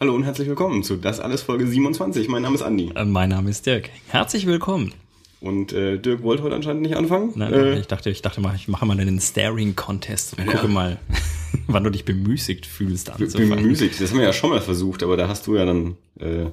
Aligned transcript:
Hallo 0.00 0.14
und 0.14 0.22
herzlich 0.22 0.46
willkommen 0.48 0.82
zu 0.84 0.96
Das 0.96 1.18
alles 1.20 1.42
Folge 1.42 1.66
27. 1.66 2.28
Mein 2.28 2.42
Name 2.42 2.54
ist 2.54 2.62
Andi. 2.62 2.92
Äh, 2.94 3.04
Mein 3.04 3.30
Name 3.30 3.50
ist 3.50 3.66
Dirk. 3.66 3.90
Herzlich 4.08 4.46
willkommen. 4.46 4.94
Und 5.40 5.72
äh, 5.72 5.98
Dirk 5.98 6.22
wollte 6.22 6.42
heute 6.44 6.54
anscheinend 6.54 6.82
nicht 6.82 6.96
anfangen. 6.96 7.32
Nein, 7.34 7.52
äh, 7.52 7.78
ich 7.80 7.86
dachte, 7.86 8.10
ich 8.10 8.22
dachte 8.22 8.40
mal, 8.40 8.54
ich 8.54 8.68
mache 8.68 8.86
mal 8.86 8.98
einen 8.98 9.20
Staring-Contest 9.20 10.38
und 10.38 10.46
gucke 10.46 10.68
mal, 10.68 10.98
wann 11.66 11.84
du 11.84 11.90
dich 11.90 12.04
bemüßigt 12.04 12.66
fühlst 12.66 13.10
anzufangen. 13.10 13.50
bemüßigt. 13.56 14.00
Das 14.00 14.10
haben 14.10 14.18
wir 14.18 14.26
ja 14.26 14.32
schon 14.32 14.50
mal 14.50 14.60
versucht, 14.60 15.02
aber 15.02 15.16
da 15.16 15.28
hast 15.28 15.46
du 15.46 15.56
ja 15.56 15.64
dann 15.64 15.96
äh, 16.20 16.46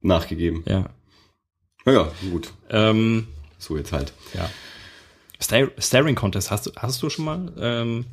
nachgegeben. 0.00 0.64
Ja. 0.66 0.90
Naja, 1.84 2.10
gut. 2.30 2.52
Ähm, 2.70 3.26
So 3.58 3.76
jetzt 3.76 3.92
halt. 3.92 4.12
ja. 4.34 4.50
Star 5.42 5.68
Staring-Contest, 5.78 6.50
hast 6.50 6.66
du, 6.66 6.70
hast 6.76 7.02
du 7.02 7.10
schon 7.10 7.24
mal 7.26 7.52
ähm, 7.58 8.04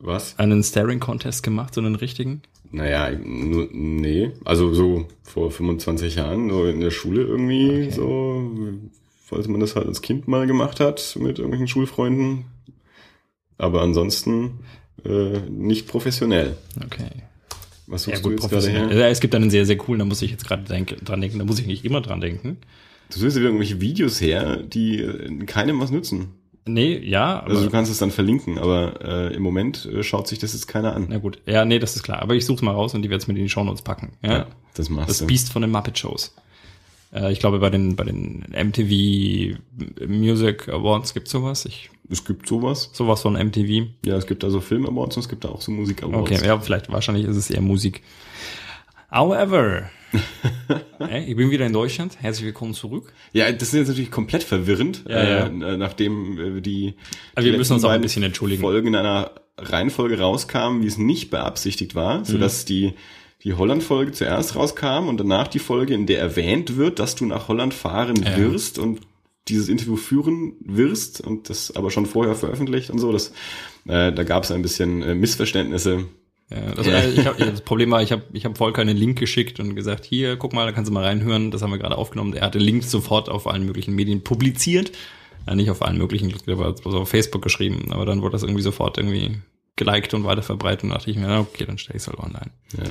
Was? 0.00 0.38
einen 0.38 0.62
Staring-Contest 0.62 1.42
gemacht, 1.42 1.74
so 1.74 1.80
einen 1.80 1.94
richtigen? 1.96 2.42
Naja, 2.70 3.10
nur, 3.18 3.68
nee. 3.72 4.30
Also 4.44 4.72
so 4.74 5.06
vor 5.22 5.50
25 5.50 6.16
Jahren, 6.16 6.50
so 6.50 6.66
in 6.66 6.80
der 6.80 6.90
Schule 6.90 7.22
irgendwie, 7.22 7.84
Okay. 7.86 7.90
so, 7.90 8.52
falls 9.24 9.48
man 9.48 9.60
das 9.60 9.74
halt 9.74 9.86
als 9.86 10.02
Kind 10.02 10.28
mal 10.28 10.46
gemacht 10.46 10.78
hat 10.80 11.16
mit 11.18 11.38
irgendwelchen 11.38 11.68
Schulfreunden. 11.68 12.44
Aber 13.56 13.82
ansonsten 13.82 14.60
äh, 15.04 15.40
nicht 15.50 15.88
professionell. 15.88 16.56
Okay. 16.84 17.08
Was 17.86 18.06
Ja, 18.06 18.12
suchst 18.16 18.24
du 18.24 18.28
gut, 18.30 18.32
jetzt 18.32 18.40
gerade 18.50 18.54
professionell. 18.66 18.90
her? 18.90 18.98
Ja, 19.00 19.08
es 19.08 19.20
gibt 19.20 19.34
einen 19.34 19.50
sehr, 19.50 19.66
sehr 19.66 19.78
coolen, 19.78 19.98
da 20.00 20.04
muss 20.04 20.22
ich 20.22 20.30
jetzt 20.30 20.46
gerade 20.46 20.62
denk, 20.62 21.04
dran 21.04 21.20
denken, 21.20 21.38
da 21.38 21.44
muss 21.44 21.58
ich 21.58 21.66
nicht 21.66 21.84
immer 21.84 22.00
dran 22.02 22.20
denken. 22.20 22.58
Du 23.10 23.18
suchst 23.18 23.36
wieder 23.36 23.46
irgendwelche 23.46 23.80
Videos 23.80 24.20
her, 24.20 24.58
die 24.58 25.08
keinem 25.46 25.80
was 25.80 25.90
nützen. 25.90 26.34
Nee, 26.68 26.98
ja, 26.98 27.40
Also 27.40 27.64
du 27.64 27.70
kannst 27.70 27.90
es 27.90 27.98
dann 27.98 28.10
verlinken, 28.10 28.58
aber 28.58 29.00
äh, 29.30 29.34
im 29.34 29.42
Moment 29.42 29.86
äh, 29.86 30.02
schaut 30.02 30.28
sich 30.28 30.38
das 30.38 30.52
jetzt 30.52 30.68
keiner 30.68 30.94
an. 30.94 31.06
na 31.08 31.18
gut. 31.18 31.40
Ja, 31.46 31.64
nee, 31.64 31.78
das 31.78 31.96
ist 31.96 32.02
klar. 32.02 32.20
Aber 32.22 32.34
ich 32.34 32.44
suche 32.46 32.64
mal 32.64 32.72
raus 32.72 32.94
und 32.94 33.02
die 33.02 33.10
werde 33.10 33.24
mit 33.28 33.36
in 33.36 33.44
die 33.44 33.48
Shownotes 33.50 33.82
packen. 33.82 34.12
Ja. 34.22 34.30
Ja, 34.32 34.46
das 34.74 34.88
machst 34.88 35.08
Das 35.10 35.18
du. 35.18 35.26
Beast 35.26 35.52
von 35.52 35.62
den 35.62 35.70
Muppet 35.70 35.98
Shows. 35.98 36.34
Äh, 37.12 37.32
ich 37.32 37.40
glaube, 37.40 37.58
bei 37.58 37.70
den, 37.70 37.96
bei 37.96 38.04
den 38.04 38.44
MTV 38.52 39.58
Music 40.06 40.68
Awards 40.68 41.14
gibt's 41.14 41.30
sowas. 41.30 41.64
Ich, 41.64 41.90
Es 42.10 42.24
gibt 42.24 42.46
sowas. 42.46 42.90
sowas 42.92 43.22
von 43.22 43.34
MTV. 43.34 43.88
Ja, 44.04 44.16
es 44.16 44.26
gibt 44.26 44.44
also 44.44 44.60
Film 44.60 44.86
Awards 44.86 45.16
und 45.16 45.22
es 45.22 45.28
gibt 45.28 45.44
da 45.44 45.48
auch 45.48 45.60
so 45.62 45.70
Musik 45.72 46.02
Awards. 46.02 46.30
Okay, 46.32 46.46
ja, 46.46 46.58
vielleicht, 46.60 46.92
wahrscheinlich 46.92 47.26
ist 47.26 47.36
es 47.36 47.50
eher 47.50 47.62
Musik. 47.62 48.02
However, 49.10 49.88
ich 51.26 51.36
bin 51.36 51.50
wieder 51.50 51.66
in 51.66 51.72
Deutschland. 51.72 52.16
Herzlich 52.20 52.46
willkommen 52.46 52.74
zurück. 52.74 53.12
Ja, 53.32 53.50
das 53.52 53.68
ist 53.68 53.74
jetzt 53.74 53.88
natürlich 53.88 54.10
komplett 54.10 54.42
verwirrend, 54.42 55.04
Ja, 55.08 55.24
ja. 55.24 55.46
Äh, 55.46 55.76
nachdem 55.76 56.58
äh, 56.58 56.60
die, 56.60 56.94
Aber 57.34 57.44
wir 57.44 57.52
die 57.52 57.58
müssen 57.58 57.74
uns 57.74 57.84
auch 57.84 57.90
ein 57.90 58.00
bisschen 58.00 58.22
entschuldigen. 58.22 58.60
Folgen 58.62 58.88
in 58.88 58.96
einer 58.96 59.32
Reihenfolge 59.56 60.18
rauskamen, 60.18 60.82
wie 60.82 60.86
es 60.86 60.98
nicht 60.98 61.30
beabsichtigt 61.30 61.94
war, 61.94 62.20
Mhm. 62.20 62.24
sodass 62.24 62.64
die 62.64 62.94
die 63.44 63.54
Holland-Folge 63.54 64.10
zuerst 64.10 64.56
rauskam 64.56 65.06
und 65.08 65.18
danach 65.20 65.46
die 65.46 65.60
Folge, 65.60 65.94
in 65.94 66.06
der 66.06 66.18
erwähnt 66.18 66.76
wird, 66.76 66.98
dass 66.98 67.14
du 67.14 67.24
nach 67.24 67.46
Holland 67.46 67.72
fahren 67.72 68.16
Ja. 68.24 68.36
wirst 68.36 68.80
und 68.80 68.98
dieses 69.46 69.68
Interview 69.68 69.94
führen 69.96 70.54
wirst 70.60 71.20
und 71.20 71.48
das 71.48 71.74
aber 71.76 71.92
schon 71.92 72.06
vorher 72.06 72.34
veröffentlicht 72.34 72.90
und 72.90 72.98
so. 72.98 73.12
Das, 73.12 73.28
äh, 73.86 74.12
da 74.12 74.24
gab 74.24 74.42
es 74.42 74.50
ein 74.50 74.60
bisschen 74.62 75.02
äh, 75.02 75.14
Missverständnisse. 75.14 76.06
Ja, 76.50 76.74
das, 76.74 76.86
äh, 76.86 77.10
ich 77.10 77.26
hab, 77.26 77.36
das 77.36 77.60
Problem 77.60 77.90
war, 77.90 78.02
ich 78.02 78.10
habe 78.10 78.22
ich 78.32 78.44
hab 78.44 78.56
Volker 78.56 78.80
einen 78.80 78.96
Link 78.96 79.18
geschickt 79.18 79.60
und 79.60 79.74
gesagt, 79.74 80.04
hier, 80.04 80.36
guck 80.36 80.54
mal, 80.54 80.64
da 80.64 80.72
kannst 80.72 80.88
du 80.88 80.94
mal 80.94 81.04
reinhören. 81.04 81.50
Das 81.50 81.62
haben 81.62 81.70
wir 81.70 81.78
gerade 81.78 81.98
aufgenommen. 81.98 82.32
Er 82.32 82.46
hat 82.46 82.54
den 82.54 82.62
Link 82.62 82.84
sofort 82.84 83.28
auf 83.28 83.46
allen 83.46 83.66
möglichen 83.66 83.94
Medien 83.94 84.24
publiziert. 84.24 84.92
Ja, 85.46 85.54
nicht 85.54 85.70
auf 85.70 85.82
allen 85.82 85.98
möglichen, 85.98 86.34
war 86.46 86.72
bloß 86.72 86.94
auf 86.94 87.08
Facebook 87.08 87.42
geschrieben, 87.42 87.92
aber 87.92 88.04
dann 88.06 88.22
wurde 88.22 88.32
das 88.32 88.42
irgendwie 88.42 88.62
sofort 88.62 88.98
irgendwie 88.98 89.38
geliked 89.76 90.12
und 90.12 90.24
weiterverbreitet 90.24 90.84
und 90.84 90.90
dachte 90.90 91.10
ich 91.10 91.16
mir, 91.16 91.38
okay, 91.38 91.64
dann 91.64 91.78
stelle 91.78 91.96
ich 91.96 92.02
es 92.02 92.08
halt 92.08 92.18
online. 92.18 92.50
Ja. 92.76 92.84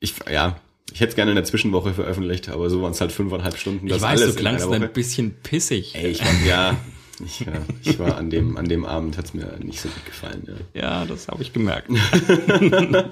Ich, 0.00 0.14
ja, 0.30 0.60
ich 0.92 1.00
hätte 1.00 1.10
es 1.10 1.16
gerne 1.16 1.30
in 1.30 1.36
der 1.36 1.44
Zwischenwoche 1.44 1.94
veröffentlicht, 1.94 2.48
aber 2.48 2.68
so 2.68 2.82
waren 2.82 2.92
es 2.92 3.00
halt 3.00 3.12
fünfeinhalb 3.12 3.56
Stunden. 3.56 3.86
Ich 3.86 3.92
das 3.92 4.02
weiß, 4.02 4.20
alles 4.20 4.34
du 4.34 4.40
klangst 4.40 4.70
ein 4.70 4.92
bisschen 4.92 5.34
pissig. 5.42 5.94
Ey, 5.94 6.10
ich 6.10 6.20
war, 6.20 6.32
ja, 6.46 6.76
ich, 7.24 7.40
ja, 7.40 7.52
ich 7.84 7.98
war 7.98 8.16
an 8.16 8.30
dem, 8.30 8.56
an 8.56 8.66
dem 8.68 8.84
Abend 8.84 9.16
hat's 9.18 9.34
mir 9.34 9.58
nicht 9.62 9.80
so 9.80 9.88
gut 9.88 10.04
gefallen. 10.06 10.42
Ja, 10.74 10.80
Ja, 11.00 11.04
das 11.06 11.28
habe 11.28 11.42
ich 11.42 11.52
gemerkt. 11.52 11.90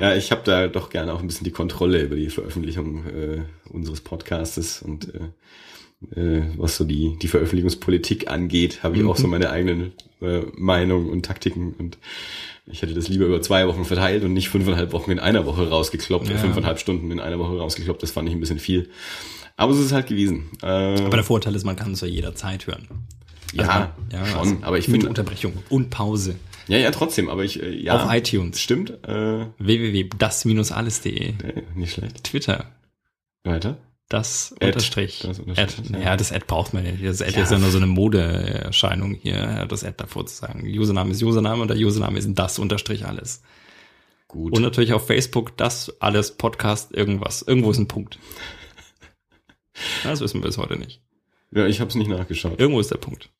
ja 0.00 0.14
ich 0.16 0.30
habe 0.30 0.42
da 0.44 0.68
doch 0.68 0.90
gerne 0.90 1.12
auch 1.12 1.20
ein 1.20 1.26
bisschen 1.26 1.44
die 1.44 1.50
Kontrolle 1.50 2.02
über 2.02 2.16
die 2.16 2.30
Veröffentlichung 2.30 3.06
äh, 3.06 3.42
unseres 3.70 4.00
Podcastes 4.00 4.82
und 4.82 5.12
äh, 5.14 6.20
äh, 6.20 6.42
was 6.56 6.76
so 6.76 6.84
die, 6.84 7.16
die 7.20 7.28
Veröffentlichungspolitik 7.28 8.30
angeht, 8.30 8.82
habe 8.82 8.96
ich 8.96 9.04
auch 9.04 9.16
so 9.16 9.26
meine 9.28 9.50
eigenen 9.50 9.92
äh, 10.20 10.42
Meinungen 10.56 11.08
und 11.10 11.24
Taktiken 11.26 11.74
und 11.78 11.98
ich 12.70 12.82
hätte 12.82 12.92
das 12.94 13.08
lieber 13.08 13.24
über 13.24 13.40
zwei 13.40 13.66
Wochen 13.66 13.84
verteilt 13.86 14.24
und 14.24 14.34
nicht 14.34 14.50
fünfeinhalb 14.50 14.92
Wochen 14.92 15.10
in 15.10 15.18
einer 15.18 15.46
Woche 15.46 15.68
rausgekloppt, 15.68 16.28
Ja. 16.28 16.36
fünfeinhalb 16.36 16.78
Stunden 16.78 17.10
in 17.10 17.18
einer 17.18 17.38
Woche 17.38 17.56
rausgekloppt, 17.56 18.02
das 18.02 18.10
fand 18.10 18.28
ich 18.28 18.34
ein 18.34 18.40
bisschen 18.40 18.58
viel. 18.58 18.90
Aber 19.58 19.74
so 19.74 19.80
ist 19.80 19.86
es 19.86 19.92
halt 19.92 20.06
gewesen. 20.06 20.48
Äh, 20.62 20.66
Aber 20.66 21.16
der 21.16 21.24
Vorteil 21.24 21.54
ist, 21.54 21.64
man 21.64 21.76
kann 21.76 21.92
es 21.92 22.00
ja 22.00 22.08
jederzeit 22.08 22.66
hören. 22.66 22.88
ja, 23.52 23.92
ja, 24.12 24.24
schon, 24.26 24.38
also 24.38 24.56
aber 24.62 24.78
ich 24.78 24.88
mit 24.88 24.94
finde, 25.02 25.08
Unterbrechung 25.08 25.52
und 25.68 25.90
Pause 25.90 26.36
ja, 26.68 26.76
ja, 26.76 26.90
trotzdem, 26.90 27.30
aber 27.30 27.44
ich, 27.44 27.62
äh, 27.62 27.70
ja, 27.82 27.94
auf 28.04 28.12
iTunes, 28.12 28.60
stimmt, 28.60 28.90
äh, 29.08 29.46
www.das-alles.de, 29.58 31.32
nicht 31.74 31.94
schlecht. 31.94 32.24
Twitter, 32.24 32.66
Weiter. 33.44 33.78
das 34.10 34.52
Ad, 34.60 34.66
Unterstrich. 34.66 35.20
das 35.26 35.38
Unterstrich, 35.40 35.88
Ad, 35.90 35.98
ja. 35.98 36.10
ja, 36.10 36.16
das 36.18 36.30
Ad 36.30 36.44
braucht 36.46 36.74
man 36.74 36.82
nicht. 36.82 37.02
Das 37.04 37.22
Ad 37.22 37.32
Ja. 37.34 37.42
ist 37.42 37.52
ja 37.52 37.58
nur 37.58 37.70
so 37.70 37.78
eine 37.78 37.86
Modeerscheinung 37.86 39.14
hier, 39.14 39.64
das 39.66 39.82
Ad 39.82 39.94
davor 39.96 40.26
zu 40.26 40.34
sagen. 40.36 40.66
Username 40.66 41.10
ist 41.12 41.22
Username 41.22 41.62
und 41.62 41.68
der 41.68 41.78
Username 41.78 42.18
ist 42.18 42.28
das 42.34 42.58
Unterstrich 42.58 43.06
alles. 43.06 43.42
Gut. 44.28 44.52
Und 44.54 44.60
natürlich 44.62 44.92
auf 44.92 45.06
Facebook 45.06 45.56
das 45.56 45.94
alles 46.00 46.32
Podcast 46.36 46.92
irgendwas. 46.94 47.40
Irgendwo 47.40 47.70
ist 47.70 47.78
ein 47.78 47.88
Punkt. 47.88 48.18
Das 50.04 50.20
wissen 50.20 50.40
wir 50.42 50.46
bis 50.46 50.58
heute 50.58 50.76
nicht. 50.76 51.00
ja, 51.50 51.66
ich 51.66 51.80
habe 51.80 51.88
es 51.88 51.94
nicht 51.94 52.08
nachgeschaut. 52.08 52.58
Irgendwo 52.58 52.80
ist 52.80 52.90
der 52.90 52.98
Punkt. 52.98 53.30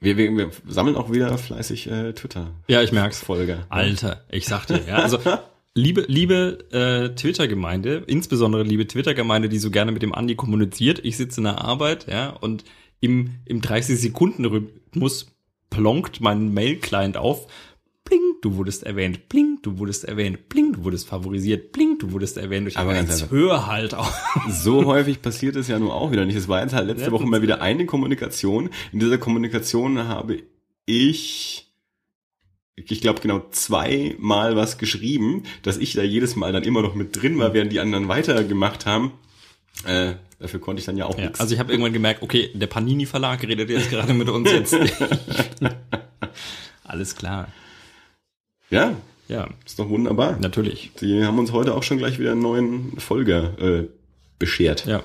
Wir, 0.00 0.16
wir, 0.16 0.34
wir 0.34 0.50
sammeln 0.66 0.96
auch 0.96 1.12
wieder 1.12 1.36
fleißig 1.36 1.90
äh, 1.90 2.12
Twitter. 2.14 2.54
Ja, 2.68 2.82
ich 2.82 2.90
merk's. 2.90 3.20
Folger. 3.20 3.66
Alter, 3.68 4.24
ich 4.30 4.46
sag 4.46 4.66
dir, 4.66 4.80
ja, 4.88 4.96
also 4.96 5.18
liebe 5.74 6.04
liebe 6.08 6.58
äh, 6.72 7.14
Twitter-Gemeinde, 7.14 8.04
insbesondere 8.06 8.62
liebe 8.62 8.86
Twitter-Gemeinde, 8.86 9.50
die 9.50 9.58
so 9.58 9.70
gerne 9.70 9.92
mit 9.92 10.02
dem 10.02 10.14
Andi 10.14 10.36
kommuniziert. 10.36 11.00
Ich 11.04 11.18
sitze 11.18 11.40
in 11.40 11.44
der 11.44 11.62
Arbeit, 11.62 12.06
ja, 12.10 12.30
und 12.30 12.64
im 13.00 13.36
im 13.44 13.60
30 13.60 14.00
Sekunden 14.00 14.46
Rhythmus 14.46 15.26
plonkt 15.68 16.20
mein 16.20 16.52
Mail-Client 16.54 17.18
auf. 17.18 17.46
Du 18.42 18.56
wurdest 18.56 18.84
erwähnt. 18.84 19.28
Bling, 19.28 19.58
du 19.62 19.78
wurdest 19.78 20.04
erwähnt. 20.04 20.48
Bling, 20.48 20.72
du 20.72 20.84
wurdest 20.84 21.08
favorisiert. 21.08 21.72
Bling, 21.72 21.98
du 21.98 22.12
wurdest 22.12 22.38
erwähnt. 22.38 22.68
Ich 22.68 22.78
Aber 22.78 22.94
ganz 22.94 23.10
einfach. 23.12 23.30
hör 23.30 23.66
halt 23.66 23.94
auf. 23.94 24.12
So 24.50 24.86
häufig 24.86 25.20
passiert 25.20 25.56
es 25.56 25.68
ja 25.68 25.78
nun 25.78 25.90
auch 25.90 26.10
wieder 26.10 26.24
nicht. 26.24 26.36
Es 26.36 26.48
war 26.48 26.62
jetzt 26.62 26.72
halt 26.72 26.86
letzte 26.86 27.06
Ja, 27.06 27.12
Woche 27.12 27.26
mal 27.26 27.42
wieder 27.42 27.60
eine 27.60 27.84
Kommunikation. 27.86 28.70
In 28.92 29.00
dieser 29.00 29.18
Kommunikation 29.18 29.98
habe 30.08 30.42
ich, 30.86 31.70
ich 32.76 33.00
glaube 33.02 33.20
genau 33.20 33.42
zweimal 33.50 34.56
was 34.56 34.78
geschrieben, 34.78 35.42
dass 35.62 35.76
ich 35.76 35.92
da 35.92 36.02
jedes 36.02 36.34
Mal 36.34 36.52
dann 36.52 36.62
immer 36.62 36.80
noch 36.82 36.94
mit 36.94 37.20
drin 37.20 37.38
war, 37.38 37.52
während 37.52 37.72
die 37.72 37.80
anderen 37.80 38.08
weitergemacht 38.08 38.86
haben. 38.86 39.12
Äh, 39.84 40.14
dafür 40.38 40.60
konnte 40.60 40.80
ich 40.80 40.86
dann 40.86 40.96
ja 40.96 41.04
auch 41.04 41.18
Ja, 41.18 41.24
nichts. 41.26 41.40
also 41.40 41.52
ich 41.52 41.60
habe 41.60 41.72
irgendwann 41.72 41.92
gemerkt, 41.92 42.22
okay, 42.22 42.50
der 42.54 42.66
Panini 42.68 43.04
Verlag 43.04 43.42
redet 43.42 43.68
jetzt 43.68 43.90
gerade 43.90 44.14
mit 44.14 44.30
uns 44.30 44.50
jetzt. 44.50 44.74
Alles 46.84 47.14
klar. 47.14 47.48
Ja, 48.70 48.94
Ja, 49.28 49.48
ist 49.66 49.78
doch 49.78 49.88
wunderbar. 49.88 50.38
natürlich. 50.40 50.90
Die 51.00 51.24
haben 51.24 51.38
uns 51.38 51.52
heute 51.52 51.74
auch 51.74 51.82
schon 51.82 51.98
gleich 51.98 52.18
wieder 52.18 52.32
einen 52.32 52.42
neuen 52.42 52.98
Folger 52.98 53.58
äh, 53.60 53.86
beschert. 54.38 54.86
Ja. 54.86 55.02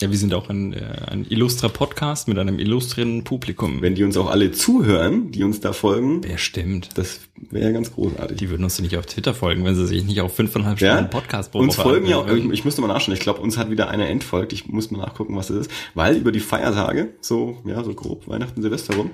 Ja, 0.00 0.10
wir 0.10 0.16
sind 0.18 0.32
auch 0.34 0.48
ein, 0.48 0.72
äh, 0.72 0.80
ein 1.10 1.24
illustrer 1.28 1.68
Podcast 1.68 2.26
mit 2.26 2.38
einem 2.38 2.58
illustren 2.58 3.22
Publikum. 3.22 3.82
Wenn 3.82 3.94
die 3.94 4.02
uns 4.02 4.16
auch 4.16 4.28
alle 4.28 4.50
zuhören, 4.50 5.30
die 5.30 5.44
uns 5.44 5.60
da 5.60 5.72
folgen, 5.72 6.24
Wer 6.24 6.38
stimmt? 6.38 6.88
das 6.98 7.20
wäre 7.50 7.66
ja 7.66 7.72
ganz 7.72 7.92
großartig. 7.92 8.38
Die 8.38 8.50
würden 8.50 8.64
uns 8.64 8.80
nicht 8.80 8.96
auf 8.96 9.06
Twitter 9.06 9.34
folgen, 9.34 9.64
wenn 9.64 9.76
sie 9.76 9.86
sich 9.86 10.02
nicht 10.04 10.20
auf 10.22 10.34
fünfeinhalb 10.34 10.80
Ja, 10.80 10.94
Stunden 10.94 11.10
Podcast 11.10 11.52
pro 11.52 11.58
uns 11.60 11.76
folgen 11.76 12.06
ja 12.06 12.16
auch, 12.16 12.26
ich, 12.28 12.44
ich 12.50 12.64
müsste 12.64 12.80
mal 12.80 12.88
nachschauen, 12.88 13.14
ich 13.14 13.20
glaube, 13.20 13.40
uns 13.42 13.58
hat 13.58 13.70
wieder 13.70 13.90
einer 13.90 14.08
entfolgt, 14.08 14.52
ich 14.54 14.66
muss 14.66 14.90
mal 14.90 14.98
nachgucken, 14.98 15.36
was 15.36 15.48
das 15.48 15.58
ist, 15.66 15.70
weil 15.94 16.16
über 16.16 16.32
die 16.32 16.40
Feiertage, 16.40 17.10
so, 17.20 17.58
ja, 17.66 17.84
so 17.84 17.94
grob 17.94 18.26
Weihnachten, 18.26 18.62
Silvester 18.62 18.96
rum, 18.96 19.10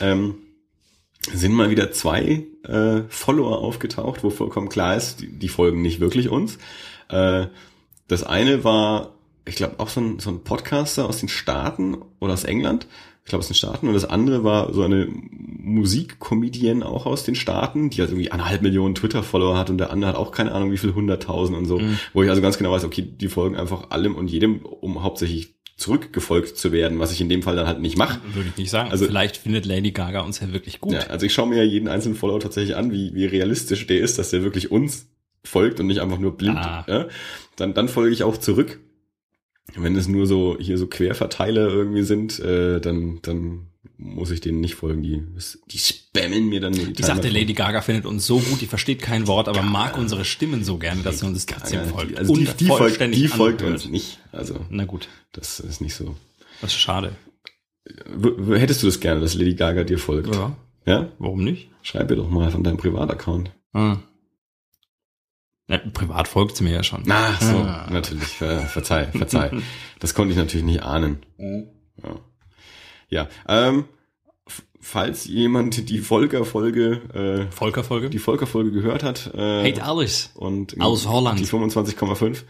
ähm, 0.00 0.34
sind 1.26 1.52
mal 1.52 1.70
wieder 1.70 1.92
zwei 1.92 2.46
äh, 2.64 3.02
Follower 3.08 3.58
aufgetaucht, 3.58 4.24
wo 4.24 4.30
vollkommen 4.30 4.68
klar 4.68 4.96
ist, 4.96 5.20
die, 5.20 5.28
die 5.28 5.48
folgen 5.48 5.82
nicht 5.82 6.00
wirklich 6.00 6.28
uns. 6.28 6.58
Äh, 7.08 7.46
das 8.08 8.24
eine 8.24 8.64
war, 8.64 9.14
ich 9.44 9.54
glaube, 9.54 9.78
auch 9.78 9.88
so 9.88 10.00
ein, 10.00 10.18
so 10.18 10.30
ein 10.30 10.42
Podcaster 10.42 11.08
aus 11.08 11.20
den 11.20 11.28
Staaten 11.28 11.98
oder 12.20 12.32
aus 12.32 12.44
England, 12.44 12.86
ich 13.22 13.28
glaube 13.28 13.40
aus 13.40 13.48
den 13.48 13.54
Staaten, 13.54 13.86
und 13.86 13.94
das 13.94 14.06
andere 14.06 14.44
war 14.44 14.72
so 14.72 14.82
eine 14.82 15.06
Musikcomedian 15.10 16.82
auch 16.82 17.04
aus 17.06 17.22
den 17.22 17.34
Staaten, 17.34 17.90
die 17.90 18.00
halt 18.00 18.10
irgendwie 18.10 18.32
eineinhalb 18.32 18.62
Millionen 18.62 18.94
Twitter-Follower 18.94 19.56
hat 19.58 19.70
und 19.70 19.78
der 19.78 19.90
andere 19.90 20.10
hat 20.10 20.16
auch 20.16 20.32
keine 20.32 20.52
Ahnung 20.52 20.72
wie 20.72 20.78
viel 20.78 20.94
hunderttausend 20.94 21.56
und 21.56 21.66
so, 21.66 21.80
wo 22.14 22.22
ich 22.22 22.30
also 22.30 22.40
ganz 22.42 22.56
genau 22.56 22.72
weiß, 22.72 22.84
okay, 22.84 23.02
die 23.02 23.28
folgen 23.28 23.56
einfach 23.56 23.90
allem 23.90 24.16
und 24.16 24.28
jedem, 24.30 24.64
um 24.64 25.02
hauptsächlich 25.02 25.59
zurückgefolgt 25.80 26.56
zu 26.58 26.72
werden, 26.72 26.98
was 26.98 27.10
ich 27.10 27.20
in 27.20 27.28
dem 27.28 27.42
Fall 27.42 27.56
dann 27.56 27.66
halt 27.66 27.80
nicht 27.80 27.96
mache. 27.96 28.20
Würde 28.34 28.50
ich 28.50 28.56
nicht 28.56 28.70
sagen. 28.70 28.90
Also- 28.90 29.06
Vielleicht 29.06 29.38
findet 29.38 29.64
Lady 29.66 29.90
Gaga 29.92 30.20
uns 30.20 30.38
ja 30.40 30.52
wirklich 30.52 30.80
gut. 30.80 30.92
Ja, 30.92 31.00
also 31.08 31.24
ich 31.26 31.32
schaue 31.32 31.48
mir 31.48 31.56
ja 31.56 31.62
jeden 31.64 31.88
einzelnen 31.88 32.16
Follower 32.16 32.38
tatsächlich 32.40 32.76
an, 32.76 32.92
wie, 32.92 33.14
wie 33.14 33.24
realistisch 33.24 33.86
der 33.86 34.00
ist, 34.00 34.18
dass 34.18 34.30
der 34.30 34.42
wirklich 34.42 34.70
uns 34.70 35.06
folgt 35.42 35.80
und 35.80 35.86
nicht 35.86 36.00
einfach 36.00 36.18
nur 36.18 36.36
blind. 36.36 36.58
Ah. 36.58 36.84
Ja? 36.86 37.08
Dann, 37.56 37.72
dann 37.74 37.88
folge 37.88 38.12
ich 38.12 38.22
auch 38.24 38.36
zurück. 38.36 38.78
Wenn 39.74 39.96
es 39.96 40.06
nur 40.08 40.26
so 40.26 40.56
hier 40.60 40.76
so 40.76 40.86
Querverteiler 40.86 41.68
irgendwie 41.68 42.02
sind, 42.02 42.38
äh, 42.40 42.80
dann, 42.80 43.20
dann 43.22 43.66
muss 44.02 44.30
ich 44.30 44.40
denen 44.40 44.60
nicht 44.60 44.74
folgen. 44.74 45.02
Die, 45.02 45.22
die 45.70 45.78
spammen 45.78 46.48
mir 46.48 46.60
dann 46.60 46.72
die 46.72 46.92
Ich 46.98 47.04
sagte, 47.06 47.28
Lady 47.28 47.52
Gaga 47.54 47.80
findet 47.82 48.06
uns 48.06 48.26
so 48.26 48.38
gut, 48.38 48.60
die 48.60 48.66
versteht 48.66 49.02
kein 49.02 49.26
Wort, 49.26 49.48
aber 49.48 49.62
mag 49.62 49.96
unsere 49.98 50.24
Stimmen 50.24 50.64
so 50.64 50.78
gerne, 50.78 51.02
dass 51.02 51.20
sie 51.20 51.26
uns 51.26 51.44
trotzdem 51.46 51.84
folgt. 51.86 52.18
Also 52.18 52.34
die, 52.34 52.46
Und 52.46 52.60
die, 52.60 52.66
folgt, 52.66 53.00
die 53.14 53.28
folgt 53.28 53.62
uns 53.62 53.86
nicht. 53.88 54.18
Also 54.32 54.64
Na 54.70 54.84
gut, 54.84 55.08
das 55.32 55.60
ist 55.60 55.80
nicht 55.80 55.94
so. 55.94 56.16
das 56.60 56.70
ist 56.72 56.78
schade. 56.80 57.12
Hättest 58.52 58.82
du 58.82 58.86
das 58.86 59.00
gerne, 59.00 59.20
dass 59.20 59.34
Lady 59.34 59.54
Gaga 59.54 59.84
dir 59.84 59.98
folgt? 59.98 60.34
Ja, 60.34 60.56
Ja? 60.86 61.08
warum 61.18 61.44
nicht? 61.44 61.68
Schreib 61.82 62.10
ihr 62.10 62.16
doch 62.16 62.28
mal 62.30 62.50
von 62.50 62.62
deinem 62.64 62.76
Privataccount. 62.76 63.50
Ah. 63.72 63.98
Ja, 65.68 65.78
privat 65.78 66.26
folgt 66.26 66.56
sie 66.56 66.64
mir 66.64 66.72
ja 66.72 66.82
schon. 66.82 67.04
Ach 67.08 67.40
so, 67.40 67.56
Ah. 67.58 67.88
natürlich. 67.90 68.24
Ver, 68.28 68.60
verzeih, 68.62 69.06
verzeih. 69.12 69.50
das 70.00 70.14
konnte 70.14 70.32
ich 70.32 70.38
natürlich 70.38 70.64
nicht 70.66 70.82
ahnen. 70.82 71.18
Ja, 72.02 72.18
ja 73.10 73.28
ähm, 73.48 73.84
falls 74.80 75.26
jemand 75.26 75.90
die 75.90 75.98
Volker-Folge, 75.98 77.46
äh, 77.48 77.52
Volker-Folge? 77.54 78.08
die 78.10 78.18
Volker-Folge 78.18 78.70
gehört 78.72 79.02
hat 79.02 79.30
äh, 79.34 79.70
Hate 79.70 79.82
Alice. 79.84 80.30
und 80.34 80.80
Aus 80.80 81.06
Holland. 81.06 81.38
die 81.38 81.44
25,5, 81.46 82.42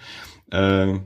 äh, 0.53 1.01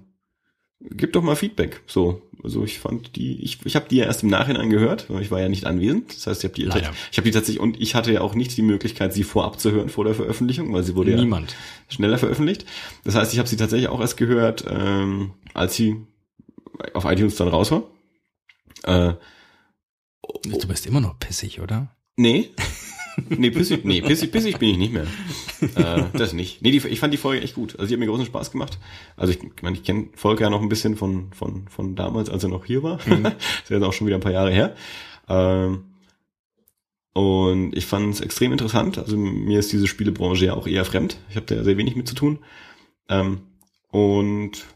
gib 0.81 1.13
doch 1.15 1.23
mal 1.23 1.35
Feedback. 1.37 1.81
So, 1.87 2.21
also 2.43 2.63
ich 2.63 2.79
fand 2.79 3.17
die, 3.17 3.43
ich, 3.43 3.59
ich 3.65 3.75
habe 3.75 3.87
die 3.89 3.97
ja 3.97 4.05
erst 4.05 4.23
im 4.23 4.29
Nachhinein 4.29 4.69
gehört, 4.69 5.09
weil 5.09 5.23
ich 5.23 5.31
war 5.31 5.41
ja 5.41 5.49
nicht 5.49 5.65
anwesend. 5.65 6.15
Das 6.15 6.27
heißt, 6.27 6.45
ich 6.45 6.51
habe 6.51 6.55
die, 6.55 6.65
Leider. 6.65 6.93
ich 7.11 7.17
habe 7.17 7.25
die 7.25 7.31
tatsächlich 7.31 7.61
und 7.63 7.81
ich 7.81 7.95
hatte 7.95 8.13
ja 8.13 8.21
auch 8.21 8.35
nicht 8.35 8.55
die 8.55 8.63
Möglichkeit, 8.63 9.15
sie 9.15 9.25
vorab 9.25 9.59
zu 9.59 9.73
hören 9.73 9.89
vor 9.89 10.05
der 10.05 10.15
Veröffentlichung, 10.15 10.71
weil 10.75 10.83
sie 10.83 10.95
wurde 10.95 11.13
ja 11.13 11.17
Niemand. 11.17 11.57
schneller 11.89 12.19
veröffentlicht. 12.19 12.67
Das 13.05 13.15
heißt, 13.15 13.33
ich 13.33 13.39
habe 13.39 13.49
sie 13.49 13.57
tatsächlich 13.57 13.89
auch 13.89 14.01
erst 14.01 14.19
gehört, 14.19 14.65
ähm, 14.69 15.31
als 15.55 15.75
sie 15.75 15.97
auf 16.93 17.07
iTunes 17.07 17.37
dann 17.37 17.49
raus 17.49 17.71
war. 17.71 17.85
Äh, 18.83 19.15
Du 20.45 20.69
bist 20.69 20.87
immer 20.87 21.01
noch 21.01 21.19
pissig, 21.19 21.61
oder? 21.61 21.95
nee. 22.17 22.51
Nee, 23.29 23.51
pissig, 23.51 23.85
nee, 23.85 24.03
pissig, 24.03 24.33
pissig 24.33 24.59
bin 24.59 24.71
ich 24.71 24.79
nicht 24.79 24.93
mehr. 24.93 25.07
Äh, 25.77 26.05
das 26.13 26.35
nicht. 26.35 26.61
Nee, 26.61 26.73
die, 26.73 26.87
ich 26.89 27.01
fand 27.01 27.15
die 27.15 27.19
Folge 27.19 27.41
echt 27.43 27.55
gut. 27.55 27.79
Also 27.79 27.87
die 27.89 27.95
hat 27.95 28.01
mir 28.01 28.07
großen 28.07 28.27
Spaß 28.27 28.51
gemacht. 28.51 28.79
Also 29.17 29.33
ich, 29.33 29.39
meine, 29.63 29.77
ich 29.77 29.83
kenne 29.83 30.09
Volker 30.15 30.45
ja 30.45 30.51
noch 30.51 30.61
ein 30.61 30.69
bisschen 30.69 30.95
von, 30.95 31.33
von, 31.33 31.69
von 31.69 31.95
damals, 31.95 32.29
als 32.29 32.43
er 32.43 32.51
noch 32.51 32.67
hier 32.67 32.83
war. 32.83 32.99
Mhm. 33.07 33.23
das 33.23 33.33
ist 33.63 33.71
jetzt 33.71 33.83
auch 33.83 33.95
schon 33.95 34.07
wieder 34.07 34.19
ein 34.19 34.23
paar 34.23 34.33
Jahre 34.33 34.51
her. 34.51 34.75
Ähm, 35.27 35.85
und 37.15 37.75
ich 37.75 37.87
fand 37.87 38.13
es 38.13 38.21
extrem 38.21 38.53
interessant. 38.53 38.99
Also 38.99 39.17
mir 39.17 39.59
ist 39.59 39.73
diese 39.73 39.87
Spielebranche 39.87 40.45
ja 40.45 40.55
auch 40.55 40.67
eher 40.67 40.85
fremd. 40.85 41.17
Ich 41.31 41.37
habe 41.37 41.47
da 41.47 41.65
sehr 41.65 41.79
wenig 41.79 41.97
mit 41.97 42.09
zu 42.09 42.15
tun. 42.15 42.41
Ähm, 43.09 43.41
und 43.91 44.67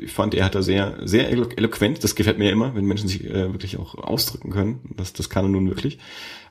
ich 0.00 0.12
fand, 0.12 0.34
er 0.34 0.44
hat 0.44 0.54
da 0.54 0.62
sehr, 0.62 0.98
sehr 1.02 1.30
elo 1.30 1.46
eloquent, 1.56 2.02
das 2.04 2.14
gefällt 2.14 2.38
mir 2.38 2.46
ja 2.46 2.52
immer, 2.52 2.74
wenn 2.74 2.84
Menschen 2.84 3.08
sich 3.08 3.24
äh, 3.24 3.52
wirklich 3.52 3.78
auch 3.78 3.94
ausdrücken 3.96 4.50
können. 4.50 4.80
Das, 4.96 5.12
das 5.12 5.28
kann 5.30 5.44
er 5.44 5.48
nun 5.48 5.68
wirklich. 5.68 5.98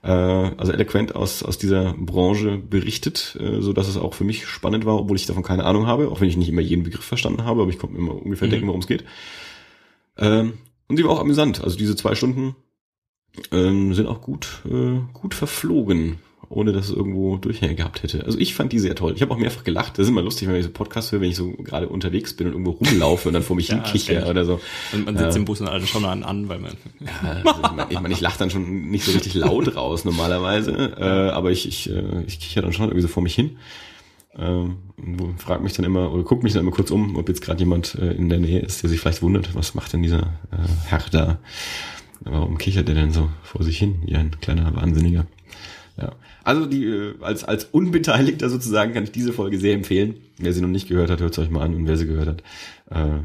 Äh, 0.03 0.09
also 0.11 0.71
eloquent 0.71 1.15
aus, 1.15 1.43
aus 1.43 1.57
dieser 1.57 1.93
Branche 1.93 2.57
berichtet, 2.57 3.37
äh, 3.39 3.61
so 3.61 3.73
dass 3.73 3.87
es 3.87 3.97
auch 3.97 4.13
für 4.13 4.23
mich 4.23 4.47
spannend 4.47 4.85
war, 4.85 4.95
obwohl 4.99 5.17
ich 5.17 5.25
davon 5.25 5.43
keine 5.43 5.65
Ahnung 5.65 5.87
habe, 5.87 6.09
auch 6.09 6.21
wenn 6.21 6.27
ich 6.29 6.37
nicht 6.37 6.49
immer 6.49 6.61
jeden 6.61 6.83
Begriff 6.83 7.05
verstanden 7.05 7.43
habe, 7.45 7.61
aber 7.61 7.69
ich 7.71 7.79
konnte 7.79 7.95
mir 7.95 8.01
immer 8.01 8.21
ungefähr 8.21 8.47
Mhm. 8.47 8.51
denken, 8.51 8.67
worum 8.67 8.81
es 8.81 8.87
geht. 8.87 9.03
Ähm, 10.17 10.53
und 10.87 10.97
sie 10.97 11.03
war 11.03 11.11
auch 11.11 11.19
amüsant. 11.21 11.63
Also 11.63 11.77
diese 11.77 11.95
zwei 11.95 12.15
Stunden 12.15 12.55
ähm, 13.51 13.93
sind 13.93 14.07
auch 14.07 14.21
gut, 14.21 14.61
äh, 14.69 14.99
gut 15.13 15.33
verflogen, 15.33 16.19
ohne 16.51 16.73
dass 16.73 16.85
es 16.89 16.91
irgendwo 16.95 17.37
Durchhänge 17.37 17.75
gehabt 17.75 18.03
hätte. 18.03 18.25
Also 18.25 18.37
ich 18.37 18.53
fand 18.53 18.71
die 18.73 18.79
sehr 18.79 18.95
toll. 18.95 19.13
Ich 19.15 19.21
habe 19.21 19.33
auch 19.33 19.37
mehrfach 19.37 19.63
gelacht. 19.63 19.97
Das 19.97 20.03
ist 20.03 20.09
immer 20.09 20.21
lustig, 20.21 20.47
wenn 20.47 20.55
ich 20.55 20.63
so 20.65 20.69
Podcasts 20.71 21.11
höre, 21.11 21.21
wenn 21.21 21.29
ich 21.29 21.35
so 21.35 21.51
gerade 21.51 21.87
unterwegs 21.89 22.35
bin 22.35 22.47
und 22.47 22.53
irgendwo 22.53 22.71
rumlaufe 22.71 23.29
und 23.29 23.33
dann 23.33 23.43
vor 23.43 23.55
mich 23.55 23.67
Ja, 23.69 23.75
hinkicher 23.75 24.29
oder 24.29 24.45
so. 24.45 24.59
Und 24.93 25.05
man 25.05 25.17
sitzt 25.17 25.31
Ja. 25.35 25.37
im 25.39 25.45
Bus 25.45 25.61
und 25.61 25.67
alle 25.67 25.85
schauen 25.87 26.05
einen 26.05 26.23
an, 26.23 26.49
weil 26.49 26.59
man. 26.59 26.73
Ja, 26.99 27.31
also 27.43 27.61
ich 27.63 27.71
meine, 27.71 27.91
ich, 27.91 27.99
mein, 28.01 28.11
ich 28.11 28.21
lache 28.21 28.37
dann 28.39 28.49
schon 28.49 28.89
nicht 28.91 29.05
so 29.05 29.11
richtig 29.11 29.33
laut 29.33 29.75
raus 29.75 30.05
normalerweise, 30.05 30.71
äh, 30.99 31.29
aber 31.31 31.51
ich, 31.51 31.67
ich, 31.67 31.89
äh, 31.89 32.23
ich 32.27 32.39
kicher 32.39 32.61
dann 32.61 32.73
schon 32.73 32.85
irgendwie 32.85 33.01
so 33.01 33.07
vor 33.07 33.23
mich 33.23 33.33
hin. 33.35 33.57
Ähm, 34.37 34.77
und 34.97 35.41
frag 35.41 35.61
mich 35.61 35.73
dann 35.73 35.83
immer 35.85 36.11
oder 36.13 36.23
guck 36.23 36.41
mich 36.43 36.53
dann 36.53 36.61
immer 36.61 36.71
kurz 36.71 36.89
um, 36.91 37.17
ob 37.17 37.27
jetzt 37.27 37.41
gerade 37.41 37.59
jemand 37.59 37.95
äh, 37.95 38.13
in 38.13 38.29
der 38.29 38.39
Nähe 38.39 38.59
ist, 38.59 38.81
der 38.81 38.89
sich 38.89 38.99
vielleicht 39.01 39.21
wundert, 39.21 39.53
was 39.55 39.73
macht 39.75 39.91
denn 39.91 40.03
dieser 40.03 40.21
äh, 40.51 40.67
Herr 40.85 41.03
da? 41.11 41.39
Warum 42.21 42.57
kichert 42.57 42.87
der 42.87 42.95
denn 42.95 43.11
so 43.11 43.29
vor 43.43 43.63
sich 43.63 43.77
hin, 43.79 44.03
wie 44.05 44.15
ein 44.15 44.31
kleiner 44.39 44.73
Wahnsinniger? 44.75 45.25
Ja. 46.01 46.15
Also 46.43 46.65
die 46.65 46.85
äh, 46.85 47.15
als 47.21 47.43
als 47.43 47.65
Unbeteiligter 47.65 48.49
sozusagen 48.49 48.93
kann 48.93 49.03
ich 49.03 49.11
diese 49.11 49.33
Folge 49.33 49.59
sehr 49.59 49.73
empfehlen. 49.75 50.15
Wer 50.37 50.53
sie 50.53 50.61
noch 50.61 50.67
nicht 50.69 50.87
gehört 50.87 51.09
hat, 51.09 51.19
hört 51.21 51.33
es 51.33 51.39
euch 51.39 51.49
mal 51.49 51.63
an 51.63 51.75
und 51.75 51.87
wer 51.87 51.97
sie 51.97 52.07
gehört 52.07 52.27
hat, 52.27 52.43
äh, 52.89 53.23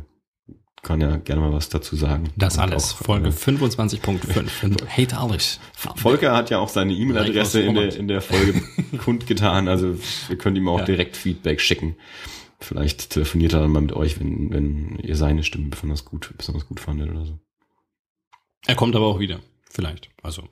kann 0.83 1.01
ja 1.01 1.17
gerne 1.17 1.41
mal 1.41 1.53
was 1.53 1.69
dazu 1.69 1.97
sagen. 1.97 2.29
Das 2.37 2.57
Und 2.57 2.63
alles. 2.65 2.93
auch, 2.93 2.99
Folge 3.05 3.29
äh, 3.29 3.33
25.5. 3.33 4.87
Hate 4.89 5.17
Alice. 5.19 5.59
Volker 5.97 6.37
hat 6.37 6.51
ja 6.51 6.59
auch 6.59 6.69
seine 6.69 6.93
E-Mail-Adresse 6.93 7.61
in 7.63 7.75
der, 7.75 7.97
in 7.97 8.09
der 8.09 8.21
Folge 8.21 8.63
kundgetan. 8.99 9.67
Also 9.69 9.97
wir 10.29 10.39
können 10.39 10.57
ihm 10.57 10.69
auch 10.69 10.81
Ja. 10.81 10.85
direkt 10.85 11.17
Feedback 11.17 11.61
schicken. 11.61 11.97
Vielleicht 12.61 13.11
telefoniert 13.11 13.53
er 13.53 13.61
dann 13.61 13.71
mal 13.73 13.83
mit 13.83 13.93
euch, 13.93 14.21
wenn, 14.21 14.53
wenn 14.53 14.99
ihr 15.03 15.17
seine 15.17 15.43
Stimme 15.43 15.69
besonders 15.69 16.05
gut, 16.05 16.33
besonders 16.39 16.67
gut 16.67 16.81
fandet 16.81 17.11
oder 17.11 17.25
so. 17.25 17.39
Er 18.67 18.77
kommt 18.77 18.95
aber 18.97 19.07
auch 19.07 19.19
wieder. 19.19 19.41
Vielleicht. 19.69 20.11
Also 20.23 20.45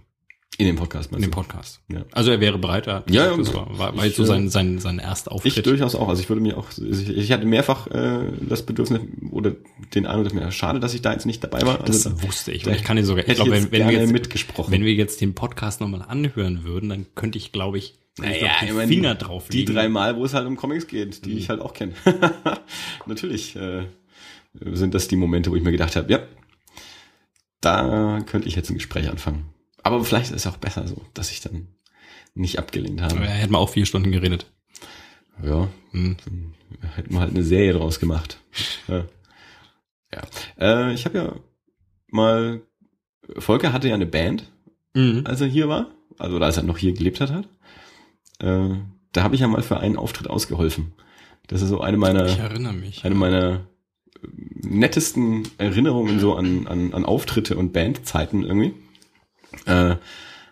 In 0.56 0.66
dem 0.66 0.76
Podcast 0.76 1.12
in 1.12 1.20
dem? 1.20 1.30
Podcast. 1.32 1.80
Ja. 1.90 2.04
Also 2.12 2.30
er 2.30 2.38
wäre 2.40 2.58
bereit. 2.58 2.86
Er 2.86 2.96
hat 2.96 3.10
Ja, 3.10 3.34
gesagt, 3.34 3.56
ja, 3.56 3.66
das 3.68 3.78
war, 3.78 3.96
war, 3.96 4.04
jetzt 4.06 4.16
so 4.16 4.22
äh, 4.22 4.26
sein, 4.26 4.48
sein, 4.48 4.78
sein 4.78 4.98
erster 5.00 5.34
Ich 5.42 5.60
durchaus 5.62 5.96
auch. 5.96 6.08
Also 6.08 6.22
ich 6.22 6.28
würde 6.28 6.40
mir 6.42 6.56
auch, 6.56 6.66
ich, 6.78 7.08
ich 7.08 7.32
hatte 7.32 7.44
mehrfach 7.44 7.88
äh, 7.88 8.30
das 8.40 8.64
Bedürfnis 8.64 9.00
oder 9.32 9.52
den 9.94 10.06
Eindruck, 10.06 10.24
dass 10.26 10.32
mir 10.34 10.52
schade, 10.52 10.78
dass 10.78 10.94
ich 10.94 11.02
da 11.02 11.12
jetzt 11.12 11.26
nicht 11.26 11.42
dabei 11.42 11.62
war. 11.62 11.78
das 11.78 12.06
Also, 12.06 12.22
wusste 12.22 12.52
ich. 12.52 12.62
da 12.62 12.70
ich 12.70 12.84
kann 12.84 12.96
dir 12.96 13.04
sogar, 13.04 13.26
ich 13.26 13.34
glaube, 13.34 13.50
wenn, 13.50 13.72
wenn, 13.72 13.88
wir 13.88 13.98
jetzt, 14.00 14.12
mitgesprochen. 14.12 14.70
wenn 14.72 14.84
wir 14.84 14.94
jetzt 14.94 15.20
den 15.20 15.34
Podcast 15.34 15.80
nochmal 15.80 16.02
anhören 16.06 16.62
würden, 16.62 16.88
dann 16.88 17.06
könnte 17.16 17.36
ich, 17.38 17.50
glaube 17.50 17.78
ich, 17.78 17.94
Naja, 18.18 18.52
ich 18.64 18.72
meine, 18.72 18.86
Finger 18.86 19.16
drauf 19.16 19.48
die 19.48 19.64
drei 19.64 19.88
Mal, 19.88 20.16
wo 20.16 20.24
es 20.24 20.34
halt 20.34 20.46
um 20.46 20.56
Comics 20.56 20.86
geht, 20.86 21.24
die 21.24 21.30
Mhm. 21.32 21.38
ich 21.38 21.48
halt 21.48 21.60
auch 21.60 21.72
kenne. 21.72 21.94
Natürlich 23.06 23.56
äh, 23.56 23.86
sind 24.72 24.94
das 24.94 25.08
die 25.08 25.16
Momente, 25.16 25.50
wo 25.50 25.56
ich 25.56 25.64
mir 25.64 25.72
gedacht 25.72 25.96
habe, 25.96 26.12
ja, 26.12 26.20
da 27.60 28.20
könnte 28.26 28.46
ich 28.46 28.54
jetzt 28.54 28.70
ein 28.70 28.74
Gespräch 28.74 29.08
anfangen. 29.08 29.46
Aber 29.84 30.02
vielleicht 30.04 30.30
ist 30.32 30.36
es 30.44 30.46
auch 30.52 30.56
besser 30.56 30.86
so, 30.88 31.00
dass 31.14 31.30
ich 31.30 31.40
dann 31.40 31.68
nicht 32.34 32.58
abgelehnt 32.58 33.00
Aber 33.02 33.14
habe. 33.16 33.26
er 33.26 33.32
hätte 33.34 33.52
mal 33.52 33.58
auch 33.58 33.68
vier 33.68 33.86
Stunden 33.86 34.10
geredet. 34.10 34.46
Ja, 35.42 35.68
Hm. 35.92 36.16
hätten 36.96 37.12
wir 37.12 37.20
halt 37.20 37.30
eine 37.30 37.44
Serie 37.44 37.72
draus 37.74 38.00
gemacht. 38.00 38.38
Ja. 38.88 39.04
ja. 40.12 40.22
Äh, 40.58 40.94
ich 40.94 41.04
habe 41.04 41.18
ja 41.18 41.32
mal, 42.08 42.60
Volker 43.38 43.72
hatte 43.72 43.88
ja 43.88 43.94
eine 43.94 44.06
Band, 44.06 44.50
Mhm. 44.94 45.22
als 45.26 45.40
er 45.40 45.46
hier 45.48 45.68
war, 45.68 45.88
also 46.18 46.38
als 46.38 46.56
er 46.56 46.62
noch 46.62 46.78
hier 46.78 46.92
gelebt 46.92 47.20
hat. 47.20 47.30
hat. 47.32 47.48
Äh, 48.40 48.76
da 49.12 49.22
habe 49.22 49.34
ich 49.34 49.40
ja 49.40 49.48
mal 49.48 49.62
für 49.62 49.78
einen 49.80 49.96
Auftritt 49.96 50.28
ausgeholfen. 50.30 50.92
Das 51.48 51.62
ist 51.62 51.68
so 51.68 51.80
eine 51.80 51.96
meiner, 51.96 52.26
Ich 52.26 52.38
erinnere 52.38 52.72
mich. 52.72 53.04
eine 53.04 53.14
meiner 53.14 53.60
äh, 54.22 54.26
nettesten 54.62 55.46
Erinnerungen 55.58 56.18
so 56.20 56.34
an, 56.36 56.66
an, 56.68 56.94
an 56.94 57.04
Auftritte 57.04 57.56
und 57.56 57.72
Bandzeiten 57.72 58.44
irgendwie. 58.44 58.74
Äh, 59.66 59.96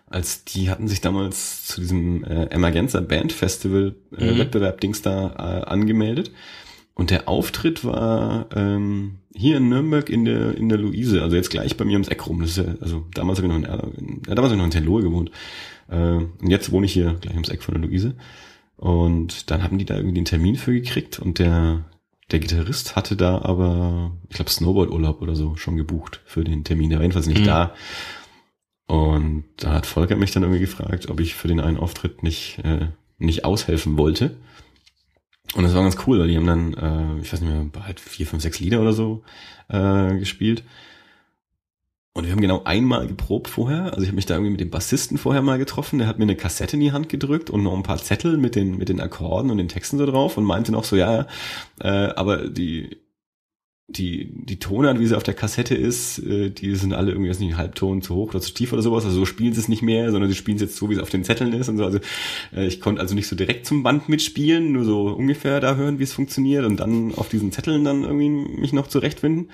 als 0.07 0.43
die 0.45 0.69
hatten 0.69 0.87
sich 0.87 1.01
damals 1.01 1.65
zu 1.65 1.81
diesem 1.81 2.23
äh, 2.23 2.45
Emergenza 2.45 2.99
Band 3.01 3.31
Festival 3.33 3.95
äh, 4.17 4.31
Mhm. 4.33 4.37
Wettbewerb 4.39 4.79
Dings 4.81 5.01
da 5.01 5.31
äh, 5.63 5.65
angemeldet. 5.69 6.31
Und 6.95 7.09
der 7.09 7.27
Auftritt 7.27 7.83
war 7.83 8.45
ähm, 8.55 9.15
hier 9.33 9.57
in 9.57 9.69
Nürnberg 9.69 10.09
in 10.11 10.25
der 10.25 10.55
in 10.55 10.69
der 10.69 10.77
Luise, 10.77 11.23
also 11.23 11.35
jetzt 11.35 11.49
gleich 11.49 11.75
bei 11.75 11.85
mir 11.85 11.93
ums 11.93 12.07
Eck 12.09 12.27
rum. 12.27 12.39
Das 12.41 12.51
ist 12.51 12.57
ja, 12.57 12.75
also 12.81 13.05
damals 13.15 13.39
habe 13.39 13.47
ich 13.47 13.53
noch 13.53 13.57
in, 13.57 13.97
in 13.97 14.21
ja, 14.27 14.35
damals 14.35 14.51
habe 14.51 14.53
ich 14.53 14.57
noch 14.59 14.65
in 14.65 14.71
Tenlohe 14.71 15.01
gewohnt. 15.01 15.31
Äh, 15.89 15.95
und 15.97 16.49
jetzt 16.49 16.71
wohne 16.71 16.85
ich 16.85 16.93
hier 16.93 17.15
gleich 17.19 17.33
ums 17.33 17.49
Eck 17.49 17.63
von 17.63 17.73
der 17.73 17.83
Luise. 17.89 18.13
Und 18.77 19.49
dann 19.49 19.63
haben 19.63 19.79
die 19.79 19.85
da 19.85 19.95
irgendwie 19.95 20.13
den 20.15 20.25
Termin 20.25 20.55
für 20.55 20.73
gekriegt 20.73 21.17
und 21.19 21.39
der 21.39 21.85
der 22.31 22.39
Gitarrist 22.39 22.95
hatte 22.95 23.15
da 23.15 23.41
aber, 23.41 24.11
ich 24.29 24.35
glaube, 24.35 24.49
Snowboard-Urlaub 24.51 25.21
oder 25.21 25.35
so 25.35 25.55
schon 25.55 25.77
gebucht 25.77 26.21
für 26.25 26.43
den 26.43 26.63
Termin. 26.63 26.89
Der 26.89 26.99
war 26.99 27.03
jedenfalls 27.03 27.27
nicht 27.27 27.41
Mhm. 27.41 27.45
da. 27.45 27.73
Und 28.87 29.45
da 29.57 29.73
hat 29.73 29.85
Volker 29.85 30.15
mich 30.15 30.31
dann 30.31 30.43
irgendwie 30.43 30.59
gefragt, 30.59 31.09
ob 31.09 31.19
ich 31.19 31.35
für 31.35 31.47
den 31.47 31.59
einen 31.59 31.77
Auftritt 31.77 32.23
nicht, 32.23 32.59
äh, 32.63 32.87
nicht 33.17 33.45
aushelfen 33.45 33.97
wollte. 33.97 34.37
Und 35.55 35.63
das 35.63 35.73
war 35.73 35.83
ganz 35.83 35.97
cool, 36.07 36.19
weil 36.19 36.27
die 36.27 36.37
haben 36.37 36.47
dann, 36.47 36.73
äh, 36.73 37.21
ich 37.21 37.31
weiß 37.31 37.41
nicht 37.41 37.53
mehr, 37.53 37.85
halt 37.85 37.99
vier, 37.99 38.25
fünf, 38.27 38.41
sechs 38.41 38.59
Lieder 38.59 38.81
oder 38.81 38.93
so 38.93 39.23
äh, 39.69 40.17
gespielt. 40.17 40.63
Und 42.15 42.25
wir 42.25 42.31
haben 42.31 42.41
genau 42.41 42.63
einmal 42.63 43.07
geprobt 43.07 43.47
vorher. 43.47 43.85
Also 43.85 44.01
ich 44.01 44.07
habe 44.07 44.15
mich 44.15 44.27
da 44.27 44.35
irgendwie 44.35 44.51
mit 44.51 44.61
dem 44.61 44.69
Bassisten 44.69 45.17
vorher 45.17 45.41
mal 45.41 45.57
getroffen. 45.57 45.97
Der 45.97 46.07
hat 46.07 46.19
mir 46.19 46.25
eine 46.25 46.35
Kassette 46.35 46.75
in 46.75 46.79
die 46.79 46.91
Hand 46.91 47.09
gedrückt 47.09 47.49
und 47.49 47.63
noch 47.63 47.73
ein 47.73 47.81
paar 47.83 47.97
Zettel 47.97 48.37
mit 48.37 48.55
den 48.55 48.77
mit 48.77 48.89
den 48.89 49.01
Akkorden 49.01 49.49
und 49.49 49.57
den 49.57 49.67
Texten 49.67 49.97
so 49.97 50.05
drauf 50.05 50.37
und 50.37 50.43
meinte 50.43 50.71
noch 50.71 50.83
so, 50.83 50.95
ja, 50.95 51.25
äh, 51.79 51.87
aber 51.87 52.49
die 52.49 53.02
die, 53.87 54.31
die 54.33 54.59
Tonart, 54.59 54.99
wie 54.99 55.07
sie 55.07 55.15
auf 55.15 55.23
der 55.23 55.33
Kassette 55.33 55.75
ist, 55.75 56.19
äh, 56.19 56.49
die 56.49 56.75
sind 56.75 56.93
alle 56.93 57.11
irgendwie, 57.11 57.29
weiß 57.29 57.39
nicht, 57.39 57.57
Halbton 57.57 58.01
zu 58.01 58.15
hoch 58.15 58.29
oder 58.29 58.39
zu 58.39 58.53
tief 58.53 58.71
oder 58.71 58.81
sowas. 58.81 59.03
Also 59.03 59.19
so 59.19 59.25
spielen 59.25 59.53
sie 59.53 59.59
es 59.59 59.67
nicht 59.67 59.81
mehr, 59.81 60.11
sondern 60.11 60.29
sie 60.29 60.35
spielen 60.35 60.55
es 60.55 60.61
jetzt 60.61 60.77
so, 60.77 60.89
wie 60.89 60.93
es 60.93 61.01
auf 61.01 61.09
den 61.09 61.23
Zetteln 61.23 61.51
ist 61.53 61.67
und 61.67 61.77
so. 61.77 61.83
Also 61.83 61.99
äh, 62.55 62.65
ich 62.65 62.79
konnte 62.79 63.01
also 63.01 63.13
nicht 63.13 63.27
so 63.27 63.35
direkt 63.35 63.65
zum 63.65 63.83
Band 63.83 64.07
mitspielen, 64.07 64.71
nur 64.71 64.85
so 64.85 65.07
ungefähr 65.09 65.59
da 65.59 65.75
hören, 65.75 65.99
wie 65.99 66.03
es 66.03 66.13
funktioniert 66.13 66.65
und 66.65 66.79
dann 66.79 67.13
auf 67.15 67.27
diesen 67.27 67.51
Zetteln 67.51 67.83
dann 67.83 68.03
irgendwie 68.03 68.29
mich 68.29 68.73
noch 68.73 68.87
zurechtfinden. 68.87 69.49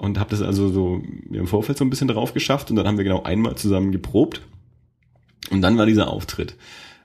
Und 0.00 0.18
habe 0.18 0.30
das 0.30 0.42
also 0.42 0.70
so 0.70 1.02
im 1.30 1.46
Vorfeld 1.46 1.78
so 1.78 1.84
ein 1.84 1.90
bisschen 1.90 2.08
drauf 2.08 2.34
geschafft 2.34 2.70
und 2.70 2.76
dann 2.76 2.86
haben 2.86 2.96
wir 2.96 3.04
genau 3.04 3.22
einmal 3.22 3.54
zusammen 3.54 3.92
geprobt. 3.92 4.42
Und 5.50 5.62
dann 5.62 5.78
war 5.78 5.86
dieser 5.86 6.08
Auftritt. 6.08 6.56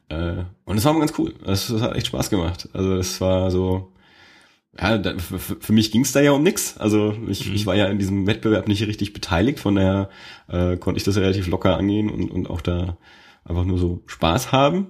Äh, 0.09 0.43
und 0.65 0.77
das 0.77 0.85
war 0.85 0.97
ganz 0.97 1.13
cool. 1.19 1.35
Das 1.45 1.69
hat 1.69 1.95
echt 1.95 2.07
Spaß 2.07 2.31
gemacht. 2.31 2.67
Also 2.73 2.95
es 2.95 3.21
war 3.21 3.51
so, 3.51 3.91
ja, 4.79 4.97
da, 4.97 5.17
für, 5.17 5.39
für 5.39 5.73
mich 5.73 5.91
ging 5.91 6.01
es 6.01 6.11
da 6.11 6.21
ja 6.21 6.31
um 6.31 6.43
nix. 6.43 6.77
Also 6.77 7.15
ich, 7.27 7.47
mhm. 7.47 7.55
ich 7.55 7.65
war 7.65 7.75
ja 7.75 7.87
in 7.87 7.99
diesem 7.99 8.27
Wettbewerb 8.27 8.67
nicht 8.67 8.85
richtig 8.85 9.13
beteiligt, 9.13 9.59
von 9.59 9.75
daher 9.75 10.09
äh, 10.47 10.77
konnte 10.77 10.97
ich 10.97 11.03
das 11.03 11.17
relativ 11.17 11.47
locker 11.47 11.77
angehen 11.77 12.09
und, 12.09 12.31
und 12.31 12.49
auch 12.49 12.61
da 12.61 12.97
einfach 13.43 13.65
nur 13.65 13.77
so 13.77 14.03
Spaß 14.05 14.51
haben. 14.51 14.87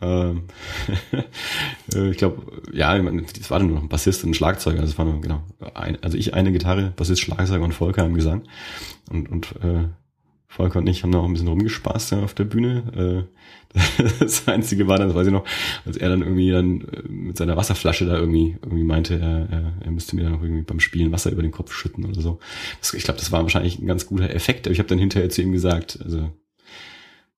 Ähm, 0.00 0.44
äh, 1.94 2.10
ich 2.10 2.18
glaube, 2.18 2.62
ja, 2.72 2.96
das 2.98 3.50
war 3.50 3.58
dann 3.58 3.68
nur 3.68 3.76
noch 3.76 3.82
ein 3.82 3.88
Bassist 3.88 4.24
und 4.24 4.30
ein 4.30 4.34
Schlagzeuger. 4.34 4.80
Also 4.80 4.92
es 4.92 4.98
war 4.98 5.04
nur, 5.04 5.20
genau, 5.20 5.42
ein, 5.74 6.02
also 6.02 6.16
ich 6.16 6.34
eine 6.34 6.52
Gitarre, 6.52 6.92
Bassist, 6.96 7.20
Schlagzeuger 7.20 7.64
und 7.64 7.74
Volker 7.74 8.04
im 8.04 8.14
Gesang. 8.14 8.42
Und, 9.10 9.28
und 9.30 9.54
äh, 9.62 9.88
Volker 10.48 10.78
und 10.78 10.88
ich 10.88 11.02
haben 11.02 11.14
auch 11.14 11.24
ein 11.24 11.32
bisschen 11.32 11.48
rumgespaßt 11.48 12.14
auf 12.14 12.32
der 12.32 12.44
Bühne. 12.44 13.26
Äh, 13.76 13.78
das 14.20 14.48
Einzige 14.48 14.88
war 14.88 14.96
dann, 14.96 15.08
das 15.08 15.16
weiß 15.16 15.26
ich 15.26 15.32
noch, 15.32 15.44
als 15.84 15.98
er 15.98 16.08
dann 16.08 16.22
irgendwie 16.22 16.50
dann 16.50 16.80
äh, 16.80 17.02
mit 17.06 17.36
seiner 17.36 17.56
Wasserflasche 17.56 18.06
da 18.06 18.16
irgendwie 18.16 18.56
irgendwie 18.62 18.84
meinte, 18.84 19.18
er, 19.20 19.74
er 19.84 19.90
müsste 19.90 20.16
mir 20.16 20.22
dann 20.22 20.32
noch 20.32 20.42
irgendwie 20.42 20.62
beim 20.62 20.80
Spielen 20.80 21.12
Wasser 21.12 21.30
über 21.30 21.42
den 21.42 21.52
Kopf 21.52 21.72
schütten 21.74 22.06
oder 22.06 22.20
so. 22.20 22.38
Ich 22.94 23.04
glaube, 23.04 23.20
das 23.20 23.30
war 23.30 23.42
wahrscheinlich 23.42 23.78
ein 23.78 23.86
ganz 23.86 24.06
guter 24.06 24.30
Effekt. 24.30 24.66
Aber 24.66 24.72
ich 24.72 24.78
habe 24.78 24.88
dann 24.88 24.98
hinterher 24.98 25.28
zu 25.28 25.42
ihm 25.42 25.52
gesagt, 25.52 25.98
also 26.02 26.30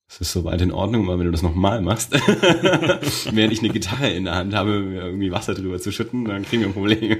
es 0.08 0.20
ist 0.20 0.32
soweit 0.32 0.60
in 0.60 0.72
Ordnung, 0.72 1.06
aber 1.06 1.18
wenn 1.18 1.26
du 1.26 1.32
das 1.32 1.42
nochmal 1.42 1.82
machst, 1.82 2.12
während 3.32 3.52
ich 3.52 3.60
eine 3.60 3.68
Gitarre 3.70 4.10
in 4.10 4.24
der 4.24 4.36
Hand 4.36 4.54
habe, 4.54 4.80
mir 4.80 5.02
irgendwie 5.02 5.30
Wasser 5.30 5.54
drüber 5.54 5.78
zu 5.78 5.92
schütten, 5.92 6.24
dann 6.24 6.44
kriegen 6.44 6.62
wir 6.62 6.68
ein 6.68 6.74
Problem. 6.74 7.18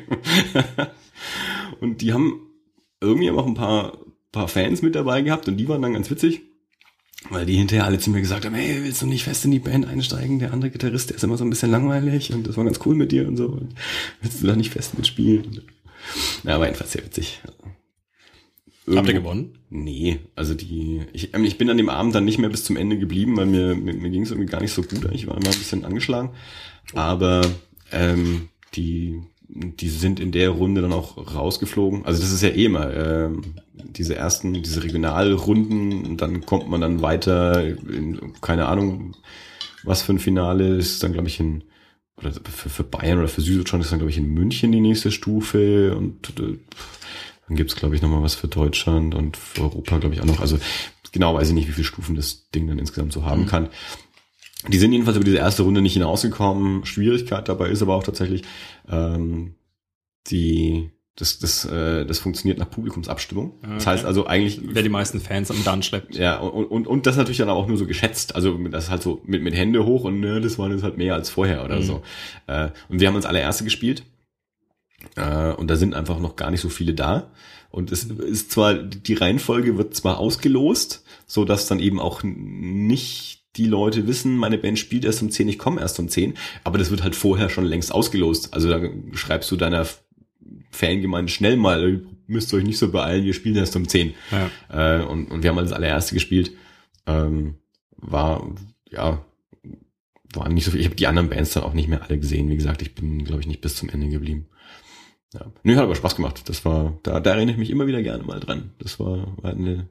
und 1.81 2.01
die 2.01 2.13
haben 2.13 2.49
irgendwie 3.01 3.31
auch 3.31 3.47
ein 3.47 3.55
paar 3.55 3.99
paar 4.33 4.49
Fans 4.49 4.83
mit 4.83 4.95
dabei 4.95 5.23
gehabt 5.23 5.49
und 5.49 5.57
die 5.57 5.69
waren 5.69 5.83
dann 5.83 5.93
ganz 5.93 6.11
witzig, 6.11 6.43
weil 7.29 7.47
die 7.47 7.57
hinterher 7.57 7.85
alle 7.85 7.99
zu 7.99 8.11
mir 8.11 8.21
gesagt 8.21 8.45
haben, 8.45 8.55
hey, 8.55 8.83
willst 8.83 9.03
du 9.03 9.07
nicht 9.07 9.25
fest 9.25 9.45
in 9.45 9.51
die 9.51 9.59
Band 9.59 9.87
einsteigen? 9.87 10.39
Der 10.39 10.53
andere 10.53 10.71
Gitarrist, 10.71 11.11
der 11.11 11.17
ist 11.17 11.25
immer 11.25 11.37
so 11.37 11.45
ein 11.45 11.51
bisschen 11.51 11.71
langweilig 11.71 12.33
und 12.33 12.47
das 12.47 12.57
war 12.57 12.65
ganz 12.65 12.81
cool 12.85 12.95
mit 12.95 13.13
dir 13.13 13.29
und 13.29 13.37
so. 13.37 13.47
Und 13.47 13.75
willst 14.23 14.43
du 14.43 14.47
da 14.47 14.57
nicht 14.57 14.73
fest 14.73 14.97
mitspielen? 14.97 15.63
Ja, 16.45 16.59
war 16.59 16.67
jedenfalls 16.67 16.93
sehr 16.93 17.05
witzig. 17.05 17.41
Irgendwo, 18.87 18.99
Habt 18.99 19.09
ihr 19.09 19.15
gewonnen? 19.15 19.59
Nee, 19.69 20.19
also 20.35 20.55
die, 20.55 21.03
ich, 21.13 21.35
ich 21.35 21.59
bin 21.59 21.71
an 21.71 21.77
dem 21.77 21.91
Abend 21.91 22.15
dann 22.15 22.25
nicht 22.25 22.39
mehr 22.39 22.49
bis 22.49 22.65
zum 22.65 22.77
Ende 22.77 22.99
geblieben, 22.99 23.37
weil 23.37 23.47
mir, 23.47 23.75
mir, 23.75 23.95
mir 23.95 24.11
ging 24.11 24.23
es 24.23 24.31
irgendwie 24.31 24.51
gar 24.51 24.61
nicht 24.61 24.73
so 24.73 24.83
gut. 24.83 25.05
Ich 25.13 25.27
war 25.27 25.37
immer 25.37 25.47
ein 25.47 25.59
bisschen 25.59 25.85
angeschlagen. 25.85 26.31
Aber 26.95 27.43
ähm, 27.93 28.49
die 28.75 29.21
die 29.53 29.89
sind 29.89 30.21
in 30.21 30.33
der 30.33 30.51
Runde 30.51 30.81
dann 30.81 30.93
auch 30.93 31.35
rausgeflogen. 31.35 32.05
Also 32.05 32.21
das 32.21 32.33
ist 32.33 32.43
ja 32.43 32.51
eh 32.51 32.67
immer 32.67 32.91
äh, 32.91 33.31
diese 33.75 34.15
ersten, 34.15 34.55
diese 34.55 34.83
Regionalrunden 34.85 36.07
und 36.07 36.21
dann 36.21 36.47
kommt 36.47 36.69
man 36.69 36.81
dann 36.81 37.03
weiter 37.03 37.65
in, 37.65 38.33
keine 38.41 38.67
Ahnung, 38.67 39.17
was 39.83 40.03
für 40.03 40.13
ein 40.13 40.19
Finale 40.19 40.77
ist 40.77 41.03
dann, 41.03 41.13
glaube 41.13 41.29
ich, 41.29 41.41
in 41.41 41.65
oder 42.17 42.33
für, 42.33 42.69
für 42.69 42.85
Bayern 42.85 43.19
oder 43.19 43.29
für 43.29 43.41
Süddeutschland 43.41 43.83
ist 43.83 43.93
dann, 43.93 43.99
glaube 43.99 44.11
ich, 44.11 44.19
in 44.19 44.35
München 44.35 44.73
die 44.73 44.81
nächste 44.81 45.11
Stufe 45.11 45.97
und 45.97 46.29
äh, 46.39 46.59
dann 47.49 47.57
gibt's 47.57 47.77
glaube 47.77 47.97
ich, 47.97 48.03
nochmal 48.03 48.23
was 48.23 48.35
für 48.35 48.49
Deutschland 48.49 49.15
und 49.15 49.37
für 49.37 49.63
Europa, 49.63 49.99
glaube 49.99 50.15
ich, 50.15 50.21
auch 50.21 50.27
noch. 50.27 50.41
Also 50.41 50.59
genau 51.13 51.35
weiß 51.35 51.49
ich 51.49 51.55
nicht, 51.55 51.69
wie 51.69 51.73
viele 51.73 51.87
Stufen 51.87 52.15
das 52.15 52.51
Ding 52.51 52.69
dann 52.69 52.79
insgesamt 52.79 53.13
so 53.13 53.25
haben 53.25 53.43
mhm. 53.43 53.47
kann. 53.47 53.69
Die 54.69 54.79
sind 54.79 54.93
jedenfalls 54.93 55.17
über 55.17 55.25
diese 55.25 55.39
erste 55.39 55.63
Runde 55.63 55.81
nicht 55.81 55.95
hinausgekommen. 55.95 56.85
Schwierigkeit 56.85 57.49
dabei 57.49 57.71
ist 57.71 57.83
aber 57.83 57.95
auch 57.95 58.03
tatsächlich, 58.03 58.43
ähm, 58.89 59.55
die 60.27 60.91
das, 61.17 61.39
das, 61.39 61.65
äh, 61.67 62.07
das 62.07 62.19
funktioniert 62.19 62.59
nach 62.59 62.71
Publikumsabstimmung. 62.71 63.55
Okay. 63.59 63.75
Das 63.75 63.87
heißt 63.87 64.05
also 64.05 64.27
eigentlich. 64.27 64.61
Wer 64.63 64.83
die 64.83 64.89
meisten 64.89 65.21
Fans 65.21 65.51
am 65.51 65.63
Dann 65.65 65.83
schleppt. 65.83 66.17
Ja, 66.17 66.39
und, 66.39 66.65
und, 66.67 66.87
und 66.87 67.07
das 67.07 67.17
natürlich 67.17 67.39
dann 67.39 67.51
auch 67.51 67.67
nur 67.67 67.77
so 67.77 67.87
geschätzt. 67.87 68.35
Also 68.35 68.57
das 68.69 68.91
halt 68.91 69.03
so 69.03 69.21
mit, 69.25 69.43
mit 69.43 69.55
Hände 69.55 69.85
hoch 69.85 70.05
und 70.05 70.21
ne, 70.21 70.41
das 70.41 70.59
waren 70.59 70.73
jetzt 70.73 70.83
halt 70.83 70.97
mehr 70.97 71.15
als 71.15 71.29
vorher 71.29 71.65
oder 71.65 71.77
mhm. 71.77 71.83
so. 71.83 72.03
Äh, 72.47 72.71
und 72.89 73.01
wir 73.01 73.09
haben 73.09 73.17
uns 73.17 73.27
allererste 73.27 73.65
gespielt. 73.65 74.05
Äh, 75.17 75.53
und 75.53 75.69
da 75.69 75.77
sind 75.77 75.95
einfach 75.95 76.21
noch 76.21 76.37
gar 76.37 76.51
nicht 76.51 76.61
so 76.61 76.69
viele 76.69 76.95
da. 76.95 77.31
Und 77.71 77.93
es 77.93 78.05
ist 78.05 78.51
zwar, 78.51 78.75
die 78.75 79.15
Reihenfolge 79.15 79.77
wird 79.77 79.95
zwar 79.95 80.19
ausgelost, 80.19 81.05
so 81.27 81.45
dass 81.45 81.67
dann 81.67 81.81
eben 81.81 82.01
auch 82.01 82.23
nicht 82.23 83.40
die 83.57 83.67
Leute 83.67 84.07
wissen, 84.07 84.37
meine 84.37 84.59
Band 84.59 84.79
spielt 84.79 85.05
erst 85.05 85.23
um 85.23 85.31
10, 85.31 85.49
ich 85.49 85.59
komme 85.59 85.81
erst 85.81 85.99
um 85.99 86.09
10, 86.09 86.35
aber 86.65 86.79
das 86.79 86.91
wird 86.91 87.03
halt 87.03 87.17
vorher 87.17 87.49
schon 87.49 87.65
längst 87.65 87.93
ausgelost. 87.93 88.55
Also 88.55 88.69
da 88.69 88.81
schreibst 89.15 89.51
du 89.51 89.57
deiner 89.57 89.87
Fangemeinde 90.71 91.33
schnell 91.33 91.57
mal, 91.57 91.89
ihr 91.89 92.03
müsst 92.27 92.53
euch 92.55 92.65
nicht 92.65 92.79
so 92.79 92.91
beeilen, 92.91 93.25
wir 93.25 93.35
spielen 93.35 93.57
erst 93.57 93.75
um 93.77 93.89
10. 93.89 94.15
Ja. 94.31 94.99
Äh, 95.01 95.05
und, 95.05 95.31
und 95.31 95.43
wir 95.43 95.51
haben 95.51 95.57
halt 95.57 95.67
das 95.67 95.77
allererste 95.77 96.15
gespielt. 96.15 96.53
Ähm, 97.07 97.57
war, 97.97 98.55
ja, 98.91 99.25
waren 100.33 100.55
nicht 100.55 100.65
so 100.65 100.71
viel. 100.71 100.81
Ich 100.81 100.87
habe 100.87 100.97
die 100.97 101.09
anderen 101.09 101.29
Bands 101.29 101.53
dann 101.53 101.65
auch 101.65 101.75
nicht 101.75 101.89
mehr 101.89 102.03
alle 102.03 102.19
gesehen. 102.19 102.49
Wie 102.51 102.57
gesagt, 102.57 102.83
ich 102.83 102.95
bin, 102.95 103.25
glaube 103.25 103.41
ich, 103.41 103.47
nicht 103.47 103.61
bis 103.61 103.77
zum 103.77 103.89
Ende 103.89 104.09
geblieben. 104.09 104.47
Ja. 105.35 105.53
Nö, 105.63 105.77
hat 105.77 105.85
aber 105.85 105.95
Spaß 105.97 106.17
gemacht. 106.17 106.49
Das 106.49 106.65
war, 106.65 106.99
da, 107.03 107.21
da 107.21 107.35
erinnere 107.35 107.53
ich 107.53 107.59
mich 107.59 107.71
immer 107.71 107.87
wieder 107.87 108.03
gerne 108.03 108.23
mal 108.23 108.41
dran. 108.41 108.73
Das 108.79 108.99
war, 109.01 109.37
war 109.43 109.53
eine 109.53 109.89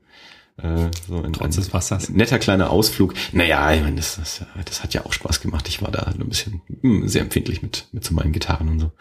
äh, 0.61 0.91
so 1.07 1.21
ein, 1.23 1.33
Trotz 1.33 1.55
des 1.55 1.73
Wassers. 1.73 2.09
netter 2.09 2.39
kleiner 2.39 2.69
Ausflug. 2.69 3.13
Naja, 3.31 3.73
ich 3.73 3.81
meine, 3.81 3.95
das, 3.95 4.15
das, 4.15 4.45
das 4.65 4.83
hat 4.83 4.93
ja 4.93 5.05
auch 5.05 5.13
Spaß 5.13 5.41
gemacht. 5.41 5.67
Ich 5.67 5.81
war 5.81 5.91
da 5.91 6.03
ein 6.03 6.27
bisschen 6.27 6.61
mh, 6.67 6.81
hm, 6.81 7.07
sehr 7.07 7.21
empfindlich 7.21 7.61
mit, 7.61 7.87
mit 7.91 8.03
so 8.03 8.13
meinen 8.13 8.31
Gitarren 8.31 8.69
und 8.69 8.79
so. 8.79 8.91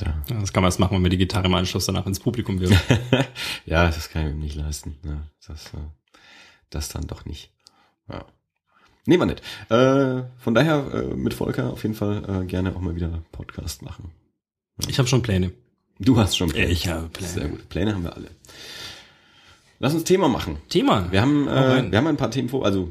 Ja. 0.00 0.22
Das 0.28 0.52
kann 0.52 0.62
man 0.62 0.68
erst 0.68 0.80
machen, 0.80 0.96
wenn 0.96 1.02
wir 1.02 1.10
die 1.10 1.18
Gitarre 1.18 1.46
im 1.46 1.54
Anschluss 1.54 1.86
danach 1.86 2.06
ins 2.06 2.20
Publikum 2.20 2.60
wirft. 2.60 2.82
ja, 3.66 3.86
das 3.86 4.10
kann 4.10 4.26
ich 4.26 4.34
mir 4.34 4.40
nicht 4.40 4.54
leisten. 4.54 4.96
Ja, 5.04 5.22
das, 5.46 5.66
äh, 5.66 5.78
das 6.70 6.88
dann 6.88 7.06
doch 7.06 7.24
nicht. 7.24 7.52
Ja. 8.08 8.24
Nee, 9.06 9.18
war 9.18 9.26
nett. 9.26 9.42
Äh, 9.68 10.24
von 10.38 10.54
daher 10.54 10.86
äh, 10.92 11.14
mit 11.14 11.34
Volker 11.34 11.72
auf 11.72 11.82
jeden 11.82 11.94
Fall 11.94 12.42
äh, 12.42 12.46
gerne 12.46 12.74
auch 12.74 12.80
mal 12.80 12.94
wieder 12.94 13.22
Podcast 13.32 13.82
machen. 13.82 14.12
Ja. 14.80 14.88
Ich 14.88 14.98
habe 14.98 15.08
schon 15.08 15.22
Pläne. 15.22 15.52
Du 15.98 16.18
hast 16.18 16.36
schon 16.36 16.48
Pläne. 16.48 16.70
Ich 16.70 16.88
habe 16.88 17.08
Pläne. 17.08 17.32
Sehr 17.32 17.48
gut. 17.48 17.68
Pläne 17.68 17.94
haben 17.94 18.04
wir 18.04 18.14
alle. 18.14 18.30
Lass 19.82 19.94
uns 19.94 20.04
Thema 20.04 20.28
machen. 20.28 20.58
Thema. 20.68 21.10
Wir 21.10 21.22
haben, 21.22 21.48
äh, 21.48 21.90
wir 21.90 21.98
haben 21.98 22.06
ein 22.06 22.18
paar 22.18 22.30
Themen 22.30 22.50
vor, 22.50 22.66
also 22.66 22.90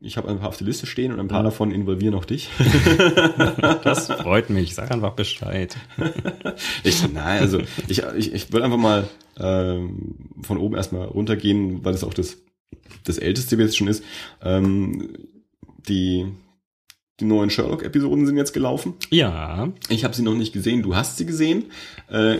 ich 0.00 0.16
habe 0.16 0.28
ein 0.28 0.40
paar 0.40 0.48
auf 0.48 0.56
der 0.56 0.66
Liste 0.66 0.86
stehen 0.86 1.12
und 1.12 1.20
ein 1.20 1.28
paar 1.28 1.40
mhm. 1.40 1.44
davon 1.44 1.70
involvieren 1.70 2.14
auch 2.14 2.24
dich. 2.24 2.48
das 3.84 4.08
freut 4.08 4.50
mich. 4.50 4.74
Sag 4.74 4.90
einfach 4.90 5.12
Bescheid. 5.12 5.76
ich, 6.82 7.08
nein, 7.12 7.40
also 7.40 7.60
ich, 7.86 8.02
ich, 8.16 8.34
ich 8.34 8.52
würde 8.52 8.64
einfach 8.64 8.78
mal 8.78 9.08
ähm, 9.38 10.16
von 10.42 10.58
oben 10.58 10.74
erstmal 10.74 11.06
runtergehen, 11.06 11.84
weil 11.84 11.94
es 11.94 12.02
auch 12.02 12.14
das, 12.14 12.38
das 13.04 13.18
älteste 13.18 13.54
jetzt 13.54 13.76
schon 13.76 13.86
ist. 13.88 14.02
Ähm, 14.42 15.10
die 15.88 16.26
die 17.20 17.24
neuen 17.24 17.50
Sherlock-Episoden 17.50 18.26
sind 18.26 18.36
jetzt 18.36 18.52
gelaufen. 18.52 18.94
Ja. 19.10 19.72
Ich 19.88 20.04
habe 20.04 20.14
sie 20.14 20.22
noch 20.22 20.34
nicht 20.34 20.52
gesehen. 20.52 20.82
Du 20.82 20.94
hast 20.94 21.16
sie 21.16 21.26
gesehen. 21.26 21.64
Äh, 22.08 22.38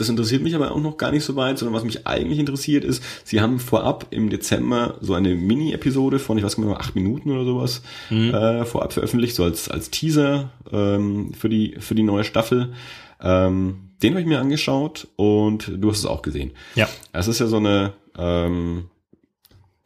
das 0.00 0.08
interessiert 0.08 0.42
mich 0.42 0.54
aber 0.54 0.72
auch 0.72 0.80
noch 0.80 0.96
gar 0.96 1.12
nicht 1.12 1.24
so 1.24 1.36
weit, 1.36 1.58
sondern 1.58 1.74
was 1.74 1.84
mich 1.84 2.06
eigentlich 2.06 2.38
interessiert 2.38 2.84
ist, 2.84 3.02
sie 3.24 3.40
haben 3.40 3.58
vorab 3.60 4.06
im 4.10 4.30
Dezember 4.30 4.96
so 5.00 5.14
eine 5.14 5.34
Mini-Episode 5.34 6.18
von, 6.18 6.38
ich 6.38 6.44
weiß 6.44 6.56
gar 6.56 6.64
nicht 6.64 6.70
mehr, 6.70 6.80
acht 6.80 6.94
Minuten 6.94 7.30
oder 7.30 7.44
sowas 7.44 7.82
mhm. 8.08 8.34
äh, 8.34 8.64
vorab 8.64 8.92
veröffentlicht, 8.92 9.34
so 9.34 9.44
als, 9.44 9.68
als 9.68 9.90
Teaser 9.90 10.50
ähm, 10.72 11.34
für, 11.34 11.48
die, 11.48 11.76
für 11.78 11.94
die 11.94 12.02
neue 12.02 12.24
Staffel. 12.24 12.72
Ähm, 13.20 13.90
den 14.02 14.14
habe 14.14 14.22
ich 14.22 14.26
mir 14.26 14.40
angeschaut 14.40 15.08
und 15.16 15.70
du 15.76 15.90
hast 15.90 15.98
es 15.98 16.06
auch 16.06 16.22
gesehen. 16.22 16.52
Ja. 16.74 16.88
Es 17.12 17.28
ist 17.28 17.38
ja 17.38 17.46
so 17.46 17.58
eine, 17.58 17.92
ähm, 18.16 18.88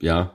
ja, 0.00 0.34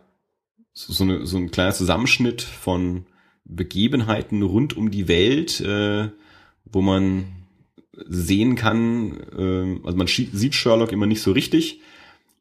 so, 0.74 1.04
eine, 1.04 1.26
so 1.26 1.38
ein 1.38 1.52
kleiner 1.52 1.74
Zusammenschnitt 1.74 2.42
von 2.42 3.06
Begebenheiten 3.46 4.42
rund 4.44 4.76
um 4.76 4.92
die 4.92 5.08
Welt, 5.08 5.62
äh, 5.62 6.10
wo 6.66 6.82
man 6.82 7.38
sehen 8.08 8.56
kann, 8.56 9.20
äh, 9.38 9.86
also 9.86 9.98
man 9.98 10.08
sieht 10.08 10.56
Sherlock 10.56 10.91
immer 10.91 11.06
nicht 11.06 11.22
so 11.22 11.32
richtig, 11.32 11.82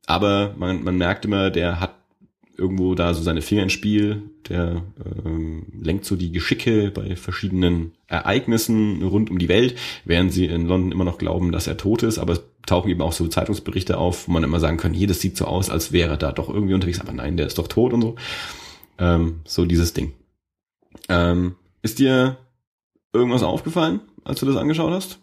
aber 0.07 0.55
man, 0.59 0.85
man 0.85 0.97
merkt 0.97 1.25
immer, 1.25 1.51
der 1.51 1.81
hat 1.81 1.95
irgendwo 2.59 2.95
da 2.97 3.15
so 3.15 3.23
seine 3.23 3.41
Finger 3.41 3.63
ins 3.63 3.73
Spiel, 3.73 4.23
der 4.49 4.83
ähm, 5.25 5.67
lenkt 5.81 6.05
so 6.05 6.17
die 6.17 6.33
Geschicke 6.33 6.91
bei 6.91 7.15
verschiedenen 7.15 7.93
Ereignissen 8.09 9.03
rund 9.03 9.31
um 9.31 9.39
die 9.39 9.49
Welt, 9.49 9.77
während 10.05 10.33
sie 10.33 10.47
in 10.47 10.67
London 10.67 10.91
immer 10.91 11.05
noch 11.05 11.19
glauben, 11.19 11.53
dass 11.53 11.69
er 11.69 11.77
tot 11.77 12.03
ist, 12.03 12.19
aber 12.19 12.33
es 12.33 12.43
tauchen 12.67 12.91
eben 12.91 13.01
auch 13.01 13.13
so 13.13 13.29
Zeitungsberichte 13.29 13.97
auf, 13.97 14.27
wo 14.27 14.33
man 14.33 14.43
immer 14.43 14.59
sagen 14.59 14.77
kann, 14.77 14.93
hier, 14.93 15.07
das 15.07 15.21
sieht 15.21 15.37
so 15.37 15.45
aus, 15.45 15.71
als 15.71 15.93
wäre 15.93 16.19
da 16.19 16.33
doch 16.33 16.49
irgendwie 16.49 16.75
unterwegs, 16.75 17.01
aber 17.01 17.13
nein, 17.13 17.37
der 17.37 17.47
ist 17.47 17.59
doch 17.59 17.69
tot 17.69 17.93
und 17.93 18.03
so. 18.03 18.17
Ähm, 18.99 19.41
so 19.45 19.65
dieses 19.65 19.93
Ding. 19.93 20.13
Ähm, 21.09 21.55
ist 21.83 22.01
dir 22.01 22.39
irgendwas 23.13 23.45
aufgefallen, 23.45 24.01
als 24.25 24.41
du 24.41 24.47
das 24.47 24.57
angeschaut 24.57 24.93
hast? 24.93 25.21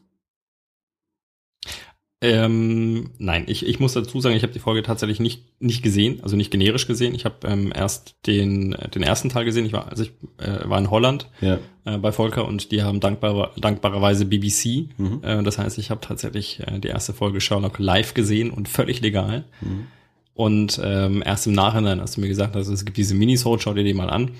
Ähm, 2.21 3.11
nein, 3.17 3.43
ich, 3.47 3.65
ich 3.65 3.79
muss 3.79 3.93
dazu 3.93 4.19
sagen, 4.21 4.35
ich 4.35 4.43
habe 4.43 4.53
die 4.53 4.59
Folge 4.59 4.81
tatsächlich 4.83 5.19
nicht, 5.19 5.43
nicht 5.61 5.83
gesehen, 5.83 6.21
also 6.23 6.35
nicht 6.35 6.49
generisch 6.49 6.87
gesehen. 6.87 7.13
Ich 7.13 7.25
habe 7.25 7.35
ähm, 7.45 7.71
erst 7.75 8.15
den, 8.25 8.71
den 8.95 9.03
ersten 9.03 9.29
Teil 9.29 9.45
gesehen. 9.45 9.65
Ich 9.65 9.73
war, 9.73 9.89
also 9.89 10.03
ich 10.03 10.11
äh, 10.37 10.67
war 10.67 10.79
in 10.79 10.89
Holland 10.89 11.29
Ja. 11.41 11.59
äh, 11.83 11.97
bei 11.97 12.11
Volker 12.11 12.45
und 12.47 12.71
die 12.71 12.81
haben 12.83 12.99
dankbar, 13.01 13.51
dankbarerweise 13.57 14.25
BBC. 14.25 14.87
Mhm. 14.97 15.19
Äh, 15.23 15.43
das 15.43 15.57
heißt, 15.57 15.77
ich 15.77 15.91
habe 15.91 16.01
tatsächlich 16.01 16.61
äh, 16.65 16.79
die 16.79 16.87
erste 16.87 17.13
Folge 17.13 17.41
Sherlock 17.41 17.79
live 17.79 18.13
gesehen 18.13 18.49
und 18.49 18.69
völlig 18.69 19.01
legal. 19.01 19.43
Mhm. 19.61 19.87
Und 20.33 20.81
ähm, 20.83 21.21
erst 21.25 21.47
im 21.47 21.53
Nachhinein, 21.53 21.99
als 21.99 22.13
du 22.13 22.21
mir 22.21 22.27
gesagt 22.27 22.55
hast, 22.55 22.67
es 22.69 22.85
gibt 22.85 22.97
diese 22.97 23.13
Minisode, 23.13 23.61
schau 23.61 23.73
dir 23.73 23.83
die 23.83 23.93
mal 23.93 24.09
an, 24.09 24.31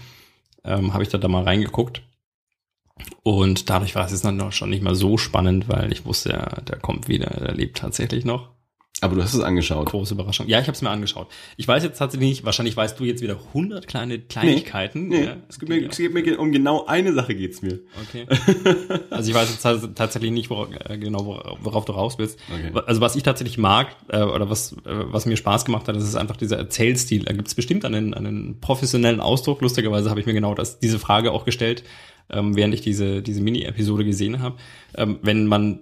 ähm, 0.63 0.93
habe 0.93 1.03
ich 1.03 1.09
da, 1.09 1.17
da 1.17 1.27
mal 1.27 1.43
reingeguckt. 1.43 2.01
Und 3.23 3.69
dadurch 3.69 3.95
war 3.95 4.05
es 4.05 4.11
jetzt 4.11 4.23
dann 4.25 4.37
noch 4.37 4.51
schon 4.51 4.69
nicht 4.69 4.83
mal 4.83 4.95
so 4.95 5.17
spannend, 5.17 5.67
weil 5.67 5.91
ich 5.91 6.05
wusste, 6.05 6.29
ja, 6.29 6.61
der 6.61 6.77
kommt 6.79 7.07
wieder, 7.07 7.27
der 7.29 7.53
lebt 7.53 7.77
tatsächlich 7.77 8.23
noch. 8.25 8.49
Aber 9.01 9.15
du 9.15 9.21
hast 9.21 9.33
es 9.33 9.41
angeschaut. 9.41 9.87
Große 9.89 10.13
Überraschung. 10.13 10.47
Ja, 10.47 10.57
ich 10.61 10.67
habe 10.67 10.71
es 10.75 10.81
mir 10.81 10.89
angeschaut. 10.89 11.27
Ich 11.57 11.67
weiß 11.67 11.83
jetzt 11.83 11.97
tatsächlich 11.97 12.29
nicht, 12.29 12.45
wahrscheinlich 12.45 12.77
weißt 12.77 12.97
du 12.97 13.03
jetzt 13.03 13.21
wieder 13.21 13.37
100 13.49 13.87
kleine 13.87 14.19
Kleinigkeiten. 14.19 15.09
Nee, 15.09 15.25
ja, 15.25 15.35
es 15.49 15.59
geht 15.59 15.67
mir, 15.67 15.89
es 15.89 15.97
geht 15.97 16.13
mir 16.13 16.39
um 16.39 16.53
genau 16.53 16.85
eine 16.85 17.13
Sache 17.13 17.35
geht's 17.35 17.61
mir. 17.61 17.81
Okay. 18.07 18.25
Also 19.09 19.29
ich 19.29 19.35
weiß 19.35 19.49
jetzt 19.49 19.65
tats- 19.65 19.93
tatsächlich 19.95 20.31
nicht, 20.31 20.49
worauf, 20.49 20.69
äh, 20.89 20.97
genau 20.97 21.25
worauf, 21.61 21.83
du 21.85 21.91
raus 21.91 22.15
willst. 22.17 22.39
Okay. 22.53 22.71
Also 22.85 23.01
was 23.01 23.15
ich 23.17 23.23
tatsächlich 23.23 23.57
mag 23.57 23.95
äh, 24.09 24.21
oder 24.21 24.49
was, 24.49 24.73
äh, 24.73 24.77
was 24.85 25.25
mir 25.25 25.35
Spaß 25.35 25.65
gemacht 25.65 25.87
hat, 25.89 25.95
das 25.95 26.03
ist 26.03 26.15
einfach 26.15 26.37
dieser 26.37 26.57
Erzählstil. 26.57 27.23
Da 27.25 27.33
gibt 27.33 27.47
es 27.49 27.55
bestimmt 27.55 27.83
einen, 27.83 28.13
einen 28.13 28.59
professionellen 28.61 29.19
Ausdruck. 29.19 29.61
Lustigerweise 29.61 30.09
habe 30.09 30.21
ich 30.21 30.25
mir 30.25 30.33
genau 30.33 30.53
das, 30.55 30.79
diese 30.79 30.99
Frage 30.99 31.31
auch 31.33 31.43
gestellt, 31.43 31.83
ähm, 32.29 32.55
während 32.55 32.73
ich 32.73 32.81
diese, 32.81 33.21
diese 33.21 33.41
Mini-Episode 33.41 34.05
gesehen 34.05 34.41
habe. 34.41 34.57
Ähm, 34.95 35.19
wenn 35.21 35.47
man 35.47 35.79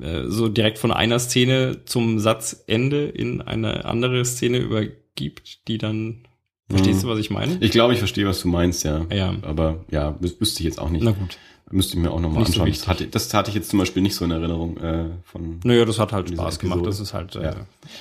äh, 0.00 0.24
so 0.26 0.48
direkt 0.48 0.78
von 0.78 0.92
einer 0.92 1.18
Szene 1.18 1.84
zum 1.84 2.18
Satzende 2.18 3.04
in 3.06 3.40
eine 3.42 3.84
andere 3.84 4.24
Szene 4.24 4.58
übergibt, 4.58 5.66
die 5.68 5.78
dann 5.78 6.24
Verstehst 6.70 7.02
du, 7.02 7.08
was 7.08 7.18
ich 7.18 7.30
meine? 7.30 7.56
Ich 7.60 7.70
glaube, 7.70 7.94
ich 7.94 7.98
verstehe, 7.98 8.26
was 8.26 8.42
du 8.42 8.48
meinst, 8.48 8.84
ja. 8.84 9.06
Ja. 9.10 9.34
Aber 9.40 9.86
ja, 9.90 10.16
wüsste 10.20 10.60
ich 10.60 10.66
jetzt 10.66 10.78
auch 10.78 10.90
nicht. 10.90 11.02
Na 11.02 11.12
gut. 11.12 11.38
Müsste 11.70 11.96
ich 11.96 12.02
mir 12.02 12.10
auch 12.10 12.20
nochmal 12.20 12.44
so 12.44 12.48
anschauen. 12.48 12.66
wichtig. 12.66 12.80
das, 12.84 12.88
hatte, 12.88 13.06
das 13.08 13.34
hatte 13.34 13.48
ich 13.50 13.54
jetzt 13.54 13.70
zum 13.70 13.78
Beispiel 13.78 14.02
nicht 14.02 14.14
so 14.14 14.24
in 14.24 14.30
Erinnerung 14.30 14.76
äh, 14.78 15.06
von. 15.24 15.60
Naja, 15.64 15.84
das 15.86 15.98
hat 15.98 16.12
halt 16.12 16.28
Spaß 16.28 16.58
gemacht. 16.58 16.80
Episode. 16.80 16.90
Das 16.90 17.00
ist 17.00 17.14
halt, 17.14 17.36
äh, 17.36 17.42
Ja. 17.42 17.56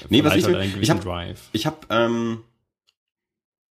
Nee, 0.09 0.23
was 0.23 0.35
ich 0.35 0.47
ich 0.47 0.73
gewissen 0.73 0.95
hab- 0.95 1.03
Drive. 1.03 1.49
Ich 1.53 1.65
habe 1.65 1.77
ähm, 1.89 2.39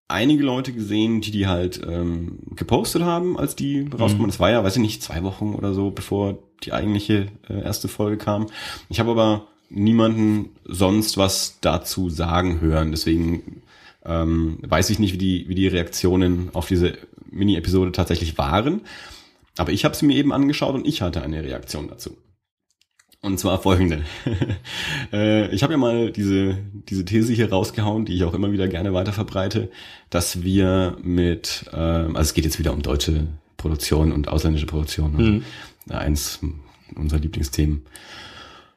einige 0.07 0.43
Leute 0.43 0.71
gesehen, 0.71 1.21
die 1.21 1.31
die 1.31 1.47
halt 1.47 1.81
ähm, 1.85 2.39
gepostet 2.55 3.03
haben, 3.03 3.37
als 3.37 3.55
die 3.55 3.87
rauskommen. 3.87 4.27
Mhm. 4.27 4.31
Das 4.31 4.39
war 4.39 4.49
ja, 4.49 4.63
weiß 4.63 4.75
ich 4.75 4.81
nicht, 4.81 5.03
zwei 5.03 5.23
Wochen 5.23 5.53
oder 5.53 5.73
so, 5.73 5.91
bevor 5.91 6.39
die 6.63 6.73
eigentliche 6.73 7.27
äh, 7.49 7.61
erste 7.61 7.87
Folge 7.87 8.17
kam. 8.17 8.47
Ich 8.89 8.99
habe 8.99 9.11
aber 9.11 9.47
niemanden 9.69 10.51
sonst 10.63 11.17
was 11.17 11.57
dazu 11.61 12.09
sagen 12.09 12.61
hören. 12.61 12.91
Deswegen 12.91 13.61
ähm, 14.05 14.59
weiß 14.61 14.89
ich 14.89 14.99
nicht, 14.99 15.13
wie 15.13 15.17
die, 15.17 15.49
wie 15.49 15.55
die 15.55 15.67
Reaktionen 15.67 16.49
auf 16.53 16.67
diese 16.67 16.93
Mini-Episode 17.29 17.91
tatsächlich 17.91 18.37
waren. 18.37 18.81
Aber 19.57 19.71
ich 19.71 19.83
habe 19.83 19.95
sie 19.95 20.05
mir 20.05 20.15
eben 20.15 20.31
angeschaut 20.31 20.75
und 20.75 20.87
ich 20.87 21.01
hatte 21.01 21.21
eine 21.21 21.43
Reaktion 21.43 21.89
dazu. 21.89 22.15
Und 23.21 23.39
zwar 23.39 23.59
folgende. 23.59 24.03
äh, 25.13 25.53
ich 25.53 25.63
habe 25.63 25.73
ja 25.73 25.77
mal 25.77 26.11
diese, 26.11 26.57
diese 26.71 27.03
These 27.03 27.33
hier 27.33 27.49
rausgehauen, 27.49 28.05
die 28.05 28.15
ich 28.15 28.23
auch 28.23 28.33
immer 28.33 28.51
wieder 28.51 28.67
gerne 28.67 28.93
weiter 28.93 29.11
verbreite, 29.11 29.69
dass 30.09 30.43
wir 30.43 30.97
mit, 31.01 31.65
ähm, 31.73 32.15
also 32.15 32.29
es 32.29 32.33
geht 32.33 32.45
jetzt 32.45 32.59
wieder 32.59 32.73
um 32.73 32.83
deutsche 32.83 33.27
Produktion 33.57 34.11
und 34.11 34.27
ausländische 34.27 34.67
Produktion. 34.67 35.15
Also 35.17 35.31
Mhm. 35.31 35.43
Eins 35.89 36.39
unserer 36.95 37.19
Lieblingsthemen. 37.19 37.85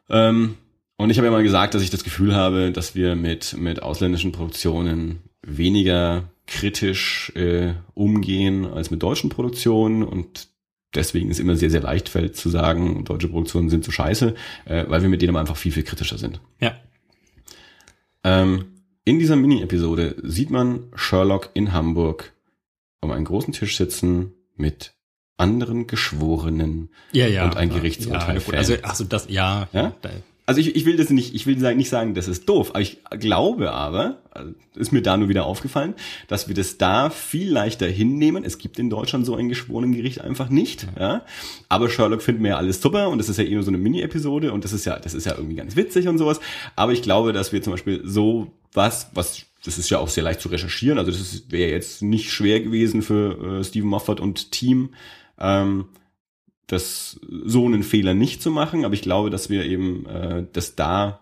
Ähm, 0.08 0.56
und 0.96 1.10
ich 1.10 1.18
habe 1.18 1.26
ja 1.26 1.32
mal 1.32 1.42
gesagt, 1.42 1.74
dass 1.74 1.82
ich 1.82 1.90
das 1.90 2.04
Gefühl 2.04 2.34
habe, 2.34 2.72
dass 2.72 2.94
wir 2.94 3.16
mit, 3.16 3.56
mit 3.56 3.82
ausländischen 3.82 4.32
Produktionen 4.32 5.20
weniger 5.42 6.30
kritisch 6.46 7.32
äh, 7.36 7.74
umgehen 7.94 8.66
als 8.66 8.90
mit 8.90 9.02
deutschen 9.02 9.30
Produktionen 9.30 10.02
und 10.02 10.48
deswegen 10.94 11.30
ist 11.30 11.40
immer 11.40 11.56
sehr, 11.56 11.70
sehr 11.70 11.82
leicht 11.82 12.08
fällt 12.08 12.36
zu 12.36 12.48
sagen, 12.48 13.04
deutsche 13.04 13.28
Produktionen 13.28 13.70
sind 13.70 13.84
so 13.84 13.90
scheiße, 13.90 14.34
äh, 14.64 14.84
weil 14.88 15.02
wir 15.02 15.08
mit 15.08 15.22
denen 15.22 15.36
einfach 15.36 15.56
viel, 15.56 15.72
viel 15.72 15.84
kritischer 15.84 16.18
sind. 16.18 16.40
Ja. 16.60 16.74
Ähm, 18.24 18.66
in 19.04 19.18
dieser 19.18 19.36
Mini-Episode 19.36 20.16
sieht 20.22 20.50
man 20.50 20.84
Sherlock 20.94 21.50
in 21.54 21.72
Hamburg 21.72 22.32
um 23.00 23.10
einen 23.10 23.24
großen 23.24 23.52
Tisch 23.52 23.76
sitzen 23.76 24.34
mit 24.56 24.92
anderen 25.36 25.86
Geschworenen. 25.86 26.90
Ja, 27.12 27.26
ja. 27.26 27.44
Und 27.44 27.56
ein 27.56 27.70
Gerichtsurteil 27.70 28.42
Ja, 28.46 28.58
also, 28.58 28.74
also 28.82 29.04
das, 29.04 29.26
ja. 29.30 29.68
Ja? 29.72 29.94
Da, 30.02 30.10
Also 30.50 30.62
ich, 30.62 30.74
ich 30.74 30.84
will 30.84 30.96
das 30.96 31.10
nicht, 31.10 31.32
ich 31.32 31.46
will 31.46 31.54
nicht 31.76 31.90
sagen, 31.90 32.14
das 32.14 32.26
ist 32.26 32.48
doof, 32.48 32.70
aber 32.70 32.80
ich 32.80 32.98
glaube 33.20 33.70
aber, 33.70 34.18
also 34.32 34.52
ist 34.74 34.90
mir 34.90 35.00
da 35.00 35.16
nur 35.16 35.28
wieder 35.28 35.46
aufgefallen, 35.46 35.94
dass 36.26 36.48
wir 36.48 36.56
das 36.56 36.76
da 36.76 37.08
viel 37.08 37.52
leichter 37.52 37.86
hinnehmen. 37.86 38.42
Es 38.42 38.58
gibt 38.58 38.80
in 38.80 38.90
Deutschland 38.90 39.24
so 39.24 39.36
ein 39.36 39.48
Geschworenengericht 39.48 40.20
einfach 40.22 40.48
nicht, 40.48 40.88
ja. 40.98 41.24
Aber 41.68 41.88
Sherlock 41.88 42.20
finden 42.20 42.42
wir 42.42 42.50
ja 42.50 42.56
alles 42.56 42.82
super 42.82 43.10
und 43.10 43.18
das 43.18 43.28
ist 43.28 43.36
ja 43.36 43.44
eh 43.44 43.54
nur 43.54 43.62
so 43.62 43.70
eine 43.70 43.78
Mini-Episode 43.78 44.52
und 44.52 44.64
das 44.64 44.72
ist 44.72 44.84
ja, 44.86 44.98
das 44.98 45.14
ist 45.14 45.24
ja 45.24 45.36
irgendwie 45.36 45.54
ganz 45.54 45.76
witzig 45.76 46.08
und 46.08 46.18
sowas. 46.18 46.40
Aber 46.74 46.90
ich 46.90 47.02
glaube, 47.02 47.32
dass 47.32 47.52
wir 47.52 47.62
zum 47.62 47.74
Beispiel 47.74 48.00
so 48.02 48.50
was, 48.72 49.08
was 49.14 49.46
das 49.64 49.78
ist 49.78 49.88
ja 49.88 50.00
auch 50.00 50.08
sehr 50.08 50.24
leicht 50.24 50.40
zu 50.40 50.48
recherchieren. 50.48 50.98
Also 50.98 51.12
das 51.12 51.44
wäre 51.50 51.70
jetzt 51.70 52.02
nicht 52.02 52.32
schwer 52.32 52.58
gewesen 52.58 53.02
für 53.02 53.60
äh, 53.60 53.62
Stephen 53.62 53.88
Moffat 53.88 54.18
und 54.18 54.50
Team, 54.50 54.94
ähm, 55.38 55.84
das 56.72 57.20
so 57.44 57.66
einen 57.66 57.82
Fehler 57.82 58.14
nicht 58.14 58.42
zu 58.42 58.50
machen, 58.50 58.84
aber 58.84 58.94
ich 58.94 59.02
glaube, 59.02 59.30
dass 59.30 59.50
wir 59.50 59.64
eben 59.64 60.06
äh, 60.06 60.46
das 60.52 60.76
da, 60.76 61.20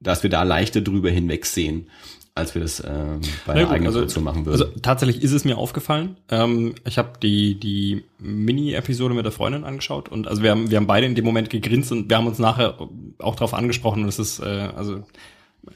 dass 0.00 0.22
wir 0.22 0.30
da 0.30 0.42
leichter 0.42 0.80
drüber 0.80 1.10
hinwegsehen, 1.10 1.88
als 2.34 2.54
wir 2.54 2.62
das 2.62 2.80
ähm, 2.80 3.20
bei 3.46 3.54
einer 3.54 3.62
gut, 3.62 3.72
eigenen 3.72 3.86
also- 3.86 3.98
Produktion 4.00 4.24
machen 4.24 4.44
würden. 4.44 4.60
also 4.60 4.78
tatsächlich 4.82 5.22
ist 5.22 5.32
es 5.32 5.44
mir 5.44 5.56
aufgefallen. 5.56 6.16
Ähm, 6.30 6.74
ich 6.84 6.98
habe 6.98 7.12
die, 7.22 7.54
die 7.54 8.04
Mini-Episode 8.18 9.14
mit 9.14 9.24
der 9.24 9.32
Freundin 9.32 9.64
angeschaut 9.64 10.08
und 10.08 10.28
also 10.28 10.42
wir 10.42 10.50
haben, 10.50 10.70
wir 10.70 10.76
haben 10.76 10.86
beide 10.86 11.06
in 11.06 11.14
dem 11.14 11.24
Moment 11.24 11.48
gegrinst 11.48 11.92
und 11.92 12.10
wir 12.10 12.16
haben 12.16 12.26
uns 12.26 12.38
nachher 12.38 12.78
auch 13.18 13.36
darauf 13.36 13.54
angesprochen 13.54 14.02
und 14.02 14.08
es 14.08 14.18
ist, 14.18 14.40
äh, 14.40 14.68
also 14.76 15.02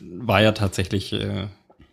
war 0.01 0.43
ja 0.43 0.53
tatsächlich 0.53 1.13
äh, 1.13 1.47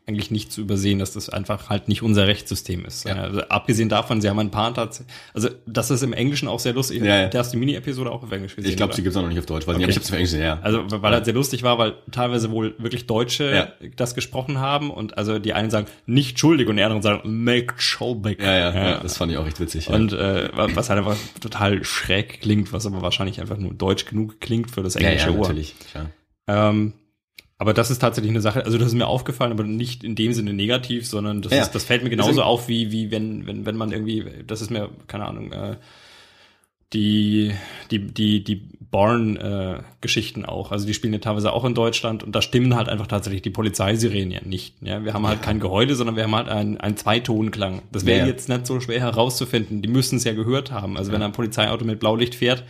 eigentlich 0.07 0.31
nicht 0.31 0.53
zu 0.53 0.61
übersehen, 0.61 0.99
dass 0.99 1.11
das 1.11 1.27
einfach 1.29 1.69
halt 1.69 1.89
nicht 1.89 2.01
unser 2.01 2.27
Rechtssystem 2.27 2.85
ist. 2.85 3.03
Ja. 3.05 3.15
Also, 3.15 3.41
abgesehen 3.41 3.89
davon, 3.89 4.21
sie 4.21 4.29
haben 4.29 4.39
ein 4.39 4.51
paar 4.51 4.73
tatsächlich, 4.73 5.13
also 5.33 5.49
das 5.65 5.91
ist 5.91 6.01
im 6.01 6.13
Englischen 6.13 6.47
auch 6.47 6.59
sehr 6.61 6.71
lustig. 6.71 7.03
Ja, 7.03 7.23
ja. 7.23 7.27
Du 7.27 7.37
hast 7.37 7.51
die 7.51 7.57
Mini-Episode 7.57 8.09
auch 8.09 8.23
auf 8.23 8.31
Englisch 8.31 8.55
gesehen. 8.55 8.71
ich 8.71 8.77
glaube, 8.77 8.95
sie 8.95 9.03
gibt's 9.03 9.17
auch 9.17 9.21
noch 9.21 9.27
nicht 9.29 9.39
auf 9.39 9.45
Deutsch, 9.45 9.67
nicht, 9.67 9.75
aber 9.75 9.79
ich 9.79 9.85
Okay. 9.85 9.93
habe 9.95 10.01
es 10.01 10.07
auf 10.09 10.13
Englisch 10.15 10.31
gesehen, 10.31 10.43
ja. 10.45 10.59
Also, 10.61 10.85
weil 10.89 11.11
halt 11.13 11.25
sehr 11.25 11.33
lustig 11.33 11.63
war, 11.63 11.77
weil 11.77 11.95
teilweise 12.11 12.51
wohl 12.51 12.73
wirklich 12.77 13.05
Deutsche 13.05 13.53
Ja. 13.53 13.87
das 13.97 14.15
gesprochen 14.15 14.59
haben 14.59 14.91
und 14.91 15.17
also 15.17 15.39
die 15.39 15.51
einen 15.53 15.69
sagen 15.69 15.87
nicht 16.05 16.39
schuldig 16.39 16.67
und 16.69 16.77
die 16.77 16.83
anderen 16.83 17.01
sagen 17.01 17.43
make 17.43 17.73
schuldig. 17.77 18.39
ja, 18.41 18.55
ja, 18.57 18.73
ja, 18.73 18.99
das 18.99 19.17
fand 19.17 19.31
ich 19.33 19.37
auch 19.37 19.45
recht 19.45 19.59
witzig. 19.59 19.87
Ja. 19.87 19.95
Und 19.95 20.13
äh, 20.13 20.49
was 20.53 20.89
halt 20.89 20.99
einfach 20.99 21.17
total 21.41 21.83
schräg 21.83 22.39
klingt, 22.41 22.71
was 22.71 22.85
aber 22.85 23.01
wahrscheinlich 23.01 23.41
einfach 23.41 23.57
nur 23.57 23.73
deutsch 23.73 24.05
genug 24.05 24.39
klingt 24.39 24.71
für 24.71 24.83
das 24.83 24.93
ja, 24.93 25.01
englische 25.01 25.31
ja, 25.31 25.35
Ohr. 25.35 25.41
natürlich. 25.41 25.75
Ja. 25.93 26.69
Ähm, 26.69 26.93
aber 27.59 27.73
das 27.73 27.89
ist 27.91 27.99
tatsächlich 27.99 28.29
eine 28.31 28.41
Sache, 28.41 28.65
also 28.65 28.77
das 28.77 28.87
ist 28.89 28.93
mir 28.93 29.07
aufgefallen, 29.07 29.51
aber 29.51 29.63
nicht 29.63 30.03
in 30.03 30.15
dem 30.15 30.33
Sinne 30.33 30.53
negativ, 30.53 31.07
sondern 31.07 31.41
das, 31.41 31.51
Ja. 31.53 31.61
ist, 31.63 31.71
das 31.71 31.83
fällt 31.83 32.03
mir 32.03 32.09
genauso 32.09 32.31
ist- 32.31 32.39
auf, 32.39 32.67
wie, 32.67 32.91
wie 32.91 33.09
wenn, 33.11 33.47
wenn, 33.47 33.65
wenn 33.65 33.75
man 33.75 33.91
irgendwie, 33.91 34.23
das 34.45 34.61
ist 34.61 34.69
mir, 34.69 34.89
keine 35.07 35.25
Ahnung, 35.25 35.51
äh, 35.51 35.75
die, 36.93 37.51
die, 37.91 37.99
die, 37.99 38.43
die 38.43 38.55
Born-Geschichten 38.91 40.45
auch. 40.45 40.71
Also 40.71 40.85
die 40.87 40.93
spielen 40.93 41.11
ja 41.13 41.19
teilweise 41.19 41.51
auch 41.51 41.65
in 41.65 41.73
Deutschland 41.73 42.23
und 42.23 42.33
da 42.33 42.41
stimmen 42.41 42.75
halt 42.75 42.87
einfach 42.87 43.07
tatsächlich 43.07 43.41
die 43.41 43.49
Polizeisirenen 43.49 44.31
ja 44.31 44.39
nicht. 44.45 44.75
Ja, 44.81 45.03
wir 45.03 45.13
haben 45.13 45.27
halt 45.27 45.41
kein 45.41 45.59
Geheule, 45.59 45.95
sondern 45.95 46.15
wir 46.15 46.23
haben 46.23 46.35
halt 46.35 46.47
einen, 46.47 46.77
einen 46.77 46.95
Zweitonklang. 46.95 47.81
Das 47.91 48.05
wäre 48.05 48.19
Ja. 48.19 48.25
jetzt 48.27 48.47
nicht 48.47 48.65
so 48.65 48.79
schwer 48.79 49.01
herauszufinden. 49.01 49.81
Die 49.81 49.89
müssen 49.89 50.15
es 50.17 50.23
ja 50.23 50.33
gehört 50.33 50.71
haben. 50.71 50.97
Also 50.97 51.11
wenn 51.11 51.21
ein 51.21 51.33
Polizeiauto 51.33 51.83
mit 51.83 51.99
Blaulicht 51.99 52.35
fährt, 52.35 52.63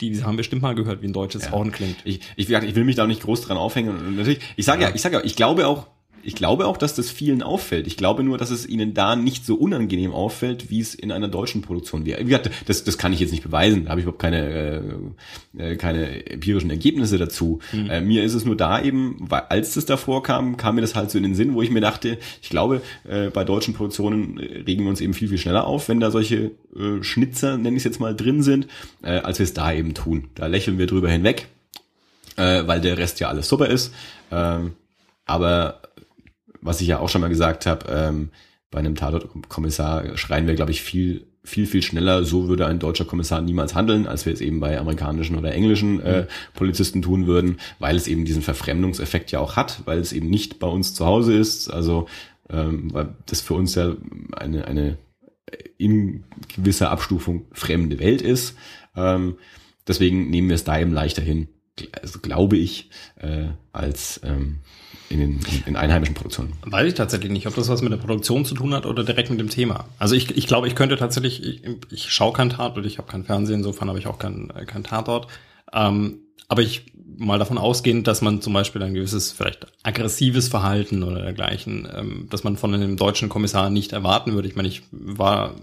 die 0.00 0.22
haben 0.22 0.36
bestimmt 0.36 0.62
mal 0.62 0.74
gehört, 0.74 1.02
wie 1.02 1.06
ein 1.06 1.12
deutsches 1.12 1.44
Ja. 1.46 1.52
Horn 1.52 1.72
klingt. 1.72 1.96
Ich, 2.04 2.20
ich, 2.36 2.50
ich 2.50 2.74
will 2.74 2.84
mich 2.84 2.96
da 2.96 3.06
nicht 3.06 3.22
groß 3.22 3.42
dran 3.42 3.56
aufhängen. 3.56 3.90
Und 3.96 4.16
natürlich, 4.16 4.40
ich 4.56 4.64
sage 4.64 4.82
ja. 4.82 4.88
Ja. 4.88 4.94
ich 4.94 5.02
sage 5.02 5.16
ja, 5.16 5.24
ich 5.24 5.36
glaube 5.36 5.66
auch, 5.66 5.86
ich 6.22 6.34
glaube 6.34 6.66
auch, 6.66 6.76
dass 6.76 6.94
das 6.94 7.10
vielen 7.10 7.42
auffällt. 7.42 7.86
Ich 7.86 7.96
glaube 7.96 8.22
nur, 8.22 8.38
dass 8.38 8.50
es 8.50 8.66
ihnen 8.66 8.94
da 8.94 9.16
nicht 9.16 9.44
so 9.44 9.54
unangenehm 9.54 10.12
auffällt, 10.12 10.70
wie 10.70 10.80
es 10.80 10.94
in 10.94 11.12
einer 11.12 11.28
deutschen 11.28 11.62
Produktion 11.62 12.06
wäre. 12.06 12.20
Wie 12.20 12.24
gesagt, 12.24 12.50
das, 12.66 12.84
das 12.84 12.98
kann 12.98 13.12
ich 13.12 13.20
jetzt 13.20 13.30
nicht 13.30 13.42
beweisen. 13.42 13.84
Da 13.84 13.90
habe 13.90 14.00
ich 14.00 14.04
überhaupt 14.04 14.20
keine, 14.20 14.82
äh, 15.56 15.72
äh, 15.72 15.76
keine 15.76 16.26
empirischen 16.30 16.70
Ergebnisse 16.70 17.18
dazu. 17.18 17.60
Äh, 17.72 18.00
mir 18.00 18.22
ist 18.24 18.34
es 18.34 18.44
nur 18.44 18.56
da 18.56 18.82
eben, 18.82 19.16
weil 19.20 19.42
als 19.48 19.74
das 19.74 19.86
davor 19.86 20.22
kam, 20.22 20.56
kam 20.56 20.74
mir 20.74 20.80
das 20.80 20.94
halt 20.94 21.10
so 21.10 21.18
in 21.18 21.24
den 21.24 21.34
Sinn, 21.34 21.54
wo 21.54 21.62
ich 21.62 21.70
mir 21.70 21.80
dachte, 21.80 22.18
ich 22.42 22.50
glaube, 22.50 22.82
äh, 23.08 23.30
bei 23.30 23.44
deutschen 23.44 23.74
Produktionen 23.74 24.38
äh, 24.38 24.62
regen 24.62 24.84
wir 24.84 24.90
uns 24.90 25.00
eben 25.00 25.14
viel, 25.14 25.28
viel 25.28 25.38
schneller 25.38 25.66
auf, 25.66 25.88
wenn 25.88 26.00
da 26.00 26.10
solche 26.10 26.52
äh, 26.76 27.02
Schnitzer, 27.02 27.56
nenne 27.56 27.76
ich 27.76 27.80
es 27.80 27.84
jetzt 27.84 28.00
mal, 28.00 28.14
drin 28.14 28.42
sind, 28.42 28.66
äh, 29.02 29.18
als 29.18 29.38
wir 29.38 29.44
es 29.44 29.54
da 29.54 29.72
eben 29.72 29.94
tun. 29.94 30.28
Da 30.34 30.46
lächeln 30.46 30.78
wir 30.78 30.86
drüber 30.86 31.08
hinweg 31.10 31.46
äh, 32.40 32.66
weil 32.66 32.80
der 32.80 32.98
Rest 32.98 33.20
ja 33.20 33.28
alles 33.28 33.48
super 33.48 33.68
ist. 33.68 33.94
Ähm, 34.30 34.74
aber 35.26 35.82
was 36.60 36.80
ich 36.80 36.88
ja 36.88 36.98
auch 36.98 37.08
schon 37.08 37.20
mal 37.20 37.28
gesagt 37.28 37.66
habe, 37.66 37.86
ähm, 37.90 38.30
bei 38.70 38.78
einem 38.78 38.94
Tatortkommissar 38.94 40.16
schreien 40.16 40.46
wir, 40.46 40.54
glaube 40.54 40.70
ich, 40.70 40.82
viel 40.82 41.26
viel, 41.42 41.66
viel 41.66 41.82
schneller, 41.82 42.24
so 42.24 42.48
würde 42.48 42.66
ein 42.66 42.78
deutscher 42.78 43.06
Kommissar 43.06 43.40
niemals 43.40 43.74
handeln, 43.74 44.06
als 44.06 44.26
wir 44.26 44.32
es 44.32 44.42
eben 44.42 44.60
bei 44.60 44.78
amerikanischen 44.78 45.36
oder 45.36 45.54
englischen 45.54 45.98
äh, 46.00 46.26
Polizisten 46.52 47.00
tun 47.00 47.26
würden, 47.26 47.58
weil 47.78 47.96
es 47.96 48.08
eben 48.08 48.26
diesen 48.26 48.42
Verfremdungseffekt 48.42 49.32
ja 49.32 49.40
auch 49.40 49.56
hat, 49.56 49.80
weil 49.86 49.98
es 50.00 50.12
eben 50.12 50.28
nicht 50.28 50.58
bei 50.58 50.66
uns 50.66 50.94
zu 50.94 51.06
Hause 51.06 51.34
ist. 51.34 51.70
Also 51.70 52.08
ähm, 52.50 52.92
weil 52.92 53.14
das 53.26 53.40
für 53.40 53.54
uns 53.54 53.74
ja 53.74 53.94
eine, 54.32 54.66
eine 54.66 54.98
in 55.78 56.24
gewisser 56.54 56.90
Abstufung 56.90 57.46
fremde 57.52 57.98
Welt 57.98 58.22
ist. 58.22 58.56
Ähm, 58.94 59.38
deswegen 59.88 60.30
nehmen 60.30 60.48
wir 60.48 60.56
es 60.56 60.64
da 60.64 60.78
eben 60.78 60.92
leichter 60.92 61.22
hin, 61.22 61.48
also 62.02 62.18
glaube 62.20 62.56
ich, 62.56 62.90
äh, 63.16 63.48
als 63.72 64.20
ähm, 64.24 64.58
in 65.10 65.18
den 65.18 65.40
in 65.66 65.76
einheimischen 65.76 66.14
Produktionen. 66.14 66.52
Weiß 66.64 66.86
ich 66.86 66.94
tatsächlich 66.94 67.32
nicht, 67.32 67.46
ob 67.46 67.54
das 67.56 67.68
was 67.68 67.82
mit 67.82 67.92
der 67.92 67.98
Produktion 67.98 68.44
zu 68.44 68.54
tun 68.54 68.72
hat 68.72 68.86
oder 68.86 69.04
direkt 69.04 69.28
mit 69.28 69.40
dem 69.40 69.50
Thema. 69.50 69.86
Also 69.98 70.14
ich, 70.14 70.36
ich 70.36 70.46
glaube, 70.46 70.68
ich 70.68 70.76
könnte 70.76 70.96
tatsächlich, 70.96 71.44
ich, 71.44 71.62
ich 71.90 72.12
schaue 72.12 72.32
kein 72.32 72.50
Tatort, 72.50 72.86
ich 72.86 72.98
habe 72.98 73.10
kein 73.10 73.24
Fernsehen, 73.24 73.58
insofern 73.58 73.88
habe 73.88 73.98
ich 73.98 74.06
auch 74.06 74.18
kein, 74.18 74.52
kein 74.66 74.84
Tatort. 74.84 75.26
Ähm, 75.72 76.20
aber 76.48 76.62
ich 76.62 76.86
mal 77.18 77.38
davon 77.38 77.58
ausgehend, 77.58 78.06
dass 78.06 78.22
man 78.22 78.40
zum 78.40 78.52
Beispiel 78.52 78.82
ein 78.82 78.94
gewisses, 78.94 79.32
vielleicht 79.32 79.66
aggressives 79.82 80.48
Verhalten 80.48 81.02
oder 81.02 81.22
dergleichen, 81.22 81.88
ähm, 81.94 82.26
dass 82.30 82.44
man 82.44 82.56
von 82.56 82.72
einem 82.72 82.96
deutschen 82.96 83.28
Kommissar 83.28 83.68
nicht 83.68 83.92
erwarten 83.92 84.32
würde. 84.34 84.48
Ich 84.48 84.56
meine, 84.56 84.68
ich 84.68 84.82
war 84.90 85.54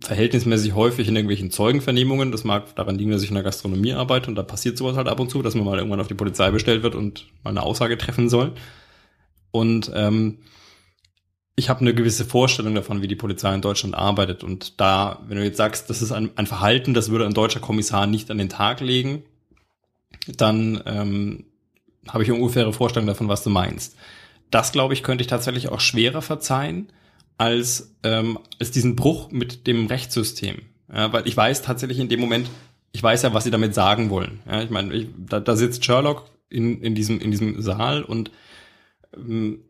verhältnismäßig 0.00 0.74
häufig 0.74 1.08
in 1.08 1.16
irgendwelchen 1.16 1.50
Zeugenvernehmungen. 1.50 2.32
Das 2.32 2.44
mag 2.44 2.74
daran 2.76 2.96
liegen, 2.96 3.10
dass 3.10 3.22
ich 3.22 3.28
in 3.28 3.34
der 3.34 3.44
Gastronomie 3.44 3.92
arbeite 3.92 4.28
und 4.28 4.36
da 4.36 4.42
passiert 4.42 4.78
sowas 4.78 4.96
halt 4.96 5.08
ab 5.08 5.20
und 5.20 5.30
zu, 5.30 5.42
dass 5.42 5.54
man 5.54 5.64
mal 5.64 5.78
irgendwann 5.78 6.00
auf 6.00 6.08
die 6.08 6.14
Polizei 6.14 6.50
bestellt 6.50 6.82
wird 6.82 6.94
und 6.94 7.26
mal 7.42 7.50
eine 7.50 7.62
Aussage 7.62 7.98
treffen 7.98 8.28
soll. 8.28 8.52
Und 9.50 9.90
ähm, 9.94 10.38
ich 11.56 11.68
habe 11.68 11.80
eine 11.80 11.94
gewisse 11.94 12.24
Vorstellung 12.24 12.74
davon, 12.74 13.02
wie 13.02 13.08
die 13.08 13.14
Polizei 13.14 13.54
in 13.54 13.60
Deutschland 13.60 13.94
arbeitet. 13.94 14.42
Und 14.42 14.80
da, 14.80 15.22
wenn 15.28 15.36
du 15.38 15.44
jetzt 15.44 15.58
sagst, 15.58 15.88
das 15.88 16.02
ist 16.02 16.10
ein, 16.10 16.30
ein 16.36 16.46
Verhalten, 16.46 16.94
das 16.94 17.10
würde 17.10 17.26
ein 17.26 17.34
deutscher 17.34 17.60
Kommissar 17.60 18.06
nicht 18.06 18.30
an 18.30 18.38
den 18.38 18.48
Tag 18.48 18.80
legen, 18.80 19.22
dann 20.26 20.82
ähm, 20.86 21.44
habe 22.08 22.22
ich 22.22 22.30
eine 22.30 22.38
ungefähre 22.38 22.72
Vorstellung 22.72 23.06
davon, 23.06 23.28
was 23.28 23.44
du 23.44 23.50
meinst. 23.50 23.96
Das, 24.50 24.72
glaube 24.72 24.94
ich, 24.94 25.02
könnte 25.02 25.22
ich 25.22 25.28
tatsächlich 25.28 25.68
auch 25.68 25.80
schwerer 25.80 26.22
verzeihen, 26.22 26.88
als, 27.38 27.94
ähm, 28.02 28.38
als 28.58 28.70
diesen 28.70 28.96
Bruch 28.96 29.30
mit 29.30 29.66
dem 29.66 29.86
Rechtssystem. 29.86 30.56
Ja, 30.92 31.12
weil 31.12 31.26
ich 31.26 31.36
weiß 31.36 31.62
tatsächlich 31.62 31.98
in 31.98 32.08
dem 32.08 32.20
Moment, 32.20 32.48
ich 32.92 33.02
weiß 33.02 33.22
ja, 33.22 33.34
was 33.34 33.44
sie 33.44 33.50
damit 33.50 33.74
sagen 33.74 34.10
wollen. 34.10 34.40
Ja, 34.46 34.62
ich 34.62 34.70
meine, 34.70 34.94
ich, 34.94 35.08
da, 35.16 35.40
da 35.40 35.56
sitzt 35.56 35.84
Sherlock 35.84 36.30
in, 36.48 36.80
in, 36.80 36.94
diesem, 36.94 37.20
in 37.20 37.30
diesem 37.30 37.60
Saal 37.60 38.02
und 38.02 38.30
ähm, 39.16 39.60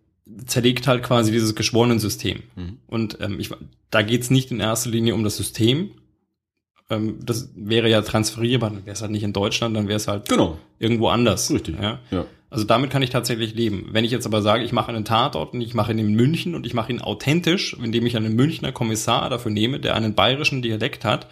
zerlegt 0.47 0.87
halt 0.87 1.03
quasi 1.03 1.33
dieses 1.33 1.55
Geschworenensystem. 1.55 2.43
Mhm. 2.57 2.79
Und 2.87 3.19
ähm, 3.21 3.41
ich, 3.41 3.51
da 3.91 4.03
geht's 4.03 4.31
nicht 4.31 4.51
in 4.51 4.61
erster 4.61 4.91
Linie 4.91 5.15
um 5.15 5.25
das 5.25 5.37
System. 5.37 5.93
Ähm, 6.91 7.19
das 7.25 7.51
wäre 7.57 7.89
ja 7.89 8.03
transferierbar, 8.03 8.71
dann 8.71 8.85
wäre 8.85 8.95
es 8.95 9.01
halt 9.03 9.11
nicht 9.11 9.23
in 9.23 9.33
Deutschland, 9.33 9.77
dann 9.77 9.89
wäre 9.89 9.97
es 9.97 10.09
halt 10.09 10.29
genau. 10.29 10.59
irgendwo 10.79 11.09
anders. 11.09 11.51
Richtig. 11.51 11.77
Ja? 11.81 12.01
ja. 12.11 12.27
Also 12.51 12.65
damit 12.65 12.91
kann 12.91 13.03
ich 13.03 13.11
tatsächlich 13.11 13.55
leben. 13.55 13.89
Wenn 13.91 14.05
ich 14.05 14.13
jetzt 14.13 14.27
aber 14.27 14.41
sage, 14.41 14.63
ich 14.63 14.73
mache 14.73 14.91
einen 14.91 15.05
Tatort 15.05 15.55
und 15.55 15.61
ich 15.61 15.75
mache 15.75 15.91
ihn 15.91 15.99
in 15.99 16.15
München 16.15 16.55
und 16.55 16.67
ich 16.67 16.75
mache 16.75 16.93
ihn 16.93 17.01
authentisch, 17.01 17.77
indem 17.83 18.07
ich 18.07 18.17
einen 18.17 18.37
Münchner 18.37 18.71
Kommissar 18.71 19.29
dafür 19.29 19.51
nehme, 19.51 19.81
der 19.81 19.97
einen 19.97 20.15
bayerischen 20.15 20.63
Dialekt 20.63 21.05
hat, 21.05 21.27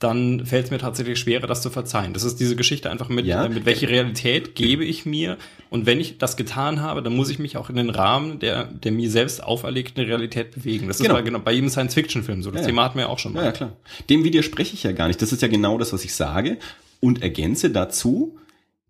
dann 0.00 0.46
fällt 0.46 0.64
es 0.64 0.70
mir 0.70 0.78
tatsächlich 0.78 1.18
schwerer, 1.18 1.46
das 1.46 1.60
zu 1.60 1.68
verzeihen. 1.68 2.14
Das 2.14 2.24
ist 2.24 2.40
diese 2.40 2.56
Geschichte 2.56 2.90
einfach 2.90 3.10
mit, 3.10 3.26
ja. 3.26 3.44
äh, 3.44 3.48
mit 3.50 3.66
welcher 3.66 3.88
Realität 3.88 4.54
gebe 4.54 4.82
ich 4.82 5.04
mir. 5.04 5.36
Und 5.68 5.84
wenn 5.84 6.00
ich 6.00 6.16
das 6.16 6.38
getan 6.38 6.80
habe, 6.80 7.02
dann 7.02 7.14
muss 7.14 7.28
ich 7.28 7.38
mich 7.38 7.58
auch 7.58 7.68
in 7.68 7.76
den 7.76 7.90
Rahmen 7.90 8.38
der, 8.38 8.64
der 8.64 8.92
mir 8.92 9.10
selbst 9.10 9.44
auferlegten 9.44 10.02
Realität 10.02 10.52
bewegen. 10.52 10.88
Das 10.88 10.98
genau. 10.98 11.10
ist 11.10 11.18
bei, 11.18 11.22
genau, 11.22 11.38
bei 11.40 11.52
jedem 11.52 11.68
Science-Fiction-Film 11.68 12.42
so. 12.42 12.50
Das 12.50 12.62
ja, 12.62 12.68
Thema 12.68 12.84
hatten 12.84 12.98
wir 12.98 13.10
auch 13.10 13.18
schon 13.18 13.34
mal. 13.34 13.44
Ja, 13.44 13.52
klar. 13.52 13.76
Dem 14.08 14.24
widerspreche 14.24 14.72
ich 14.72 14.82
ja 14.84 14.92
gar 14.92 15.06
nicht. 15.06 15.20
Das 15.20 15.32
ist 15.32 15.42
ja 15.42 15.48
genau 15.48 15.76
das, 15.76 15.92
was 15.92 16.02
ich 16.02 16.14
sage. 16.14 16.56
Und 17.00 17.22
ergänze 17.22 17.68
dazu, 17.68 18.38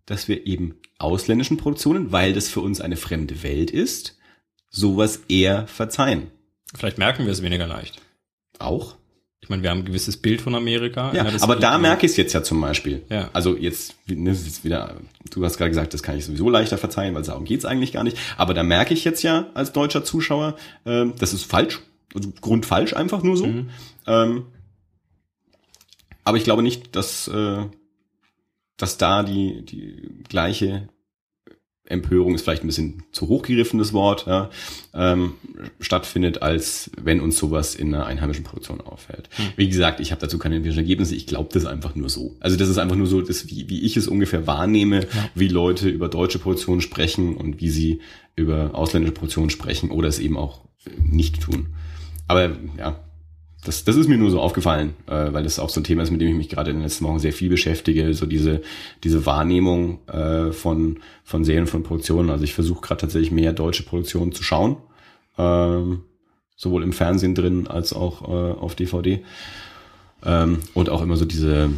dass 0.05 0.29
wir 0.29 0.47
eben 0.47 0.75
ausländischen 0.97 1.57
Produktionen, 1.57 2.13
weil 2.13 2.31
das 2.31 2.47
für 2.47 2.61
uns 2.61 2.79
eine 2.79 2.95
fremde 2.95 3.43
Welt 3.43 3.69
ist, 3.69 4.17
sowas 4.69 5.23
eher 5.27 5.67
verzeihen. 5.67 6.31
Vielleicht 6.73 6.97
merken 6.97 7.25
wir 7.25 7.33
es 7.33 7.41
weniger 7.41 7.67
leicht. 7.67 8.01
Auch? 8.59 8.95
Ich 9.51 9.53
meine, 9.53 9.63
wir 9.63 9.69
haben 9.69 9.79
ein 9.79 9.85
gewisses 9.85 10.15
Bild 10.15 10.39
von 10.39 10.55
Amerika. 10.55 11.11
Ja, 11.13 11.25
aber 11.41 11.57
da 11.57 11.77
merke 11.77 12.05
ich 12.05 12.13
es 12.13 12.17
jetzt 12.17 12.31
ja 12.31 12.41
zum 12.41 12.61
Beispiel. 12.61 13.03
Ja. 13.09 13.29
Also 13.33 13.57
jetzt, 13.57 13.95
ne, 14.07 14.29
jetzt 14.31 14.63
wieder, 14.63 14.95
du 15.29 15.43
hast 15.43 15.57
gerade 15.57 15.71
gesagt, 15.71 15.93
das 15.93 16.03
kann 16.03 16.17
ich 16.17 16.23
sowieso 16.23 16.49
leichter 16.49 16.77
verzeihen, 16.77 17.13
weil 17.15 17.23
darum 17.23 17.43
geht's 17.43 17.65
eigentlich 17.65 17.91
gar 17.91 18.05
nicht. 18.05 18.17
Aber 18.37 18.53
da 18.53 18.63
merke 18.63 18.93
ich 18.93 19.03
jetzt 19.03 19.23
ja 19.23 19.47
als 19.53 19.73
deutscher 19.73 20.05
Zuschauer, 20.05 20.55
äh, 20.85 21.07
das 21.19 21.33
ist 21.33 21.43
falsch. 21.43 21.81
Also 22.15 22.31
grundfalsch 22.39 22.93
einfach 22.93 23.23
nur 23.23 23.35
so. 23.35 23.47
Mhm. 23.47 23.69
Ähm, 24.07 24.45
aber 26.23 26.37
ich 26.37 26.45
glaube 26.45 26.63
nicht, 26.63 26.95
dass 26.95 27.27
äh, 27.27 27.65
dass 28.77 28.97
da 28.97 29.23
die, 29.23 29.65
die 29.65 30.23
gleiche 30.29 30.87
Empörung 31.91 32.35
ist 32.35 32.43
vielleicht 32.43 32.63
ein 32.63 32.67
bisschen 32.67 33.03
zu 33.11 33.27
hochgegriffenes 33.27 33.93
Wort, 33.93 34.25
ja, 34.27 34.49
ähm, 34.93 35.33
stattfindet, 35.79 36.41
als 36.41 36.91
wenn 37.01 37.19
uns 37.19 37.37
sowas 37.37 37.75
in 37.75 37.93
einer 37.93 38.05
einheimischen 38.05 38.43
Produktion 38.43 38.81
auffällt. 38.81 39.29
Hm. 39.35 39.45
Wie 39.55 39.69
gesagt, 39.69 39.99
ich 39.99 40.11
habe 40.11 40.21
dazu 40.21 40.39
keine 40.39 40.55
empirischen 40.55 40.79
Ergebnisse, 40.81 41.15
ich 41.15 41.27
glaube 41.27 41.49
das 41.53 41.65
einfach 41.65 41.95
nur 41.95 42.09
so. 42.09 42.35
Also 42.39 42.57
das 42.57 42.69
ist 42.69 42.77
einfach 42.77 42.95
nur 42.95 43.07
so, 43.07 43.21
dass, 43.21 43.47
wie, 43.47 43.69
wie 43.69 43.81
ich 43.81 43.97
es 43.97 44.07
ungefähr 44.07 44.47
wahrnehme, 44.47 45.01
ja. 45.01 45.29
wie 45.35 45.47
Leute 45.47 45.89
über 45.89 46.09
deutsche 46.09 46.39
Produktionen 46.39 46.81
sprechen 46.81 47.35
und 47.35 47.61
wie 47.61 47.69
sie 47.69 47.99
über 48.35 48.71
ausländische 48.73 49.13
Produktionen 49.13 49.49
sprechen 49.49 49.91
oder 49.91 50.07
es 50.07 50.19
eben 50.19 50.37
auch 50.37 50.61
nicht 50.97 51.41
tun. 51.41 51.67
Aber 52.27 52.55
ja, 52.77 52.99
das, 53.63 53.83
das 53.83 53.95
ist 53.95 54.07
mir 54.07 54.17
nur 54.17 54.31
so 54.31 54.39
aufgefallen, 54.39 54.95
äh, 55.07 55.31
weil 55.33 55.43
das 55.43 55.59
auch 55.59 55.69
so 55.69 55.79
ein 55.79 55.83
Thema 55.83 56.01
ist, 56.01 56.11
mit 56.11 56.19
dem 56.19 56.29
ich 56.29 56.35
mich 56.35 56.49
gerade 56.49 56.71
in 56.71 56.77
den 56.77 56.83
letzten 56.83 57.05
Wochen 57.05 57.19
sehr 57.19 57.33
viel 57.33 57.49
beschäftige, 57.49 58.13
so 58.13 58.25
diese, 58.25 58.61
diese 59.03 59.25
Wahrnehmung 59.25 59.99
äh, 60.07 60.51
von, 60.51 60.99
von 61.23 61.43
Serien, 61.43 61.67
von 61.67 61.83
Produktionen. 61.83 62.31
Also 62.31 62.43
ich 62.43 62.53
versuche 62.53 62.81
gerade 62.81 63.01
tatsächlich 63.01 63.31
mehr 63.31 63.53
deutsche 63.53 63.83
Produktionen 63.83 64.31
zu 64.31 64.43
schauen, 64.43 64.77
ähm, 65.37 66.01
sowohl 66.55 66.83
im 66.83 66.93
Fernsehen 66.93 67.35
drin 67.35 67.67
als 67.67 67.93
auch 67.93 68.23
äh, 68.23 68.59
auf 68.59 68.73
DVD. 68.75 69.23
Ähm, 70.25 70.59
und 70.73 70.89
auch 70.89 71.03
immer 71.03 71.17
so 71.17 71.25
diese, 71.25 71.69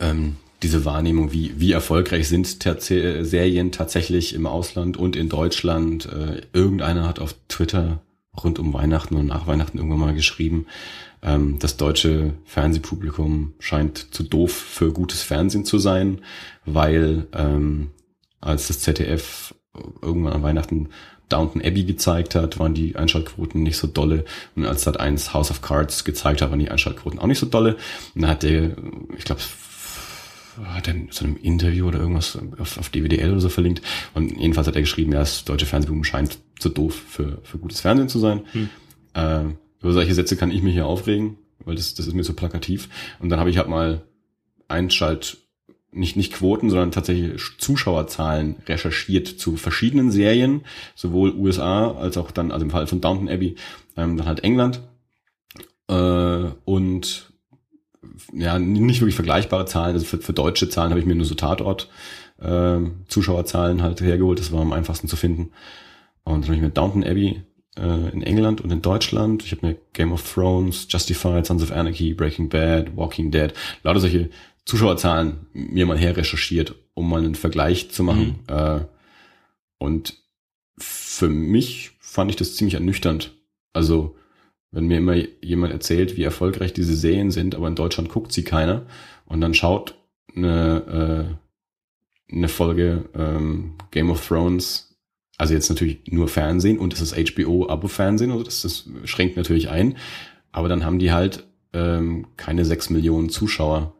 ähm, 0.00 0.36
diese 0.62 0.84
Wahrnehmung, 0.84 1.32
wie, 1.32 1.54
wie 1.56 1.72
erfolgreich 1.72 2.28
sind 2.28 2.62
Serien 2.62 3.72
tatsächlich 3.72 4.32
im 4.32 4.46
Ausland 4.46 4.96
und 4.96 5.16
in 5.16 5.28
Deutschland. 5.28 6.06
Äh, 6.06 6.42
irgendeiner 6.52 7.08
hat 7.08 7.18
auf 7.18 7.34
Twitter 7.48 8.00
rund 8.36 8.58
um 8.58 8.72
Weihnachten 8.72 9.16
und 9.16 9.26
nach 9.26 9.46
Weihnachten 9.46 9.78
irgendwann 9.78 10.00
mal 10.00 10.14
geschrieben, 10.14 10.66
ähm, 11.22 11.58
das 11.58 11.76
deutsche 11.76 12.34
Fernsehpublikum 12.44 13.54
scheint 13.58 14.14
zu 14.14 14.22
doof 14.22 14.52
für 14.52 14.92
gutes 14.92 15.22
Fernsehen 15.22 15.64
zu 15.64 15.78
sein, 15.78 16.22
weil 16.64 17.26
ähm, 17.32 17.90
als 18.40 18.68
das 18.68 18.80
ZDF 18.80 19.54
irgendwann 20.00 20.32
an 20.32 20.42
Weihnachten 20.42 20.88
Downton 21.28 21.62
Abbey 21.62 21.84
gezeigt 21.84 22.34
hat, 22.34 22.58
waren 22.58 22.74
die 22.74 22.96
Einschaltquoten 22.96 23.62
nicht 23.62 23.78
so 23.78 23.86
dolle. 23.86 24.24
Und 24.54 24.66
als 24.66 24.82
Sat 24.82 25.00
1 25.00 25.32
House 25.32 25.50
of 25.50 25.62
Cards 25.62 26.04
gezeigt 26.04 26.42
hat, 26.42 26.50
waren 26.50 26.58
die 26.58 26.70
Einschaltquoten 26.70 27.18
auch 27.18 27.26
nicht 27.26 27.38
so 27.38 27.46
dolle. 27.46 27.76
Und 28.14 28.22
dann 28.22 28.30
hat 28.30 28.42
der, 28.42 28.76
ich 29.16 29.24
glaube, 29.24 29.40
hat 30.64 30.88
er 30.88 30.94
so 31.10 31.24
einem 31.24 31.36
Interview 31.36 31.86
oder 31.86 32.00
irgendwas 32.00 32.38
auf, 32.58 32.78
auf 32.78 32.88
DWDL 32.90 33.32
oder 33.32 33.40
so 33.40 33.48
verlinkt. 33.48 33.82
Und 34.14 34.38
jedenfalls 34.38 34.66
hat 34.66 34.76
er 34.76 34.82
geschrieben, 34.82 35.12
ja, 35.12 35.20
das 35.20 35.44
deutsche 35.44 35.66
Fernsehboom 35.66 36.04
scheint 36.04 36.38
zu 36.58 36.68
doof 36.68 36.94
für, 37.08 37.38
für 37.42 37.58
gutes 37.58 37.80
Fernsehen 37.80 38.08
zu 38.08 38.18
sein. 38.18 38.42
Hm. 38.52 38.68
Äh, 39.14 39.44
über 39.80 39.92
solche 39.92 40.14
Sätze 40.14 40.36
kann 40.36 40.50
ich 40.50 40.62
mich 40.62 40.74
hier 40.74 40.86
aufregen, 40.86 41.38
weil 41.64 41.74
das, 41.74 41.94
das 41.94 42.06
ist 42.06 42.14
mir 42.14 42.24
so 42.24 42.34
plakativ. 42.34 42.88
Und 43.18 43.28
dann 43.28 43.40
habe 43.40 43.50
ich 43.50 43.58
halt 43.58 43.68
mal 43.68 44.02
Einschalt, 44.68 45.38
nicht, 45.90 46.16
nicht 46.16 46.32
Quoten, 46.32 46.70
sondern 46.70 46.90
tatsächlich 46.90 47.40
Zuschauerzahlen 47.58 48.56
recherchiert 48.66 49.28
zu 49.28 49.56
verschiedenen 49.56 50.10
Serien, 50.10 50.62
sowohl 50.94 51.34
USA 51.34 51.92
als 51.92 52.16
auch 52.16 52.30
dann, 52.30 52.50
also 52.50 52.64
im 52.64 52.70
Fall 52.70 52.86
von 52.86 53.00
Downton 53.00 53.28
Abbey, 53.28 53.56
ähm, 53.96 54.16
dann 54.16 54.26
halt 54.26 54.40
England. 54.44 54.80
Äh, 55.88 56.50
und 56.64 57.31
ja, 58.32 58.58
nicht 58.58 59.00
wirklich 59.00 59.14
vergleichbare 59.14 59.66
Zahlen. 59.66 59.94
Also 59.94 60.06
für, 60.06 60.18
für 60.18 60.32
deutsche 60.32 60.68
Zahlen 60.68 60.90
habe 60.90 61.00
ich 61.00 61.06
mir 61.06 61.14
nur 61.14 61.26
so 61.26 61.34
Tatort 61.34 61.88
äh, 62.40 62.78
Zuschauerzahlen 63.08 63.82
halt 63.82 64.00
hergeholt. 64.00 64.38
Das 64.38 64.52
war 64.52 64.60
am 64.60 64.72
einfachsten 64.72 65.08
zu 65.08 65.16
finden. 65.16 65.52
Und 66.24 66.42
dann 66.42 66.44
habe 66.44 66.54
ich 66.56 66.62
mir 66.62 66.70
Downton 66.70 67.04
Abbey 67.04 67.42
äh, 67.76 68.10
in 68.10 68.22
England 68.22 68.60
und 68.60 68.70
in 68.70 68.82
Deutschland. 68.82 69.44
Ich 69.44 69.52
habe 69.52 69.66
mir 69.66 69.76
Game 69.92 70.12
of 70.12 70.32
Thrones, 70.32 70.86
Justified, 70.88 71.46
Sons 71.46 71.62
of 71.62 71.72
Anarchy, 71.72 72.14
Breaking 72.14 72.48
Bad, 72.48 72.96
Walking 72.96 73.30
Dead, 73.30 73.52
lauter 73.82 74.00
solche 74.00 74.30
Zuschauerzahlen 74.64 75.46
mir 75.52 75.86
mal 75.86 75.98
her 75.98 76.16
recherchiert, 76.16 76.74
um 76.94 77.08
mal 77.08 77.18
einen 77.18 77.34
Vergleich 77.34 77.90
zu 77.90 78.04
machen. 78.04 78.40
Mhm. 78.48 78.54
Äh, 78.54 78.80
und 79.78 80.14
für 80.78 81.28
mich 81.28 81.92
fand 81.98 82.30
ich 82.30 82.36
das 82.36 82.54
ziemlich 82.54 82.74
ernüchternd. 82.74 83.32
Also 83.72 84.16
wenn 84.72 84.86
mir 84.86 84.98
immer 84.98 85.14
jemand 85.42 85.72
erzählt, 85.72 86.16
wie 86.16 86.22
erfolgreich 86.24 86.72
diese 86.72 86.94
Serien 86.96 87.30
sind, 87.30 87.54
aber 87.54 87.68
in 87.68 87.74
Deutschland 87.76 88.08
guckt 88.08 88.32
sie 88.32 88.42
keiner 88.44 88.82
und 89.26 89.40
dann 89.40 89.54
schaut 89.54 89.94
eine, 90.34 91.36
äh, 92.30 92.34
eine 92.34 92.48
Folge 92.48 93.04
ähm, 93.14 93.74
Game 93.90 94.10
of 94.10 94.26
Thrones, 94.26 94.96
also 95.38 95.54
jetzt 95.54 95.68
natürlich 95.68 95.98
nur 96.06 96.28
Fernsehen 96.28 96.78
und 96.78 96.92
es 96.94 97.00
ist 97.00 97.14
HBO-Abo-Fernsehen, 97.14 98.30
also 98.30 98.42
das, 98.44 98.62
das 98.62 98.88
schränkt 99.04 99.36
natürlich 99.36 99.68
ein. 99.68 99.96
aber 100.52 100.68
dann 100.68 100.84
haben 100.84 100.98
die 100.98 101.12
halt 101.12 101.44
ähm, 101.74 102.26
keine 102.36 102.64
sechs 102.64 102.90
Millionen 102.90 103.30
Zuschauer. 103.30 103.94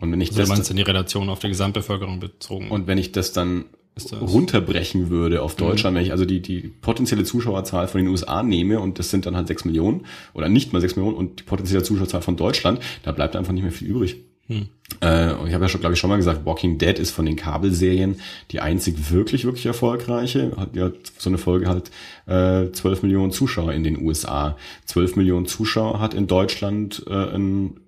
Und 0.00 0.12
wenn 0.12 0.20
ich 0.20 0.28
Also 0.30 0.38
du 0.38 0.42
das 0.42 0.48
meinst 0.48 0.70
in 0.70 0.76
die 0.76 0.82
Relation 0.82 1.28
auf 1.28 1.38
die 1.40 1.48
Gesamtbevölkerung 1.48 2.20
bezogen. 2.20 2.70
und 2.70 2.86
wenn 2.86 2.98
ich 2.98 3.12
das 3.12 3.32
dann 3.32 3.64
das- 3.64 3.77
runterbrechen 4.20 5.10
würde 5.10 5.42
auf 5.42 5.54
Deutschland, 5.56 5.96
wenn 5.96 6.04
ich 6.04 6.12
also 6.12 6.24
die, 6.24 6.40
die 6.40 6.72
potenzielle 6.80 7.24
Zuschauerzahl 7.24 7.88
von 7.88 8.00
den 8.00 8.08
USA 8.08 8.42
nehme 8.42 8.80
und 8.80 8.98
das 8.98 9.10
sind 9.10 9.26
dann 9.26 9.36
halt 9.36 9.48
sechs 9.48 9.64
Millionen 9.64 10.06
oder 10.34 10.48
nicht 10.48 10.72
mal 10.72 10.80
sechs 10.80 10.96
Millionen 10.96 11.16
und 11.16 11.40
die 11.40 11.44
potenzielle 11.44 11.82
Zuschauerzahl 11.82 12.22
von 12.22 12.36
Deutschland, 12.36 12.80
da 13.02 13.12
bleibt 13.12 13.36
einfach 13.36 13.52
nicht 13.52 13.62
mehr 13.62 13.72
viel 13.72 13.88
übrig. 13.88 14.16
Hm. 14.48 14.68
Äh, 15.00 15.34
und 15.34 15.48
ich 15.48 15.54
habe 15.54 15.64
ja 15.64 15.68
schon, 15.68 15.80
glaube 15.80 15.92
ich, 15.94 16.00
schon 16.00 16.08
mal 16.08 16.16
gesagt, 16.16 16.46
Walking 16.46 16.78
Dead 16.78 16.98
ist 16.98 17.10
von 17.10 17.26
den 17.26 17.36
Kabelserien 17.36 18.16
die 18.50 18.60
einzig 18.60 19.10
wirklich, 19.10 19.44
wirklich 19.44 19.66
erfolgreiche. 19.66 20.52
Hat 20.56 20.74
ja 20.74 20.90
so 21.18 21.28
eine 21.28 21.36
Folge 21.36 21.68
halt 21.68 21.90
äh, 22.26 22.72
12 22.72 23.02
Millionen 23.02 23.30
Zuschauer 23.30 23.72
in 23.74 23.84
den 23.84 24.02
USA. 24.02 24.56
12 24.86 25.16
Millionen 25.16 25.46
Zuschauer 25.46 26.00
hat 26.00 26.14
in 26.14 26.26
Deutschland 26.26 27.04
äh, 27.06 27.34
ein, 27.34 27.78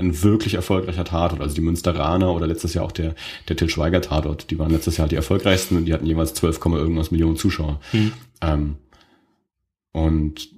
ein 0.00 0.22
wirklich 0.22 0.54
erfolgreicher 0.54 1.04
Tatort. 1.04 1.40
Also 1.40 1.54
die 1.54 1.60
Münsteraner 1.60 2.32
oder 2.32 2.46
letztes 2.46 2.74
Jahr 2.74 2.84
auch 2.84 2.92
der, 2.92 3.14
der 3.48 3.56
Til 3.56 3.68
Schweiger 3.68 4.00
Tatort. 4.00 4.50
Die 4.50 4.58
waren 4.58 4.70
letztes 4.70 4.96
Jahr 4.96 5.08
die 5.08 5.16
erfolgreichsten 5.16 5.76
und 5.76 5.84
die 5.84 5.92
hatten 5.92 6.06
jeweils 6.06 6.34
12, 6.34 6.60
irgendwas 6.66 7.10
Millionen 7.10 7.36
Zuschauer. 7.36 7.80
Hm. 7.92 8.12
Ähm, 8.40 8.76
und 9.92 10.48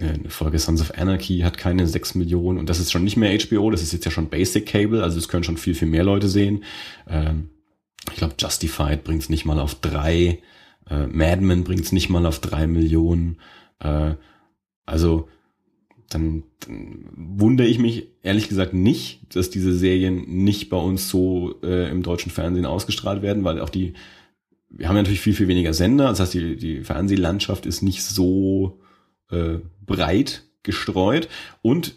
eine 0.00 0.28
Folge 0.28 0.58
Sons 0.58 0.80
of 0.80 0.92
Anarchy 0.98 1.40
hat 1.40 1.56
keine 1.56 1.86
6 1.86 2.16
Millionen 2.16 2.58
und 2.58 2.68
das 2.68 2.80
ist 2.80 2.90
schon 2.90 3.04
nicht 3.04 3.16
mehr 3.16 3.38
HBO, 3.38 3.70
das 3.70 3.82
ist 3.82 3.92
jetzt 3.92 4.04
ja 4.04 4.10
schon 4.10 4.28
Basic 4.28 4.66
Cable, 4.66 5.02
also 5.02 5.18
es 5.18 5.28
können 5.28 5.44
schon 5.44 5.56
viel, 5.56 5.74
viel 5.74 5.88
mehr 5.88 6.04
Leute 6.04 6.28
sehen. 6.28 6.64
Ähm, 7.08 7.50
ich 8.10 8.18
glaube, 8.18 8.34
Justified 8.38 9.04
bringt 9.04 9.22
es 9.22 9.28
nicht 9.28 9.44
mal 9.44 9.60
auf 9.60 9.76
drei, 9.76 10.40
äh, 10.90 11.06
Mad 11.06 11.40
Men 11.40 11.64
bringt 11.64 11.84
es 11.84 11.92
nicht 11.92 12.10
mal 12.10 12.26
auf 12.26 12.40
drei 12.40 12.66
Millionen. 12.66 13.38
Äh, 13.78 14.14
also 14.84 15.28
dann, 16.08 16.44
dann 16.60 17.06
wundere 17.14 17.66
ich 17.66 17.78
mich 17.78 18.08
ehrlich 18.22 18.48
gesagt 18.48 18.74
nicht, 18.74 19.34
dass 19.34 19.50
diese 19.50 19.74
Serien 19.74 20.44
nicht 20.44 20.68
bei 20.68 20.76
uns 20.76 21.08
so 21.08 21.54
äh, 21.62 21.90
im 21.90 22.02
deutschen 22.02 22.30
Fernsehen 22.30 22.66
ausgestrahlt 22.66 23.22
werden, 23.22 23.44
weil 23.44 23.60
auch 23.60 23.70
die, 23.70 23.94
wir 24.68 24.88
haben 24.88 24.96
ja 24.96 25.02
natürlich 25.02 25.20
viel, 25.20 25.34
viel 25.34 25.48
weniger 25.48 25.74
Sender, 25.74 26.08
das 26.08 26.20
heißt, 26.20 26.34
die, 26.34 26.56
die 26.56 26.80
Fernsehlandschaft 26.82 27.66
ist 27.66 27.82
nicht 27.82 28.02
so 28.02 28.80
äh, 29.30 29.58
breit 29.84 30.44
gestreut 30.62 31.28
und 31.62 31.94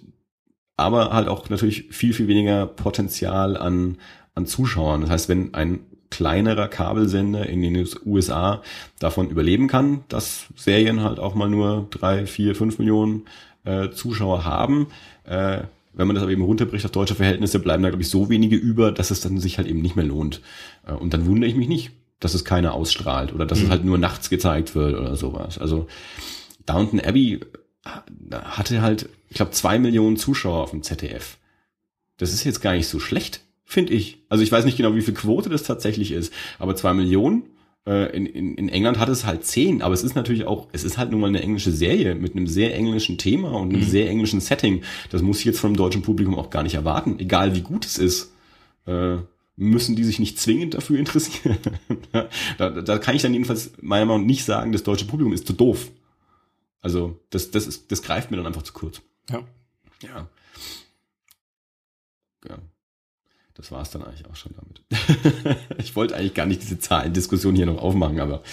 aber 0.77 1.11
halt 1.11 1.27
auch 1.27 1.49
natürlich 1.49 1.87
viel, 1.89 2.13
viel 2.13 2.27
weniger 2.27 2.67
Potenzial 2.67 3.57
an, 3.57 3.97
an 4.35 4.45
Zuschauern. 4.45 5.01
Das 5.01 5.09
heißt, 5.09 5.29
wenn 5.29 5.55
ein 5.55 5.79
kleinerer 6.09 6.67
Kabelsender 6.67 7.47
in 7.47 7.61
den 7.61 7.87
USA 8.05 8.61
davon 8.99 9.29
überleben 9.29 9.67
kann, 9.67 10.03
dass 10.07 10.45
Serien 10.55 11.01
halt 11.01 11.19
auch 11.19 11.35
mal 11.35 11.49
nur 11.49 11.87
drei, 11.89 12.25
vier, 12.25 12.55
fünf 12.55 12.79
Millionen 12.79 13.25
äh, 13.67 13.91
Zuschauer 13.91 14.45
haben, 14.45 14.87
äh, 15.25 15.59
wenn 15.93 16.07
man 16.07 16.15
das 16.15 16.23
aber 16.23 16.31
eben 16.31 16.43
runterbricht 16.43 16.85
auf 16.85 16.91
deutsche 16.91 17.15
Verhältnisse, 17.15 17.59
bleiben 17.59 17.83
da, 17.83 17.89
glaube 17.89 18.03
ich, 18.03 18.09
so 18.09 18.29
wenige 18.29 18.55
über, 18.55 18.91
dass 18.91 19.11
es 19.11 19.19
dann 19.21 19.39
sich 19.39 19.57
halt 19.57 19.67
eben 19.67 19.81
nicht 19.81 19.95
mehr 19.95 20.05
lohnt. 20.05 20.41
Äh, 20.85 20.93
und 20.93 21.13
dann 21.13 21.25
wundere 21.25 21.49
ich 21.49 21.55
mich 21.55 21.67
nicht, 21.67 21.91
dass 22.19 22.33
es 22.33 22.45
keiner 22.45 22.73
ausstrahlt 22.73 23.33
oder 23.33 23.45
dass 23.45 23.61
es 23.61 23.69
halt 23.69 23.85
nur 23.85 23.97
nachts 23.97 24.29
gezeigt 24.29 24.73
wird 24.73 24.95
oder 24.95 25.15
sowas. 25.15 25.59
Also 25.59 25.87
Downton 26.65 26.99
Abbey 26.99 27.41
hatte 28.31 28.81
halt, 28.81 29.09
ich 29.29 29.35
glaube, 29.35 29.51
zwei 29.51 29.77
Millionen 29.77 30.17
Zuschauer 30.17 30.63
auf 30.63 30.71
dem 30.71 30.81
ZDF. 30.81 31.37
Das 32.17 32.33
ist 32.33 32.43
jetzt 32.43 32.61
gar 32.61 32.73
nicht 32.73 32.87
so 32.87 32.99
schlecht, 32.99 33.41
finde 33.65 33.93
ich. 33.93 34.17
Also 34.29 34.43
ich 34.43 34.51
weiß 34.51 34.65
nicht 34.65 34.77
genau, 34.77 34.95
wie 34.95 35.01
viel 35.01 35.13
Quote 35.13 35.49
das 35.49 35.63
tatsächlich 35.63 36.11
ist, 36.11 36.33
aber 36.57 36.75
zwei 36.75 36.93
Millionen. 36.93 37.43
Äh, 37.87 38.13
in, 38.15 38.25
in, 38.25 38.55
in 38.55 38.69
England 38.69 38.99
hat 38.99 39.07
es 39.07 39.25
halt 39.25 39.45
zehn, 39.45 39.81
aber 39.81 39.93
es 39.93 40.03
ist 40.03 40.13
natürlich 40.13 40.45
auch, 40.45 40.67
es 40.73 40.83
ist 40.83 40.97
halt 40.97 41.11
nun 41.11 41.21
mal 41.21 41.27
eine 41.27 41.41
englische 41.41 41.71
Serie 41.71 42.15
mit 42.15 42.35
einem 42.35 42.45
sehr 42.45 42.75
englischen 42.75 43.17
Thema 43.17 43.51
und 43.51 43.73
einem 43.73 43.83
sehr 43.83 44.09
englischen 44.09 44.41
Setting. 44.41 44.83
Das 45.09 45.21
muss 45.21 45.39
ich 45.39 45.45
jetzt 45.45 45.59
vom 45.59 45.77
deutschen 45.77 46.01
Publikum 46.01 46.35
auch 46.35 46.49
gar 46.49 46.63
nicht 46.63 46.75
erwarten, 46.75 47.17
egal 47.19 47.55
wie 47.55 47.61
gut 47.61 47.85
es 47.85 47.97
ist. 47.97 48.33
Äh, 48.85 49.19
müssen 49.55 49.95
die 49.95 50.03
sich 50.03 50.19
nicht 50.19 50.37
zwingend 50.37 50.73
dafür 50.73 50.99
interessieren. 50.99 51.57
da, 52.57 52.69
da 52.69 52.97
kann 52.97 53.15
ich 53.15 53.21
dann 53.21 53.33
jedenfalls 53.33 53.71
meiner 53.81 54.05
Meinung 54.05 54.23
nach 54.23 54.27
nicht 54.27 54.43
sagen, 54.43 54.73
das 54.73 54.83
deutsche 54.83 55.05
Publikum 55.05 55.31
ist 55.31 55.47
zu 55.47 55.53
doof. 55.53 55.89
Also 56.81 57.17
das, 57.29 57.51
das, 57.51 57.67
ist, 57.67 57.89
das 57.91 58.01
greift 58.01 58.31
mir 58.31 58.37
dann 58.37 58.47
einfach 58.47 58.63
zu 58.63 58.73
kurz. 58.73 59.01
Ja. 59.29 59.43
Ja. 60.03 60.27
ja. 62.49 62.57
Das 63.57 63.71
war 63.71 63.81
es 63.81 63.89
dann 63.89 64.03
eigentlich 64.03 64.23
auch 64.29 64.35
schon 64.35 64.51
damit. 64.55 65.57
ich 65.79 65.95
wollte 65.95 66.15
eigentlich 66.15 66.35
gar 66.35 66.45
nicht 66.45 66.61
diese 66.61 66.77
Zahlendiskussion 66.79 67.55
hier 67.55 67.65
noch 67.65 67.79
aufmachen, 67.81 68.19
aber 68.19 68.43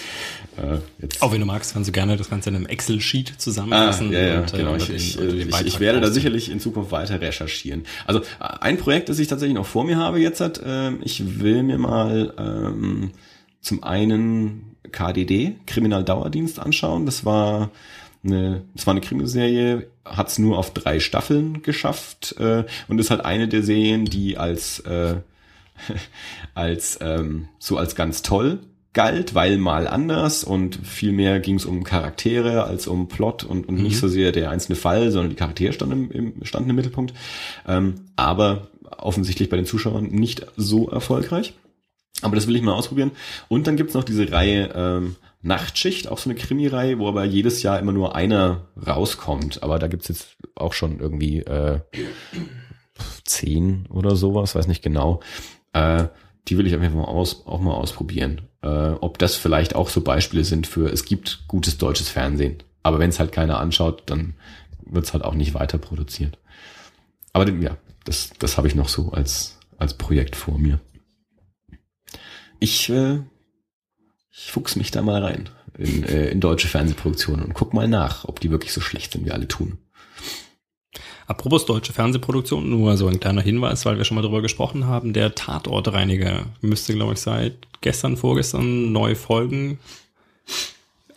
äh, 0.57 0.79
jetzt. 0.99 1.21
Auch 1.21 1.31
wenn 1.31 1.39
du 1.39 1.45
magst, 1.45 1.73
kannst 1.73 1.87
du 1.87 1.91
gerne 1.91 2.17
das 2.17 2.29
Ganze 2.29 2.49
in 2.49 2.55
einem 2.55 2.65
Excel-Sheet 2.65 3.33
Ah, 3.35 3.37
zusammenfassen. 3.37 4.11
ja, 4.11 4.19
ja, 4.19 4.39
und, 4.41 4.53
äh, 4.53 4.57
genau. 4.57 4.75
Ich, 4.75 4.85
den- 4.87 4.95
ich, 4.95 5.19
ich, 5.19 5.65
ich 5.65 5.79
werde 5.79 6.01
da 6.01 6.09
sicherlich 6.09 6.49
in 6.49 6.59
Zukunft 6.59 6.91
weiter 6.91 7.21
recherchieren. 7.21 7.83
Also 8.07 8.21
äh, 8.21 8.23
ein 8.61 8.77
Projekt, 8.77 9.09
das 9.09 9.19
ich 9.19 9.27
tatsächlich 9.27 9.55
noch 9.55 9.67
vor 9.67 9.83
mir 9.83 9.97
habe 9.97 10.19
jetzt 10.19 10.41
hat, 10.41 10.59
ähm, 10.65 10.99
ich 11.03 11.39
will 11.39 11.61
mir 11.61 11.77
mal 11.77 12.33
ähm, 12.39 13.11
zum 13.61 13.83
einen 13.83 14.75
KDD, 14.91 15.55
Kriminaldauerdienst, 15.67 16.59
anschauen. 16.59 17.05
Das 17.05 17.25
war 17.25 17.69
eine, 18.25 18.63
das 18.73 18.85
war 18.87 18.91
eine 18.91 19.01
Krimiserie, 19.01 19.87
hat 20.03 20.27
es 20.27 20.39
nur 20.39 20.57
auf 20.57 20.73
drei 20.73 20.99
Staffeln 20.99 21.61
geschafft 21.61 22.35
äh, 22.39 22.65
und 22.87 22.99
ist 22.99 23.11
halt 23.11 23.23
eine 23.23 23.47
der 23.47 23.63
Serien, 23.63 24.05
die 24.05 24.37
als 24.37 24.79
äh, 24.81 25.15
als 26.53 26.99
ähm, 27.01 27.47
so 27.59 27.77
als 27.77 27.95
ganz 27.95 28.21
toll 28.21 28.59
galt, 28.93 29.35
weil 29.35 29.57
mal 29.57 29.87
anders 29.87 30.43
und 30.43 30.79
viel 30.87 31.11
mehr 31.11 31.39
ging 31.39 31.55
es 31.55 31.65
um 31.65 31.83
Charaktere 31.83 32.63
als 32.63 32.87
um 32.87 33.07
Plot 33.07 33.43
und, 33.43 33.67
und 33.67 33.75
nicht 33.75 33.97
so 33.97 34.07
sehr 34.07 34.31
der 34.31 34.49
einzelne 34.49 34.77
Fall, 34.77 35.11
sondern 35.11 35.29
die 35.29 35.35
Charaktere 35.35 35.73
standen 35.73 36.09
im, 36.09 36.11
im, 36.11 36.45
standen 36.45 36.69
im 36.69 36.77
Mittelpunkt. 36.77 37.13
Ähm, 37.67 37.95
aber 38.15 38.69
offensichtlich 38.97 39.49
bei 39.49 39.57
den 39.57 39.65
Zuschauern 39.65 40.05
nicht 40.05 40.47
so 40.55 40.89
erfolgreich. 40.89 41.53
Aber 42.21 42.35
das 42.35 42.47
will 42.47 42.55
ich 42.55 42.61
mal 42.61 42.73
ausprobieren. 42.73 43.11
Und 43.49 43.67
dann 43.67 43.75
gibt's 43.75 43.93
noch 43.93 44.05
diese 44.05 44.31
Reihe 44.31 44.71
ähm, 44.73 45.15
Nachtschicht, 45.45 46.07
auch 46.07 46.17
so 46.17 46.29
eine 46.29 46.39
Krimi-Reihe, 46.39 46.97
wo 46.97 47.07
aber 47.07 47.23
jedes 47.23 47.61
Jahr 47.61 47.79
immer 47.79 47.91
nur 47.91 48.15
einer 48.15 48.67
rauskommt. 48.85 49.61
Aber 49.61 49.77
da 49.77 49.87
gibt's 49.87 50.07
jetzt 50.07 50.37
auch 50.55 50.73
schon 50.73 50.99
irgendwie 50.99 51.39
äh, 51.39 51.81
zehn 53.23 53.85
oder 53.89 54.15
sowas, 54.15 54.55
weiß 54.55 54.67
nicht 54.67 54.83
genau. 54.83 55.21
Äh, 55.73 56.05
die 56.47 56.57
will 56.57 56.65
ich 56.65 56.73
einfach 56.73 56.91
mal 56.91 57.05
aus, 57.05 57.45
auch 57.45 57.61
mal 57.61 57.75
ausprobieren. 57.75 58.41
Äh, 58.63 58.67
ob 58.67 59.19
das 59.19 59.35
vielleicht 59.35 59.75
auch 59.75 59.89
so 59.89 60.01
Beispiele 60.01 60.43
sind 60.43 60.65
für, 60.65 60.91
es 60.91 61.05
gibt 61.05 61.47
gutes 61.47 61.77
deutsches 61.77 62.09
Fernsehen. 62.09 62.63
Aber 62.81 62.97
wenn 62.97 63.09
es 63.09 63.19
halt 63.19 63.31
keiner 63.31 63.59
anschaut, 63.59 64.03
dann 64.07 64.33
wird's 64.83 65.13
halt 65.13 65.23
auch 65.23 65.35
nicht 65.35 65.53
weiter 65.53 65.77
produziert. 65.77 66.39
Aber 67.33 67.47
ja, 67.49 67.77
das, 68.03 68.31
das 68.39 68.57
habe 68.57 68.67
ich 68.67 68.75
noch 68.75 68.89
so 68.89 69.11
als, 69.11 69.59
als 69.77 69.95
Projekt 69.95 70.35
vor 70.35 70.57
mir. 70.57 70.79
Ich, 72.59 72.89
äh, 72.89 73.19
ich 74.37 74.51
fuchs 74.51 74.75
mich 74.75 74.91
da 74.91 75.01
mal 75.01 75.23
rein 75.23 75.49
in, 75.77 76.03
äh, 76.03 76.29
in 76.29 76.39
deutsche 76.39 76.67
Fernsehproduktionen 76.67 77.45
und 77.45 77.53
guck 77.53 77.73
mal 77.73 77.87
nach, 77.87 78.25
ob 78.25 78.39
die 78.39 78.51
wirklich 78.51 78.73
so 78.73 78.81
schlecht 78.81 79.13
sind, 79.13 79.25
wie 79.25 79.31
alle 79.31 79.47
tun. 79.47 79.77
Apropos 81.27 81.65
deutsche 81.65 81.93
Fernsehproduktion, 81.93 82.69
nur 82.69 82.97
so 82.97 83.07
ein 83.07 83.19
kleiner 83.19 83.41
Hinweis, 83.41 83.85
weil 83.85 83.97
wir 83.97 84.05
schon 84.05 84.15
mal 84.15 84.21
drüber 84.21 84.43
gesprochen 84.43 84.85
haben. 84.85 85.13
Der 85.13 85.33
Tatortreiniger 85.33 86.45
müsste, 86.61 86.93
glaube 86.93 87.13
ich, 87.13 87.19
seit 87.19 87.55
gestern, 87.81 88.15
vorgestern 88.15 88.91
neue 88.91 89.15
Folgen 89.15 89.79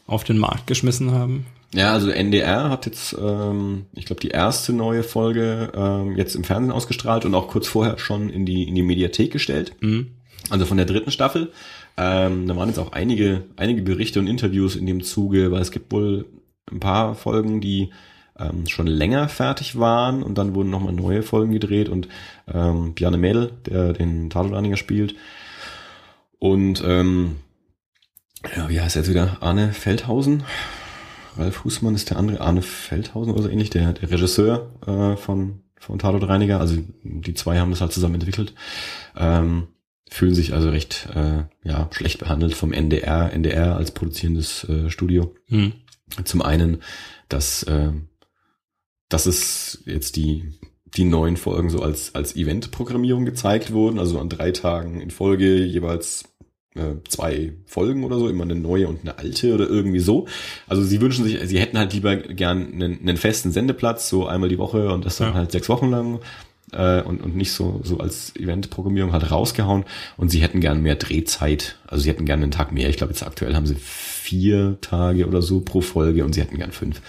auf 0.06 0.24
den 0.24 0.38
Markt 0.38 0.66
geschmissen 0.66 1.12
haben. 1.12 1.46
Ja, 1.74 1.92
also 1.92 2.08
NDR 2.08 2.70
hat 2.70 2.86
jetzt, 2.86 3.14
ähm, 3.20 3.84
ich 3.92 4.06
glaube, 4.06 4.20
die 4.20 4.28
erste 4.28 4.72
neue 4.72 5.02
Folge 5.02 5.70
ähm, 5.74 6.16
jetzt 6.16 6.34
im 6.34 6.44
Fernsehen 6.44 6.72
ausgestrahlt 6.72 7.26
und 7.26 7.34
auch 7.34 7.48
kurz 7.48 7.68
vorher 7.68 7.98
schon 7.98 8.30
in 8.30 8.46
die, 8.46 8.66
in 8.66 8.74
die 8.74 8.82
Mediathek 8.82 9.30
gestellt. 9.30 9.74
Mhm. 9.80 10.12
Also 10.48 10.64
von 10.64 10.78
der 10.78 10.86
dritten 10.86 11.10
Staffel. 11.10 11.52
Ähm, 11.98 12.46
da 12.46 12.56
waren 12.56 12.68
jetzt 12.68 12.78
auch 12.78 12.92
einige, 12.92 13.44
einige 13.56 13.82
Berichte 13.82 14.20
und 14.20 14.28
Interviews 14.28 14.76
in 14.76 14.86
dem 14.86 15.02
Zuge, 15.02 15.50
weil 15.50 15.60
es 15.60 15.72
gibt 15.72 15.90
wohl 15.92 16.26
ein 16.70 16.80
paar 16.80 17.16
Folgen, 17.16 17.60
die 17.60 17.90
ähm, 18.38 18.66
schon 18.68 18.86
länger 18.86 19.28
fertig 19.28 19.78
waren 19.78 20.22
und 20.22 20.38
dann 20.38 20.54
wurden 20.54 20.70
nochmal 20.70 20.92
neue 20.92 21.22
Folgen 21.22 21.52
gedreht 21.52 21.88
und 21.88 22.08
ähm, 22.46 22.94
Bjarne 22.94 23.18
Mädel, 23.18 23.50
der 23.66 23.94
den 23.94 24.30
Tatortreiniger 24.30 24.76
spielt 24.76 25.16
und 26.38 26.82
ähm, 26.86 27.36
ja, 28.56 28.68
wie 28.68 28.80
heißt 28.80 28.96
er 28.96 29.02
jetzt 29.02 29.10
wieder? 29.10 29.38
Arne 29.40 29.72
Feldhausen. 29.72 30.44
Ralf 31.36 31.64
Husmann 31.64 31.94
ist 31.94 32.10
der 32.10 32.16
andere, 32.16 32.40
Arne 32.40 32.62
Feldhausen 32.62 33.32
oder 33.32 33.42
so 33.42 33.48
ähnlich, 33.48 33.70
der, 33.70 33.92
der 33.92 34.10
Regisseur 34.10 34.70
äh, 34.86 35.16
von, 35.16 35.62
von 35.78 35.98
Tatortreiniger. 35.98 36.60
Also 36.60 36.76
die 37.02 37.34
zwei 37.34 37.58
haben 37.58 37.70
das 37.70 37.80
halt 37.80 37.92
zusammen 37.92 38.14
entwickelt. 38.14 38.54
Ähm, 39.16 39.68
fühlen 40.10 40.34
sich 40.34 40.52
also 40.54 40.70
recht 40.70 41.08
äh, 41.14 41.44
ja, 41.68 41.88
schlecht 41.92 42.18
behandelt 42.18 42.54
vom 42.54 42.72
NDR, 42.72 43.32
NDR 43.32 43.76
als 43.76 43.90
produzierendes 43.92 44.64
äh, 44.64 44.90
Studio. 44.90 45.34
Mhm. 45.48 45.72
Zum 46.24 46.42
einen, 46.42 46.82
dass, 47.28 47.62
äh, 47.64 47.92
dass 49.08 49.26
es 49.26 49.82
jetzt 49.86 50.16
die, 50.16 50.52
die 50.96 51.04
neuen 51.04 51.36
Folgen 51.36 51.70
so 51.70 51.82
als, 51.82 52.14
als 52.14 52.36
Event-Programmierung 52.36 53.24
gezeigt 53.24 53.72
wurden, 53.72 53.98
also 53.98 54.18
an 54.18 54.28
drei 54.28 54.50
Tagen 54.52 55.00
in 55.00 55.10
Folge 55.10 55.64
jeweils 55.64 56.24
äh, 56.74 56.94
zwei 57.08 57.52
Folgen 57.66 58.04
oder 58.04 58.18
so, 58.18 58.28
immer 58.28 58.44
eine 58.44 58.54
neue 58.54 58.88
und 58.88 59.00
eine 59.02 59.18
alte 59.18 59.54
oder 59.54 59.68
irgendwie 59.68 60.00
so. 60.00 60.26
Also 60.66 60.82
sie 60.82 61.00
wünschen 61.00 61.24
sich, 61.24 61.38
sie 61.46 61.58
hätten 61.58 61.78
halt 61.78 61.92
lieber 61.92 62.16
gern 62.16 62.72
einen, 62.72 63.00
einen 63.00 63.16
festen 63.16 63.52
Sendeplatz, 63.52 64.08
so 64.08 64.26
einmal 64.26 64.48
die 64.48 64.58
Woche 64.58 64.92
und 64.92 65.04
das 65.04 65.16
dann 65.18 65.28
Ja. 65.28 65.34
halt 65.34 65.52
sechs 65.52 65.68
Wochen 65.68 65.90
lang 65.90 66.20
äh, 66.72 67.02
und, 67.02 67.22
und 67.22 67.36
nicht 67.36 67.52
so, 67.52 67.80
so 67.84 67.98
als 67.98 68.34
Eventprogrammierung 68.36 69.12
halt 69.12 69.30
rausgehauen. 69.30 69.84
Und 70.16 70.30
sie 70.30 70.40
hätten 70.42 70.60
gern 70.60 70.82
mehr 70.82 70.96
Drehzeit. 70.96 71.76
Also 71.86 72.02
sie 72.02 72.10
hätten 72.10 72.24
gern 72.24 72.42
einen 72.42 72.50
Tag 72.50 72.72
mehr. 72.72 72.88
Ich 72.88 72.96
glaube, 72.96 73.12
jetzt 73.12 73.22
aktuell 73.22 73.54
haben 73.54 73.66
sie 73.66 73.76
vier 73.76 74.78
Tage 74.80 75.26
oder 75.26 75.42
so 75.42 75.60
pro 75.60 75.80
Folge 75.80 76.24
und 76.24 76.34
sie 76.34 76.40
hätten 76.40 76.58
gern 76.58 76.72
fünf. 76.72 77.00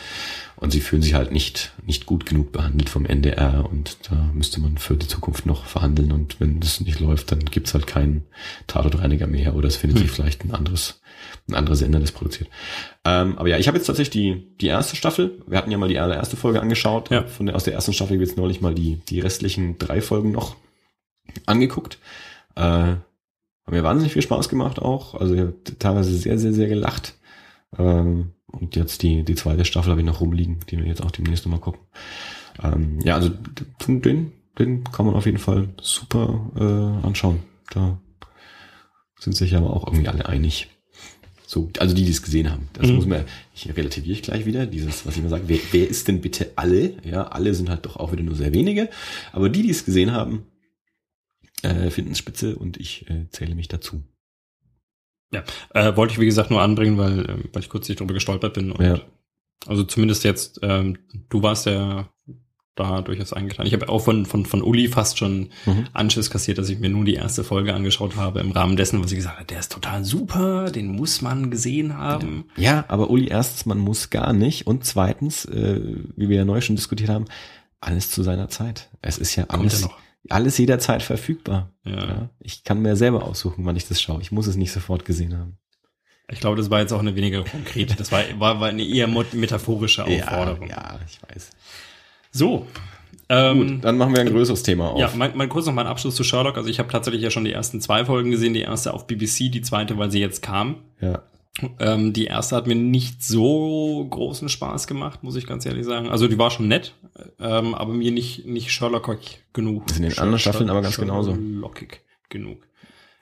Und 0.56 0.72
sie 0.72 0.82
fühlen 0.82 1.02
sich 1.02 1.14
halt 1.14 1.32
nicht, 1.32 1.72
nicht 1.86 2.06
gut 2.06 2.26
genug 2.26 2.52
behandelt 2.52 2.90
vom 2.90 3.06
NDR 3.06 3.66
und 3.70 3.98
da 4.10 4.30
müsste 4.34 4.60
man 4.60 4.78
für 4.78 4.96
die 4.96 5.08
Zukunft 5.08 5.46
noch 5.46 5.66
verhandeln 5.66 6.12
und 6.12 6.42
wenn 6.42 6.60
das 6.60 6.82
nicht 6.82 7.00
läuft, 7.00 7.32
dann 7.32 7.40
gibt's 7.46 7.74
halt 7.74 7.88
keinen 7.88 8.26
Tatortreiniger 8.68 9.26
mehr 9.26 9.56
oder 9.56 9.70
es 9.70 9.78
findet 9.78 10.00
sich 10.00 10.12
vielleicht 10.12 10.44
ein 10.44 10.52
anderes, 10.52 11.00
ein 11.50 11.56
anderer 11.56 11.76
Sender, 11.76 12.00
das 12.00 12.12
produziert. 12.12 12.50
Ähm, 13.06 13.38
aber 13.38 13.50
ja, 13.50 13.58
ich 13.58 13.68
habe 13.68 13.78
jetzt 13.78 13.88
tatsächlich 13.88 14.12
die, 14.12 14.56
die 14.58 14.68
erste 14.68 14.96
Staffel. 14.96 15.42
Wir 15.48 15.58
hatten 15.58 15.72
ja 15.72 15.78
mal 15.78 15.90
die 15.90 16.00
allererste 16.00 16.38
Folge 16.38 16.62
angeschaut. 16.62 17.10
Ja. 17.10 17.26
Von 17.26 17.48
der, 17.48 17.56
aus 17.56 17.64
der 17.64 17.74
ersten 17.74 17.94
Staffel 17.94 18.16
habe 18.16 18.24
ich 18.24 18.30
jetzt 18.30 18.38
neulich 18.38 18.62
mal 18.62 18.74
die, 18.74 18.98
die 18.98 19.20
restlichen 19.20 19.78
drei 19.78 20.02
Folgen 20.02 20.32
noch 20.32 20.56
angeguckt. 21.46 22.00
Äh, 22.56 22.62
hat 22.62 23.72
mir 23.72 23.84
wahnsinnig 23.84 24.14
viel 24.14 24.22
Spaß 24.22 24.50
gemacht 24.50 24.80
auch. 24.80 25.14
Also 25.16 25.34
ich 25.34 25.42
habe 25.42 25.54
teilweise 25.78 26.12
sehr, 26.12 26.40
sehr, 26.40 26.54
sehr 26.54 26.68
gelacht. 26.68 27.16
Ähm, 27.78 28.32
und 28.48 28.76
jetzt 28.76 29.04
die, 29.04 29.24
die 29.24 29.36
zweite 29.36 29.66
Staffel 29.66 29.92
habe 29.92 30.02
ich 30.02 30.08
noch 30.08 30.22
rumliegen, 30.22 30.60
die 30.70 30.78
wir 30.78 30.86
jetzt 30.86 31.04
auch 31.04 31.12
demnächst 31.12 31.46
nochmal 31.46 31.60
gucken. 31.60 31.82
Ähm, 32.64 33.00
ja, 33.04 33.16
also 33.16 33.30
den, 33.88 34.34
den 34.58 34.84
kann 34.86 35.06
man 35.06 35.16
auf 35.16 35.26
jeden 35.26 35.38
Fall 35.38 35.70
super 35.80 36.50
äh, 36.56 37.06
anschauen. 37.06 37.42
Da 37.72 38.00
sind 39.20 39.36
sich 39.36 39.56
aber 39.56 39.72
auch 39.72 39.86
irgendwie 39.88 40.08
alle 40.08 40.26
einig. 40.26 40.70
So, 41.52 41.72
also 41.80 41.96
die, 41.96 42.06
die 42.06 42.12
es 42.12 42.22
gesehen 42.22 42.52
haben. 42.52 42.70
Das 42.74 42.88
Mhm. 42.90 42.96
muss 42.96 43.08
man, 43.08 43.26
ich 43.56 43.76
relativiere 43.76 44.14
ich 44.14 44.22
gleich 44.22 44.46
wieder, 44.46 44.68
dieses, 44.68 45.08
was 45.08 45.16
ich 45.16 45.20
immer 45.20 45.30
sage, 45.30 45.46
wer, 45.48 45.58
wer 45.72 45.90
ist 45.90 46.08
denn 46.08 46.22
bitte 46.22 46.52
alle? 46.56 46.94
Ja, 47.04 47.24
alle 47.30 47.56
sind 47.56 47.72
halt 47.72 47.88
doch 47.88 47.96
auch 47.98 48.12
wieder 48.12 48.22
nur 48.22 48.36
sehr 48.36 48.54
wenige. 48.54 48.88
Aber 49.32 49.50
die, 49.50 49.64
die 49.64 49.72
es 49.72 49.84
gesehen 49.84 50.12
haben, 50.12 50.46
äh, 51.64 51.90
finden 51.90 52.12
es 52.12 52.20
spitze 52.20 52.56
und 52.56 52.78
ich 52.78 53.10
äh, 53.10 53.28
zähle 53.32 53.56
mich 53.56 53.68
dazu. 53.68 54.04
Äh, 55.32 55.96
wollte 55.96 56.14
ich, 56.14 56.20
wie 56.20 56.26
gesagt, 56.28 56.52
nur 56.52 56.62
anbringen, 56.62 57.00
weil, 57.00 57.28
ähm, 57.28 57.44
weil 57.52 57.64
ich 57.64 57.70
kurz 57.70 57.90
nicht 57.90 58.00
drüber 58.00 58.14
gestolpert 58.14 58.54
bin. 58.54 58.72
Und 58.72 58.86
Ja. 58.86 59.02
Also 59.66 59.84
zumindest 59.86 60.24
jetzt, 60.24 60.60
ähm, 60.62 61.00
du 61.30 61.42
warst 61.42 61.66
ja 61.66 62.14
da 62.80 63.02
durchaus 63.02 63.34
eingetragen. 63.34 63.68
Ich 63.68 63.74
habe 63.74 63.88
auch 63.90 64.00
von, 64.00 64.26
von, 64.26 64.46
von 64.46 64.62
Uli 64.64 64.88
fast 64.88 65.18
schon 65.18 65.50
Mhm. 65.66 65.88
Anschiss 65.94 66.30
kassiert, 66.32 66.58
dass 66.58 66.70
ich 66.70 66.80
mir 66.80 66.90
nur 66.90 67.06
die 67.06 67.14
erste 67.14 67.44
Folge 67.44 67.74
angeschaut 67.74 68.16
habe, 68.16 68.40
im 68.40 68.52
Rahmen 68.52 68.76
dessen, 68.78 69.04
was 69.04 69.12
ich 69.12 69.18
gesagt 69.18 69.36
habe, 69.38 69.46
der 69.46 69.60
ist 69.60 69.72
total 69.72 70.04
super, 70.04 70.72
den 70.72 70.88
muss 70.88 71.22
man 71.22 71.52
gesehen 71.52 71.98
haben. 71.98 72.46
Ja, 72.58 72.86
aber 72.88 73.10
Uli, 73.10 73.28
erstens, 73.28 73.66
man 73.66 73.78
muss 73.78 74.10
gar 74.10 74.34
nicht. 74.34 74.66
Und 74.68 74.86
zweitens, 74.86 75.46
äh, 75.46 75.82
wie 76.16 76.30
wir 76.30 76.38
ja 76.38 76.46
neu 76.46 76.62
schon 76.62 76.76
diskutiert 76.76 77.10
haben, 77.10 77.26
alles 77.82 78.12
zu 78.12 78.24
seiner 78.24 78.50
Zeit. 78.50 78.90
Es 79.02 79.18
ist 79.18 79.36
ja 79.36 79.46
alles, 79.50 79.88
alles 80.30 80.58
jederzeit 80.58 81.04
verfügbar. 81.04 81.72
Ja. 81.86 82.06
Ja. 82.06 82.30
Ich 82.40 82.64
kann 82.64 82.82
mir 82.82 82.96
selber 82.96 83.24
aussuchen, 83.24 83.66
wann 83.66 83.76
ich 83.76 83.88
das 83.88 84.02
schaue. 84.02 84.22
Ich 84.22 84.32
muss 84.32 84.48
es 84.48 84.56
nicht 84.56 84.72
sofort 84.72 85.06
gesehen 85.06 85.38
haben. 85.38 85.58
Ich 86.32 86.40
glaube, 86.40 86.58
das 86.58 86.70
war 86.70 86.80
jetzt 86.80 86.94
auch 86.94 87.00
eine 87.00 87.16
weniger 87.16 87.44
konkrete, 87.44 87.96
das 87.96 88.12
war, 88.12 88.22
war, 88.38 88.60
war 88.60 88.70
eine 88.70 88.84
eher 88.84 89.08
metaphorische 89.08 90.06
Aufforderung. 90.06 90.68
Ja, 90.68 90.76
ja, 90.76 91.00
ich 91.08 91.20
weiß. 91.24 91.50
So. 92.32 92.68
Ähm, 93.32 93.60
Gut, 93.76 93.84
dann 93.86 93.98
machen 93.98 94.14
wir 94.14 94.22
ein 94.22 94.30
größeres 94.30 94.64
Thema 94.64 94.90
auf. 94.92 95.00
Ja, 95.00 95.12
mal, 95.16 95.32
mal 95.36 95.48
kurz 95.48 95.68
noch 95.68 95.74
mal 95.74 95.82
ein 95.82 95.88
Abschluss 95.88 96.16
zu 96.16 96.24
Sherlock. 96.24 96.58
Also 96.58 96.70
ich 96.70 96.80
habe 96.80 96.90
tatsächlich 96.90 97.22
ja 97.22 97.30
schon 97.30 97.46
die 97.46 97.52
ersten 97.52 97.80
zwei 97.80 98.06
Folgen 98.06 98.32
gesehen. 98.32 98.54
Die 98.54 98.62
erste 98.62 98.94
auf 98.94 99.06
BBC, 99.06 99.52
die 99.52 99.62
zweite, 99.62 99.98
weil 99.98 100.12
sie 100.12 100.20
jetzt 100.20 100.42
kam. 100.42 100.78
ja. 101.02 101.22
Ähm, 101.80 102.14
die 102.14 102.26
erste 102.26 102.56
hat 102.56 102.68
mir 102.68 102.76
nicht 102.76 103.22
so 103.22 104.08
großen 104.10 104.48
Spaß 104.48 104.88
gemacht, 104.88 105.24
muss 105.24 105.36
ich 105.36 105.46
ganz 105.46 105.66
ehrlich 105.66 105.84
sagen. 105.84 106.08
Also 106.10 106.30
die 106.30 106.38
war 106.38 106.52
schon 106.52 106.70
nett, 106.70 106.94
ähm, 107.38 107.76
aber 107.76 107.92
mir 107.92 108.12
nicht, 108.12 108.46
nicht 108.46 108.72
Sherlockig 108.72 109.44
genug. 109.52 109.88
Das 109.88 109.98
ist 109.98 110.04
in 110.04 110.10
den 110.10 110.20
anderen 110.20 110.40
Staffeln 110.40 110.70
aber 110.70 110.82
ganz 110.82 110.98
genauso. 110.98 111.34
Sherlockig 111.36 112.02
genug. 112.30 112.60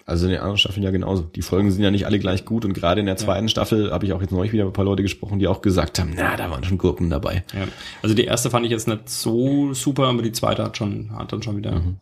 Also 0.10 0.26
in 0.26 0.32
den 0.32 0.40
anderen 0.40 0.58
Staffeln 0.58 0.84
ja 0.84 0.90
genauso. 0.92 1.24
Die 1.24 1.42
Folgen 1.42 1.70
sind 1.70 1.84
ja 1.84 1.92
nicht 1.92 2.06
alle 2.06 2.18
gleich 2.18 2.46
gut 2.46 2.64
und 2.64 2.74
gerade 2.74 3.02
in 3.02 3.06
der 3.06 3.18
zweiten 3.18 3.50
Staffel 3.50 3.92
habe 3.92 4.06
ich 4.06 4.14
auch 4.14 4.22
jetzt 4.22 4.32
neulich 4.32 4.54
wieder 4.54 4.64
mit 4.64 4.72
ein 4.72 4.74
paar 4.76 4.86
Leute 4.86 5.04
gesprochen, 5.04 5.38
die 5.38 5.48
auch 5.48 5.62
gesagt 5.62 6.00
haben, 6.00 6.14
na, 6.16 6.38
da 6.38 6.50
waren 6.50 6.64
schon 6.64 6.78
Gurken 6.78 7.10
dabei. 7.10 7.44
Ja. 7.54 7.68
Also 8.02 8.16
die 8.16 8.24
erste 8.24 8.50
fand 8.50 8.66
ich 8.66 8.72
jetzt 8.72 8.88
nicht 8.88 9.10
so 9.10 9.74
super, 9.74 10.06
aber 10.08 10.22
die 10.22 10.32
zweite 10.32 10.64
hat 10.64 10.78
schon, 10.78 11.12
hat 11.12 11.34
dann 11.34 11.44
schon 11.44 11.58
wieder 11.58 11.74
Mhm. 11.80 11.98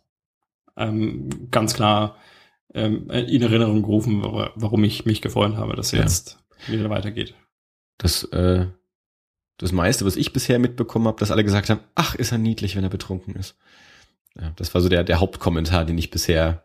ähm, 0.78 1.30
ganz 1.52 1.74
klar 1.74 2.16
ähm, 2.74 3.10
in 3.10 3.42
Erinnerung 3.42 3.82
gerufen, 3.82 4.22
wa- 4.22 4.52
warum 4.56 4.84
ich 4.84 5.06
mich 5.06 5.22
gefreut 5.22 5.56
habe, 5.56 5.76
dass 5.76 5.92
Ja. 5.92 6.02
jetzt 6.02 6.38
wieder 6.68 6.90
weitergeht. 6.90 7.34
Das, 7.98 8.24
äh, 8.26 8.68
das 9.58 9.72
meiste, 9.72 10.06
was 10.06 10.16
ich 10.18 10.34
bisher 10.34 10.60
mitbekommen 10.60 11.08
habe, 11.08 11.18
dass 11.20 11.32
alle 11.32 11.44
gesagt 11.46 11.70
haben, 11.70 11.80
ach, 11.96 12.14
ist 12.16 12.32
er 12.34 12.38
niedlich, 12.38 12.76
wenn 12.76 12.84
er 12.84 12.90
betrunken 12.90 13.36
ist. 13.36 13.56
Ja, 14.40 14.52
das 14.58 14.74
war 14.74 14.82
so 14.82 14.90
der, 14.90 15.04
der 15.06 15.20
Hauptkommentar, 15.22 15.86
den 15.86 15.98
ich 15.98 16.12
bisher 16.12 16.64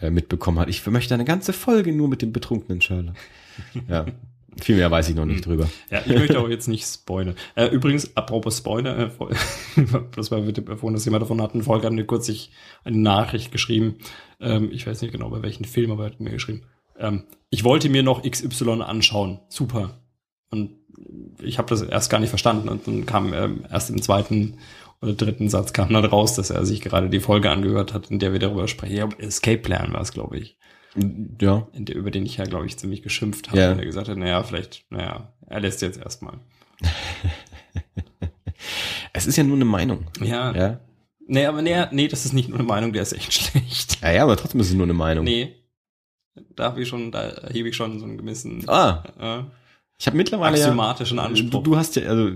äh, 0.00 0.10
mitbekommen 0.10 0.58
habe. 0.58 0.70
Ich 0.70 0.86
möchte 0.86 1.14
eine 1.14 1.24
ganze 1.24 1.52
Folge 1.52 1.92
nur 1.92 2.08
mit 2.08 2.22
dem 2.22 2.32
betrunkenen 2.32 2.80
Sherlock. 2.80 3.16
Ja, 3.88 4.06
viel 4.60 4.76
mehr 4.76 4.90
weiß 4.90 5.08
ich 5.08 5.14
noch 5.14 5.24
nicht 5.24 5.46
drüber. 5.46 5.68
Ja, 5.90 6.02
ich 6.04 6.14
möchte 6.14 6.38
auch 6.38 6.48
jetzt 6.48 6.68
nicht 6.68 6.86
spoilern. 6.86 7.36
Äh, 7.54 7.66
übrigens, 7.66 8.16
apropos 8.16 8.58
Spoiler, 8.58 8.98
äh, 8.98 9.10
das 10.16 10.30
war 10.30 10.40
bitte, 10.42 10.62
bevor 10.62 10.92
das 10.92 11.04
Thema 11.04 11.18
davon 11.18 11.40
hatten, 11.40 11.62
Volker 11.62 11.86
hat 11.86 11.92
mir 11.92 12.04
kurz 12.04 12.26
sich 12.26 12.52
eine 12.84 12.98
Nachricht 12.98 13.52
geschrieben. 13.52 13.96
Ähm, 14.40 14.70
ich 14.72 14.86
weiß 14.86 15.02
nicht 15.02 15.12
genau, 15.12 15.30
bei 15.30 15.42
welchem 15.42 15.64
Film, 15.64 15.90
aber 15.90 16.04
er 16.04 16.10
hat 16.10 16.20
mir 16.20 16.30
geschrieben. 16.30 16.62
Ähm, 16.98 17.24
ich 17.50 17.64
wollte 17.64 17.88
mir 17.88 18.02
noch 18.02 18.22
XY 18.22 18.82
anschauen. 18.82 19.40
Super. 19.48 19.98
Und 20.50 20.72
ich 21.40 21.58
habe 21.58 21.68
das 21.68 21.82
erst 21.82 22.10
gar 22.10 22.20
nicht 22.20 22.28
verstanden 22.28 22.68
und 22.68 22.86
dann 22.86 23.06
kam 23.06 23.32
ähm, 23.32 23.64
erst 23.70 23.90
im 23.90 24.02
zweiten 24.02 24.58
oder 25.02 25.12
dritten 25.14 25.48
Satz 25.48 25.72
kam 25.72 25.92
dann 25.92 26.04
raus, 26.04 26.34
dass 26.36 26.50
er 26.50 26.64
sich 26.64 26.80
gerade 26.80 27.10
die 27.10 27.20
Folge 27.20 27.50
angehört 27.50 27.92
hat, 27.92 28.10
in 28.10 28.18
der 28.20 28.32
wir 28.32 28.38
darüber 28.38 28.68
sprechen. 28.68 28.96
Ja, 28.96 29.08
Escape 29.18 29.58
Plan 29.58 29.92
war 29.92 30.00
es, 30.00 30.12
glaube 30.12 30.38
ich 30.38 30.56
Ja, 30.96 31.66
in 31.72 31.84
der, 31.84 31.96
über 31.96 32.10
den 32.10 32.24
ich 32.24 32.36
ja, 32.36 32.44
glaube 32.44 32.66
ich, 32.66 32.76
ziemlich 32.78 33.02
geschimpft 33.02 33.48
habe, 33.48 33.58
Ja. 33.60 33.72
und 33.72 33.78
er 33.80 33.84
gesagt 33.84 34.08
hat, 34.08 34.16
naja, 34.16 34.42
vielleicht, 34.42 34.84
naja, 34.90 35.32
er 35.46 35.60
lässt 35.60 35.82
jetzt 35.82 36.00
erstmal. 36.00 36.38
es 39.12 39.26
ist 39.26 39.36
ja 39.36 39.44
nur 39.44 39.56
eine 39.56 39.64
Meinung. 39.64 40.06
Ja. 40.20 40.54
Ja, 40.54 40.80
Nee, 41.28 41.46
aber 41.46 41.62
nee, 41.62 41.76
nee, 41.92 42.08
das 42.08 42.24
ist 42.26 42.32
nicht 42.32 42.48
nur 42.48 42.58
eine 42.58 42.66
Meinung, 42.66 42.92
der 42.92 43.02
ist 43.02 43.12
echt 43.12 43.32
schlecht. 43.34 44.00
ja, 44.02 44.12
ja 44.12 44.22
aber 44.24 44.36
trotzdem 44.36 44.60
ist 44.60 44.68
es 44.68 44.74
nur 44.74 44.84
eine 44.84 44.92
Meinung. 44.94 45.24
Nee. 45.24 45.54
Da 46.56 46.64
habe 46.64 46.82
ich 46.82 46.88
schon, 46.88 47.12
da 47.12 47.48
hebe 47.50 47.68
ich 47.68 47.76
schon 47.76 47.98
so 48.00 48.04
einen 48.06 48.18
gewissen 48.18 48.68
Ah, 48.68 49.04
äh, 49.18 49.42
ich 50.02 50.06
habe 50.08 50.16
mittlerweile 50.16 50.56
ja, 50.58 50.64
axiomatischen 50.64 51.18
du, 51.18 51.22
Anspruch. 51.22 51.62
du 51.62 51.76
hast 51.76 51.94
ja, 51.94 52.02
also 52.08 52.32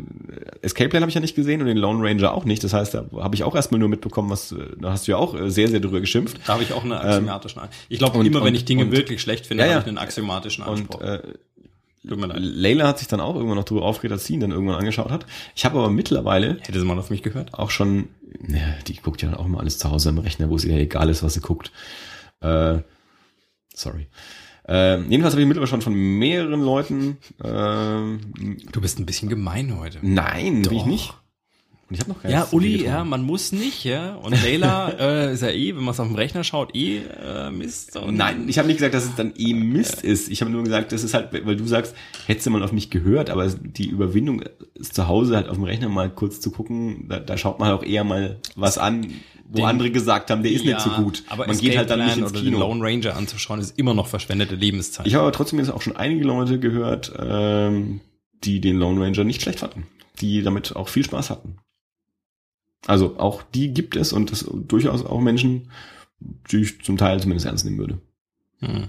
Escape 0.62 0.88
Plan 0.88 1.02
habe 1.02 1.08
ich 1.10 1.16
ja 1.16 1.20
nicht 1.20 1.34
gesehen 1.34 1.60
und 1.60 1.66
den 1.66 1.76
Lone 1.76 2.00
Ranger 2.08 2.32
auch 2.32 2.44
nicht. 2.44 2.62
Das 2.62 2.72
heißt, 2.72 2.94
da 2.94 3.06
habe 3.16 3.34
ich 3.34 3.42
auch 3.42 3.56
erstmal 3.56 3.80
nur 3.80 3.88
mitbekommen, 3.88 4.30
was, 4.30 4.54
da 4.80 4.92
hast 4.92 5.08
du 5.08 5.10
ja 5.10 5.16
auch 5.18 5.34
äh, 5.34 5.50
sehr, 5.50 5.66
sehr 5.66 5.80
drüber 5.80 5.98
geschimpft. 6.00 6.38
da 6.46 6.52
habe 6.52 6.62
ich 6.62 6.72
auch 6.72 6.84
einen 6.84 6.92
axiomatischen 6.92 7.60
Anspruch. 7.62 7.78
Ich 7.88 7.98
glaube, 7.98 8.18
und- 8.18 8.26
immer 8.26 8.44
wenn 8.44 8.54
ich 8.54 8.64
Dinge 8.66 8.84
und- 8.84 8.92
wirklich 8.92 9.20
schlecht 9.20 9.46
finde, 9.46 9.64
Ja, 9.64 9.68
ja. 9.70 9.74
habe 9.76 9.82
ich 9.82 9.88
einen 9.88 9.98
axiomatischen 9.98 10.62
Anspruch. 10.62 11.00
Und 11.00 11.06
äh, 11.06 11.22
Tut 12.08 12.20
mir 12.20 12.28
leid. 12.28 12.36
Leila 12.40 12.86
hat 12.86 13.00
sich 13.00 13.08
dann 13.08 13.18
auch 13.18 13.34
irgendwann 13.34 13.56
noch 13.58 13.64
drüber 13.64 13.82
aufgeregt, 13.82 14.12
als 14.12 14.26
sie 14.26 14.34
ihn 14.34 14.40
dann 14.40 14.52
irgendwann 14.52 14.76
angeschaut 14.76 15.10
hat. 15.10 15.26
Ich 15.56 15.64
habe 15.64 15.76
aber 15.80 15.90
mittlerweile 15.90 16.58
Hätte 16.60 16.78
sie 16.78 16.86
mal 16.86 16.96
auf 16.96 17.10
mich 17.10 17.24
gehört? 17.24 17.52
auch 17.54 17.70
schon, 17.70 18.10
ja, 18.48 18.60
die 18.86 18.94
guckt 18.94 19.22
ja 19.22 19.30
dann 19.30 19.40
auch 19.40 19.44
immer 19.46 19.58
alles 19.58 19.78
zu 19.78 19.90
Hause 19.90 20.10
am 20.10 20.18
Rechner, 20.18 20.48
wo 20.48 20.54
es 20.54 20.64
ihr 20.64 20.76
egal 20.78 21.10
ist, 21.10 21.24
was 21.24 21.34
sie 21.34 21.40
guckt. 21.40 21.72
Äh, 22.42 22.78
sorry. 23.74 24.06
Äh, 24.68 25.00
jedenfalls 25.02 25.34
habe 25.34 25.42
ich 25.42 25.46
mittlerweile 25.48 25.68
schon 25.68 25.82
von 25.82 25.94
mehreren 25.94 26.60
Leuten, 26.60 27.18
ähm, 27.44 28.20
Du 28.72 28.80
bist 28.80 28.98
ein 28.98 29.06
bisschen 29.06 29.28
gemein 29.28 29.78
heute. 29.78 29.98
nein, 30.02 30.62
bin 30.62 30.72
ich 30.72 30.78
Doch. 30.80 30.86
nicht. 30.86 31.14
Und 31.88 31.94
ich 31.94 32.00
habe 32.00 32.10
noch 32.10 32.20
gar 32.22 32.32
Ja, 32.32 32.48
Uli, 32.50 32.84
ja, 32.84 33.04
man 33.04 33.22
muss 33.22 33.52
nicht, 33.52 33.84
ja. 33.84 34.16
Und 34.16 34.32
Leila 34.42 34.88
äh, 34.98 35.32
ist 35.34 35.42
ja 35.42 35.50
eh, 35.50 35.76
wenn 35.76 35.84
man 35.84 35.92
es 35.94 36.00
auf 36.00 36.08
dem 36.08 36.16
Rechner 36.16 36.42
schaut, 36.42 36.74
eh 36.74 36.98
äh, 36.98 37.50
Mist. 37.52 37.96
Und 37.96 38.16
Nein, 38.16 38.48
ich 38.48 38.58
habe 38.58 38.66
nicht 38.66 38.78
gesagt, 38.78 38.94
dass 38.94 39.04
es 39.04 39.14
dann 39.14 39.32
eh 39.38 39.54
Mist 39.54 40.02
ist. 40.02 40.28
Ich 40.28 40.40
habe 40.40 40.50
nur 40.50 40.64
gesagt, 40.64 40.90
das 40.90 41.04
ist 41.04 41.14
halt, 41.14 41.28
weil 41.46 41.54
du 41.56 41.64
sagst, 41.66 41.94
hättest 42.26 42.46
du 42.46 42.50
mal 42.50 42.62
auf 42.64 42.72
mich 42.72 42.90
gehört, 42.90 43.30
aber 43.30 43.46
die 43.48 43.88
Überwindung 43.88 44.42
ist 44.74 44.94
zu 44.94 45.06
Hause 45.06 45.36
halt 45.36 45.48
auf 45.48 45.54
dem 45.54 45.62
Rechner 45.64 45.88
mal 45.88 46.10
kurz 46.10 46.40
zu 46.40 46.50
gucken, 46.50 47.06
da, 47.08 47.20
da 47.20 47.36
schaut 47.38 47.60
man 47.60 47.68
halt 47.68 47.78
auch 47.80 47.84
eher 47.84 48.02
mal 48.02 48.40
was 48.56 48.78
an, 48.78 49.06
wo 49.48 49.58
Den- 49.58 49.66
andere 49.66 49.92
gesagt 49.92 50.32
haben, 50.32 50.42
der 50.42 50.50
ist 50.50 50.64
nicht 50.64 50.80
so 50.80 50.90
gut. 50.90 51.22
Aber 51.28 51.46
man 51.46 51.56
geht 51.56 51.76
halt 51.78 51.88
dann 51.88 52.04
nicht 52.04 52.16
ins 52.16 52.32
Kino. 52.32 52.50
den 52.50 52.58
Lone 52.58 52.82
Ranger 52.82 53.16
anzuschauen, 53.16 53.60
ist 53.60 53.78
immer 53.78 53.94
noch 53.94 54.08
verschwendete 54.08 54.56
Lebenszeit. 54.56 55.06
Ich 55.06 55.14
habe 55.14 55.22
aber 55.22 55.30
trotzdem 55.32 55.60
jetzt 55.60 55.70
auch 55.70 55.82
schon 55.82 55.94
einige 55.96 56.24
Leute 56.24 56.58
gehört, 56.58 57.12
ähm, 57.16 58.00
die 58.42 58.60
den 58.60 58.76
Lone 58.76 59.00
Ranger 59.00 59.22
nicht 59.22 59.40
schlecht 59.42 59.60
fanden, 59.60 59.86
die 60.20 60.42
damit 60.42 60.74
auch 60.74 60.88
viel 60.88 61.04
Spaß 61.04 61.30
hatten. 61.30 61.58
Also 62.86 63.18
auch 63.18 63.42
die 63.42 63.72
gibt 63.72 63.96
es 63.96 64.12
und 64.12 64.30
das 64.30 64.48
durchaus 64.68 65.04
auch 65.04 65.20
Menschen, 65.20 65.70
die 66.20 66.58
ich 66.58 66.82
zum 66.82 66.96
Teil 66.96 67.20
zumindest 67.20 67.46
ernst 67.46 67.64
nehmen 67.64 67.78
würde. 67.78 68.00
Hm. 68.60 68.88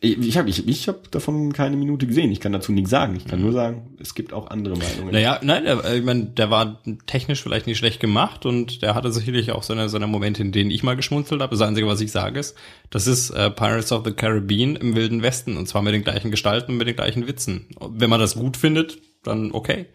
Ich, 0.00 0.36
habe 0.36 0.50
ich, 0.50 0.68
ich 0.68 0.88
hab 0.88 1.10
davon 1.10 1.54
keine 1.54 1.76
Minute 1.76 2.06
gesehen. 2.06 2.30
Ich 2.30 2.40
kann 2.40 2.52
dazu 2.52 2.70
nichts 2.70 2.90
sagen. 2.90 3.16
Ich 3.16 3.24
kann 3.24 3.40
nur 3.40 3.52
sagen, 3.52 3.96
es 3.98 4.14
gibt 4.14 4.34
auch 4.34 4.50
andere 4.50 4.76
Meinungen. 4.76 5.10
Naja, 5.10 5.40
nein, 5.42 5.64
der, 5.64 5.94
ich 5.94 6.04
mein, 6.04 6.34
der 6.34 6.50
war 6.50 6.82
technisch 7.06 7.42
vielleicht 7.42 7.66
nicht 7.66 7.78
schlecht 7.78 7.98
gemacht 7.98 8.44
und 8.44 8.82
der 8.82 8.94
hatte 8.94 9.10
sicherlich 9.10 9.52
auch 9.52 9.62
seine, 9.62 9.88
seine 9.88 10.06
Momente, 10.06 10.42
in 10.42 10.52
denen 10.52 10.70
ich 10.70 10.82
mal 10.82 10.96
geschmunzelt 10.96 11.40
habe. 11.40 11.56
Das 11.56 11.66
Einzige, 11.66 11.86
was 11.86 12.02
ich 12.02 12.12
sage, 12.12 12.38
ist, 12.38 12.56
das 12.90 13.06
ist 13.06 13.30
äh, 13.30 13.50
Pirates 13.50 13.90
of 13.90 14.04
the 14.04 14.12
Caribbean 14.12 14.76
im 14.76 14.94
Wilden 14.94 15.22
Westen 15.22 15.56
und 15.56 15.66
zwar 15.66 15.80
mit 15.80 15.94
den 15.94 16.04
gleichen 16.04 16.30
Gestalten 16.30 16.72
und 16.72 16.78
mit 16.78 16.88
den 16.88 16.96
gleichen 16.96 17.26
Witzen. 17.26 17.66
Wenn 17.80 18.10
man 18.10 18.20
das 18.20 18.34
gut 18.34 18.58
findet, 18.58 18.98
dann 19.22 19.50
okay. 19.52 19.86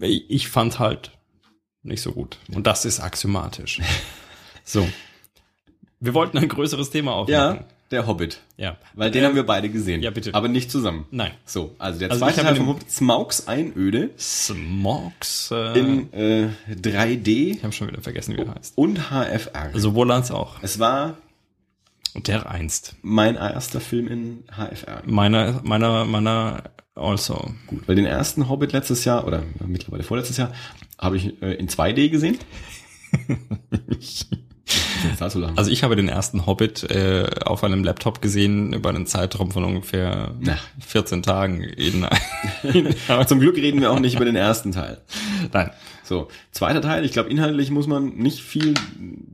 Ich, 0.00 0.30
ich 0.30 0.48
fand 0.48 0.78
halt 0.78 1.10
nicht 1.84 2.02
so 2.02 2.12
gut. 2.12 2.38
Und 2.52 2.66
das 2.66 2.84
ist 2.84 2.98
axiomatisch. 3.00 3.80
so. 4.64 4.86
Wir 6.00 6.12
wollten 6.14 6.36
ein 6.38 6.48
größeres 6.48 6.90
Thema 6.90 7.12
aufmachen. 7.12 7.56
ja, 7.58 7.64
der 7.90 8.06
Hobbit. 8.06 8.40
Ja. 8.56 8.76
Weil 8.94 9.10
den 9.10 9.22
Äh, 9.22 9.26
haben 9.26 9.36
wir 9.36 9.44
beide 9.46 9.68
gesehen. 9.70 10.02
ja, 10.02 10.10
bitte. 10.10 10.34
Aber 10.34 10.48
nicht 10.48 10.70
zusammen. 10.70 11.06
Nein. 11.10 11.32
So, 11.46 11.74
also 11.78 11.98
der 11.98 12.10
Also 12.10 12.24
zweite 12.24 12.42
Teil 12.42 12.56
vom 12.56 12.68
Hobbit, 12.68 12.90
Smaugs 12.90 13.46
Einöde 13.48 14.10
Smogs. 14.18 15.50
Äh, 15.50 15.78
in 15.78 16.12
äh, 16.12 16.48
3D 16.70 17.28
ich 17.56 17.62
habe 17.62 17.72
schon 17.72 17.88
wieder 17.88 18.02
vergessen, 18.02 18.36
wie 18.36 18.40
er 18.42 18.54
heißt. 18.54 18.76
und 18.76 19.10
HFR. 19.10 19.70
Sowohl 19.74 20.10
als 20.12 20.30
auch. 20.30 20.56
es 20.62 20.78
war 20.78 21.16
Und 22.14 22.28
der 22.28 22.50
einst. 22.50 22.96
mein 23.02 23.36
erster 23.36 23.80
Film 23.80 24.08
in 24.08 24.44
HFR. 24.50 25.02
Meiner, 25.06 25.60
meiner, 25.64 26.04
meiner 26.04 26.64
also. 26.94 27.50
Gut, 27.66 27.86
weil 27.86 27.96
den 27.96 28.06
ersten 28.06 28.48
Hobbit 28.48 28.72
letztes 28.72 29.04
Jahr 29.04 29.26
oder 29.26 29.42
mittlerweile 29.66 30.02
vorletztes 30.02 30.36
Jahr 30.36 30.52
habe 30.98 31.16
ich 31.16 31.42
äh, 31.42 31.54
in 31.54 31.68
2D 31.68 32.08
gesehen. 32.10 32.38
Also 35.56 35.70
ich 35.70 35.84
habe 35.84 35.96
den 35.96 36.08
ersten 36.08 36.46
Hobbit 36.46 36.84
äh, 36.90 37.28
auf 37.44 37.62
einem 37.64 37.84
Laptop 37.84 38.22
gesehen 38.22 38.72
über 38.72 38.88
einen 38.88 39.06
Zeitraum 39.06 39.50
von 39.50 39.64
ungefähr 39.64 40.34
Na. 40.40 40.56
14 40.80 41.22
Tagen. 41.22 41.62
In, 41.62 42.06
in, 42.62 42.94
Zum 43.26 43.40
Glück 43.40 43.56
reden 43.56 43.80
wir 43.80 43.92
auch 43.92 44.00
nicht 44.00 44.16
über 44.16 44.24
den 44.24 44.36
ersten 44.36 44.72
Teil. 44.72 45.02
nein. 45.52 45.70
So, 46.04 46.28
zweiter 46.52 46.80
Teil. 46.82 47.04
Ich 47.04 47.12
glaube, 47.12 47.30
inhaltlich 47.30 47.70
muss 47.70 47.86
man 47.86 48.14
nicht 48.16 48.40
viel 48.40 48.74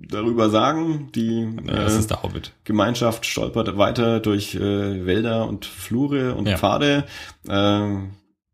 darüber 0.08 0.48
sagen. 0.50 1.08
Die 1.14 1.48
Das 1.66 1.94
äh, 1.94 1.98
ist 1.98 2.10
der 2.10 2.22
Hobbit. 2.22 2.52
Gemeinschaft 2.64 3.26
stolpert 3.26 3.76
weiter 3.76 4.20
durch 4.20 4.54
äh, 4.54 5.04
Wälder 5.04 5.48
und 5.48 5.66
Flure 5.66 6.34
und 6.34 6.46
Ja. 6.48 6.56
Pfade, 6.56 7.04
äh, 7.48 7.88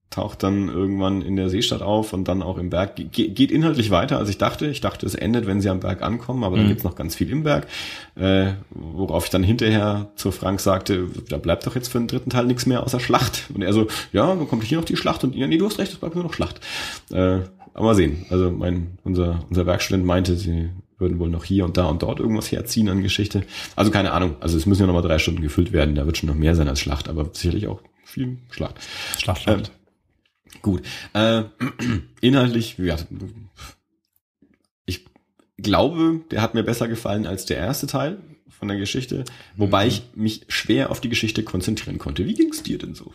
taucht 0.08 0.42
dann 0.44 0.68
irgendwann 0.68 1.20
in 1.20 1.36
der 1.36 1.50
Seestadt 1.50 1.82
auf 1.82 2.14
und 2.14 2.26
dann 2.26 2.40
auch 2.42 2.56
im 2.56 2.70
Berg. 2.70 2.96
Ge 2.96 3.28
geht 3.28 3.50
inhaltlich 3.50 3.90
weiter, 3.90 4.16
als 4.16 4.30
ich 4.30 4.38
dachte. 4.38 4.66
Ich 4.66 4.80
dachte, 4.80 5.04
es 5.04 5.14
endet, 5.14 5.46
wenn 5.46 5.60
sie 5.60 5.68
am 5.68 5.80
Berg 5.80 6.00
ankommen, 6.00 6.42
aber 6.42 6.56
dann 6.56 6.64
Mhm. 6.64 6.68
gibt's 6.70 6.84
noch 6.84 6.94
ganz 6.94 7.14
viel 7.14 7.28
im 7.30 7.42
Berg. 7.42 7.66
Äh, 8.14 8.52
worauf 8.70 9.24
ich 9.26 9.30
dann 9.30 9.42
hinterher 9.42 10.08
zu 10.16 10.30
Frank 10.32 10.60
sagte, 10.60 11.08
da 11.28 11.36
bleibt 11.36 11.66
doch 11.66 11.74
jetzt 11.74 11.88
für 11.88 11.98
den 11.98 12.06
dritten 12.08 12.30
Teil 12.30 12.46
nichts 12.46 12.64
mehr 12.64 12.82
außer 12.82 12.98
Schlacht. 13.00 13.50
Und 13.52 13.60
er 13.60 13.74
so, 13.74 13.88
ja, 14.12 14.26
dann 14.26 14.48
kommt 14.48 14.64
hier 14.64 14.78
noch 14.78 14.86
die 14.86 14.96
Schlacht 14.96 15.22
und 15.22 15.34
ja, 15.34 15.46
nee, 15.46 15.58
du 15.58 15.66
hast 15.66 15.78
recht, 15.78 15.92
es 15.92 15.98
bleibt 15.98 16.14
nur 16.14 16.24
noch 16.24 16.32
Schlacht. 16.32 16.60
Äh, 17.12 17.40
aber 17.76 17.86
mal 17.86 17.94
sehen. 17.94 18.26
Also 18.30 18.50
mein, 18.50 18.98
unser, 19.04 19.44
unser 19.48 19.66
Werkstudent 19.66 20.04
meinte, 20.04 20.34
sie 20.36 20.70
würden 20.98 21.18
wohl 21.18 21.28
noch 21.28 21.44
hier 21.44 21.64
und 21.66 21.76
da 21.76 21.86
und 21.86 22.02
dort 22.02 22.20
irgendwas 22.20 22.50
herziehen 22.50 22.88
an 22.88 23.02
Geschichte. 23.02 23.42
Also 23.76 23.90
keine 23.90 24.12
Ahnung. 24.12 24.36
Also 24.40 24.56
es 24.56 24.64
müssen 24.66 24.80
ja 24.80 24.86
noch 24.86 24.94
mal 24.94 25.02
drei 25.02 25.18
Stunden 25.18 25.42
gefüllt 25.42 25.72
werden. 25.72 25.94
Da 25.94 26.06
wird 26.06 26.16
schon 26.16 26.28
noch 26.28 26.34
mehr 26.34 26.54
sein 26.54 26.68
als 26.68 26.80
Schlacht, 26.80 27.08
aber 27.08 27.28
sicherlich 27.34 27.66
auch 27.66 27.82
viel 28.04 28.38
Schlacht. 28.50 28.76
Schlacht, 29.18 29.42
Schlacht. 29.42 29.72
Gut. 30.62 30.82
Äh, 31.12 31.42
inhaltlich, 32.22 32.78
ja, 32.78 32.96
ich 34.86 35.04
glaube, 35.58 36.20
der 36.30 36.40
hat 36.42 36.54
mir 36.54 36.62
besser 36.62 36.88
gefallen 36.88 37.26
als 37.26 37.44
der 37.44 37.58
erste 37.58 37.86
Teil 37.86 38.18
von 38.48 38.68
der 38.68 38.78
Geschichte, 38.78 39.24
wobei 39.56 39.84
Mhm. 39.84 39.88
ich 39.90 40.02
mich 40.14 40.44
schwer 40.48 40.90
auf 40.90 41.00
die 41.02 41.10
Geschichte 41.10 41.42
konzentrieren 41.42 41.98
konnte. 41.98 42.24
Wie 42.24 42.34
ging's 42.34 42.62
dir 42.62 42.78
denn 42.78 42.94
so? 42.94 43.12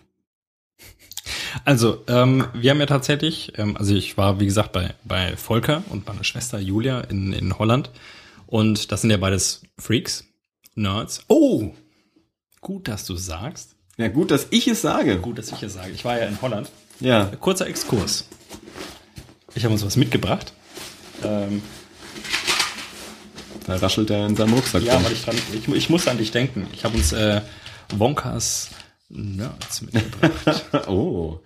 Also, 1.65 2.03
ähm, 2.07 2.45
wir 2.53 2.71
haben 2.71 2.79
ja 2.79 2.85
tatsächlich, 2.85 3.53
ähm, 3.57 3.75
also 3.77 3.93
ich 3.95 4.17
war, 4.17 4.39
wie 4.39 4.45
gesagt, 4.45 4.71
bei, 4.71 4.93
bei 5.03 5.35
Volker 5.35 5.83
und 5.89 6.07
meiner 6.07 6.23
Schwester 6.23 6.59
Julia 6.59 7.01
in, 7.01 7.33
in 7.33 7.57
Holland. 7.57 7.89
Und 8.47 8.91
das 8.91 9.01
sind 9.01 9.11
ja 9.11 9.17
beides 9.17 9.61
Freaks, 9.77 10.25
Nerds. 10.75 11.23
Oh! 11.27 11.71
Gut, 12.61 12.87
dass 12.87 13.05
du 13.05 13.15
sagst. 13.15 13.75
Ja, 13.97 14.07
gut, 14.07 14.31
dass 14.31 14.47
ich 14.51 14.67
es 14.67 14.81
sage. 14.81 15.17
Gut, 15.19 15.37
dass 15.37 15.51
ich 15.51 15.63
es 15.63 15.73
sage. 15.73 15.91
Ich 15.91 16.05
war 16.05 16.17
ja 16.19 16.25
in 16.27 16.41
Holland. 16.41 16.69
Ja. 16.99 17.25
Kurzer 17.39 17.67
Exkurs. 17.67 18.27
Ich 19.55 19.63
habe 19.63 19.73
uns 19.73 19.85
was 19.85 19.97
mitgebracht. 19.97 20.53
Ähm, 21.23 21.61
Da 23.65 23.75
raschelt 23.75 24.09
er 24.09 24.25
in 24.27 24.35
seinem 24.35 24.53
Rucksack. 24.53 24.83
ja, 24.83 25.03
weil 25.03 25.11
ich 25.11 25.23
dran, 25.23 25.35
ich, 25.53 25.67
ich 25.67 25.89
muss 25.89 26.07
an 26.07 26.17
dich 26.17 26.31
denken. 26.31 26.67
Ich 26.73 26.83
habe 26.83 26.97
uns 26.97 27.11
äh, 27.13 27.41
Wonkas 27.95 28.69
Nerds 29.13 29.81
mitgebracht. 29.81 30.65
oh. 30.87 31.39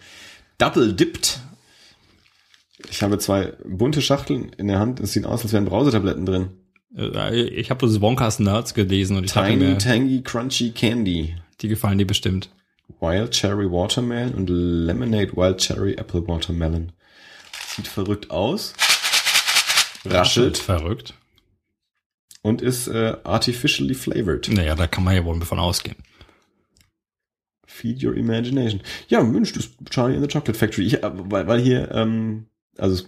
Double 0.57 0.93
dipped. 0.93 1.39
Ich 2.89 3.01
habe 3.01 3.17
zwei 3.17 3.53
bunte 3.65 4.01
Schachteln 4.01 4.51
in 4.57 4.67
der 4.67 4.79
Hand. 4.79 4.99
Es 4.99 5.13
sieht 5.13 5.25
aus, 5.25 5.43
als 5.43 5.53
wären 5.53 5.65
Brausetabletten 5.65 6.25
drin. 6.25 6.49
Äh, 6.97 7.41
ich 7.41 7.69
habe 7.69 7.79
bloß 7.79 8.01
Wonkas 8.01 8.39
Nerds 8.39 8.73
gelesen 8.73 9.17
und 9.17 9.25
ich 9.25 9.31
Tiny, 9.31 9.55
mir, 9.57 9.77
tangy, 9.77 10.21
crunchy 10.21 10.71
candy. 10.71 11.35
die 11.61 11.67
gefallen 11.67 11.97
dir 11.97 12.07
bestimmt. 12.07 12.49
Wild 12.99 13.31
Cherry 13.31 13.69
Watermelon 13.69 14.35
und 14.35 14.49
Lemonade 14.49 15.35
Wild 15.35 15.57
Cherry 15.57 15.93
Apple 15.93 16.27
Watermelon. 16.27 16.91
Sieht 17.75 17.87
verrückt 17.87 18.29
aus. 18.31 18.73
Raschelt 20.05 20.57
Verrückt. 20.59 21.15
und 22.43 22.61
ist 22.61 22.87
äh, 22.87 23.17
artificially 23.23 23.95
flavored. 23.95 24.47
Naja, 24.49 24.75
da 24.75 24.85
kann 24.85 25.03
man 25.03 25.15
ja 25.15 25.25
wohl 25.25 25.39
davon 25.39 25.59
ausgehen. 25.59 25.95
Feed 27.75 28.03
your 28.03 28.15
imagination. 28.15 28.81
Ja, 29.09 29.21
Mensch, 29.23 29.53
das 29.53 29.69
Charlie 29.89 30.15
in 30.15 30.21
the 30.21 30.27
Chocolate 30.27 30.57
Factory. 30.57 30.85
Ich, 30.85 31.03
äh, 31.03 31.11
weil, 31.13 31.47
weil 31.47 31.59
hier, 31.59 31.91
ähm, 31.91 32.45
also 32.77 33.03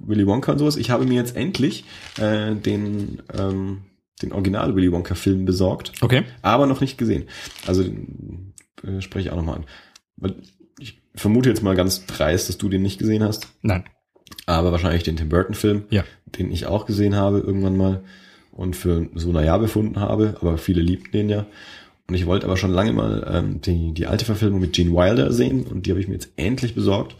Willy 0.00 0.26
Wonka 0.26 0.52
und 0.52 0.58
sowas, 0.58 0.76
ich 0.76 0.90
habe 0.90 1.04
mir 1.04 1.14
jetzt 1.14 1.36
endlich 1.36 1.84
äh, 2.18 2.54
den, 2.54 3.22
ähm, 3.38 3.82
den 4.22 4.32
Original 4.32 4.74
Willy 4.74 4.90
Wonka 4.92 5.14
Film 5.14 5.44
besorgt, 5.44 5.92
Okay. 6.00 6.22
aber 6.42 6.66
noch 6.66 6.80
nicht 6.80 6.98
gesehen. 6.98 7.24
Also 7.66 7.82
äh, 7.82 9.00
spreche 9.00 9.28
ich 9.28 9.32
auch 9.32 9.36
nochmal 9.36 9.56
an. 9.56 9.64
Weil 10.16 10.34
ich 10.78 11.00
vermute 11.14 11.48
jetzt 11.48 11.62
mal 11.62 11.76
ganz 11.76 12.06
dreist, 12.06 12.48
dass 12.48 12.58
du 12.58 12.68
den 12.68 12.82
nicht 12.82 12.98
gesehen 12.98 13.22
hast. 13.22 13.48
Nein. 13.62 13.84
aber 14.46 14.72
wahrscheinlich 14.72 15.02
den 15.02 15.16
Tim 15.16 15.28
Burton 15.28 15.54
Film, 15.54 15.84
Ja. 15.90 16.04
den 16.26 16.50
ich 16.50 16.66
auch 16.66 16.86
gesehen 16.86 17.14
habe 17.16 17.38
irgendwann 17.40 17.76
mal 17.76 18.02
und 18.52 18.74
für 18.76 19.08
so 19.14 19.30
naja 19.32 19.56
befunden 19.58 20.00
habe, 20.00 20.36
aber 20.40 20.56
viele 20.58 20.80
liebten 20.80 21.12
den 21.12 21.28
ja. 21.28 21.46
Und 22.08 22.14
ich 22.14 22.26
wollte 22.26 22.46
aber 22.46 22.56
schon 22.56 22.70
lange 22.70 22.92
mal 22.92 23.26
ähm, 23.32 23.60
die, 23.60 23.92
die 23.92 24.06
alte 24.06 24.24
Verfilmung 24.24 24.60
mit 24.60 24.72
Gene 24.74 24.92
Wilder 24.92 25.32
sehen 25.32 25.64
und 25.66 25.86
die 25.86 25.90
habe 25.90 26.00
ich 26.00 26.06
mir 26.08 26.14
jetzt 26.14 26.30
endlich 26.36 26.74
besorgt. 26.74 27.16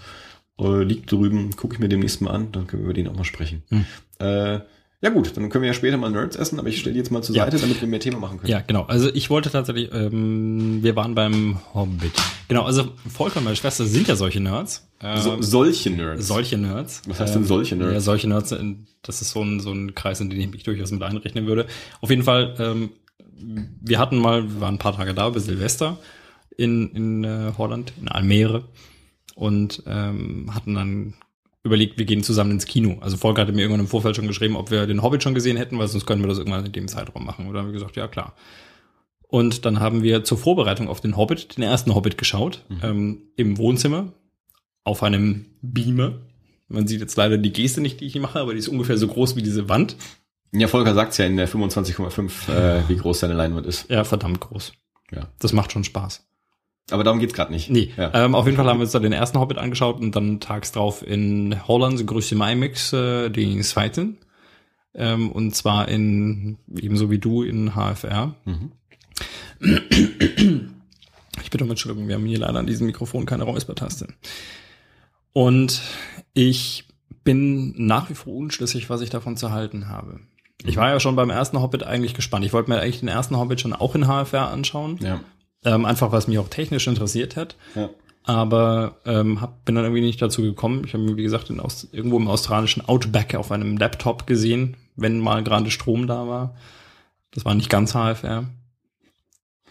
Äh, 0.61 0.84
liegt 0.84 1.11
drüben, 1.11 1.55
gucke 1.57 1.74
ich 1.74 1.80
mir 1.80 1.89
demnächst 1.89 2.22
mal 2.22 2.30
an, 2.30 2.53
dann 2.53 2.66
können 2.66 2.82
wir 2.82 2.87
über 2.91 2.95
den 2.95 3.09
auch 3.09 3.16
mal 3.16 3.24
sprechen. 3.24 3.62
Hm. 3.70 3.84
Äh, 4.20 4.61
ja 5.03 5.11
gut, 5.11 5.37
dann 5.37 5.51
können 5.51 5.61
wir 5.62 5.68
ja 5.68 5.74
später 5.74 5.99
mal 5.99 6.11
Nerds 6.11 6.37
essen, 6.37 6.59
aber 6.59 6.68
ich 6.68 6.78
stelle 6.80 6.95
die 6.95 6.99
jetzt 7.01 7.11
mal 7.11 7.22
zur 7.22 7.37
Ja. 7.37 7.45
Seite, 7.45 7.59
damit 7.59 7.80
wir 7.82 7.87
mehr 7.89 8.01
Thema 8.01 8.18
machen 8.18 8.39
können. 8.39 8.51
Ja, 8.51 8.61
genau. 8.62 8.84
Also 8.84 9.11
ich 9.12 9.28
wollte 9.28 9.51
tatsächlich, 9.51 9.91
ähm, 9.93 10.82
wir 10.82 10.97
waren 10.97 11.14
beim 11.14 11.59
Hobbit. 11.74 12.12
Genau, 12.49 12.62
also 12.62 12.84
Volker 13.07 13.39
und 13.39 13.45
meine 13.45 13.57
Schwester 13.57 13.84
sind 13.84 14.09
ja 14.09 14.16
solche 14.16 14.41
Nerds. 14.41 14.89
Ähm, 15.03 15.20
So, 15.20 15.43
solche 15.43 15.91
Nerds. 15.91 16.26
solche 16.26 16.57
Nerds. 16.57 17.03
Was 17.07 17.20
heißt 17.20 17.34
denn 17.34 17.45
solche 17.45 17.76
Nerds? 17.76 17.93
Ja, 17.93 18.01
solche 18.01 18.26
Nerds, 18.28 18.53
äh, 18.53 18.59
das 19.03 19.20
ist 19.20 19.30
so 19.32 19.43
ein, 19.43 19.61
so 19.61 19.70
ein 19.72 19.95
Kreis, 19.95 20.20
in 20.22 20.30
den 20.30 20.41
ich 20.41 20.51
mich 20.51 20.62
durchaus 20.62 20.91
mit 20.93 21.03
einrechnen 21.03 21.47
würde. 21.47 21.66
Auf 22.01 22.09
jeden 22.09 22.22
Fall, 22.22 22.55
ähm, 22.59 22.89
wir 23.20 23.98
hatten 23.98 24.18
mal, 24.18 24.44
wir 24.44 24.60
waren 24.60 24.74
ein 24.74 24.78
paar 24.78 24.96
Tage 24.96 25.14
da, 25.14 25.30
bis 25.30 25.46
Silvester 25.46 25.98
in, 26.56 26.90
in 26.90 27.24
äh, 27.24 27.52
Holland, 27.56 27.92
in 28.00 28.08
Almere 28.08 28.64
und 29.34 29.82
ähm, 29.86 30.54
hatten 30.54 30.74
dann 30.74 31.14
überlegt, 31.62 31.98
wir 31.98 32.06
gehen 32.06 32.22
zusammen 32.22 32.52
ins 32.52 32.66
Kino. 32.66 32.98
Also 33.00 33.16
Volker 33.16 33.42
hatte 33.42 33.52
mir 33.52 33.62
irgendwann 33.62 33.80
im 33.80 33.88
Vorfeld 33.88 34.16
schon 34.16 34.26
geschrieben, 34.26 34.56
ob 34.56 34.70
wir 34.70 34.86
den 34.86 35.02
Hobbit 35.02 35.22
schon 35.22 35.34
gesehen 35.34 35.56
hätten, 35.56 35.78
weil 35.78 35.88
sonst 35.88 36.06
können 36.06 36.22
wir 36.22 36.28
das 36.28 36.38
irgendwann 36.38 36.64
in 36.64 36.72
dem 36.72 36.88
Zeitraum 36.88 37.24
machen. 37.24 37.46
Und 37.46 37.52
dann 37.52 37.62
haben 37.62 37.68
wir 37.68 37.78
gesagt, 37.78 37.96
ja 37.96 38.08
klar. 38.08 38.34
Und 39.28 39.64
dann 39.64 39.80
haben 39.80 40.02
wir 40.02 40.24
zur 40.24 40.38
Vorbereitung 40.38 40.88
auf 40.88 41.00
den 41.00 41.16
Hobbit, 41.16 41.56
den 41.56 41.64
ersten 41.64 41.94
Hobbit 41.94 42.16
geschaut, 42.16 42.64
ähm, 42.82 43.22
im 43.36 43.58
Wohnzimmer, 43.58 44.12
auf 44.84 45.02
einem 45.02 45.46
Beamer. 45.60 46.20
Man 46.68 46.86
sieht 46.86 47.00
jetzt 47.00 47.16
leider 47.16 47.36
die 47.36 47.52
Geste 47.52 47.80
nicht, 47.80 48.00
die 48.00 48.06
ich 48.06 48.12
hier 48.12 48.22
mache, 48.22 48.38
aber 48.38 48.52
die 48.52 48.60
ist 48.60 48.68
ungefähr 48.68 48.96
so 48.96 49.08
groß 49.08 49.34
wie 49.36 49.42
diese 49.42 49.68
Wand. 49.68 49.96
Ja, 50.53 50.68
Volker 50.68 50.94
sagt's 50.94 51.18
ja 51.18 51.26
in 51.26 51.36
der 51.36 51.49
25,5, 51.49 52.49
äh, 52.53 52.88
wie 52.88 52.97
groß 52.97 53.20
seine 53.20 53.34
Leinwand 53.34 53.66
ist. 53.66 53.88
Ja, 53.90 54.05
verdammt 54.05 54.40
groß. 54.40 54.72
Ja. 55.12 55.28
Das 55.38 55.53
macht 55.53 55.72
schon 55.72 55.84
Spaß. 55.84 56.24
Aber 56.90 57.03
darum 57.05 57.18
geht's 57.18 57.34
gerade 57.34 57.53
nicht. 57.53 57.68
Nee, 57.70 57.92
Ja. 57.97 58.12
ähm, 58.14 58.34
auf 58.34 58.47
jeden 58.47 58.57
Fall 58.57 58.66
haben 58.66 58.78
wir 58.78 58.82
uns 58.84 58.92
da 58.92 59.01
den 59.01 59.12
ersten 59.12 59.38
Hobbit 59.40 59.59
angeschaut 59.59 60.01
und 60.01 60.14
dann 60.14 60.38
tags 60.40 60.70
drauf 60.72 61.05
in 61.07 61.57
Holland, 61.66 62.07
grüße 62.07 62.34
IMAX, 62.36 62.92
äh, 62.92 63.28
den 63.28 63.62
zweiten. 63.64 64.18
Ähm, 64.94 65.30
und 65.32 65.55
zwar 65.55 65.88
in, 65.88 66.59
ebenso 66.74 67.11
wie 67.11 67.18
du, 67.18 67.42
in 67.42 67.72
HFR. 67.74 68.34
Mhm. 68.44 68.72
Ich 71.42 71.51
bitte 71.51 71.64
um 71.64 71.70
Entschuldigung, 71.70 72.09
wir 72.09 72.14
haben 72.14 72.24
hier 72.26 72.38
leider 72.38 72.59
an 72.59 72.66
diesem 72.66 72.86
Mikrofon 72.86 73.26
keine 73.26 73.44
Räuspertaste. 73.44 74.07
Und 75.32 75.82
ich 76.34 76.84
bin 77.24 77.74
nach 77.86 78.09
wie 78.11 78.14
vor 78.14 78.34
unschlüssig, 78.34 78.88
was 78.88 79.01
ich 79.01 79.11
davon 79.11 79.36
zu 79.36 79.51
halten 79.51 79.88
habe. 79.88 80.20
Ich 80.64 80.76
war 80.76 80.90
ja 80.90 81.00
schon 81.00 81.16
beim 81.16 81.30
ersten 81.30 81.61
Hobbit 81.61 81.84
eigentlich 81.84 82.14
gespannt. 82.14 82.44
Ich 82.44 82.52
wollte 82.52 82.70
mir 82.70 82.80
eigentlich 82.80 83.00
den 83.00 83.09
ersten 83.09 83.36
Hobbit 83.36 83.61
schon 83.61 83.72
auch 83.72 83.94
in 83.94 84.07
HFR 84.07 84.48
anschauen. 84.48 84.98
Ja. 85.02 85.20
Ähm, 85.64 85.84
einfach, 85.84 86.12
was 86.12 86.28
mich 86.28 86.38
auch 86.38 86.48
technisch 86.48 86.86
interessiert 86.86 87.36
hat. 87.36 87.57
Ja. 87.74 87.90
Aber 88.24 88.96
ähm, 89.04 89.40
hab, 89.40 89.64
bin 89.64 89.74
dann 89.74 89.84
irgendwie 89.84 90.02
nicht 90.02 90.20
dazu 90.20 90.42
gekommen. 90.42 90.82
Ich 90.84 90.94
habe 90.94 91.04
mir, 91.04 91.16
wie 91.16 91.22
gesagt, 91.22 91.50
in 91.50 91.61
Aust 91.61 91.88
irgendwo 91.92 92.16
im 92.16 92.28
australischen 92.28 92.86
Outback 92.88 93.34
auf 93.34 93.52
einem 93.52 93.76
Laptop 93.76 94.26
gesehen, 94.26 94.76
wenn 94.96 95.20
mal 95.20 95.44
gerade 95.44 95.70
Strom 95.70 96.07
da 96.07 96.26
war. 96.26 96.57
Das 97.30 97.44
war 97.44 97.54
nicht 97.54 97.70
ganz 97.70 97.92
HFR. 97.92 98.44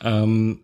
Ähm, 0.01 0.59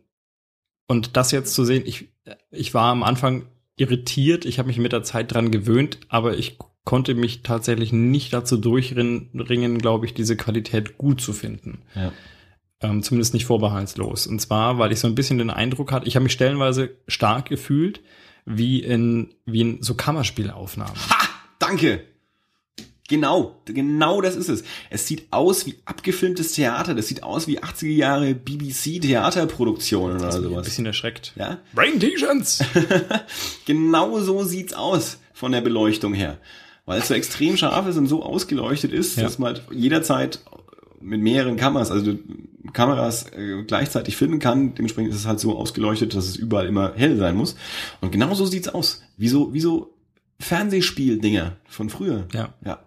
und 0.88 1.18
das 1.18 1.32
jetzt 1.32 1.54
zu 1.54 1.66
sehen, 1.66 1.84
ich, 1.86 2.10
ich 2.52 2.74
war 2.74 2.92
am 2.92 3.04
Anfang 3.04 3.46
irritiert, 3.76 4.46
ich 4.46 4.60
habe 4.60 4.68
mich 4.68 4.78
mit 4.78 4.92
der 4.92 5.04
Zeit 5.04 5.34
dran 5.34 5.52
gewöhnt, 5.52 5.98
aber 6.10 6.38
ich 6.38 6.58
konnte 6.84 7.14
mich 7.14 7.44
tatsächlich 7.44 7.94
nicht 7.94 8.34
dazu 8.34 8.58
durchringen, 8.58 9.78
glaube 9.78 10.06
ich, 10.06 10.14
diese 10.14 10.36
Qualität 10.36 10.98
gut 10.98 11.22
zu 11.22 11.34
finden. 11.34 11.84
Ja. 11.96 12.12
Ähm, 12.82 13.04
zumindest 13.04 13.34
nicht 13.34 13.46
vorbehaltslos. 13.46 14.26
Und 14.26 14.40
zwar, 14.42 14.80
weil 14.80 14.92
ich 14.92 15.00
so 15.00 15.08
ein 15.08 15.14
bisschen 15.16 15.38
den 15.38 15.52
Eindruck 15.52 15.92
hatte, 15.92 16.08
ich 16.08 16.16
habe 16.16 16.24
mich 16.24 16.34
stellenweise 16.34 16.90
stark 17.08 17.48
gefühlt, 17.50 18.02
wie 18.46 18.80
in, 18.80 19.30
wie 19.46 19.62
in 19.62 19.84
so 19.84 19.94
Kammerspielaufnahmen. 19.94 20.96
Ha! 20.96 21.28
Danke! 21.60 22.02
Genau, 23.08 23.62
genau 23.66 24.22
das 24.22 24.38
ist 24.38 24.48
es. 24.48 24.64
Es 24.90 25.06
sieht 25.06 25.28
aus 25.32 25.66
wie 25.66 25.76
abgefilmtes 25.84 26.54
Theater, 26.54 26.96
das 26.96 27.10
sieht 27.10 27.24
aus 27.24 27.46
wie 27.46 27.60
80er 27.62 27.90
Jahre 27.90 28.34
BBC 28.34 29.02
Theaterproduktionen 29.02 30.16
oder 30.16 30.34
Ein 30.34 30.42
sowas. 30.44 30.64
bisschen 30.66 30.86
erschreckt. 30.86 31.34
Ja? 31.36 31.60
Brain 31.74 32.00
T-Shirts! 32.00 32.64
Genau 33.66 34.20
so 34.22 34.44
sieht's 34.46 34.72
aus 34.74 35.20
von 35.34 35.52
der 35.52 35.60
Beleuchtung 35.62 36.14
her. 36.14 36.38
Weil 36.92 37.00
es 37.00 37.08
so 37.08 37.14
extrem 37.14 37.56
scharf 37.56 37.88
ist 37.88 37.98
und 37.98 38.08
so 38.08 38.22
ausgeleuchtet 38.24 38.92
ist, 38.92 39.16
Ja. 39.18 39.24
dass 39.24 39.40
man 39.40 39.54
halt 39.54 39.64
jederzeit 39.72 40.40
mit 41.00 41.22
mehreren 41.22 41.56
Kameras, 41.56 41.90
also 41.90 42.16
Kameras 42.74 43.32
äh, 43.32 43.64
gleichzeitig 43.64 44.18
filmen 44.18 44.40
kann. 44.40 44.76
Dementsprechend 44.76 45.12
ist 45.14 45.20
es 45.22 45.26
halt 45.26 45.40
so 45.40 45.58
ausgeleuchtet, 45.58 46.14
dass 46.16 46.26
es 46.28 46.36
überall 46.36 46.68
immer 46.68 46.94
hell 46.96 47.18
sein 47.18 47.36
muss. 47.38 47.56
Und 48.02 48.12
genau 48.12 48.34
so 48.36 48.46
sieht's 48.46 48.68
aus. 48.68 49.02
Wie 49.18 49.30
so, 49.30 49.54
wie 49.54 49.62
so 49.62 49.94
Fernsehspiel-Dinger 50.40 51.58
von 51.68 51.90
früher. 51.90 52.28
Ja. 52.34 52.54
Ja. 52.66 52.80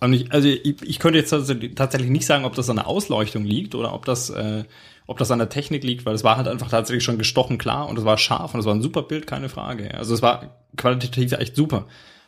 Und 0.00 0.14
ich, 0.14 0.32
also 0.32 0.48
ich, 0.48 0.82
ich 0.82 0.98
könnte 0.98 1.18
jetzt 1.18 1.30
tatsächlich 1.30 1.74
tatsächlich 1.76 2.10
nicht 2.10 2.26
sagen, 2.26 2.44
ob 2.44 2.54
das 2.56 2.68
an 2.68 2.76
der 2.76 2.88
Ausleuchtung 2.88 3.44
liegt 3.44 3.76
oder 3.76 3.94
ob 3.94 4.04
das, 4.04 4.30
äh, 4.30 4.64
ob 5.06 5.16
das 5.18 5.30
an 5.30 5.38
der 5.38 5.48
Technik 5.48 5.84
liegt, 5.84 6.04
weil 6.04 6.14
es 6.14 6.24
war 6.24 6.36
halt 6.36 6.48
einfach 6.48 6.68
tatsächlich 6.70 7.04
schon 7.04 7.18
gestochen 7.18 7.56
klar 7.56 7.88
und 7.88 7.98
es 7.98 8.04
war 8.04 8.18
scharf 8.18 8.52
und 8.52 8.60
es 8.60 8.66
war 8.66 8.74
ein 8.74 8.82
super 8.82 9.02
Bild, 9.02 9.26
keine 9.28 9.48
Frage. 9.48 9.94
Also 9.94 10.12
es 10.14 10.20
war 10.20 10.56
qualitativ 10.76 11.32
echt 11.32 11.54
super. 11.54 11.86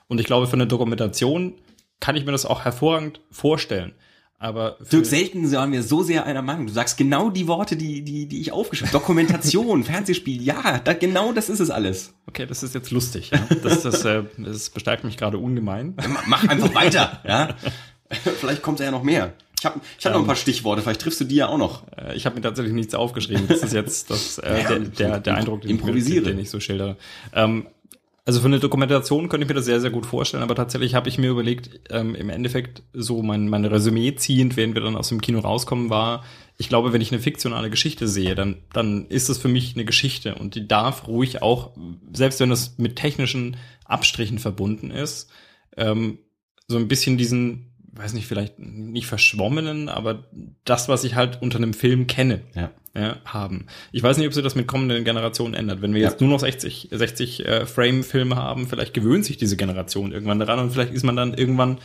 Und 0.09 0.21
ich 0.21 0.27
glaube, 0.27 0.47
für 0.47 0.55
eine 0.55 0.67
Dokumentation 0.67 1.55
kann 2.01 2.17
ich 2.17 2.25
mir 2.25 2.33
das 2.33 2.45
auch 2.47 2.65
hervorragend 2.65 3.21
vorstellen. 3.31 3.93
Aber 4.39 4.77
Dirk, 4.93 5.07
selten 5.07 5.51
waren 5.53 5.73
wir 5.73 5.83
so 5.83 6.03
sehr 6.03 6.27
einer 6.27 6.43
Meinung. 6.43 6.67
Du 6.67 6.73
sagst 6.73 6.99
genau 6.99 7.31
die 7.31 7.47
Worte, 7.47 7.77
die, 7.77 8.03
die, 8.03 8.27
die 8.27 8.41
ich 8.41 8.53
aufgeschrieben 8.53 8.93
habe. 8.93 8.99
Dokumentation, 9.01 9.85
Fernsehspiel, 9.85 10.43
ja, 10.43 10.81
da, 10.85 10.93
genau 10.93 11.33
das 11.33 11.49
ist 11.49 11.61
es 11.61 11.71
alles. 11.71 12.13
okay, 12.27 12.45
das 12.45 12.63
ist 12.63 12.75
jetzt 12.75 12.91
lustig. 12.91 13.31
Ja? 13.31 13.47
Das, 13.63 13.83
das, 13.83 14.05
äh, 14.05 14.25
das 14.37 14.69
bestärkt 14.71 15.05
mich 15.05 15.17
gerade 15.17 15.39
ungemein. 15.39 15.95
Mach 16.27 16.47
einfach 16.47 16.75
weiter, 16.75 17.21
ja. 17.27 17.55
Vielleicht 18.41 18.61
kommt 18.61 18.81
ja 18.81 18.91
noch 18.91 19.03
mehr. 19.03 19.33
Ich 19.59 19.65
habe 19.65 19.81
ich 19.99 20.05
hab 20.05 20.13
noch 20.13 20.21
ein 20.21 20.27
paar 20.27 20.37
Stichworte, 20.37 20.83
vielleicht 20.83 21.01
triffst 21.01 21.21
du 21.21 21.25
die 21.25 21.37
ja 21.37 21.49
auch 21.49 21.57
noch. 21.57 21.85
Äh, 21.97 22.15
Ich 22.15 22.27
habe 22.27 22.37
mir 22.37 22.43
tatsächlich 22.43 22.75
nichts 22.75 22.95
aufgeschrieben. 22.95 23.49
Das 23.49 23.63
ist 23.63 23.73
jetzt 23.73 24.11
das, 24.11 24.37
äh, 24.39 24.63
der, 24.65 24.79
der, 24.81 25.21
der 25.21 25.37
Eindruck, 25.37 25.63
den 25.63 25.71
ich, 25.71 25.77
Improvisiere. 25.81 26.25
den 26.27 26.39
ich 26.39 26.51
so 26.51 26.61
schildere. 26.61 26.97
Ähm, 27.33 27.67
also 28.27 28.41
für 28.41 28.47
eine 28.47 28.59
Dokumentation 28.59 29.29
könnte 29.29 29.45
ich 29.45 29.49
mir 29.49 29.55
das 29.55 29.67
sehr, 29.67 29.81
sehr 29.81 29.91
gut 29.91 30.07
vorstellen, 30.07 30.43
aber 30.43 30.55
tatsächlich 30.55 30.95
habe 30.95 31.11
ich 31.11 31.19
mir 31.19 31.31
überlegt, 31.31 31.81
ähm, 31.91 32.15
im 32.15 32.31
Endeffekt 32.31 32.83
so 32.95 33.23
mein, 33.23 33.49
mein 33.49 33.67
Resümee 33.67 34.15
ziehend, 34.15 34.57
während 34.57 34.75
wir 34.75 34.83
dann 34.83 34.97
aus 34.97 35.11
dem 35.11 35.21
Kino 35.21 35.41
rauskommen, 35.41 35.91
war, 35.91 36.25
ich 36.57 36.71
glaube, 36.71 36.95
wenn 36.95 37.03
ich 37.03 37.13
eine 37.13 37.21
fiktionale 37.21 37.69
Geschichte 37.69 38.09
sehe, 38.09 38.35
dann, 38.35 38.63
dann 38.73 39.07
ist 39.09 39.29
es 39.29 39.37
für 39.37 39.49
mich 39.49 39.75
eine 39.75 39.85
Geschichte 39.85 40.37
und 40.37 40.55
die 40.55 40.67
darf 40.67 41.07
ruhig 41.07 41.43
auch, 41.43 41.73
selbst 42.13 42.41
wenn 42.41 42.51
es 42.51 42.79
mit 42.79 42.97
technischen 42.97 43.59
Abstrichen 43.85 44.39
verbunden 44.39 44.91
ist, 44.91 45.31
ähm, 45.77 46.19
so 46.67 46.79
ein 46.79 46.89
bisschen 46.89 47.19
diesen, 47.19 47.74
weiß 47.97 48.13
nicht, 48.15 48.27
vielleicht 48.27 48.59
nicht 48.59 49.07
verschwommenen, 49.07 49.89
aber 49.89 50.25
das, 50.65 50.89
was 50.89 51.05
ich 51.05 51.15
halt 51.15 51.41
unter 51.43 51.59
einem 51.59 51.75
Film 51.75 52.07
kenne, 52.07 52.43
Ja. 52.55 52.71
ja, 52.95 53.17
haben. 53.25 53.67
Ich 53.93 54.03
weiß 54.03 54.17
nicht, 54.19 54.27
ob 54.27 54.35
sich 54.35 54.43
das 54.43 54.55
mit 54.55 54.67
kommenden 54.67 55.05
Generationen 55.05 55.55
ändert. 55.55 55.81
Wenn 55.83 55.95
wir 55.95 56.03
Ja. 56.03 56.09
jetzt 56.11 56.21
nur 56.21 56.31
noch 56.31 56.41
60, 56.41 56.89
60 56.91 57.47
äh, 57.47 57.67
Frame-Filme 57.67 58.37
haben, 58.37 58.67
vielleicht 58.67 58.95
gewöhnt 58.95 59.25
sich 59.25 59.37
diese 59.37 59.57
Generation 59.57 60.13
irgendwann 60.13 60.39
daran 60.41 60.59
und 60.59 60.71
vielleicht 60.73 60.93
ist 60.93 61.05
man 61.05 61.17
dann 61.17 61.35
irgendwann, 61.35 61.79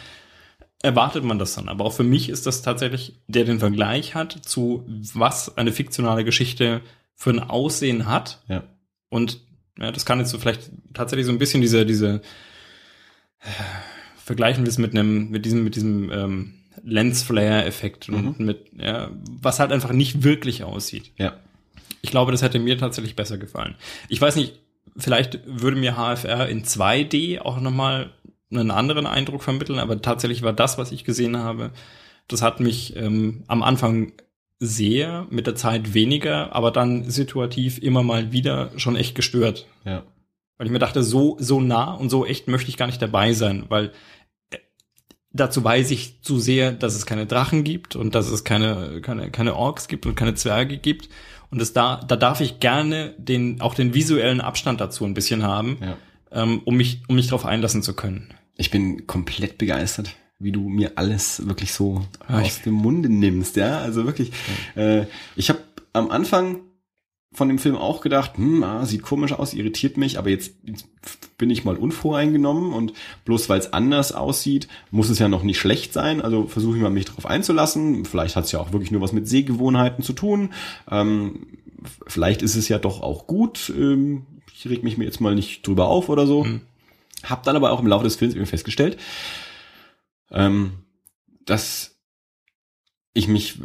erwartet 0.81 1.23
man 1.23 1.39
das 1.39 1.55
dann. 1.55 1.67
Aber 1.69 1.85
auch 1.85 1.93
für 1.93 2.03
mich 2.03 2.29
ist 2.29 2.45
das 2.45 2.61
tatsächlich, 2.61 3.13
der 3.27 3.43
den 3.43 3.59
Vergleich 3.59 4.15
hat 4.15 4.31
zu 4.45 4.85
was 5.13 5.57
eine 5.57 5.71
fiktionale 5.71 6.23
Geschichte 6.23 6.81
für 7.15 7.31
ein 7.31 7.39
Aussehen 7.39 8.07
hat. 8.07 8.41
Ja. 8.47 8.63
Und 9.09 9.41
ja, 9.77 9.91
das 9.91 10.05
kann 10.05 10.19
jetzt 10.19 10.29
so 10.29 10.39
vielleicht 10.39 10.71
tatsächlich 10.93 11.25
so 11.25 11.31
ein 11.31 11.37
bisschen 11.37 11.61
diese, 11.61 11.85
diese 11.85 12.21
vergleichen 14.29 14.63
wir 14.63 14.69
es 14.69 14.77
mit 14.77 14.91
einem, 14.91 15.31
mit 15.31 15.43
diesem, 15.43 15.63
mit 15.63 15.75
diesem 15.75 16.11
ähm, 16.11 16.53
Lens-Flare-Effekt 16.83 18.09
und 18.09 18.39
mit, 18.39 18.67
ja, 18.79 19.09
was 19.41 19.59
halt 19.59 19.71
einfach 19.71 19.91
nicht 19.91 20.23
wirklich 20.23 20.63
aussieht. 20.63 21.13
Ja. 21.17 21.33
Ich 22.03 22.11
glaube, 22.11 22.31
das 22.31 22.43
hätte 22.43 22.59
mir 22.59 22.77
tatsächlich 22.77 23.15
besser 23.15 23.39
gefallen. 23.39 23.73
Ich 24.07 24.21
weiß 24.21 24.35
nicht, 24.35 24.59
vielleicht 24.95 25.39
würde 25.47 25.77
mir 25.77 25.95
HFR 25.95 26.47
in 26.47 26.63
2D 26.63 27.39
auch 27.39 27.59
nochmal 27.59 28.11
einen 28.51 28.69
anderen 28.69 29.07
Eindruck 29.07 29.41
vermitteln, 29.41 29.79
aber 29.79 29.99
tatsächlich 29.99 30.43
war 30.43 30.53
das, 30.53 30.77
was 30.77 30.91
ich 30.91 31.05
gesehen 31.05 31.37
habe, 31.37 31.71
das 32.27 32.43
hat 32.43 32.59
mich 32.59 32.95
ähm, 32.97 33.41
am 33.47 33.63
Anfang 33.63 34.11
sehr, 34.59 35.25
mit 35.31 35.47
der 35.47 35.55
Zeit 35.55 35.95
weniger, 35.95 36.53
aber 36.53 36.69
dann 36.69 37.09
situativ 37.09 37.79
immer 37.79 38.03
mal 38.03 38.31
wieder 38.31 38.69
schon 38.77 38.95
echt 38.95 39.15
gestört. 39.15 39.65
Ja. 39.85 40.03
Weil 40.59 40.67
ich 40.67 40.73
mir 40.73 40.77
dachte, 40.77 41.01
so, 41.01 41.35
so 41.39 41.59
nah 41.61 41.93
und 41.93 42.11
so 42.11 42.27
echt 42.27 42.47
möchte 42.47 42.69
ich 42.69 42.77
gar 42.77 42.85
nicht 42.85 43.01
dabei 43.01 43.31
sein, 43.31 43.63
weil 43.69 43.91
dazu 45.39 45.63
weiß 45.63 45.91
ich 45.91 46.21
zu 46.21 46.39
sehr, 46.39 46.71
dass 46.71 46.95
es 46.95 47.05
keine 47.05 47.25
Drachen 47.25 47.63
gibt 47.63 47.95
und 47.95 48.15
dass 48.15 48.29
es 48.29 48.43
keine, 48.43 49.01
keine, 49.01 49.31
keine 49.31 49.55
Orks 49.55 49.87
gibt 49.87 50.05
und 50.05 50.15
keine 50.15 50.35
Zwerge 50.35 50.77
gibt. 50.77 51.09
Und 51.51 51.61
es 51.61 51.73
da, 51.73 52.01
da 52.07 52.15
darf 52.15 52.41
ich 52.41 52.59
gerne 52.59 53.13
den, 53.17 53.59
auch 53.61 53.73
den 53.73 53.93
visuellen 53.93 54.39
Abstand 54.41 54.79
dazu 54.81 55.03
ein 55.05 55.13
bisschen 55.15 55.43
haben, 55.43 55.77
Ja. 55.81 55.97
ähm, 56.43 56.61
um 56.65 56.75
mich, 56.77 57.01
um 57.07 57.15
mich 57.15 57.27
darauf 57.27 57.45
einlassen 57.45 57.81
zu 57.81 57.93
können. 57.93 58.29
Ich 58.55 58.69
bin 58.71 59.07
komplett 59.07 59.57
begeistert, 59.57 60.11
wie 60.37 60.51
du 60.51 60.69
mir 60.69 60.91
alles 60.95 61.47
wirklich 61.47 61.73
so 61.73 62.05
Ja, 62.29 62.39
aus 62.39 62.61
dem 62.61 62.75
Munde 62.75 63.09
nimmst, 63.09 63.55
ja. 63.55 63.79
Also 63.79 64.05
wirklich. 64.05 64.31
Äh, 64.75 65.05
ich 65.35 65.49
habe 65.49 65.59
am 65.93 66.11
Anfang 66.11 66.59
von 67.31 67.47
dem 67.47 67.59
Film 67.59 67.75
auch 67.75 68.01
gedacht, 68.01 68.37
hm, 68.37 68.63
ah, 68.63 68.85
sieht 68.85 69.03
komisch 69.03 69.33
aus, 69.33 69.53
irritiert 69.53 69.97
mich, 69.97 70.17
aber 70.17 70.29
jetzt, 70.29 70.55
jetzt 70.63 70.87
bin 71.37 71.49
ich 71.49 71.63
mal 71.63 71.77
unvoreingenommen 71.77 72.73
und 72.73 72.93
bloß 73.25 73.49
weil 73.49 73.59
es 73.59 73.71
anders 73.71 74.11
aussieht, 74.11 74.67
muss 74.89 75.09
es 75.09 75.19
ja 75.19 75.27
noch 75.27 75.43
nicht 75.43 75.59
schlecht 75.59 75.93
sein. 75.93 76.21
Also 76.21 76.47
versuche 76.47 76.77
ich 76.77 76.81
mal 76.81 76.89
mich 76.89 77.05
darauf 77.05 77.27
einzulassen. 77.27 78.05
Vielleicht 78.05 78.35
hat 78.35 78.45
es 78.45 78.51
ja 78.51 78.59
auch 78.59 78.73
wirklich 78.73 78.91
nur 78.91 79.01
was 79.01 79.13
mit 79.13 79.27
Sehgewohnheiten 79.27 80.03
zu 80.03 80.13
tun. 80.13 80.53
Ähm, 80.89 81.47
vielleicht 82.07 82.41
ist 82.41 82.55
es 82.55 82.67
ja 82.67 82.79
doch 82.79 83.01
auch 83.01 83.27
gut. 83.27 83.71
Ähm, 83.77 84.25
ich 84.53 84.67
reg 84.67 84.83
mich 84.83 84.97
mir 84.97 85.05
jetzt 85.05 85.21
mal 85.21 85.35
nicht 85.35 85.65
drüber 85.65 85.87
auf 85.87 86.09
oder 86.09 86.25
so. 86.25 86.43
Mhm. 86.43 86.61
Hab 87.23 87.43
dann 87.43 87.55
aber 87.55 87.71
auch 87.71 87.79
im 87.79 87.87
Laufe 87.87 88.05
des 88.05 88.15
Films 88.15 88.33
eben 88.33 88.45
festgestellt, 88.45 88.97
ähm, 90.31 90.71
dass 91.45 91.99
ich 93.13 93.27
mich 93.27 93.59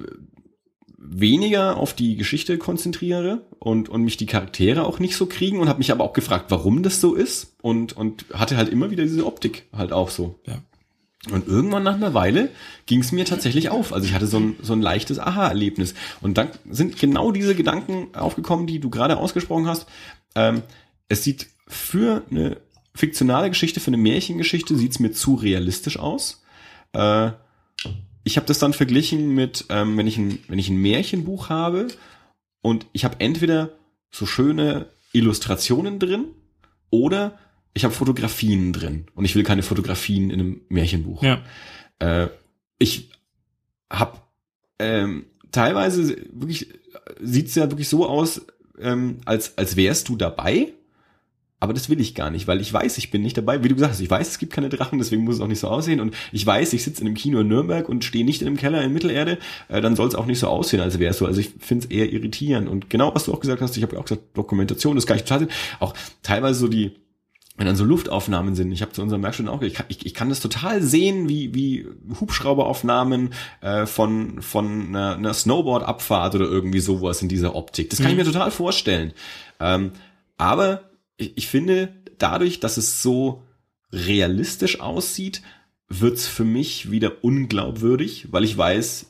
weniger 1.06 1.76
auf 1.76 1.94
die 1.94 2.16
Geschichte 2.16 2.56
konzentriere 2.58 3.42
und, 3.58 3.88
und 3.88 4.02
mich 4.02 4.16
die 4.16 4.26
Charaktere 4.26 4.84
auch 4.84 4.98
nicht 4.98 5.16
so 5.16 5.26
kriegen 5.26 5.60
und 5.60 5.68
habe 5.68 5.78
mich 5.78 5.92
aber 5.92 6.02
auch 6.02 6.14
gefragt, 6.14 6.46
warum 6.48 6.82
das 6.82 7.00
so 7.00 7.14
ist 7.14 7.54
und, 7.60 7.94
und 7.96 8.24
hatte 8.32 8.56
halt 8.56 8.70
immer 8.70 8.90
wieder 8.90 9.04
diese 9.04 9.26
Optik 9.26 9.66
halt 9.72 9.92
auch 9.92 10.08
so. 10.08 10.38
Ja. 10.46 10.58
Und 11.30 11.46
irgendwann 11.46 11.82
nach 11.82 11.94
einer 11.94 12.14
Weile 12.14 12.50
ging 12.86 13.00
es 13.00 13.12
mir 13.12 13.24
tatsächlich 13.24 13.70
auf. 13.70 13.92
Also 13.92 14.06
ich 14.06 14.14
hatte 14.14 14.26
so 14.26 14.38
ein, 14.38 14.56
so 14.60 14.74
ein 14.74 14.82
leichtes 14.82 15.18
Aha-Erlebnis. 15.18 15.94
Und 16.20 16.36
dann 16.36 16.48
sind 16.70 16.98
genau 16.98 17.32
diese 17.32 17.54
Gedanken 17.54 18.14
aufgekommen, 18.14 18.66
die 18.66 18.78
du 18.78 18.90
gerade 18.90 19.16
ausgesprochen 19.16 19.66
hast. 19.66 19.86
Ähm, 20.34 20.62
es 21.08 21.24
sieht 21.24 21.46
für 21.66 22.22
eine 22.30 22.58
fiktionale 22.94 23.48
Geschichte, 23.48 23.80
für 23.80 23.88
eine 23.88 23.96
Märchengeschichte, 23.96 24.76
sieht 24.76 24.92
es 24.92 25.00
mir 25.00 25.12
zu 25.12 25.34
realistisch 25.34 25.98
aus. 25.98 26.42
Äh, 26.92 27.30
ich 28.24 28.36
habe 28.36 28.46
das 28.46 28.58
dann 28.58 28.72
verglichen 28.72 29.34
mit, 29.34 29.66
ähm, 29.68 29.96
wenn, 29.96 30.06
ich 30.06 30.18
ein, 30.18 30.38
wenn 30.48 30.58
ich 30.58 30.70
ein 30.70 30.78
Märchenbuch 30.78 31.50
habe 31.50 31.88
und 32.62 32.86
ich 32.92 33.04
habe 33.04 33.20
entweder 33.20 33.70
so 34.10 34.26
schöne 34.26 34.86
Illustrationen 35.12 35.98
drin 35.98 36.26
oder 36.90 37.38
ich 37.74 37.84
habe 37.84 37.94
Fotografien 37.94 38.72
drin 38.72 39.06
und 39.14 39.24
ich 39.24 39.34
will 39.34 39.42
keine 39.42 39.62
Fotografien 39.62 40.30
in 40.30 40.40
einem 40.40 40.60
Märchenbuch. 40.68 41.22
Ja. 41.22 41.42
Äh, 41.98 42.28
ich 42.78 43.10
habe 43.90 44.18
ähm, 44.78 45.26
teilweise 45.52 46.16
wirklich 46.32 46.68
sieht's 47.20 47.54
ja 47.54 47.70
wirklich 47.70 47.88
so 47.88 48.08
aus, 48.08 48.46
ähm, 48.78 49.18
als 49.24 49.58
als 49.58 49.76
wärst 49.76 50.08
du 50.08 50.16
dabei, 50.16 50.72
Aber 51.64 51.72
das 51.72 51.88
will 51.88 51.98
ich 51.98 52.14
gar 52.14 52.28
nicht, 52.28 52.46
weil 52.46 52.60
ich 52.60 52.70
weiß, 52.70 52.98
ich 52.98 53.10
bin 53.10 53.22
nicht 53.22 53.38
dabei. 53.38 53.64
Wie 53.64 53.68
du 53.68 53.74
gesagt 53.74 53.94
hast, 53.94 54.00
ich 54.00 54.10
weiß, 54.10 54.28
es 54.28 54.38
gibt 54.38 54.52
keine 54.52 54.68
Drachen, 54.68 54.98
deswegen 54.98 55.24
muss 55.24 55.36
es 55.36 55.40
auch 55.40 55.46
nicht 55.46 55.60
so 55.60 55.68
aussehen. 55.68 55.98
Und 55.98 56.14
ich 56.30 56.44
weiß, 56.44 56.74
ich 56.74 56.84
sitze 56.84 57.00
in 57.00 57.06
einem 57.06 57.16
Kino 57.16 57.40
in 57.40 57.48
Nürnberg 57.48 57.88
und 57.88 58.04
stehe 58.04 58.22
nicht 58.22 58.42
in 58.42 58.48
einem 58.48 58.58
Keller 58.58 58.82
in 58.82 58.92
Mittelerde. 58.92 59.38
Äh, 59.68 59.80
dann 59.80 59.96
soll 59.96 60.06
es 60.06 60.14
auch 60.14 60.26
nicht 60.26 60.38
so 60.38 60.48
aussehen, 60.48 60.82
als 60.82 60.98
wäre 60.98 61.12
es 61.12 61.16
so. 61.16 61.24
Also 61.24 61.40
ich 61.40 61.54
finde 61.58 61.86
es 61.86 61.90
eher 61.90 62.12
irritierend. 62.12 62.68
Und 62.68 62.90
genau, 62.90 63.14
was 63.14 63.24
du 63.24 63.32
auch 63.32 63.40
gesagt 63.40 63.62
hast, 63.62 63.78
ich 63.78 63.82
habe 63.82 63.94
ja 63.94 64.00
auch 64.02 64.04
gesagt, 64.04 64.24
Dokumentation, 64.34 64.94
das 64.94 65.06
kann 65.06 65.16
ich 65.16 65.24
total. 65.24 65.48
Auch 65.80 65.94
teilweise 66.22 66.60
so 66.60 66.68
die, 66.68 66.96
wenn 67.56 67.64
dann 67.64 67.76
so 67.76 67.84
Luftaufnahmen 67.86 68.54
sind, 68.54 68.70
ich 68.70 68.82
habe 68.82 68.92
zu 68.92 69.00
unserem 69.00 69.22
Werkstatt 69.22 69.48
auch, 69.48 69.62
ich 69.62 69.72
kann, 69.72 69.86
ich, 69.88 70.04
ich 70.04 70.12
kann 70.12 70.28
das 70.28 70.40
total 70.40 70.82
sehen, 70.82 71.30
wie, 71.30 71.54
wie 71.54 71.86
Hubschrauberaufnahmen 72.20 73.30
äh, 73.62 73.86
von, 73.86 74.42
von 74.42 74.88
einer, 74.88 75.16
einer 75.16 75.32
Snowboard-Abfahrt 75.32 76.34
oder 76.34 76.44
irgendwie 76.44 76.80
sowas 76.80 77.22
in 77.22 77.30
dieser 77.30 77.56
Optik. 77.56 77.88
Das 77.88 78.00
kann 78.02 78.10
ich 78.10 78.18
mir 78.18 78.24
total 78.26 78.50
vorstellen. 78.50 79.14
Ähm, 79.60 79.92
aber 80.36 80.90
ich, 81.16 81.36
ich 81.36 81.48
finde, 81.48 81.94
dadurch, 82.18 82.60
dass 82.60 82.76
es 82.76 83.02
so 83.02 83.42
realistisch 83.92 84.80
aussieht, 84.80 85.42
wird's 85.88 86.26
für 86.26 86.44
mich 86.44 86.90
wieder 86.90 87.22
unglaubwürdig, 87.22 88.28
weil 88.30 88.44
ich 88.44 88.56
weiß, 88.56 89.06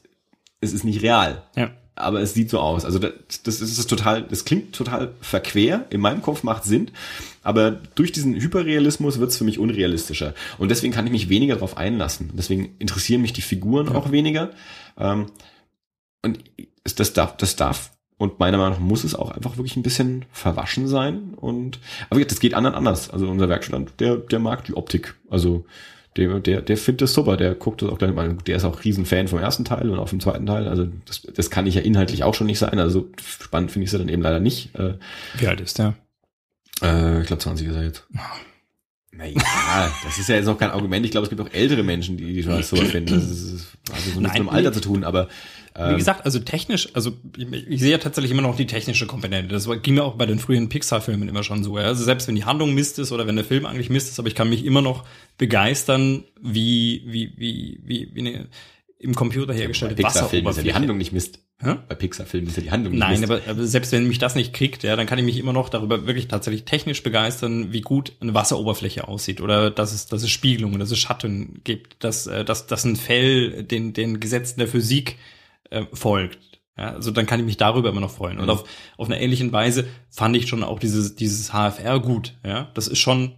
es 0.61 0.73
ist 0.73 0.85
nicht 0.85 1.03
real. 1.03 1.43
Ja. 1.57 1.71
Aber 1.97 2.21
es 2.21 2.35
sieht 2.35 2.51
so 2.51 2.59
aus. 2.59 2.85
Also 2.85 2.99
das, 2.99 3.43
das 3.45 3.61
ist 3.61 3.89
total, 3.89 4.25
das 4.25 4.45
klingt 4.45 4.75
total 4.75 5.15
verquer. 5.21 5.87
In 5.91 6.01
meinem 6.01 6.23
Kopf 6.23 6.43
macht 6.43 6.65
Sinn. 6.65 6.91
Aber 7.45 7.71
durch 7.71 8.11
diesen 8.11 8.35
Hyperrealismus 8.35 9.21
wird's 9.21 9.37
für 9.37 9.45
mich 9.45 9.61
unrealistischer. 9.61 10.35
Und 10.59 10.71
deswegen 10.71 10.93
kann 10.93 11.07
ich 11.07 11.13
mich 11.13 11.29
weniger 11.29 11.55
darauf 11.55 11.77
einlassen. 11.77 12.33
Deswegen 12.35 12.75
interessieren 12.81 13.23
mich 13.23 13.33
die 13.33 13.43
Figuren 13.43 13.89
auch 13.91 14.11
weniger. 14.11 14.51
Ähm, 14.99 15.27
und 16.23 16.41
das 16.97 17.13
darf, 17.13 17.37
das 17.37 17.55
darf 17.55 17.93
und 18.17 18.39
meiner 18.39 18.59
Meinung 18.59 18.75
nach 18.75 18.81
muss 18.81 19.05
es 19.05 19.15
auch 19.15 19.31
einfach 19.31 19.57
wirklich 19.57 19.77
ein 19.77 19.83
bisschen 19.83 20.25
verwaschen 20.33 20.87
sein. 20.87 21.35
Und 21.37 21.81
aber 22.11 22.21
jetzt, 22.21 22.33
das 22.33 22.41
geht 22.41 22.55
anderen 22.55 22.77
anders. 22.77 23.11
Also 23.11 23.29
unser 23.29 23.49
Werkstatt, 23.49 24.01
der, 24.01 24.17
der 24.17 24.39
mag 24.39 24.65
die 24.65 24.75
Optik. 24.75 25.15
Also 25.29 25.65
der, 26.17 26.39
der, 26.39 26.63
der 26.63 26.77
findet 26.77 27.03
das 27.03 27.15
super, 27.15 27.37
der 27.37 27.55
guckt 27.57 27.83
das 27.83 27.91
auch 27.91 27.99
gleich 27.99 28.15
mal. 28.15 28.37
Der 28.47 28.57
ist 28.57 28.65
auch 28.65 28.85
Riesenfan 28.85 29.27
vom 29.27 29.41
ersten 29.41 29.65
Teil 29.65 29.91
und 29.91 29.99
auch 29.99 30.09
vom 30.09 30.21
zweiten 30.21 30.47
Teil. 30.47 30.69
Also 30.69 30.87
das, 31.07 31.23
das 31.23 31.51
kann 31.51 31.67
ich 31.67 31.75
ja 31.75 31.81
inhaltlich 31.81 32.23
auch 32.23 32.35
schon 32.35 32.47
nicht 32.47 32.61
sein. 32.61 32.79
Also 32.79 33.09
spannend 33.21 33.73
finde 33.73 33.85
ich 33.85 33.93
es 33.93 33.99
dann 33.99 34.09
eben 34.09 34.23
leider 34.23 34.41
nicht. 34.41 34.75
Äh, 34.77 34.95
Wie 35.37 35.49
alt 35.49 35.61
ist 35.61 35.79
der? 35.79 35.95
äh, 36.83 37.21
ich 37.21 37.27
glaube 37.27 37.43
20 37.43 37.69
ist 37.69 37.75
er 37.75 37.85
jetzt. 37.85 38.07
Naja, 39.17 39.93
das 40.05 40.19
ist 40.19 40.29
ja 40.29 40.37
jetzt 40.37 40.47
noch 40.47 40.59
kein 40.59 40.71
Argument. 40.71 41.05
Ich 41.07 41.13
glaube, 41.13 41.25
es 41.25 41.31
gibt 41.31 41.41
auch 41.41 41.53
ältere 41.53 41.85
Menschen, 41.85 42.17
die, 42.17 42.33
die 42.33 42.43
schon 42.43 42.61
sowas 42.63 42.91
finden. 42.91 43.15
Das 43.15 43.25
ist 43.25 43.69
also 43.93 44.11
so 44.11 44.21
nichts 44.21 44.39
mit 44.39 44.49
dem 44.49 44.49
Alter 44.49 44.73
zu 44.73 44.81
tun, 44.81 45.05
aber 45.05 45.29
Wie 45.77 45.83
ähm, 45.83 45.97
gesagt, 45.97 46.25
also 46.25 46.39
technisch, 46.39 46.89
also 46.95 47.17
ich, 47.37 47.53
ich 47.53 47.81
sehe 47.81 47.91
ja 47.91 47.99
tatsächlich 47.99 48.31
immer 48.31 48.43
noch 48.43 48.57
die 48.57 48.67
technische 48.67 49.07
Komponente. 49.07 49.53
Das 49.53 49.69
ging 49.83 49.95
mir 49.95 50.05
auch 50.05 50.15
bei 50.15 50.25
den 50.25 50.39
frühen 50.39 50.69
Pixar-Filmen 50.69 51.29
immer 51.29 51.43
schon 51.43 51.65
so. 51.65 51.79
Ja? 51.79 51.87
Also 51.87 52.05
selbst 52.05 52.29
wenn 52.29 52.37
die 52.37 52.45
Handlung 52.45 52.75
Mist 52.75 53.01
ist 53.01 53.11
oder 53.11 53.27
wenn 53.27 53.35
der 53.35 53.45
Film 53.45 53.67
eigentlich 53.67 53.91
Mist 53.91 54.09
ist, 54.09 54.21
aber 54.21 54.29
ich 54.29 54.37
kann 54.37 54.49
mich 54.49 54.65
immer 54.65 54.83
noch 54.83 55.05
begeistern, 55.37 56.23
wie, 56.41 57.03
wie, 57.07 57.33
wie, 57.37 57.81
wie, 57.83 58.09
wie 58.15 58.21
eine 58.21 58.49
im 59.01 59.15
Computer 59.15 59.53
hergestellte 59.53 59.97
Pixar-Filmen 59.97 60.15
ist 60.15 60.17
ja 60.17 60.31
Wasseroberfläche. 60.31 60.69
die 60.69 60.75
Handlung 60.75 60.97
nicht 60.97 61.13
Mist. 61.13 61.41
Hä? 61.61 61.75
Bei 61.89 61.95
Pixar-Filmen 61.95 62.49
ist 62.49 62.57
ja 62.57 62.63
die 62.63 62.71
Handlung 62.71 62.95
nicht 62.95 63.01
Nein, 63.01 63.25
aber, 63.25 63.41
aber 63.47 63.67
selbst 63.67 63.93
wenn 63.93 64.09
mich 64.09 64.19
das 64.19 64.35
nicht 64.35 64.55
kriegt, 64.55 64.83
ja, 64.83 64.97
dann 64.97 65.07
kann 65.07 65.19
ich 65.19 65.25
mich 65.25 65.39
immer 65.39 65.53
noch 65.53 65.69
darüber 65.69 66.07
wirklich 66.07 66.29
tatsächlich 66.29 66.65
technisch 66.65 67.03
begeistern, 67.03 67.73
wie 67.73 67.81
gut 67.81 68.13
eine 68.21 68.33
Wasseroberfläche 68.33 69.07
aussieht 69.07 69.41
oder 69.41 69.71
dass 69.71 69.93
es, 69.93 70.07
dass 70.07 70.23
es 70.23 70.31
Spiegelungen, 70.31 70.79
dass 70.79 70.91
es 70.91 70.99
Schatten 70.99 71.61
gibt, 71.65 72.03
dass, 72.03 72.27
äh, 72.29 72.45
dass, 72.45 72.67
dass 72.67 72.85
ein 72.85 72.97
Fell 72.97 73.65
den, 73.65 73.93
den 73.93 74.21
Gesetzen 74.21 74.61
der 74.61 74.69
Physik 74.69 75.17
äh, 75.71 75.85
folgt. 75.93 76.61
Ja, 76.77 76.91
also 76.91 77.11
dann 77.13 77.27
kann 77.27 77.39
ich 77.39 77.47
mich 77.47 77.57
darüber 77.57 77.89
immer 77.91 78.01
noch 78.01 78.11
freuen. 78.11 78.39
Und 78.39 78.45
Mhm. 78.47 78.51
auf, 78.51 78.65
auf 78.97 79.07
einer 79.07 79.21
ähnlichen 79.21 79.53
Weise 79.53 79.87
fand 80.11 80.37
ich 80.37 80.49
schon 80.49 80.65
auch 80.65 80.79
dieses, 80.81 81.15
dieses 81.15 81.51
HFR 81.53 82.01
gut. 82.01 82.35
Ja, 82.45 82.71
das 82.75 82.89
ist 82.89 82.99
schon, 82.99 83.37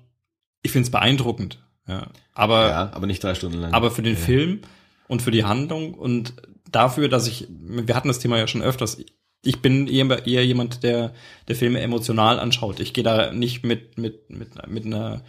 ich 0.62 0.72
finde 0.72 0.86
es 0.86 0.90
beeindruckend. 0.90 1.62
Ja, 1.86 2.08
aber 2.32 2.68
ja, 2.68 2.90
aber 2.94 3.06
nicht 3.06 3.22
drei 3.22 3.34
Stunden 3.34 3.58
lang. 3.58 3.72
aber 3.74 3.90
für 3.90 4.02
den 4.02 4.14
ja. 4.14 4.20
Film 4.20 4.60
und 5.06 5.22
für 5.22 5.30
die 5.30 5.44
Handlung 5.44 5.94
und 5.94 6.34
dafür, 6.70 7.08
dass 7.08 7.28
ich, 7.28 7.46
wir 7.48 7.94
hatten 7.94 8.08
das 8.08 8.18
Thema 8.18 8.38
ja 8.38 8.48
schon 8.48 8.62
öfters, 8.62 8.98
ich 9.42 9.62
bin 9.62 9.86
eher, 9.86 10.26
eher 10.26 10.44
jemand, 10.44 10.82
der, 10.82 11.12
der 11.46 11.54
Filme 11.54 11.80
emotional 11.80 12.40
anschaut. 12.40 12.80
Ich 12.80 12.92
gehe 12.92 13.04
da 13.04 13.32
nicht 13.32 13.62
mit, 13.64 13.96
mit, 13.98 14.28
mit, 14.30 14.66
mit 14.66 14.84
einer, 14.86 15.22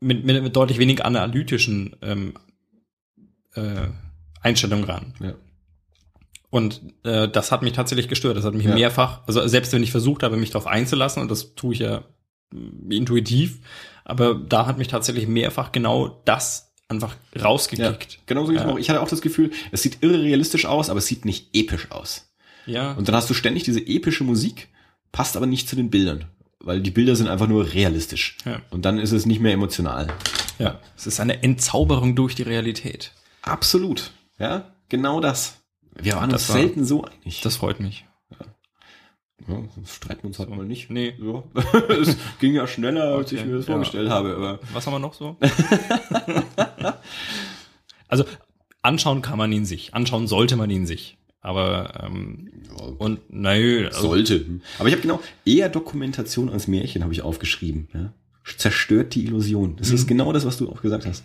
mit, 0.00 0.24
mit, 0.24 0.42
mit 0.42 0.56
deutlich 0.56 0.78
wenig 0.78 1.04
analytischen 1.04 1.94
ähm, 2.02 2.34
äh, 3.54 3.86
Einstellung 4.40 4.82
ran. 4.82 5.14
Ja. 5.20 5.34
Und 6.52 6.82
äh, 7.04 7.28
das 7.28 7.50
hat 7.50 7.62
mich 7.62 7.72
tatsächlich 7.72 8.08
gestört. 8.08 8.36
Das 8.36 8.44
hat 8.44 8.52
mich 8.52 8.66
Ja. 8.66 8.74
mehrfach, 8.74 9.22
also 9.26 9.44
selbst 9.48 9.72
wenn 9.72 9.82
ich 9.82 9.90
versucht 9.90 10.22
habe, 10.22 10.36
mich 10.36 10.50
darauf 10.50 10.66
einzulassen, 10.66 11.22
und 11.22 11.30
das 11.30 11.54
tue 11.54 11.72
ich 11.72 11.80
ja 11.80 12.02
mh, 12.52 12.94
intuitiv, 12.94 13.60
aber 14.04 14.34
da 14.34 14.66
hat 14.66 14.76
mich 14.76 14.88
tatsächlich 14.88 15.26
mehrfach 15.26 15.72
genau 15.72 16.20
das 16.26 16.70
einfach 16.88 17.16
Ja, 17.34 17.44
rausgekickt. 17.44 18.18
genau 18.26 18.44
so 18.44 18.50
geht's 18.52 18.60
Ja. 18.64 18.66
mir 18.68 18.74
auch. 18.74 18.78
Ich 18.78 18.90
hatte 18.90 19.00
auch 19.00 19.08
das 19.08 19.22
Gefühl, 19.22 19.50
es 19.70 19.80
sieht 19.80 20.02
irre 20.02 20.22
realistisch 20.22 20.66
aus, 20.66 20.90
aber 20.90 20.98
es 20.98 21.06
sieht 21.06 21.24
nicht 21.24 21.48
episch 21.56 21.90
aus. 21.90 22.30
Ja, 22.66 22.92
Und 22.92 23.08
dann 23.08 23.16
hast 23.16 23.30
du 23.30 23.34
ständig 23.34 23.62
diese 23.64 23.80
epische 23.80 24.22
Musik, 24.22 24.68
passt 25.10 25.38
aber 25.38 25.46
nicht 25.46 25.68
zu 25.70 25.74
den 25.74 25.88
Bildern. 25.88 26.26
Weil 26.60 26.82
die 26.82 26.90
Bilder 26.90 27.16
sind 27.16 27.28
einfach 27.28 27.48
nur 27.48 27.72
realistisch. 27.72 28.36
Ja. 28.44 28.60
Und 28.70 28.84
dann 28.84 28.98
ist 28.98 29.10
es 29.12 29.24
nicht 29.24 29.40
mehr 29.40 29.54
emotional. 29.54 30.08
ja. 30.58 30.78
Es 30.98 31.06
ist 31.06 31.18
eine 31.18 31.42
Entzauberung 31.42 32.14
durch 32.14 32.34
die 32.34 32.42
Realität. 32.42 33.12
Absolut. 33.40 34.10
Ja, 34.38 34.70
genau 34.90 35.20
das. 35.20 35.56
Wir 36.00 36.14
waren 36.14 36.24
uns 36.24 36.32
Das 36.32 36.48
war- 36.48 36.56
selten 36.56 36.84
so 36.84 37.04
einig. 37.04 37.40
Das 37.42 37.56
freut 37.56 37.80
mich. 37.80 38.06
ja, 39.48 39.62
sonst 39.74 39.94
streiten 39.94 40.22
wir 40.22 40.28
uns 40.28 40.38
halt 40.38 40.50
mal 40.50 40.64
nicht. 40.64 40.90
Nee. 40.90 41.14
Ja. 41.20 41.42
es 41.88 42.16
ging 42.40 42.54
ja 42.54 42.66
schneller, 42.66 43.14
als 43.16 43.32
ich 43.32 43.44
mir 43.44 43.56
das 43.56 43.66
ja. 43.66 43.72
vorgestellt 43.72 44.08
habe. 44.10 44.34
Aber 44.36 44.60
Was 44.72 44.86
haben 44.86 44.94
wir 44.94 44.98
noch 44.98 45.14
so? 45.14 45.36
also 48.08 48.24
anschauen 48.82 49.22
kann 49.22 49.38
man 49.38 49.52
ihn 49.52 49.64
sich. 49.64 49.94
Anschauen 49.94 50.26
sollte 50.26 50.56
man 50.56 50.70
ihn 50.70 50.86
sich. 50.86 51.18
Aber 51.40 52.04
ähm, 52.04 52.50
und 52.98 53.20
nö, 53.30 53.86
also, 53.88 54.02
sollte. 54.08 54.44
Aber 54.78 54.88
ich 54.88 54.94
habe 54.94 55.02
genau 55.02 55.20
eher 55.44 55.68
Dokumentation 55.68 56.48
als 56.50 56.68
Märchen 56.68 57.02
habe 57.02 57.12
ich 57.12 57.22
aufgeschrieben. 57.22 57.88
Ja? 57.92 58.12
Zerstört 58.56 59.14
die 59.14 59.24
Illusion. 59.24 59.76
Das 59.76 59.88
Mhm. 59.88 59.94
ist 59.96 60.06
genau 60.06 60.32
das, 60.32 60.46
was 60.46 60.56
du 60.58 60.70
auch 60.70 60.82
gesagt 60.82 61.04
hast. 61.06 61.24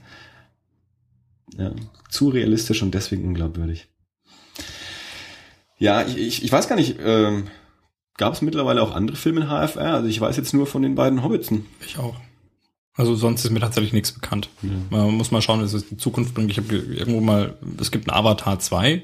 Ja, 1.57 1.71
zu 2.09 2.29
realistisch 2.29 2.81
und 2.83 2.93
deswegen 2.93 3.25
unglaubwürdig. 3.27 3.87
Ja, 5.79 6.01
ich, 6.03 6.17
ich, 6.17 6.43
ich 6.43 6.51
weiß 6.51 6.67
gar 6.67 6.75
nicht, 6.75 6.97
ähm, 7.03 7.47
gab 8.17 8.33
es 8.33 8.41
mittlerweile 8.41 8.81
auch 8.81 8.93
andere 8.95 9.17
Filme 9.17 9.41
in 9.41 9.47
HFR? 9.47 9.93
Also 9.95 10.07
ich 10.07 10.19
weiß 10.19 10.37
jetzt 10.37 10.53
nur 10.53 10.67
von 10.67 10.81
den 10.81 10.95
beiden 10.95 11.23
Hobbitsen. 11.23 11.65
ich 11.85 11.97
auch. 11.97 12.15
Also 12.95 13.13
sonst 13.15 13.45
ist 13.45 13.51
mir 13.51 13.59
tatsächlich 13.59 13.93
nichts 13.93 14.11
bekannt. 14.11 14.49
Man 14.89 15.13
muss 15.13 15.29
mal 15.29 15.41
schauen, 15.43 15.61
was 15.61 15.73
es 15.73 15.91
in 15.91 15.99
Zukunft 15.99 16.33
bringt. 16.33 16.49
Ich 16.49 16.57
habe 16.57 16.75
irgendwo 16.75 17.21
mal, 17.21 17.55
es 17.79 17.91
gibt 17.91 18.09
einen 18.09 18.17
Avatar 18.17 18.57
2 18.57 19.03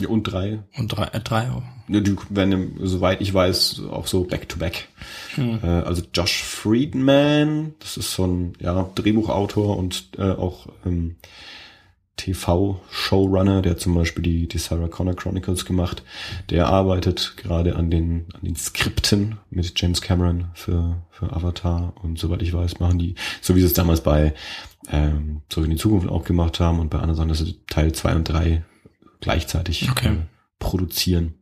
Ja, 0.00 0.08
und 0.08 0.22
drei. 0.22 0.60
und 0.78 0.88
3, 0.88 1.04
äh, 1.08 1.20
3 1.20 1.50
auch. 1.50 1.62
Ja, 1.88 2.00
Die 2.00 2.16
werden, 2.30 2.78
soweit 2.82 3.20
ich 3.20 3.34
weiß, 3.34 3.82
auch 3.90 4.06
so 4.06 4.24
back-to-back. 4.24 4.88
Hm. 5.34 5.58
Äh, 5.62 5.66
also 5.66 6.02
Josh 6.14 6.42
Friedman, 6.42 7.74
das 7.80 7.98
ist 7.98 8.12
so 8.14 8.26
ein 8.26 8.54
ja, 8.60 8.88
Drehbuchautor 8.94 9.76
und 9.76 10.08
äh, 10.16 10.30
auch 10.30 10.66
ähm, 10.86 11.16
TV-Showrunner, 12.18 13.62
der 13.62 13.78
zum 13.78 13.94
Beispiel 13.94 14.22
die, 14.22 14.46
die 14.46 14.58
Sarah 14.58 14.88
Connor 14.88 15.16
Chronicles 15.16 15.64
gemacht. 15.64 16.02
Der 16.50 16.66
arbeitet 16.66 17.34
gerade 17.36 17.76
an 17.76 17.90
den, 17.90 18.26
an 18.34 18.42
den 18.42 18.56
Skripten 18.56 19.38
mit 19.48 19.72
James 19.80 20.02
Cameron 20.02 20.48
für, 20.52 21.02
für 21.10 21.32
Avatar 21.32 21.94
und 22.02 22.18
soweit 22.18 22.42
ich 22.42 22.52
weiß, 22.52 22.80
machen 22.80 22.98
die, 22.98 23.14
so 23.40 23.56
wie 23.56 23.60
sie 23.60 23.66
es 23.66 23.72
damals 23.72 24.02
bei 24.02 24.34
ähm, 24.90 25.42
Zurück 25.48 25.66
in 25.66 25.72
die 25.72 25.80
Zukunft 25.80 26.08
auch 26.08 26.24
gemacht 26.24 26.60
haben 26.60 26.78
und 26.78 26.90
bei 26.90 26.98
anderen 26.98 27.16
Sachen, 27.16 27.28
dass 27.28 27.38
sie 27.38 27.60
Teil 27.66 27.92
zwei 27.92 28.14
und 28.14 28.24
drei 28.24 28.64
gleichzeitig 29.20 29.90
Okay. 29.90 30.08
äh, 30.08 30.16
produzieren. 30.58 31.34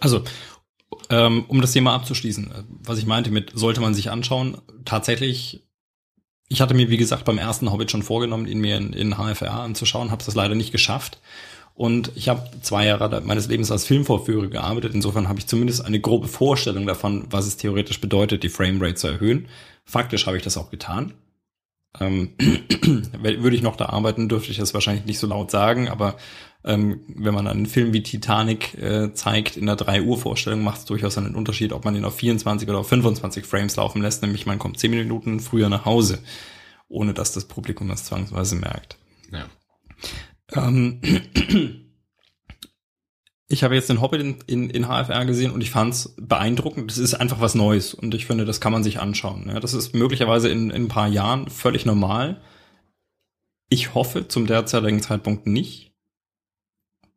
Also, 0.00 0.24
ähm, 1.10 1.44
um 1.48 1.60
das 1.60 1.72
Thema 1.72 1.94
abzuschließen, 1.94 2.50
äh, 2.50 2.64
was 2.68 2.98
ich 2.98 3.06
meinte 3.06 3.30
mit, 3.30 3.52
sollte 3.54 3.80
man 3.80 3.94
sich 3.94 4.10
anschauen, 4.10 4.58
tatsächlich, 4.84 5.67
ich 6.48 6.60
hatte 6.60 6.74
mir, 6.74 6.88
wie 6.88 6.96
gesagt, 6.96 7.24
beim 7.24 7.38
ersten 7.38 7.70
Hobbit 7.70 7.90
schon 7.90 8.02
vorgenommen, 8.02 8.46
ihn 8.46 8.60
mir 8.60 8.76
in, 8.76 8.92
in 8.92 9.16
HFR 9.16 9.52
anzuschauen, 9.52 10.10
habe 10.10 10.24
das 10.24 10.34
leider 10.34 10.54
nicht 10.54 10.72
geschafft. 10.72 11.18
Und 11.74 12.10
ich 12.16 12.28
habe 12.28 12.50
zwei 12.60 12.86
Jahre 12.86 13.20
meines 13.20 13.46
Lebens 13.46 13.70
als 13.70 13.84
Filmvorführer 13.84 14.48
gearbeitet. 14.48 14.94
Insofern 14.94 15.28
habe 15.28 15.38
ich 15.38 15.46
zumindest 15.46 15.84
eine 15.84 16.00
grobe 16.00 16.26
Vorstellung 16.26 16.86
davon, 16.86 17.26
was 17.30 17.46
es 17.46 17.56
theoretisch 17.56 18.00
bedeutet, 18.00 18.42
die 18.42 18.48
Framerate 18.48 18.96
zu 18.96 19.06
erhöhen. 19.06 19.46
Faktisch 19.84 20.26
habe 20.26 20.36
ich 20.36 20.42
das 20.42 20.56
auch 20.56 20.70
getan. 20.70 21.14
Ähm, 22.00 22.32
würde 23.22 23.54
ich 23.54 23.62
noch 23.62 23.76
da 23.76 23.86
arbeiten, 23.86 24.28
dürfte 24.28 24.50
ich 24.50 24.58
das 24.58 24.74
wahrscheinlich 24.74 25.04
nicht 25.04 25.18
so 25.18 25.26
laut 25.26 25.50
sagen, 25.50 25.88
aber 25.88 26.16
ähm, 26.68 27.00
wenn 27.08 27.34
man 27.34 27.46
einen 27.46 27.66
Film 27.66 27.92
wie 27.92 28.02
Titanic 28.02 28.74
äh, 28.74 29.12
zeigt 29.14 29.56
in 29.56 29.66
der 29.66 29.76
3 29.76 30.02
Uhr 30.02 30.18
Vorstellung, 30.18 30.62
macht 30.62 30.80
es 30.80 30.84
durchaus 30.84 31.18
einen 31.18 31.34
Unterschied, 31.34 31.72
ob 31.72 31.84
man 31.84 31.96
ihn 31.96 32.04
auf 32.04 32.16
24 32.16 32.68
oder 32.68 32.78
auf 32.78 32.88
25 32.88 33.46
Frames 33.46 33.74
laufen 33.76 34.02
lässt, 34.02 34.22
nämlich 34.22 34.46
man 34.46 34.58
kommt 34.58 34.78
10 34.78 34.90
Minuten 34.90 35.40
früher 35.40 35.70
nach 35.70 35.86
Hause, 35.86 36.20
ohne 36.88 37.14
dass 37.14 37.32
das 37.32 37.46
Publikum 37.46 37.88
das 37.88 38.04
zwangsweise 38.04 38.56
merkt. 38.56 38.98
Ja. 39.32 39.46
Ähm, 40.54 41.00
Ich 43.50 43.64
habe 43.64 43.74
jetzt 43.74 43.88
den 43.88 44.02
Hobbit 44.02 44.20
in, 44.20 44.36
in, 44.46 44.68
in 44.68 44.88
HFR 44.88 45.24
gesehen 45.24 45.52
und 45.52 45.62
ich 45.62 45.70
fand 45.70 45.94
es 45.94 46.14
beeindruckend. 46.18 46.90
Das 46.90 46.98
ist 46.98 47.14
einfach 47.14 47.40
was 47.40 47.54
Neues 47.54 47.94
und 47.94 48.14
ich 48.14 48.26
finde, 48.26 48.44
das 48.44 48.60
kann 48.60 48.72
man 48.72 48.84
sich 48.84 49.00
anschauen. 49.00 49.46
Ja, 49.48 49.58
das 49.58 49.72
ist 49.72 49.94
möglicherweise 49.94 50.50
in, 50.50 50.68
in 50.68 50.84
ein 50.84 50.88
paar 50.88 51.08
Jahren 51.08 51.48
völlig 51.48 51.86
normal. 51.86 52.42
Ich 53.70 53.94
hoffe 53.94 54.28
zum 54.28 54.46
derzeitigen 54.46 55.00
Zeitpunkt 55.00 55.46
nicht, 55.46 55.87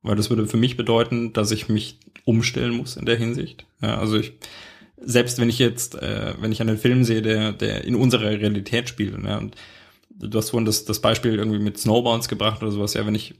weil 0.03 0.15
das 0.15 0.29
würde 0.29 0.47
für 0.47 0.57
mich 0.57 0.77
bedeuten, 0.77 1.33
dass 1.33 1.51
ich 1.51 1.69
mich 1.69 1.99
umstellen 2.25 2.75
muss 2.75 2.97
in 2.97 3.05
der 3.05 3.17
Hinsicht. 3.17 3.65
Ja, 3.81 3.97
also 3.97 4.17
ich, 4.17 4.33
selbst 4.97 5.39
wenn 5.39 5.49
ich 5.49 5.59
jetzt, 5.59 5.95
äh, 5.95 6.33
wenn 6.39 6.51
ich 6.51 6.61
einen 6.61 6.77
Film 6.77 7.03
sehe, 7.03 7.21
der, 7.21 7.53
der 7.53 7.83
in 7.83 7.95
unserer 7.95 8.29
Realität 8.29 8.89
spielt, 8.89 9.15
ja, 9.23 9.37
und 9.37 9.55
du 10.09 10.37
hast 10.37 10.51
vorhin 10.51 10.65
das, 10.65 10.85
das 10.85 10.99
Beispiel 10.99 11.35
irgendwie 11.35 11.59
mit 11.59 11.77
Snowboards 11.77 12.27
gebracht 12.27 12.61
oder 12.61 12.71
sowas, 12.71 12.93
ja, 12.93 13.05
wenn 13.05 13.15
ich 13.15 13.33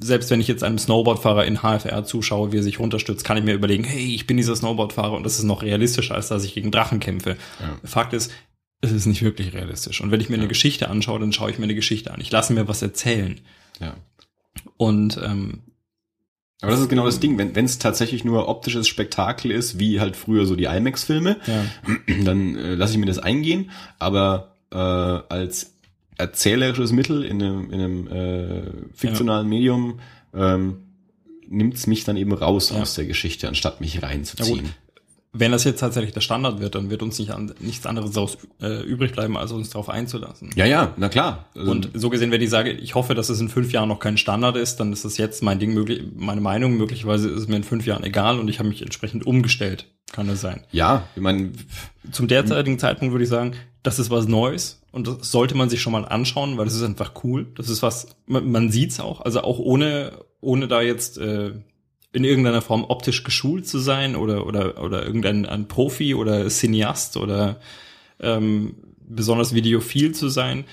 selbst 0.00 0.30
wenn 0.30 0.40
ich 0.40 0.48
jetzt 0.48 0.64
einem 0.64 0.78
Snowboardfahrer 0.78 1.44
in 1.44 1.58
HFR 1.58 2.04
zuschaue, 2.04 2.50
wie 2.52 2.58
er 2.58 2.62
sich 2.62 2.80
runterstürzt, 2.80 3.24
kann 3.24 3.36
ich 3.36 3.44
mir 3.44 3.54
überlegen, 3.54 3.84
hey, 3.84 4.12
ich 4.12 4.26
bin 4.26 4.36
dieser 4.36 4.56
Snowboardfahrer 4.56 5.12
und 5.12 5.22
das 5.22 5.38
ist 5.38 5.44
noch 5.44 5.62
realistischer, 5.62 6.16
als 6.16 6.28
dass 6.28 6.44
ich 6.44 6.54
gegen 6.54 6.72
Drachen 6.72 6.98
kämpfe. 6.98 7.36
Ja. 7.60 7.78
Fakt 7.84 8.12
ist, 8.12 8.32
es 8.80 8.90
ist 8.90 9.06
nicht 9.06 9.22
wirklich 9.22 9.54
realistisch. 9.54 10.00
Und 10.00 10.10
wenn 10.10 10.20
ich 10.20 10.28
mir 10.28 10.36
ja. 10.36 10.42
eine 10.42 10.48
Geschichte 10.48 10.88
anschaue, 10.88 11.20
dann 11.20 11.32
schaue 11.32 11.50
ich 11.50 11.58
mir 11.58 11.64
eine 11.64 11.74
Geschichte 11.74 12.12
an. 12.12 12.20
Ich 12.20 12.30
lasse 12.32 12.52
mir 12.52 12.66
was 12.66 12.82
erzählen. 12.82 13.40
Ja. 13.80 13.94
Und 14.76 15.20
ähm, 15.22 15.62
aber 16.60 16.72
das 16.72 16.80
ist 16.80 16.88
genau 16.88 17.06
das 17.06 17.20
Ding, 17.20 17.38
wenn 17.38 17.64
es 17.64 17.78
tatsächlich 17.78 18.24
nur 18.24 18.48
optisches 18.48 18.88
Spektakel 18.88 19.50
ist, 19.52 19.78
wie 19.78 20.00
halt 20.00 20.16
früher 20.16 20.44
so 20.44 20.56
die 20.56 20.64
IMAX-Filme, 20.64 21.36
ja. 21.46 21.64
dann 22.24 22.56
äh, 22.56 22.74
lasse 22.74 22.94
ich 22.94 22.98
mir 22.98 23.06
das 23.06 23.18
eingehen. 23.18 23.70
Aber 23.98 24.56
äh, 24.72 24.76
als 24.76 25.74
erzählerisches 26.16 26.90
Mittel 26.90 27.22
in 27.22 27.42
einem, 27.42 27.70
in 27.70 27.80
einem 27.80 28.08
äh, 28.08 28.62
fiktionalen 28.92 29.46
ja. 29.46 29.56
Medium 29.56 30.00
ähm, 30.34 30.78
nimmt 31.48 31.74
es 31.74 31.86
mich 31.86 32.02
dann 32.02 32.16
eben 32.16 32.32
raus 32.32 32.70
ja. 32.70 32.82
aus 32.82 32.94
der 32.94 33.06
Geschichte, 33.06 33.46
anstatt 33.46 33.80
mich 33.80 34.02
reinzuziehen 34.02 34.70
wenn 35.38 35.52
das 35.52 35.64
jetzt 35.64 35.80
tatsächlich 35.80 36.12
der 36.12 36.20
Standard 36.20 36.60
wird, 36.60 36.74
dann 36.74 36.90
wird 36.90 37.02
uns 37.02 37.18
nicht 37.18 37.30
an, 37.30 37.52
nichts 37.60 37.86
anderes 37.86 38.16
aus, 38.16 38.38
äh, 38.60 38.82
übrig 38.82 39.12
bleiben, 39.12 39.36
als 39.36 39.52
uns 39.52 39.70
darauf 39.70 39.88
einzulassen. 39.88 40.50
Ja, 40.56 40.66
ja, 40.66 40.94
na 40.96 41.08
klar. 41.08 41.46
Also 41.54 41.70
und 41.70 41.90
so 41.94 42.10
gesehen, 42.10 42.30
wenn 42.30 42.42
ich 42.42 42.50
sage, 42.50 42.70
ich 42.72 42.94
hoffe, 42.94 43.14
dass 43.14 43.28
es 43.28 43.40
in 43.40 43.48
fünf 43.48 43.72
Jahren 43.72 43.88
noch 43.88 44.00
kein 44.00 44.18
Standard 44.18 44.56
ist, 44.56 44.76
dann 44.76 44.92
ist 44.92 45.04
das 45.04 45.16
jetzt 45.16 45.42
mein 45.42 45.58
Ding 45.58 45.74
möglich, 45.74 46.02
meine 46.16 46.40
Meinung. 46.40 46.76
Möglicherweise 46.76 47.28
ist 47.28 47.42
es 47.42 47.48
mir 47.48 47.56
in 47.56 47.64
fünf 47.64 47.86
Jahren 47.86 48.04
egal 48.04 48.38
und 48.38 48.48
ich 48.48 48.58
habe 48.58 48.68
mich 48.68 48.82
entsprechend 48.82 49.26
umgestellt. 49.26 49.86
Kann 50.12 50.26
das 50.26 50.40
sein? 50.40 50.64
Ja, 50.70 51.04
ich 51.14 51.22
meine. 51.22 51.52
Zum 52.10 52.28
derzeitigen 52.28 52.78
Zeitpunkt 52.78 53.12
würde 53.12 53.24
ich 53.24 53.30
sagen, 53.30 53.52
das 53.82 53.98
ist 53.98 54.10
was 54.10 54.26
Neues 54.26 54.80
und 54.90 55.06
das 55.06 55.30
sollte 55.30 55.54
man 55.54 55.68
sich 55.68 55.82
schon 55.82 55.92
mal 55.92 56.04
anschauen, 56.06 56.56
weil 56.56 56.64
das 56.64 56.74
ist 56.74 56.82
einfach 56.82 57.12
cool. 57.22 57.46
Das 57.56 57.68
ist 57.68 57.82
was, 57.82 58.08
man, 58.26 58.50
man 58.50 58.70
sieht's 58.70 59.00
auch, 59.00 59.20
also 59.20 59.42
auch 59.42 59.58
ohne, 59.58 60.12
ohne 60.40 60.68
da 60.68 60.80
jetzt 60.80 61.18
äh, 61.18 61.52
in 62.12 62.24
irgendeiner 62.24 62.62
Form 62.62 62.84
optisch 62.84 63.24
geschult 63.24 63.66
zu 63.66 63.78
sein 63.78 64.16
oder 64.16 64.46
oder 64.46 64.82
oder 64.82 65.04
irgendein 65.04 65.46
ein 65.46 65.68
Profi 65.68 66.14
oder 66.14 66.48
Cineast 66.48 67.16
oder 67.16 67.60
ähm, 68.20 68.76
besonders 68.98 69.54
videophil 69.54 70.12
zu 70.12 70.28
sein, 70.28 70.64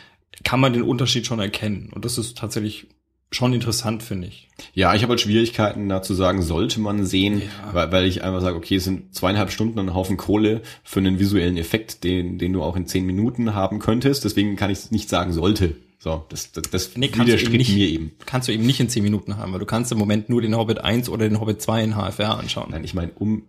kann 0.44 0.60
man 0.60 0.74
den 0.74 0.84
Unterschied 0.84 1.26
schon 1.26 1.40
erkennen. 1.40 1.92
Und 1.94 2.06
das 2.06 2.18
ist 2.18 2.38
tatsächlich 2.38 2.88
schon 3.32 3.54
interessant, 3.54 4.02
finde 4.04 4.28
ich. 4.28 4.48
Ja, 4.74 4.96
ich 4.96 5.02
habe 5.02 5.12
halt 5.12 5.22
Schwierigkeiten 5.22 5.90
da 5.90 6.02
zu 6.02 6.14
sagen, 6.14 6.42
sollte 6.42 6.80
man 6.80 7.06
sehen, 7.06 7.40
ja. 7.42 7.74
weil, 7.74 7.92
weil 7.92 8.06
ich 8.06 8.24
einfach 8.24 8.42
sage, 8.42 8.56
okay, 8.56 8.76
es 8.76 8.86
sind 8.86 9.14
zweieinhalb 9.14 9.52
Stunden 9.52 9.80
ein 9.80 9.94
Haufen 9.94 10.18
Kohle 10.18 10.62
für 10.84 11.00
einen 11.00 11.20
visuellen 11.20 11.58
Effekt, 11.58 12.04
den, 12.04 12.38
den 12.38 12.54
du 12.54 12.64
auch 12.64 12.76
in 12.76 12.88
zehn 12.88 13.06
Minuten 13.06 13.54
haben 13.54 13.80
könntest. 13.80 14.24
Deswegen 14.24 14.56
kann 14.56 14.70
ich 14.70 14.92
nicht 14.92 15.10
sagen, 15.10 15.34
sollte. 15.34 15.76
So, 15.98 16.26
das, 16.30 16.52
das, 16.52 16.64
das 16.70 16.98
nee, 16.98 17.10
widerstrebt 17.12 17.44
eben 17.44 17.58
nicht, 17.58 17.74
mir 17.74 17.88
eben. 17.88 18.12
Kannst 18.26 18.48
du 18.48 18.52
eben 18.52 18.66
nicht 18.66 18.80
in 18.80 18.90
zehn 18.90 19.04
Minuten 19.04 19.38
haben, 19.38 19.54
weil 19.54 19.60
du 19.60 19.66
kannst 19.66 19.92
im 19.92 19.98
Moment 19.98 20.30
nur 20.30 20.42
den 20.42 20.56
Hobbit 20.56 20.80
1 20.80 21.10
oder 21.10 21.28
den 21.28 21.40
Hobbit 21.40 21.62
2 21.62 21.84
in 21.84 21.96
HFR 21.96 22.38
anschauen. 22.38 22.72
Nein, 22.72 22.84
ich 22.84 22.94
meine, 22.94 23.12
um 23.16 23.44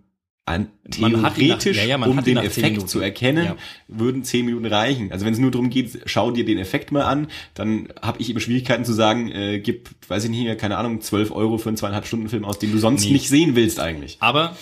an, 0.46 0.68
theoretisch, 0.88 1.76
nach, 1.76 1.84
ja, 1.84 1.98
ja, 1.98 2.06
um 2.06 2.22
den 2.22 2.36
Effekt 2.36 2.88
zu 2.88 3.00
erkennen, 3.00 3.44
ja. 3.46 3.56
würden 3.88 4.22
zehn 4.22 4.46
Minuten 4.46 4.66
reichen. 4.66 5.10
Also 5.10 5.26
wenn 5.26 5.32
es 5.32 5.40
nur 5.40 5.50
darum 5.50 5.70
geht, 5.70 6.02
schau 6.06 6.30
dir 6.30 6.44
den 6.44 6.58
Effekt 6.58 6.92
mal 6.92 7.02
an, 7.02 7.26
dann 7.54 7.88
habe 8.00 8.20
ich 8.20 8.30
eben 8.30 8.38
Schwierigkeiten 8.38 8.84
zu 8.84 8.92
sagen, 8.92 9.30
äh, 9.32 9.58
gib, 9.58 9.90
weiß 10.06 10.24
ich 10.24 10.30
nicht, 10.30 10.58
keine 10.58 10.78
Ahnung, 10.78 11.00
zwölf 11.00 11.32
Euro 11.32 11.58
für 11.58 11.68
einen 11.68 11.76
zweieinhalb 11.76 12.06
Stunden 12.06 12.28
Film 12.28 12.44
aus, 12.44 12.60
den 12.60 12.70
du 12.70 12.78
sonst 12.78 13.06
nee. 13.06 13.12
nicht 13.12 13.28
sehen 13.28 13.56
willst 13.56 13.80
eigentlich. 13.80 14.18
Aber 14.20 14.56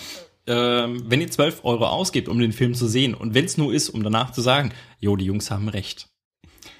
ähm, 0.47 1.03
wenn 1.05 1.21
ihr 1.21 1.29
zwölf 1.29 1.63
Euro 1.63 1.85
ausgebt, 1.85 2.29
um 2.29 2.39
den 2.39 2.51
Film 2.51 2.73
zu 2.73 2.87
sehen, 2.87 3.13
und 3.13 3.35
wenn 3.35 3.45
es 3.45 3.57
nur 3.57 3.71
ist, 3.71 3.89
um 3.89 4.03
danach 4.03 4.31
zu 4.31 4.41
sagen, 4.41 4.71
jo, 4.99 5.15
die 5.15 5.25
Jungs 5.25 5.51
haben 5.51 5.69
recht, 5.69 6.07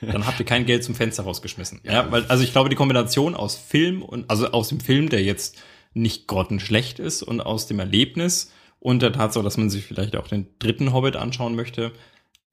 dann 0.02 0.26
habt 0.26 0.40
ihr 0.40 0.46
kein 0.46 0.66
Geld 0.66 0.84
zum 0.84 0.96
Fenster 0.96 1.24
rausgeschmissen. 1.24 1.82
Ja, 1.84 1.92
ja 1.94 2.12
weil, 2.12 2.26
also 2.26 2.44
ich 2.44 2.52
glaube, 2.52 2.70
die 2.70 2.76
Kombination 2.76 3.36
aus 3.36 3.56
Film 3.56 4.02
und, 4.02 4.30
also 4.30 4.52
aus 4.52 4.70
dem 4.70 4.80
Film, 4.80 5.10
der 5.10 5.24
jetzt 5.24 5.58
nicht 5.94 6.28
grottenschlecht 6.28 7.00
ist 7.00 7.24
und 7.24 7.42
aus 7.42 7.68
dem 7.68 7.80
Erlebnis 7.80 8.52
und 8.80 9.02
der 9.02 9.14
Tatsache, 9.14 9.44
dass 9.44 9.58
man 9.58 9.70
sich 9.70 9.86
vielleicht 9.86 10.16
auch 10.16 10.28
den 10.28 10.48
dritten 10.60 10.94
Hobbit 10.94 11.16
anschauen 11.16 11.56
möchte, 11.56 11.92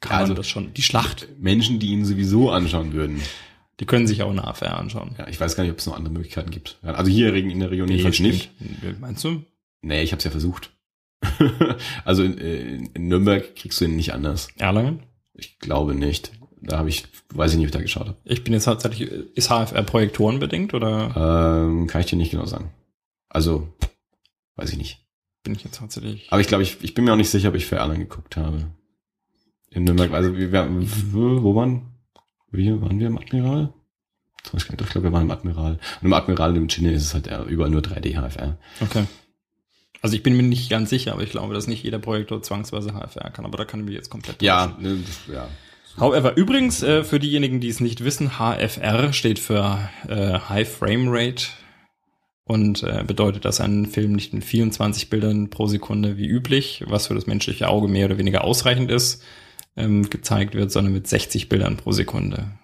kann 0.01 0.18
also, 0.18 0.32
man 0.32 0.36
das 0.36 0.49
schon. 0.49 0.74
Die 0.74 0.82
Schlacht. 0.82 1.28
Menschen, 1.38 1.78
die 1.78 1.88
ihn 1.88 2.05
sowieso 2.05 2.51
anschauen 2.51 2.93
würden. 2.93 3.20
Die 3.80 3.86
können 3.86 4.07
sich 4.07 4.22
auch 4.22 4.30
eine 4.30 4.45
AFR 4.45 4.78
anschauen. 4.78 5.14
Ja, 5.18 5.26
ich 5.28 5.40
weiß 5.40 5.57
gar 5.57 5.64
nicht, 5.64 5.72
ob 5.72 5.78
es 5.78 5.86
noch 5.86 5.97
andere 5.97 6.12
Möglichkeiten 6.12 6.51
gibt. 6.51 6.78
Also 6.82 7.11
hier 7.11 7.34
in 7.34 7.59
der 7.59 7.70
Region 7.70 7.88
jedenfalls 7.88 8.20
nicht. 8.20 8.51
Meinst 9.01 9.24
du? 9.24 9.45
Nee, 9.80 10.03
ich 10.03 10.12
habe 10.12 10.18
es 10.18 10.24
ja 10.24 10.30
versucht. 10.30 10.70
also 12.05 12.22
in, 12.22 12.90
in 12.95 13.09
Nürnberg 13.09 13.57
kriegst 13.57 13.80
du 13.80 13.86
ihn 13.86 13.97
nicht 13.97 14.12
anders. 14.12 14.49
Erlangen? 14.59 15.03
Ich 15.34 15.59
glaube 15.59 15.95
nicht. 15.95 16.32
Da 16.64 16.78
habe 16.78 16.88
ich, 16.88 17.04
weiß 17.30 17.52
ich 17.52 17.58
nicht, 17.58 17.66
ob 17.66 17.68
ich 17.68 17.72
da 17.72 17.82
geschaut 17.82 18.08
habe. 18.08 18.16
Ich 18.24 18.44
bin 18.44 18.52
jetzt 18.52 18.64
tatsächlich, 18.64 19.10
ist 19.10 19.48
HFR 19.48 19.82
Projektoren 19.82 20.38
bedingt 20.38 20.74
oder? 20.74 21.64
Ähm, 21.66 21.86
kann 21.88 22.00
ich 22.00 22.06
dir 22.06 22.16
nicht 22.16 22.30
genau 22.30 22.46
sagen. 22.46 22.70
Also, 23.28 23.68
weiß 24.56 24.70
ich 24.70 24.78
nicht. 24.78 25.04
Bin 25.42 25.54
ich 25.54 25.64
jetzt 25.64 25.78
tatsächlich. 25.78 26.28
Aber 26.30 26.40
ich 26.40 26.46
glaube, 26.46 26.62
ich, 26.62 26.78
ich 26.82 26.94
bin 26.94 27.04
mir 27.04 27.12
auch 27.12 27.16
nicht 27.16 27.30
sicher, 27.30 27.48
ob 27.48 27.56
ich 27.56 27.66
für 27.66 27.76
Erlangen 27.76 28.08
geguckt 28.08 28.36
habe. 28.36 28.70
In 29.70 29.84
Nürnberg, 29.84 30.12
also 30.12 30.36
wir, 30.36 30.52
wir 30.52 30.76
wo 30.82 31.54
waren 31.56 31.92
wir? 32.50 32.80
Waren 32.80 33.00
wir 33.00 33.06
im 33.08 33.18
Admiral? 33.18 33.72
Ich 34.54 34.66
glaube, 34.66 35.02
wir 35.02 35.12
waren 35.12 35.22
im 35.22 35.30
Admiral. 35.30 35.78
Und 36.00 36.06
im 36.06 36.12
Admiral 36.12 36.56
im 36.56 36.68
Chine 36.68 36.92
ist 36.92 37.02
es 37.04 37.14
halt 37.14 37.28
überall 37.48 37.70
nur 37.70 37.80
3D 37.80 38.20
HFR. 38.20 38.58
Okay. 38.80 39.06
Also 40.02 40.16
ich 40.16 40.22
bin 40.22 40.36
mir 40.36 40.42
nicht 40.42 40.68
ganz 40.68 40.90
sicher, 40.90 41.12
aber 41.12 41.22
ich 41.22 41.30
glaube, 41.30 41.54
dass 41.54 41.68
nicht 41.68 41.84
jeder 41.84 42.00
Projektor 42.00 42.42
zwangsweise 42.42 42.92
HFR 42.92 43.30
kann, 43.30 43.46
aber 43.46 43.56
da 43.56 43.64
kann 43.64 43.80
ich 43.80 43.86
mich 43.86 43.94
jetzt 43.94 44.10
komplett 44.10 44.42
Ja, 44.42 44.76
ne, 44.80 44.98
ja. 45.32 45.48
However, 45.99 46.36
übrigens, 46.36 46.82
äh, 46.82 47.05
für 47.05 47.18
diejenigen, 47.18 47.61
die 47.61 47.68
es 47.68 47.80
nicht 47.80 48.03
wissen, 48.05 48.38
HFR 48.38 49.12
steht 49.12 49.38
für 49.38 49.90
äh, 50.09 50.38
High 50.49 50.68
Frame 50.68 51.09
Rate 51.09 51.47
und 52.45 52.82
äh, 52.82 53.05
bedeutet, 53.07 53.45
dass 53.45 53.61
ein 53.61 53.86
Film 53.86 54.12
nicht 54.12 54.32
mit 54.32 54.45
24 54.45 55.11
Bildern 55.11 55.51
pro 55.51 55.66
Sekunde 55.66 56.16
wie 56.16 56.26
üblich, 56.26 56.84
was 56.86 57.07
für 57.07 57.14
das 57.14 57.26
menschliche 57.26 57.68
Auge 57.68 57.88
mehr 57.88 58.07
oder 58.07 58.18
weniger 58.18 58.45
ausreichend 58.45 58.90
ist, 58.90 59.22
ähm, 59.76 60.09
gezeigt 60.09 60.55
wird, 60.55 60.70
sondern 60.70 60.93
mit 60.93 61.07
60 61.07 61.49
Bildern 61.49 61.76
pro 61.76 61.93
Sekunde. 61.93 62.59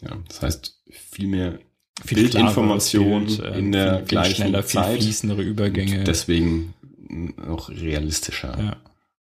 Ja, 0.00 0.16
das 0.28 0.42
heißt 0.42 0.82
viel 0.90 1.28
mehr 1.28 1.58
viel 2.04 2.22
Bildinformation 2.22 3.26
Bild, 3.26 3.40
äh, 3.40 3.58
in 3.58 3.72
der 3.72 3.98
viel, 3.98 4.06
gleichen 4.06 4.34
schneller, 4.36 4.66
Zeit. 4.66 4.94
viel 4.94 5.02
fließendere 5.02 5.42
Übergänge. 5.42 6.04
deswegen 6.04 6.74
auch 7.48 7.70
realistischer. 7.70 8.56
Ja. 8.58 8.76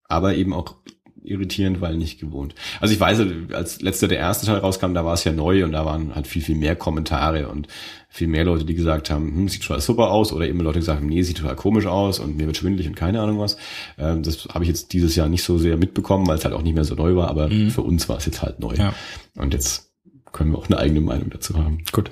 Aber 0.04 0.34
eben 0.34 0.52
auch 0.52 0.76
irritierend, 1.24 1.80
weil 1.80 1.96
nicht 1.96 2.20
gewohnt. 2.20 2.54
Also 2.80 2.94
ich 2.94 3.00
weiß, 3.00 3.20
als 3.52 3.80
letzter 3.80 4.08
der 4.08 4.18
erste 4.18 4.46
Teil 4.46 4.58
rauskam, 4.58 4.94
da 4.94 5.04
war 5.04 5.14
es 5.14 5.24
ja 5.24 5.32
neu 5.32 5.64
und 5.64 5.72
da 5.72 5.84
waren 5.84 6.14
halt 6.14 6.26
viel, 6.26 6.42
viel 6.42 6.56
mehr 6.56 6.76
Kommentare 6.76 7.48
und 7.48 7.68
viel 8.08 8.28
mehr 8.28 8.44
Leute, 8.44 8.64
die 8.64 8.74
gesagt 8.74 9.10
haben, 9.10 9.34
hm, 9.34 9.48
sieht 9.48 9.62
total 9.62 9.80
super 9.80 10.10
aus 10.10 10.32
oder 10.32 10.46
eben 10.46 10.60
Leute 10.60 10.80
gesagt 10.80 11.00
haben, 11.00 11.08
nee, 11.08 11.22
sieht 11.22 11.38
total 11.38 11.56
komisch 11.56 11.86
aus 11.86 12.18
und 12.18 12.36
mir 12.36 12.46
wird 12.46 12.56
schwindelig 12.56 12.86
und 12.86 12.94
keine 12.94 13.20
Ahnung 13.20 13.38
was. 13.38 13.56
Ähm, 13.98 14.22
das 14.22 14.46
habe 14.46 14.64
ich 14.64 14.68
jetzt 14.68 14.92
dieses 14.92 15.16
Jahr 15.16 15.28
nicht 15.28 15.44
so 15.44 15.58
sehr 15.58 15.76
mitbekommen, 15.76 16.26
weil 16.26 16.36
es 16.36 16.44
halt 16.44 16.54
auch 16.54 16.62
nicht 16.62 16.74
mehr 16.74 16.84
so 16.84 16.94
neu 16.94 17.16
war, 17.16 17.28
aber 17.28 17.48
mhm. 17.48 17.70
für 17.70 17.82
uns 17.82 18.08
war 18.08 18.18
es 18.18 18.26
jetzt 18.26 18.42
halt 18.42 18.60
neu. 18.60 18.74
Ja. 18.74 18.94
Und 19.36 19.54
jetzt 19.54 19.92
können 20.32 20.52
wir 20.52 20.58
auch 20.58 20.66
eine 20.66 20.78
eigene 20.78 21.00
Meinung 21.00 21.30
dazu 21.30 21.56
haben. 21.56 21.84
Gut. 21.92 22.10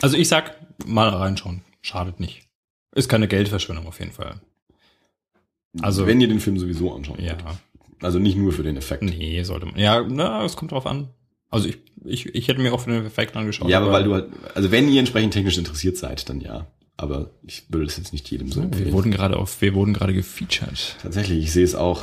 Also 0.00 0.16
ich 0.16 0.28
sag, 0.28 0.56
mal 0.86 1.08
reinschauen. 1.08 1.62
Schadet 1.82 2.20
nicht. 2.20 2.42
Ist 2.94 3.08
keine 3.08 3.28
Geldverschwendung 3.28 3.86
auf 3.86 4.00
jeden 4.00 4.12
Fall. 4.12 4.40
Also 5.82 6.06
wenn 6.06 6.20
ihr 6.20 6.28
den 6.28 6.40
Film 6.40 6.58
sowieso 6.58 6.94
anschauen 6.94 7.20
ja. 7.20 7.32
wollt. 7.44 7.56
Also 8.00 8.18
nicht 8.18 8.36
nur 8.36 8.52
für 8.52 8.62
den 8.62 8.76
Effekt. 8.76 9.02
Nee, 9.02 9.42
sollte 9.42 9.66
man. 9.66 9.78
Ja, 9.78 10.04
na, 10.08 10.44
es 10.44 10.56
kommt 10.56 10.72
drauf 10.72 10.86
an. 10.86 11.08
Also 11.50 11.68
ich, 11.68 11.78
ich, 12.04 12.26
ich 12.34 12.48
hätte 12.48 12.60
mir 12.60 12.72
auch 12.72 12.80
für 12.80 12.90
den 12.90 13.06
Effekt 13.06 13.36
angeschaut. 13.36 13.68
Ja, 13.68 13.78
aber, 13.78 13.92
weil 13.92 14.04
du 14.04 14.14
halt, 14.14 14.28
also 14.54 14.70
wenn 14.70 14.88
ihr 14.88 14.98
entsprechend 14.98 15.32
technisch 15.32 15.58
interessiert 15.58 15.96
seid, 15.96 16.28
dann 16.28 16.40
ja. 16.40 16.66
Aber 16.98 17.30
ich 17.42 17.64
würde 17.68 17.86
das 17.86 17.98
jetzt 17.98 18.12
nicht 18.12 18.30
jedem 18.30 18.50
so 18.50 18.60
empfehlen. 18.60 18.86
Wir 18.86 18.92
wurden 18.92 19.10
gerade 19.10 19.36
auf, 19.36 19.60
wir 19.60 19.74
wurden 19.74 19.92
gerade 19.92 20.14
gefeatured. 20.14 20.96
Tatsächlich, 21.02 21.44
ich 21.44 21.52
sehe 21.52 21.64
es 21.64 21.74
auch. 21.74 22.02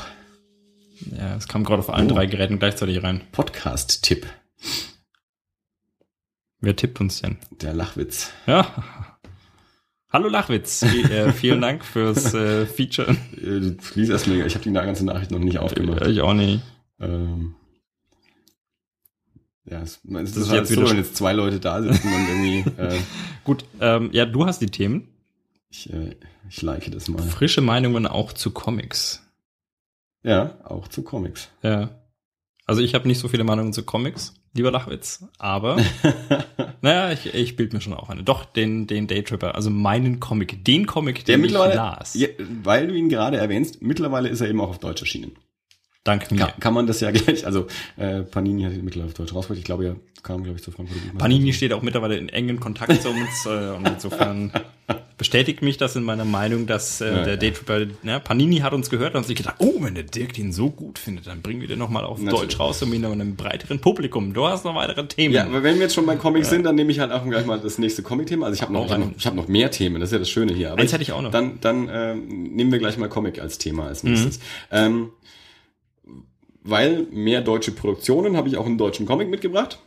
Ja, 1.17 1.35
es 1.35 1.47
kam 1.47 1.63
gerade 1.63 1.79
auf 1.79 1.89
allen 1.89 2.11
oh. 2.11 2.13
drei 2.13 2.27
Geräten 2.27 2.59
gleichzeitig 2.59 3.01
rein. 3.03 3.21
Podcast-Tipp. 3.31 4.27
Wer 6.59 6.75
tippt 6.75 7.01
uns 7.01 7.21
denn? 7.21 7.37
Der 7.61 7.73
Lachwitz. 7.73 8.31
Ja, 8.47 9.12
Hallo 10.13 10.29
Lachwitz, 10.29 10.83
äh, 10.83 11.31
vielen 11.33 11.59
Dank 11.59 11.83
fürs 11.83 12.35
äh, 12.35 12.67
Feature. 12.67 13.17
Äh, 13.35 13.75
lies 13.95 14.09
erst 14.09 14.27
mal, 14.27 14.45
ich 14.45 14.53
habe 14.53 14.63
die 14.63 14.71
ganze 14.71 15.03
Nachricht 15.03 15.31
noch 15.31 15.39
nicht 15.39 15.57
aufgemacht. 15.57 16.05
Ich 16.05 16.21
auch 16.21 16.35
nicht. 16.35 16.61
Ähm, 16.99 17.55
ja, 19.65 19.81
es, 19.81 20.01
es 20.03 20.33
das 20.33 20.37
ist, 20.37 20.51
halt 20.51 20.67
so, 20.67 20.87
wenn 20.87 20.97
jetzt 20.97 21.15
zwei 21.15 21.33
Leute 21.33 21.59
da 21.59 21.81
sitzen 21.81 22.13
und 22.13 22.27
irgendwie. 22.29 22.63
Äh, 22.77 22.99
Gut, 23.43 23.65
ähm, 23.81 24.09
ja, 24.13 24.27
du 24.27 24.45
hast 24.45 24.59
die 24.59 24.67
Themen. 24.67 25.07
Ich, 25.69 25.91
äh, 25.91 26.15
ich 26.47 26.61
like 26.61 26.91
das 26.91 27.09
mal. 27.09 27.19
Frische 27.23 27.61
Meinungen 27.61 28.05
auch 28.05 28.33
zu 28.33 28.51
Comics. 28.51 29.23
Ja, 30.21 30.59
auch 30.63 30.89
zu 30.89 31.01
Comics. 31.01 31.49
Ja. 31.63 31.89
Also 32.65 32.81
ich 32.81 32.95
habe 32.95 33.07
nicht 33.07 33.19
so 33.19 33.27
viele 33.27 33.43
Meinungen 33.43 33.73
zu 33.73 33.83
Comics, 33.83 34.35
lieber 34.53 34.71
Lachwitz, 34.71 35.25
aber 35.37 35.77
naja, 36.81 37.11
ich, 37.11 37.33
ich 37.33 37.55
bild 37.57 37.73
mir 37.73 37.81
schon 37.81 37.93
auch 37.93 38.09
eine. 38.09 38.23
Doch, 38.23 38.45
den, 38.45 38.87
den 38.87 39.07
Daytripper, 39.07 39.55
also 39.55 39.69
meinen 39.69 40.21
Comic, 40.21 40.63
den 40.63 40.85
Comic, 40.85 41.25
Der 41.25 41.35
den 41.35 41.43
ich 41.43 41.51
mittlerweile, 41.51 41.75
las. 41.75 42.13
ja, 42.13 42.27
weil 42.63 42.87
du 42.87 42.93
ihn 42.95 43.09
gerade 43.09 43.37
erwähnst, 43.37 43.81
mittlerweile 43.81 44.29
ist 44.29 44.39
er 44.39 44.49
eben 44.49 44.61
auch 44.61 44.69
auf 44.69 44.79
Deutsch 44.79 45.01
erschienen. 45.01 45.33
Dank 46.03 46.29
mir. 46.31 46.37
Kann, 46.39 46.59
kann 46.59 46.73
man 46.73 46.87
das 46.87 46.99
ja 46.99 47.11
gleich, 47.11 47.45
also 47.45 47.67
äh, 47.97 48.21
Panini 48.21 48.63
hat 48.63 48.73
mittlerweile 48.73 49.09
auf 49.09 49.13
Deutsch 49.13 49.33
rausgebracht. 49.33 49.59
Ich 49.59 49.65
glaube, 49.65 49.85
er 49.85 49.95
kam, 50.21 50.43
glaube 50.43 50.57
ich, 50.57 50.63
zu 50.63 50.71
Frankfurt. 50.71 50.99
Panini 51.17 51.53
steht 51.53 51.73
auch 51.73 51.81
mittlerweile 51.81 52.17
in 52.17 52.29
engen 52.29 52.59
Kontakt 52.59 53.01
zu 53.01 53.09
uns 53.09 53.45
äh, 53.45 53.75
und 53.75 53.87
insofern 53.87 54.51
bestätigt 55.17 55.61
mich 55.61 55.77
das 55.77 55.95
in 55.95 56.03
meiner 56.03 56.25
Meinung, 56.25 56.67
dass 56.67 56.99
äh, 56.99 57.05
Ja, 57.05 57.23
der 57.23 57.33
ja. 57.33 57.35
Daytripper, 57.37 57.85
ne, 58.01 58.19
Panini 58.19 58.57
hat 58.57 58.73
uns 58.73 58.89
gehört 58.89 59.13
und 59.13 59.21
hat 59.21 59.27
sich 59.27 59.37
gedacht, 59.37 59.55
oh, 59.59 59.75
wenn 59.79 59.95
der 59.95 60.03
Dirk 60.03 60.33
den 60.33 60.51
so 60.51 60.69
gut 60.69 60.99
findet, 60.99 61.27
dann 61.27 61.41
bringen 61.41 61.61
wir 61.61 61.69
den 61.69 61.79
nochmal 61.79 62.03
auf 62.03 62.19
Natürlich. 62.19 62.41
Deutsch 62.41 62.59
raus 62.59 62.81
und 62.83 62.91
ihn 62.91 63.01
noch 63.01 63.11
einem 63.11 63.37
breiteren 63.37 63.79
Publikum. 63.79 64.33
Du 64.33 64.45
hast 64.45 64.65
noch 64.65 64.75
weitere 64.75 65.07
Themen. 65.07 65.33
Ja, 65.33 65.45
aber 65.45 65.63
wenn 65.63 65.75
wir 65.75 65.83
jetzt 65.83 65.95
schon 65.95 66.05
bei 66.05 66.17
Comics 66.17 66.49
sind, 66.49 66.63
dann 66.63 66.75
nehme 66.75 66.91
ich 66.91 66.99
halt 66.99 67.13
auch 67.13 67.23
gleich 67.23 67.45
mal 67.45 67.59
das 67.59 67.77
nächste 67.77 68.03
Comic-Thema. 68.03 68.47
Also 68.47 68.55
ich 68.55 68.61
habe 68.61 68.73
noch, 68.73 68.85
ich 68.85 68.91
hab 68.91 68.99
noch, 68.99 69.11
ich 69.17 69.25
hab 69.25 69.35
noch 69.35 69.47
mehr 69.47 69.71
Themen, 69.71 70.01
das 70.01 70.09
ist 70.09 70.13
ja 70.13 70.19
das 70.19 70.29
Schöne 70.29 70.53
hier. 70.53 70.73
Aber 70.73 70.81
Eins 70.81 70.91
hätte 70.91 71.03
ich 71.03 71.13
auch 71.13 71.21
noch. 71.21 71.31
Dann, 71.31 71.59
dann 71.61 71.89
ähm, 71.89 72.27
nehmen 72.27 72.73
wir 72.73 72.79
gleich 72.79 72.97
mal 72.97 73.07
Comic 73.07 73.39
als 73.39 73.57
Thema 73.57 73.87
als 73.87 74.03
nächstes. 74.03 74.39
Mhm. 74.39 74.43
Ähm, 74.71 75.09
weil 76.63 77.03
mehr 77.11 77.41
deutsche 77.41 77.71
Produktionen 77.71 78.37
habe 78.37 78.47
ich 78.47 78.57
auch 78.57 78.65
einen 78.65 78.77
deutschen 78.77 79.05
Comic 79.05 79.29
mitgebracht. 79.29 79.79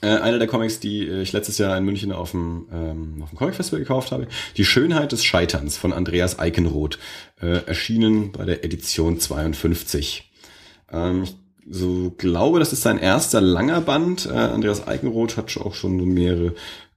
Äh, 0.00 0.18
einer 0.18 0.38
der 0.38 0.48
Comics, 0.48 0.80
die 0.80 1.06
ich 1.06 1.32
letztes 1.32 1.58
Jahr 1.58 1.76
in 1.76 1.84
München 1.84 2.10
auf 2.10 2.32
dem, 2.32 2.66
ähm, 2.72 3.22
auf 3.22 3.30
dem 3.30 3.38
Comic 3.38 3.54
Festival 3.54 3.80
gekauft 3.80 4.10
habe. 4.10 4.26
Die 4.56 4.64
Schönheit 4.64 5.12
des 5.12 5.22
Scheiterns 5.22 5.76
von 5.76 5.92
Andreas 5.92 6.38
Eikenroth. 6.38 6.98
Äh, 7.40 7.64
erschienen 7.66 8.32
bei 8.32 8.44
der 8.44 8.64
Edition 8.64 9.20
52. 9.20 10.32
Ähm, 10.90 11.22
ich 11.22 11.36
so 11.70 12.12
glaube, 12.18 12.58
das 12.58 12.72
ist 12.72 12.82
sein 12.82 12.98
erster 12.98 13.40
langer 13.40 13.80
Band. 13.80 14.26
Äh, 14.26 14.30
Andreas 14.30 14.86
Eikenroth 14.86 15.36
hat 15.36 15.56
auch 15.58 15.74
schon 15.74 15.98
so 15.98 16.04
mehrere 16.04 16.54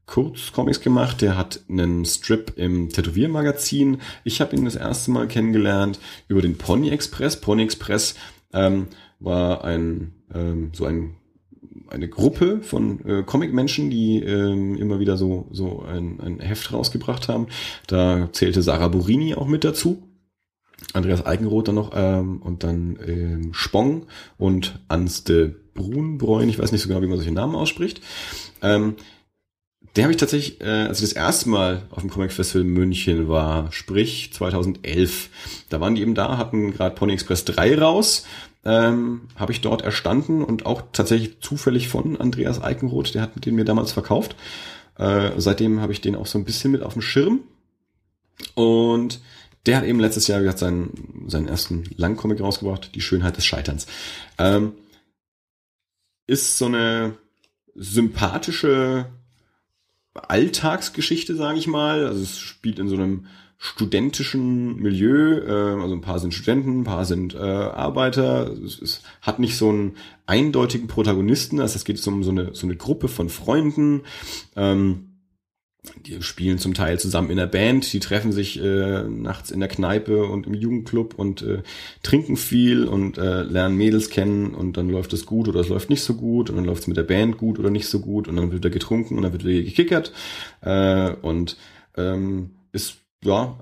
Kurzcomics 0.07 0.81
gemacht. 0.81 1.21
Der 1.21 1.37
hat 1.37 1.61
einen 1.69 2.05
Strip 2.05 2.53
im 2.57 2.89
Tätowiermagazin. 2.89 4.01
Ich 4.23 4.41
habe 4.41 4.55
ihn 4.55 4.65
das 4.65 4.75
erste 4.75 5.11
Mal 5.11 5.27
kennengelernt 5.27 5.99
über 6.27 6.41
den 6.41 6.57
Pony 6.57 6.89
Express. 6.89 7.39
Pony 7.39 7.63
Express 7.63 8.15
ähm, 8.56 8.88
war 9.20 9.64
ein 9.64 10.14
ähm, 10.34 10.72
so 10.74 10.86
ein 10.86 11.16
eine 11.89 12.10
Gruppe 12.10 12.62
von 12.62 13.06
äh, 13.06 13.24
Comicmenschen, 13.24 13.89
die 13.89 14.20
ähm, 14.20 14.76
immer 14.76 14.99
wieder 14.99 15.18
so 15.18 15.47
so 15.51 15.84
ein, 15.84 16.20
ein 16.20 16.39
Heft 16.39 16.74
rausgebracht 16.74 17.28
haben. 17.28 17.47
Da 17.88 18.30
zählte 18.32 18.62
Sarah 18.62 18.88
Burini 18.88 19.36
auch 19.36 19.47
mit 19.47 19.64
dazu. 19.64 20.03
Andreas 20.93 21.26
Eigenroth 21.26 21.68
dann 21.68 21.76
noch 21.76 21.91
ähm, 21.95 22.41
und 22.41 22.64
dann 22.64 22.97
ähm, 23.06 23.53
Spong 23.53 24.08
und 24.38 24.80
Anste 24.88 25.56
Brunbräun, 25.74 26.49
ich 26.49 26.58
weiß 26.58 26.72
nicht 26.72 26.82
so 26.82 26.88
genau, 26.88 27.01
wie 27.01 27.08
man 27.08 27.18
solche 27.18 27.34
Namen 27.34 27.56
ausspricht. 27.56 28.01
Ähm, 28.62 28.95
der 29.95 30.03
habe 30.03 30.11
ich 30.11 30.17
tatsächlich, 30.17 30.61
äh, 30.61 30.87
als 30.87 30.99
ich 30.99 31.09
das 31.09 31.13
erste 31.13 31.49
Mal 31.49 31.83
auf 31.89 32.01
dem 32.01 32.09
Comic 32.09 32.31
Festival 32.31 32.65
München 32.65 33.27
war, 33.27 33.71
sprich 33.71 34.33
2011, 34.33 35.29
da 35.69 35.79
waren 35.79 35.95
die 35.95 36.01
eben 36.01 36.15
da, 36.15 36.37
hatten 36.37 36.73
gerade 36.73 36.95
Pony 36.95 37.13
Express 37.13 37.45
3 37.45 37.79
raus, 37.79 38.25
ähm, 38.65 39.21
habe 39.35 39.51
ich 39.51 39.61
dort 39.61 39.83
erstanden 39.83 40.43
und 40.43 40.65
auch 40.65 40.81
tatsächlich 40.91 41.39
zufällig 41.39 41.87
von 41.87 42.19
Andreas 42.19 42.61
Eikenroth, 42.61 43.13
der 43.13 43.21
hat 43.21 43.45
den 43.45 43.55
mir 43.55 43.65
damals 43.65 43.91
verkauft. 43.91 44.35
Äh, 44.97 45.31
seitdem 45.37 45.81
habe 45.81 45.93
ich 45.93 46.01
den 46.01 46.15
auch 46.15 46.25
so 46.25 46.37
ein 46.37 46.45
bisschen 46.45 46.71
mit 46.71 46.81
auf 46.81 46.93
dem 46.93 47.01
Schirm. 47.01 47.41
Und 48.53 49.21
der 49.65 49.77
hat 49.77 49.85
eben 49.85 49.99
letztes 49.99 50.27
Jahr 50.27 50.39
wie 50.39 50.43
gesagt, 50.43 50.59
seinen, 50.59 51.25
seinen 51.27 51.47
ersten 51.47 51.83
Langcomic 51.95 52.41
rausgebracht, 52.41 52.93
Die 52.95 53.01
Schönheit 53.01 53.37
des 53.37 53.45
Scheiterns. 53.45 53.87
Ähm, 54.37 54.73
ist 56.27 56.57
so 56.57 56.65
eine 56.65 57.17
sympathische 57.75 59.07
Alltagsgeschichte, 60.16 61.36
sage 61.36 61.59
ich 61.59 61.68
mal. 61.68 62.05
Also 62.05 62.24
es 62.24 62.39
spielt 62.39 62.80
in 62.80 62.88
so 62.88 62.95
einem 62.95 63.28
studentischen 63.57 64.78
Milieu. 64.78 65.39
Äh, 65.39 65.82
also 65.82 65.93
ein 65.93 66.01
paar 66.01 66.20
sind 66.20 66.34
Studenten, 66.34 66.82
ein 66.82 66.84
paar 66.84 67.05
sind 67.05 67.36
äh, 67.36 67.39
Arbeiter. 67.39 68.51
Es, 68.51 68.82
es 68.82 69.01
hat 69.22 69.39
nicht 69.39 69.57
so 69.57 69.70
einen 69.70 69.97
eindeutigen 70.26 70.88
Protagonisten. 70.88 71.59
Also 71.59 71.76
es 71.76 71.86
geht 71.86 72.05
um 72.07 72.24
so 72.24 72.32
eine, 72.32 72.53
so 72.53 72.66
eine 72.66 72.76
Gruppe 72.76 73.07
von 73.07 73.30
Freunden. 73.30 74.01
Ähm, 74.55 75.05
die 76.05 76.21
spielen 76.21 76.57
zum 76.57 76.73
Teil 76.73 76.99
zusammen 76.99 77.29
in 77.29 77.38
der 77.38 77.47
Band, 77.47 77.91
die 77.91 77.99
treffen 77.99 78.31
sich 78.31 78.61
äh, 78.61 79.03
nachts 79.03 79.51
in 79.51 79.59
der 79.59 79.69
Kneipe 79.69 80.25
und 80.25 80.47
im 80.47 80.53
Jugendclub 80.53 81.13
und 81.15 81.41
äh, 81.41 81.63
trinken 82.03 82.38
viel 82.38 82.86
und 82.86 83.17
äh, 83.17 83.43
lernen 83.43 83.77
Mädels 83.77 84.09
kennen 84.09 84.53
und 84.53 84.77
dann 84.77 84.89
läuft 84.89 85.13
es 85.13 85.25
gut 85.25 85.47
oder 85.47 85.59
es 85.59 85.69
läuft 85.69 85.89
nicht 85.89 86.03
so 86.03 86.15
gut 86.15 86.49
und 86.49 86.55
dann 86.55 86.65
läuft 86.65 86.83
es 86.83 86.88
mit 86.88 86.97
der 86.97 87.03
Band 87.03 87.38
gut 87.38 87.59
oder 87.59 87.69
nicht 87.69 87.88
so 87.88 87.99
gut 87.99 88.27
und 88.27 88.36
dann 88.36 88.51
wird 88.51 88.65
er 88.65 88.71
getrunken 88.71 89.15
und 89.15 89.23
dann 89.23 89.31
wird 89.31 89.45
wieder 89.45 89.63
gekickert. 89.63 90.11
Äh, 90.61 91.11
und 91.21 91.57
ähm, 91.97 92.51
ist 92.71 92.97
ja 93.23 93.57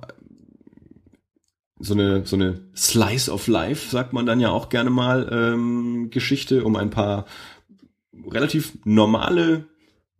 so 1.79 1.93
eine 1.93 2.25
so 2.25 2.35
eine 2.35 2.61
Slice 2.75 3.31
of 3.31 3.47
Life 3.47 3.89
sagt 3.89 4.13
man 4.13 4.25
dann 4.25 4.39
ja 4.39 4.49
auch 4.49 4.69
gerne 4.69 4.89
mal 4.89 5.29
ähm, 5.31 6.09
Geschichte 6.09 6.63
um 6.63 6.75
ein 6.75 6.89
paar 6.89 7.25
relativ 8.29 8.77
normale 8.85 9.65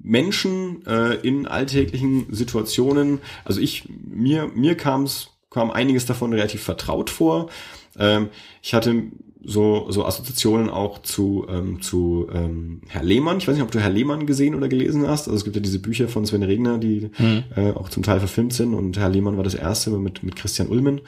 Menschen 0.04 0.86
äh, 0.86 1.16
in 1.16 1.48
alltäglichen 1.48 2.28
Situationen. 2.34 3.20
Also 3.46 3.62
ich, 3.62 3.86
mir, 3.90 4.50
mir 4.54 4.76
kam's, 4.76 5.30
kam 5.50 5.72
einiges 5.72 6.06
davon 6.06 6.34
relativ 6.34 6.62
vertraut 6.62 7.10
vor. 7.10 7.50
Ähm, 7.98 8.30
ich 8.62 8.74
hatte 8.74 9.04
so, 9.46 9.88
so 9.92 10.06
Assoziationen 10.06 10.70
auch 10.70 11.02
zu, 11.02 11.46
ähm, 11.50 11.82
zu 11.82 12.28
ähm, 12.34 12.82
Herr 12.88 13.04
Lehmann. 13.04 13.38
Ich 13.40 13.48
weiß 13.48 13.56
nicht, 13.56 13.64
ob 13.64 13.72
du 13.72 13.80
Herr 13.82 13.90
Lehmann 13.90 14.26
gesehen 14.26 14.56
oder 14.56 14.70
gelesen 14.70 15.06
hast. 15.08 15.28
Also 15.28 15.36
es 15.38 15.44
gibt 15.44 15.56
ja 15.58 15.62
diese 15.62 15.80
Bücher 15.80 16.08
von 16.08 16.26
Sven 16.26 16.44
Regner, 16.44 16.78
die 16.78 17.10
Mhm. 17.20 17.44
äh, 17.56 17.72
auch 17.72 17.90
zum 17.90 18.04
Teil 18.04 18.20
verfilmt 18.20 18.54
sind. 18.54 18.74
Und 18.74 18.98
Herr 18.98 19.10
Lehmann 19.10 19.36
war 19.38 19.44
das 19.44 19.54
erste 19.56 19.90
mit, 19.92 20.24
mit 20.24 20.36
Christian 20.38 20.70
Ulmen 20.70 21.02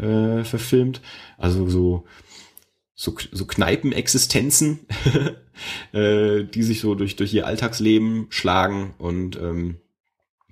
äh, 0.00 0.44
verfilmt. 0.44 1.00
Also 1.36 1.68
so, 1.68 2.04
so, 3.00 3.14
so 3.32 3.46
Kneipenexistenzen, 3.46 4.80
äh, 5.92 6.44
die 6.44 6.62
sich 6.62 6.80
so 6.80 6.94
durch, 6.94 7.16
durch 7.16 7.32
ihr 7.32 7.46
Alltagsleben 7.46 8.26
schlagen 8.28 8.92
und 8.98 9.36
ähm, 9.40 9.76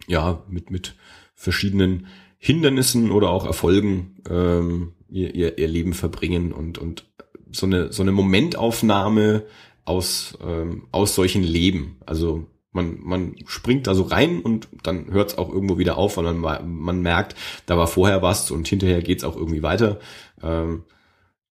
ja, 0.07 0.43
mit, 0.49 0.71
mit 0.71 0.95
verschiedenen 1.35 2.07
Hindernissen 2.39 3.11
oder 3.11 3.29
auch 3.29 3.45
Erfolgen 3.45 4.17
ähm, 4.31 4.95
ihr, 5.11 5.35
ihr, 5.35 5.59
ihr 5.59 5.69
Leben 5.69 5.93
verbringen 5.93 6.53
und, 6.53 6.79
und 6.79 7.05
so 7.53 7.67
eine, 7.67 7.93
so 7.93 8.03
eine 8.03 8.13
Momentaufnahme 8.13 9.45
aus, 9.85 10.39
ähm, 10.43 10.87
aus 10.91 11.15
solchen 11.15 11.43
Leben. 11.43 11.99
Also 12.07 12.47
man, 12.73 12.99
man 13.03 13.35
springt 13.45 13.87
da 13.87 13.95
so 13.95 14.05
rein 14.05 14.41
und 14.41 14.69
dann 14.83 15.13
hört 15.13 15.33
es 15.33 15.39
auch 15.39 15.53
irgendwo 15.53 15.77
wieder 15.77 15.99
auf, 15.99 16.17
weil 16.17 16.33
man, 16.33 16.81
man 16.81 17.03
merkt, 17.03 17.37
da 17.67 17.77
war 17.77 17.89
vorher 17.89 18.23
was 18.23 18.51
und 18.51 18.67
hinterher 18.69 19.03
geht's 19.03 19.25
auch 19.25 19.37
irgendwie 19.37 19.63
weiter. 19.63 20.01
Ähm, 20.43 20.85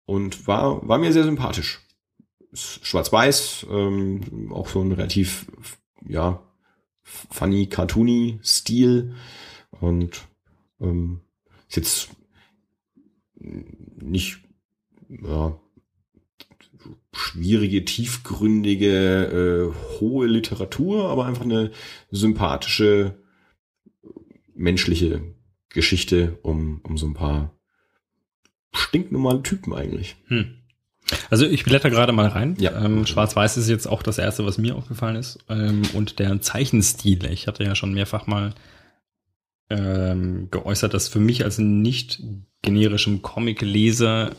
und 0.07 0.46
war, 0.46 0.86
war 0.86 0.98
mir 0.98 1.12
sehr 1.12 1.24
sympathisch. 1.24 1.80
Schwarz-Weiß, 2.55 3.66
ähm, 3.70 4.53
auch 4.53 4.68
so 4.68 4.82
ein 4.82 4.92
relativ, 4.92 5.46
ja, 6.07 6.42
funny, 7.03 7.66
cartoony 7.66 8.40
Stil 8.42 9.14
und 9.70 10.26
ähm, 10.80 11.20
ist 11.68 11.76
jetzt 11.76 12.09
nicht 13.40 14.38
ja, 15.09 15.59
schwierige, 17.12 17.84
tiefgründige, 17.84 19.72
äh, 19.72 20.00
hohe 20.00 20.26
Literatur, 20.26 21.09
aber 21.09 21.26
einfach 21.26 21.44
eine 21.44 21.72
sympathische, 22.11 23.18
menschliche 24.55 25.34
Geschichte 25.68 26.38
um, 26.42 26.80
um 26.82 26.98
so 26.98 27.07
ein 27.07 27.14
paar 27.14 27.55
stinknormale 28.75 29.43
Typen 29.43 29.75
eigentlich. 29.75 30.16
Hm. 30.27 30.57
Also 31.31 31.47
ich 31.47 31.64
blätter 31.64 31.91
gerade 31.91 32.12
mal 32.12 32.29
rein. 32.29 32.57
Ja. 32.59 32.85
Ähm, 32.85 33.07
Schwarz-Weiß 33.07 33.57
ist 33.57 33.68
jetzt 33.68 33.87
auch 33.87 34.03
das 34.03 34.18
erste, 34.18 34.47
was 34.47 34.59
mir 34.59 34.77
aufgefallen 34.77 35.16
ist. 35.16 35.39
Ähm, 35.49 35.83
und 35.95 36.18
der 36.18 36.41
Zeichenstil. 36.41 37.25
Ich 37.27 37.47
hatte 37.47 37.64
ja 37.64 37.75
schon 37.75 37.93
mehrfach 37.93 38.27
mal 38.27 38.55
ähm, 39.68 40.49
geäußert, 40.51 40.95
dass 40.95 41.09
für 41.09 41.20
mich 41.20 41.45
als 41.45 41.59
nicht 41.59 42.23
generischem 42.62 43.23
Comic-Leser 43.23 44.31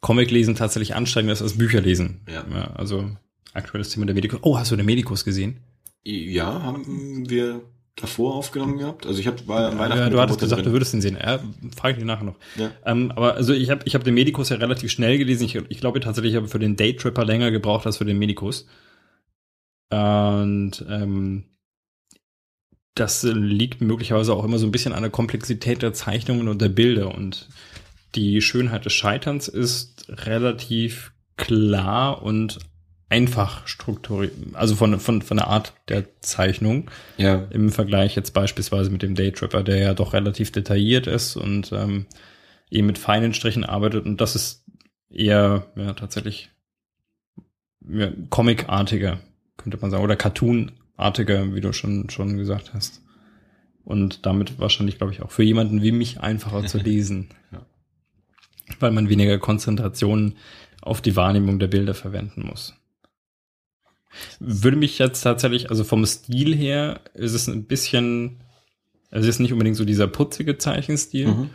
Comic-Lesen 0.00 0.54
tatsächlich 0.54 0.94
anstrengender 0.94 1.32
ist 1.32 1.40
als 1.40 1.56
Bücherlesen. 1.56 2.20
Ja. 2.30 2.44
also 2.74 3.10
aktuelles 3.54 3.88
Thema 3.88 4.04
der 4.04 4.14
Medikus. 4.14 4.40
Oh, 4.42 4.58
hast 4.58 4.70
du 4.70 4.76
den 4.76 4.84
Medikus 4.84 5.24
gesehen? 5.24 5.60
Ja, 6.04 6.62
haben 6.62 7.28
wir 7.30 7.62
davor 7.96 8.34
aufgenommen 8.34 8.78
gehabt. 8.78 9.06
Also 9.06 9.20
ich 9.20 9.26
habe 9.26 9.46
war 9.46 9.78
Weihnachten 9.78 9.98
Ja, 9.98 10.10
du 10.10 10.20
hattest 10.20 10.40
gesagt, 10.40 10.60
du 10.60 10.64
drin. 10.64 10.72
würdest 10.72 10.94
ihn 10.94 11.00
sehen. 11.00 11.16
Ja, 11.20 11.38
frage 11.76 11.92
ich 11.92 11.96
dich 11.98 12.04
nachher 12.04 12.24
noch. 12.24 12.36
Ja. 12.56 12.70
Ähm, 12.84 13.12
aber 13.12 13.34
also 13.34 13.52
ich 13.52 13.70
habe 13.70 13.82
ich 13.84 13.94
hab 13.94 14.04
den 14.04 14.14
Medikus 14.14 14.48
ja 14.48 14.56
relativ 14.56 14.90
schnell 14.90 15.18
gelesen. 15.18 15.44
Ich, 15.44 15.54
ich 15.54 15.80
glaube 15.80 16.00
tatsächlich, 16.00 16.32
ich 16.32 16.36
habe 16.36 16.48
für 16.48 16.58
den 16.58 16.76
Daytripper 16.76 17.24
länger 17.24 17.50
gebraucht 17.50 17.86
als 17.86 17.98
für 17.98 18.04
den 18.04 18.18
Medikus. 18.18 18.66
Und 19.90 20.84
ähm, 20.88 21.44
das 22.94 23.22
liegt 23.22 23.80
möglicherweise 23.80 24.34
auch 24.34 24.44
immer 24.44 24.58
so 24.58 24.66
ein 24.66 24.72
bisschen 24.72 24.92
an 24.92 25.02
der 25.02 25.10
Komplexität 25.10 25.82
der 25.82 25.92
Zeichnungen 25.92 26.48
und 26.48 26.60
der 26.60 26.68
Bilder. 26.68 27.14
Und 27.14 27.48
die 28.14 28.40
Schönheit 28.40 28.84
des 28.84 28.92
Scheiterns 28.92 29.48
ist 29.48 30.06
relativ 30.08 31.12
klar 31.36 32.22
und 32.22 32.58
einfach 33.08 33.66
strukturiert, 33.66 34.32
also 34.54 34.74
von, 34.74 34.98
von, 34.98 35.22
von 35.22 35.36
der 35.36 35.48
Art 35.48 35.74
der 35.88 36.20
Zeichnung. 36.20 36.90
Ja. 37.16 37.46
Im 37.50 37.70
Vergleich 37.70 38.16
jetzt 38.16 38.32
beispielsweise 38.32 38.90
mit 38.90 39.02
dem 39.02 39.14
Daytrapper, 39.14 39.62
der 39.62 39.78
ja 39.78 39.94
doch 39.94 40.12
relativ 40.12 40.50
detailliert 40.50 41.06
ist 41.06 41.36
und 41.36 41.72
ähm, 41.72 42.06
eben 42.70 42.86
mit 42.86 42.98
feinen 42.98 43.34
Strichen 43.34 43.64
arbeitet. 43.64 44.04
Und 44.06 44.20
das 44.20 44.34
ist 44.34 44.64
eher 45.10 45.66
ja, 45.76 45.92
tatsächlich 45.92 46.50
ja, 47.88 48.10
comicartiger, 48.30 49.20
könnte 49.56 49.78
man 49.80 49.90
sagen, 49.90 50.02
oder 50.02 50.16
cartoonartiger, 50.16 51.54
wie 51.54 51.60
du 51.60 51.72
schon, 51.72 52.10
schon 52.10 52.36
gesagt 52.36 52.74
hast. 52.74 53.02
Und 53.84 54.24
damit 54.24 54.58
wahrscheinlich, 54.58 54.96
glaube 54.96 55.12
ich, 55.12 55.22
auch 55.22 55.30
für 55.30 55.42
jemanden 55.42 55.82
wie 55.82 55.92
mich 55.92 56.20
einfacher 56.20 56.64
zu 56.66 56.78
lesen. 56.82 57.28
Ja. 57.52 57.66
Weil 58.80 58.92
man 58.92 59.10
weniger 59.10 59.38
Konzentration 59.38 60.36
auf 60.80 61.02
die 61.02 61.16
Wahrnehmung 61.16 61.58
der 61.58 61.68
Bilder 61.68 61.94
verwenden 61.94 62.46
muss. 62.46 62.74
Würde 64.40 64.76
mich 64.76 64.98
jetzt 64.98 65.22
tatsächlich, 65.22 65.70
also 65.70 65.84
vom 65.84 66.04
Stil 66.06 66.54
her, 66.54 67.00
ist 67.14 67.32
es 67.34 67.48
ein 67.48 67.64
bisschen, 67.64 68.40
also 69.10 69.28
es 69.28 69.36
ist 69.36 69.40
nicht 69.40 69.52
unbedingt 69.52 69.76
so 69.76 69.84
dieser 69.84 70.06
putzige 70.06 70.58
Zeichenstil 70.58 71.28
Mhm. 71.28 71.50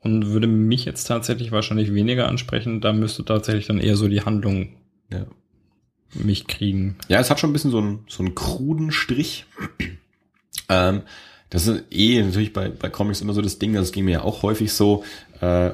und 0.00 0.26
würde 0.28 0.46
mich 0.46 0.84
jetzt 0.84 1.04
tatsächlich 1.04 1.52
wahrscheinlich 1.52 1.92
weniger 1.94 2.28
ansprechen. 2.28 2.80
Da 2.80 2.92
müsste 2.92 3.24
tatsächlich 3.24 3.66
dann 3.66 3.78
eher 3.80 3.96
so 3.96 4.08
die 4.08 4.22
Handlung 4.22 4.74
Ja. 5.12 5.26
mich 6.14 6.46
kriegen. 6.46 6.96
Ja, 7.08 7.20
es 7.20 7.30
hat 7.30 7.40
schon 7.40 7.50
ein 7.50 7.52
bisschen 7.52 7.70
so 7.70 7.78
einen, 7.78 8.04
so 8.08 8.22
einen 8.22 8.34
kruden 8.34 8.90
Strich. 8.92 9.46
Ähm, 10.68 11.02
das 11.50 11.66
ist 11.68 11.84
eh 11.92 12.22
natürlich 12.22 12.52
bei, 12.52 12.68
bei 12.68 12.88
Comics 12.90 13.20
immer 13.20 13.32
so 13.32 13.40
das 13.40 13.58
Ding, 13.60 13.72
das 13.72 13.92
ging 13.92 14.04
mir 14.04 14.10
ja 14.12 14.22
auch 14.22 14.42
häufig 14.42 14.72
so, 14.72 15.04
äh, 15.40 15.70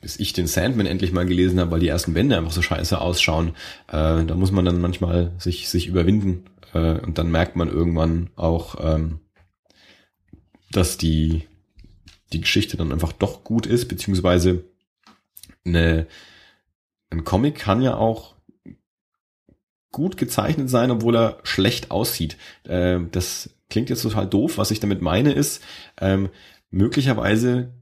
bis 0.00 0.18
ich 0.18 0.32
den 0.32 0.46
Sandman 0.46 0.86
endlich 0.86 1.12
mal 1.12 1.26
gelesen 1.26 1.60
habe, 1.60 1.70
weil 1.70 1.80
die 1.80 1.88
ersten 1.88 2.14
Bände 2.14 2.36
einfach 2.36 2.52
so 2.52 2.62
scheiße 2.62 3.00
ausschauen. 3.00 3.50
Äh, 3.88 4.24
da 4.24 4.34
muss 4.34 4.52
man 4.52 4.64
dann 4.64 4.80
manchmal 4.80 5.32
sich, 5.38 5.68
sich 5.68 5.86
überwinden 5.86 6.44
äh, 6.72 6.98
und 7.00 7.18
dann 7.18 7.30
merkt 7.30 7.56
man 7.56 7.68
irgendwann 7.68 8.30
auch, 8.36 8.76
ähm, 8.80 9.20
dass 10.70 10.98
die, 10.98 11.46
die 12.32 12.40
Geschichte 12.40 12.76
dann 12.76 12.92
einfach 12.92 13.12
doch 13.12 13.44
gut 13.44 13.66
ist, 13.66 13.86
beziehungsweise 13.88 14.64
eine, 15.64 16.06
ein 17.10 17.24
Comic 17.24 17.56
kann 17.56 17.82
ja 17.82 17.96
auch 17.96 18.34
gut 19.92 20.16
gezeichnet 20.16 20.68
sein, 20.68 20.90
obwohl 20.90 21.16
er 21.16 21.38
schlecht 21.44 21.92
aussieht. 21.92 22.36
Äh, 22.64 22.98
das 23.12 23.50
klingt 23.70 23.90
jetzt 23.90 24.02
total 24.02 24.26
doof. 24.26 24.58
Was 24.58 24.72
ich 24.72 24.80
damit 24.80 25.00
meine 25.00 25.32
ist, 25.32 25.62
ähm, 26.00 26.30
möglicherweise 26.70 27.72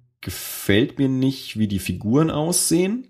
gefällt 0.62 0.98
mir 0.98 1.08
nicht, 1.08 1.58
wie 1.58 1.66
die 1.66 1.80
Figuren 1.80 2.30
aussehen, 2.30 3.08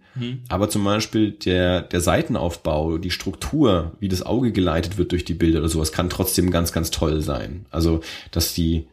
aber 0.49 0.71
zum 0.71 0.85
Beispiel 0.85 1.33
der, 1.33 1.83
der 1.83 2.01
Seitenaufbau, 2.01 2.97
die 2.97 3.11
Struktur, 3.11 3.93
wie 4.01 4.09
das 4.09 4.23
Auge 4.23 4.53
geleitet 4.53 4.97
wird 4.97 5.13
durch 5.13 5.27
die 5.27 5.35
Bilder 5.35 5.59
oder 5.59 5.69
sowas, 5.69 5.93
kann 5.93 6.09
trotzdem 6.09 6.51
ganz, 6.51 6.73
ganz 6.73 6.91
toll 6.91 7.21
sein. 7.21 7.67
Also, 7.71 8.01
dass 8.31 8.55
die, 8.55 8.87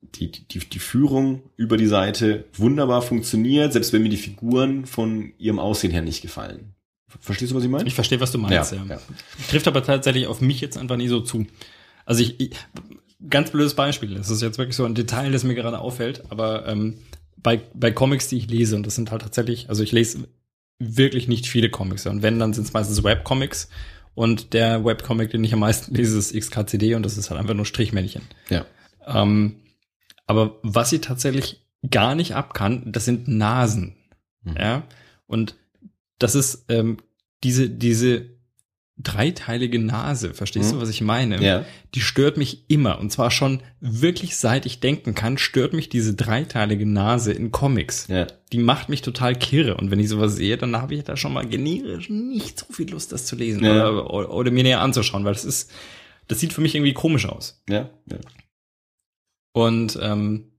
die, 0.00 0.30
die, 0.30 0.60
die 0.60 0.78
Führung 0.78 1.42
über 1.56 1.76
die 1.76 1.88
Seite 1.88 2.44
wunderbar 2.54 3.02
funktioniert, 3.02 3.72
selbst 3.72 3.92
wenn 3.92 4.02
mir 4.02 4.10
die 4.10 4.16
Figuren 4.16 4.86
von 4.86 5.32
ihrem 5.36 5.58
Aussehen 5.58 5.90
her 5.90 6.02
nicht 6.02 6.22
gefallen. 6.22 6.74
Verstehst 7.20 7.50
du, 7.50 7.56
was 7.56 7.64
ich 7.64 7.70
meine? 7.70 7.88
Ich 7.88 7.94
verstehe, 7.94 8.20
was 8.20 8.30
du 8.30 8.38
meinst, 8.38 8.72
ja. 8.72 8.84
ja. 8.88 9.00
Trifft 9.48 9.66
aber 9.66 9.82
tatsächlich 9.82 10.28
auf 10.28 10.40
mich 10.40 10.60
jetzt 10.60 10.78
einfach 10.78 10.96
nie 10.96 11.08
so 11.08 11.20
zu. 11.20 11.46
Also 12.04 12.22
ich, 12.22 12.38
ich 12.38 12.50
ganz 13.28 13.50
blödes 13.50 13.74
Beispiel, 13.74 14.14
das 14.14 14.30
ist 14.30 14.42
jetzt 14.42 14.58
wirklich 14.58 14.76
so 14.76 14.84
ein 14.84 14.94
Detail, 14.94 15.32
das 15.32 15.42
mir 15.42 15.54
gerade 15.54 15.80
auffällt, 15.80 16.22
aber 16.30 16.66
ähm, 16.68 16.98
bei, 17.36 17.60
bei 17.74 17.90
Comics, 17.90 18.28
die 18.28 18.38
ich 18.38 18.48
lese, 18.48 18.76
und 18.76 18.86
das 18.86 18.94
sind 18.94 19.10
halt 19.10 19.22
tatsächlich, 19.22 19.68
also 19.68 19.82
ich 19.82 19.92
lese 19.92 20.28
wirklich 20.78 21.28
nicht 21.28 21.46
viele 21.46 21.70
Comics, 21.70 22.06
und 22.06 22.22
wenn, 22.22 22.38
dann 22.38 22.52
sind 22.52 22.64
es 22.64 22.72
meistens 22.72 23.02
Webcomics, 23.04 23.68
und 24.14 24.54
der 24.54 24.84
Webcomic, 24.84 25.30
den 25.30 25.44
ich 25.44 25.52
am 25.52 25.60
meisten 25.60 25.94
lese, 25.96 26.18
ist 26.18 26.34
XKCD, 26.34 26.94
und 26.94 27.04
das 27.04 27.18
ist 27.18 27.30
halt 27.30 27.40
einfach 27.40 27.54
nur 27.54 27.66
Strichmännchen. 27.66 28.22
Ja. 28.48 28.64
Ähm, 29.06 29.56
aber 30.26 30.58
was 30.62 30.90
sie 30.90 31.00
tatsächlich 31.00 31.64
gar 31.88 32.14
nicht 32.14 32.34
ab 32.34 32.54
kann, 32.54 32.90
das 32.90 33.04
sind 33.04 33.28
Nasen. 33.28 33.94
Mhm. 34.42 34.56
Ja. 34.58 34.82
Und 35.26 35.54
das 36.18 36.34
ist 36.34 36.64
ähm, 36.68 36.96
diese, 37.44 37.68
diese 37.68 38.35
dreiteilige 38.98 39.78
Nase, 39.78 40.32
verstehst 40.32 40.70
Mhm. 40.72 40.76
du, 40.76 40.82
was 40.82 40.88
ich 40.88 41.02
meine? 41.02 41.42
Ja. 41.42 41.64
Die 41.94 42.00
stört 42.00 42.36
mich 42.38 42.64
immer. 42.68 42.98
Und 42.98 43.12
zwar 43.12 43.30
schon 43.30 43.62
wirklich 43.80 44.36
seit 44.36 44.64
ich 44.64 44.80
denken 44.80 45.14
kann, 45.14 45.36
stört 45.36 45.74
mich 45.74 45.88
diese 45.90 46.14
dreiteilige 46.14 46.86
Nase 46.86 47.32
in 47.32 47.52
Comics. 47.52 48.06
Ja. 48.08 48.26
Die 48.52 48.58
macht 48.58 48.88
mich 48.88 49.02
total 49.02 49.34
kirre. 49.36 49.76
Und 49.76 49.90
wenn 49.90 50.00
ich 50.00 50.08
sowas 50.08 50.34
sehe, 50.36 50.56
dann 50.56 50.74
habe 50.76 50.94
ich 50.94 51.04
da 51.04 51.16
schon 51.16 51.34
mal 51.34 51.46
generisch 51.46 52.08
nicht 52.08 52.58
so 52.58 52.66
viel 52.72 52.90
Lust, 52.90 53.12
das 53.12 53.26
zu 53.26 53.36
lesen 53.36 53.64
Ja. 53.64 53.90
oder, 53.90 54.10
oder, 54.12 54.30
oder 54.30 54.50
mir 54.50 54.62
näher 54.62 54.80
anzuschauen, 54.80 55.24
weil 55.24 55.34
das 55.34 55.44
ist, 55.44 55.70
das 56.28 56.40
sieht 56.40 56.52
für 56.54 56.62
mich 56.62 56.74
irgendwie 56.74 56.94
komisch 56.94 57.26
aus. 57.26 57.62
Ja. 57.68 57.90
ja. 58.10 58.16
Und 59.52 59.98
ähm, 60.00 60.52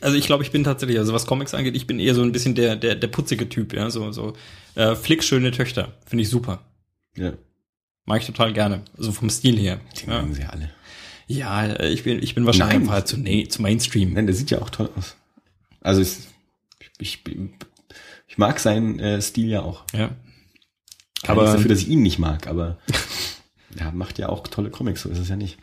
also 0.00 0.16
ich 0.16 0.26
glaube, 0.26 0.42
ich 0.42 0.50
bin 0.50 0.64
tatsächlich, 0.64 0.98
also 0.98 1.12
was 1.12 1.26
Comics 1.26 1.54
angeht, 1.54 1.76
ich 1.76 1.86
bin 1.86 2.00
eher 2.00 2.14
so 2.14 2.22
ein 2.22 2.32
bisschen 2.32 2.54
der 2.54 2.76
der 2.76 2.94
der 2.96 3.08
putzige 3.08 3.48
Typ, 3.48 3.72
ja, 3.72 3.88
so 3.90 4.10
so 4.12 4.32
äh, 4.74 4.94
flickschöne 4.96 5.50
Töchter, 5.52 5.92
finde 6.06 6.22
ich 6.22 6.28
super, 6.30 6.60
ja. 7.16 7.34
Mag 8.06 8.20
ich 8.20 8.26
total 8.26 8.52
gerne, 8.52 8.82
also 8.96 9.12
vom 9.12 9.28
Stil 9.30 9.58
her. 9.58 9.80
Die 10.00 10.06
Ja, 10.08 10.22
mögen 10.22 10.34
sie 10.34 10.44
alle. 10.44 10.70
ja 11.26 11.64
äh, 11.66 11.88
ich 11.90 12.02
bin 12.04 12.22
ich 12.22 12.34
bin 12.34 12.46
wahrscheinlich 12.46 12.78
Nein. 12.80 12.88
einfach 12.88 13.04
zu, 13.04 13.18
nee, 13.18 13.46
zu 13.48 13.60
Mainstream. 13.62 14.12
Nein, 14.14 14.26
der 14.26 14.34
sieht 14.34 14.50
ja 14.50 14.60
auch 14.62 14.70
toll 14.70 14.90
aus. 14.96 15.16
Also 15.80 16.00
ich, 16.00 16.16
ich, 16.98 17.22
ich 18.28 18.38
mag 18.38 18.58
seinen 18.58 18.98
äh, 18.98 19.20
Stil 19.20 19.48
ja 19.48 19.62
auch. 19.62 19.84
Ja. 19.92 20.10
Aber 21.26 21.42
Aber 21.42 21.52
dafür, 21.52 21.68
dass 21.68 21.80
ich 21.80 21.88
ihn 21.88 22.02
nicht 22.02 22.18
mag, 22.18 22.46
aber 22.46 22.78
ja, 23.78 23.90
macht 23.90 24.18
ja 24.18 24.28
auch 24.28 24.46
tolle 24.48 24.70
Comics, 24.70 25.02
so 25.02 25.08
ist 25.08 25.18
es 25.18 25.28
ja 25.28 25.36
nicht. 25.36 25.58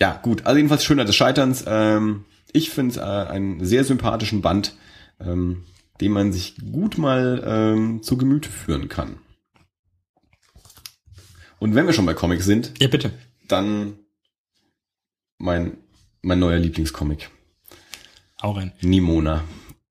Ja, 0.00 0.18
gut, 0.22 0.44
also 0.46 0.56
jedenfalls 0.56 0.84
Schönheit 0.84 1.08
des 1.08 1.16
Scheiterns. 1.16 1.64
Ähm, 1.66 2.24
ich 2.52 2.70
finde 2.70 2.92
es 2.92 2.96
äh, 2.98 3.00
einen 3.00 3.64
sehr 3.64 3.84
sympathischen 3.84 4.42
Band, 4.42 4.74
ähm, 5.18 5.64
den 6.00 6.12
man 6.12 6.32
sich 6.32 6.56
gut 6.72 6.98
mal 6.98 7.42
ähm, 7.46 8.02
zu 8.02 8.16
Gemüte 8.18 8.50
führen 8.50 8.88
kann. 8.88 9.16
Und 11.62 11.76
wenn 11.76 11.86
wir 11.86 11.92
schon 11.92 12.06
bei 12.06 12.14
Comics 12.14 12.44
sind, 12.44 12.72
ja 12.80 12.88
bitte. 12.88 13.12
dann 13.46 13.92
mein, 15.38 15.76
mein 16.20 16.40
neuer 16.40 16.58
Lieblingscomic. 16.58 17.30
Hau 18.42 18.50
rein. 18.50 18.72
Nimona. 18.80 19.44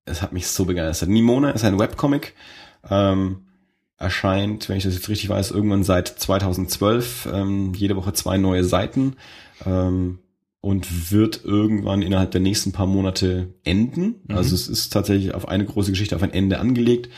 Es 0.04 0.22
hat 0.22 0.34
mich 0.34 0.48
so 0.48 0.66
begeistert. 0.66 1.08
Nimona 1.08 1.52
ist 1.52 1.64
ein 1.64 1.80
Webcomic, 1.80 2.36
ähm, 2.90 3.44
erscheint, 3.96 4.68
wenn 4.68 4.76
ich 4.76 4.84
das 4.84 4.96
jetzt 4.96 5.08
richtig 5.08 5.30
weiß, 5.30 5.52
irgendwann 5.52 5.86
seit 5.86 6.10
2012, 6.10 7.30
ähm, 7.32 7.74
jede 7.74 7.96
Woche 7.96 8.12
zwei 8.12 8.38
neue 8.38 8.66
Seiten 8.66 9.16
ähm, 9.66 10.20
und 10.60 11.14
wird 11.14 11.46
irgendwann 11.46 12.02
innerhalb 12.02 12.32
der 12.32 12.42
nächsten 12.42 12.74
paar 12.74 12.88
Monate 12.88 13.54
enden. 13.64 14.16
Mhm. 14.28 14.36
Also 14.36 14.56
es 14.56 14.68
ist 14.68 14.90
tatsächlich 14.90 15.34
auf 15.34 15.48
eine 15.48 15.64
große 15.64 15.92
Geschichte, 15.92 16.18
auf 16.18 16.24
ein 16.24 16.34
Ende 16.34 16.60
angelegt 16.60 17.10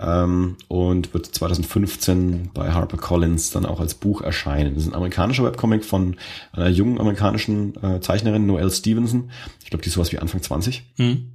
ähm, 0.00 0.56
und 0.68 1.12
wird 1.12 1.26
2015 1.26 2.50
bei 2.54 2.70
HarperCollins 2.70 3.50
dann 3.50 3.66
auch 3.66 3.80
als 3.80 3.94
Buch 3.94 4.20
erscheinen. 4.22 4.74
Das 4.74 4.84
ist 4.84 4.90
ein 4.90 4.94
amerikanischer 4.94 5.44
Webcomic 5.44 5.84
von 5.84 6.16
einer 6.52 6.68
jungen 6.68 7.00
amerikanischen 7.00 7.74
äh, 7.82 8.00
Zeichnerin, 8.00 8.46
Noelle 8.46 8.70
Stevenson. 8.70 9.30
Ich 9.62 9.70
glaube, 9.70 9.82
die 9.82 9.88
ist 9.88 9.94
sowas 9.94 10.12
wie 10.12 10.18
Anfang 10.18 10.42
20 10.42 10.84
Hm. 10.96 11.32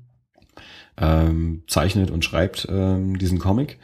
ähm, 0.98 1.64
zeichnet 1.68 2.12
und 2.12 2.24
schreibt 2.24 2.68
ähm, 2.70 3.18
diesen 3.18 3.40
Comic. 3.40 3.80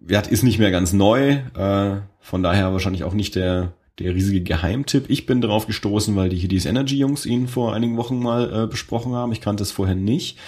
Wert 0.00 0.26
ist 0.26 0.42
nicht 0.42 0.58
mehr 0.58 0.70
ganz 0.70 0.92
neu, 0.92 1.38
äh, 1.56 2.00
von 2.20 2.42
daher 2.42 2.72
wahrscheinlich 2.72 3.04
auch 3.04 3.14
nicht 3.14 3.34
der 3.34 3.72
der 3.98 4.14
riesige 4.14 4.40
Geheimtipp. 4.42 5.04
Ich 5.08 5.26
bin 5.26 5.40
darauf 5.40 5.66
gestoßen, 5.66 6.16
weil 6.16 6.30
die 6.30 6.38
Hiddies 6.38 6.64
Energy 6.64 6.96
Jungs 6.96 7.26
ihn 7.26 7.46
vor 7.46 7.74
einigen 7.74 7.96
Wochen 7.96 8.18
mal 8.18 8.64
äh, 8.64 8.66
besprochen 8.66 9.12
haben. 9.12 9.32
Ich 9.32 9.40
kannte 9.40 9.62
es 9.62 9.70
vorher 9.70 9.94
nicht. 9.94 10.38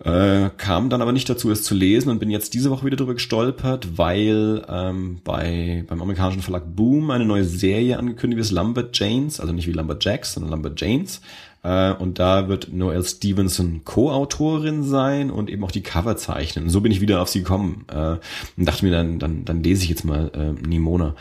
Äh, 0.00 0.50
kam 0.56 0.90
dann 0.90 1.02
aber 1.02 1.12
nicht 1.12 1.30
dazu, 1.30 1.50
es 1.50 1.62
zu 1.62 1.74
lesen 1.74 2.10
und 2.10 2.18
bin 2.18 2.28
jetzt 2.28 2.52
diese 2.52 2.70
Woche 2.70 2.84
wieder 2.84 2.96
drüber 2.96 3.14
gestolpert, 3.14 3.96
weil 3.96 4.64
ähm, 4.68 5.20
bei 5.22 5.84
beim 5.86 6.02
amerikanischen 6.02 6.42
Verlag 6.42 6.64
Boom 6.74 7.10
eine 7.10 7.24
neue 7.24 7.44
Serie 7.44 7.98
angekündigt 7.98 8.40
ist, 8.40 8.50
Lumberjanes, 8.50 9.38
also 9.38 9.52
nicht 9.52 9.68
wie 9.68 9.72
Lumberjacks, 9.72 10.34
sondern 10.34 10.50
Lumberjanes. 10.50 11.20
Äh, 11.62 11.92
und 11.92 12.18
da 12.18 12.48
wird 12.48 12.72
Noelle 12.72 13.04
Stevenson 13.04 13.82
Co-Autorin 13.84 14.82
sein 14.82 15.30
und 15.30 15.48
eben 15.48 15.62
auch 15.64 15.70
die 15.70 15.82
Cover 15.82 16.16
zeichnen. 16.16 16.66
Und 16.66 16.70
so 16.70 16.80
bin 16.80 16.90
ich 16.90 17.00
wieder 17.00 17.22
auf 17.22 17.28
sie 17.28 17.40
gekommen 17.40 17.86
äh, 17.88 18.16
und 18.56 18.66
dachte 18.66 18.84
mir 18.84 18.90
dann, 18.90 19.20
dann, 19.20 19.44
dann 19.44 19.62
lese 19.62 19.84
ich 19.84 19.90
jetzt 19.90 20.04
mal 20.04 20.30
äh, 20.34 20.66
Nimona. 20.66 21.14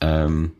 Ähm, 0.00 0.52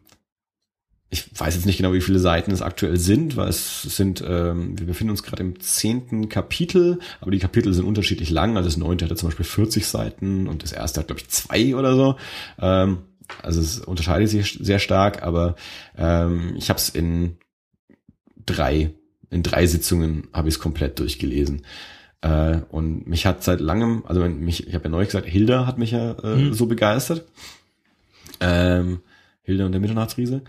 ich 1.13 1.29
weiß 1.39 1.57
jetzt 1.57 1.67
nicht 1.67 1.77
genau, 1.77 1.93
wie 1.93 2.01
viele 2.01 2.21
Seiten 2.21 2.53
es 2.53 2.63
aktuell 2.63 2.97
sind, 2.97 3.37
weil 3.37 3.49
es 3.49 3.83
sind, 3.83 4.23
ähm, 4.27 4.79
wir 4.79 4.87
befinden 4.87 5.11
uns 5.11 5.25
gerade 5.25 5.43
im 5.43 5.59
zehnten 5.59 6.29
Kapitel, 6.29 7.01
aber 7.21 7.33
die 7.33 7.41
Kapitel 7.41 7.75
sind 7.75 7.85
unterschiedlich 7.85 8.31
lang. 8.31 8.57
Also 8.57 8.69
das 8.69 8.77
neunte 8.77 9.05
hatte 9.05 9.17
zum 9.17 9.29
Beispiel 9.29 9.45
40 9.45 9.87
Seiten 9.87 10.47
und 10.47 10.63
das 10.63 10.71
erste 10.71 11.01
hat, 11.01 11.09
glaube 11.09 11.21
ich, 11.21 11.29
zwei 11.29 11.75
oder 11.75 11.97
so. 11.97 12.17
Ähm, 12.61 12.99
also 13.43 13.61
es 13.61 13.81
unterscheidet 13.81 14.29
sich 14.29 14.59
sehr 14.61 14.79
stark, 14.79 15.25
aber 15.25 15.57
ähm, 15.99 16.55
ich 16.57 16.69
habe 16.69 16.79
es 16.79 16.89
in 16.89 17.39
drei, 18.47 18.93
in 19.31 19.43
drei 19.43 19.67
Sitzungen 19.67 20.29
habe 20.33 20.49
ich 20.49 20.55
es 20.55 20.61
komplett 20.61 21.01
durchgelesen. 21.01 21.63
Äh, 22.21 22.59
und 22.71 23.09
mich 23.09 23.27
hat 23.27 23.43
seit 23.43 23.61
langem, 23.61 24.05
also 24.07 24.21
mich, 24.29 24.69
ich 24.69 24.75
habe 24.75 24.85
ja 24.85 24.91
neulich 24.91 25.09
gesagt, 25.09 25.27
Hilda 25.27 25.67
hat 25.67 25.77
mich 25.77 25.91
ja 25.91 26.13
äh, 26.23 26.37
mhm. 26.37 26.55
so 26.55 26.67
begeistert. 26.67 27.25
Ähm, 28.41 29.01
Hilda 29.43 29.67
und 29.67 29.73
der 29.73 29.81
Mitternachtsriese. 29.81 30.43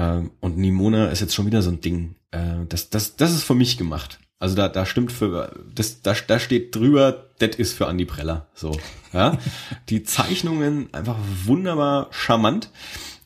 Ähm, 0.00 0.30
und 0.40 0.56
Nimona 0.56 1.08
ist 1.08 1.20
jetzt 1.20 1.34
schon 1.34 1.46
wieder 1.46 1.60
so 1.60 1.70
ein 1.70 1.82
Ding. 1.82 2.14
Äh, 2.30 2.64
das, 2.68 2.88
das, 2.88 3.16
das 3.16 3.32
ist 3.32 3.42
für 3.42 3.54
mich 3.54 3.76
gemacht. 3.76 4.18
Also 4.38 4.56
da, 4.56 4.70
da 4.70 4.86
stimmt 4.86 5.12
für, 5.12 5.52
das, 5.74 6.00
da, 6.00 6.14
da 6.26 6.38
steht 6.38 6.74
drüber, 6.74 7.26
das 7.38 7.56
ist 7.56 7.74
für 7.74 7.86
Andi 7.86 8.06
Preller. 8.06 8.46
So, 8.54 8.78
ja. 9.12 9.36
die 9.90 10.02
Zeichnungen 10.02 10.88
einfach 10.94 11.18
wunderbar 11.44 12.08
charmant. 12.10 12.70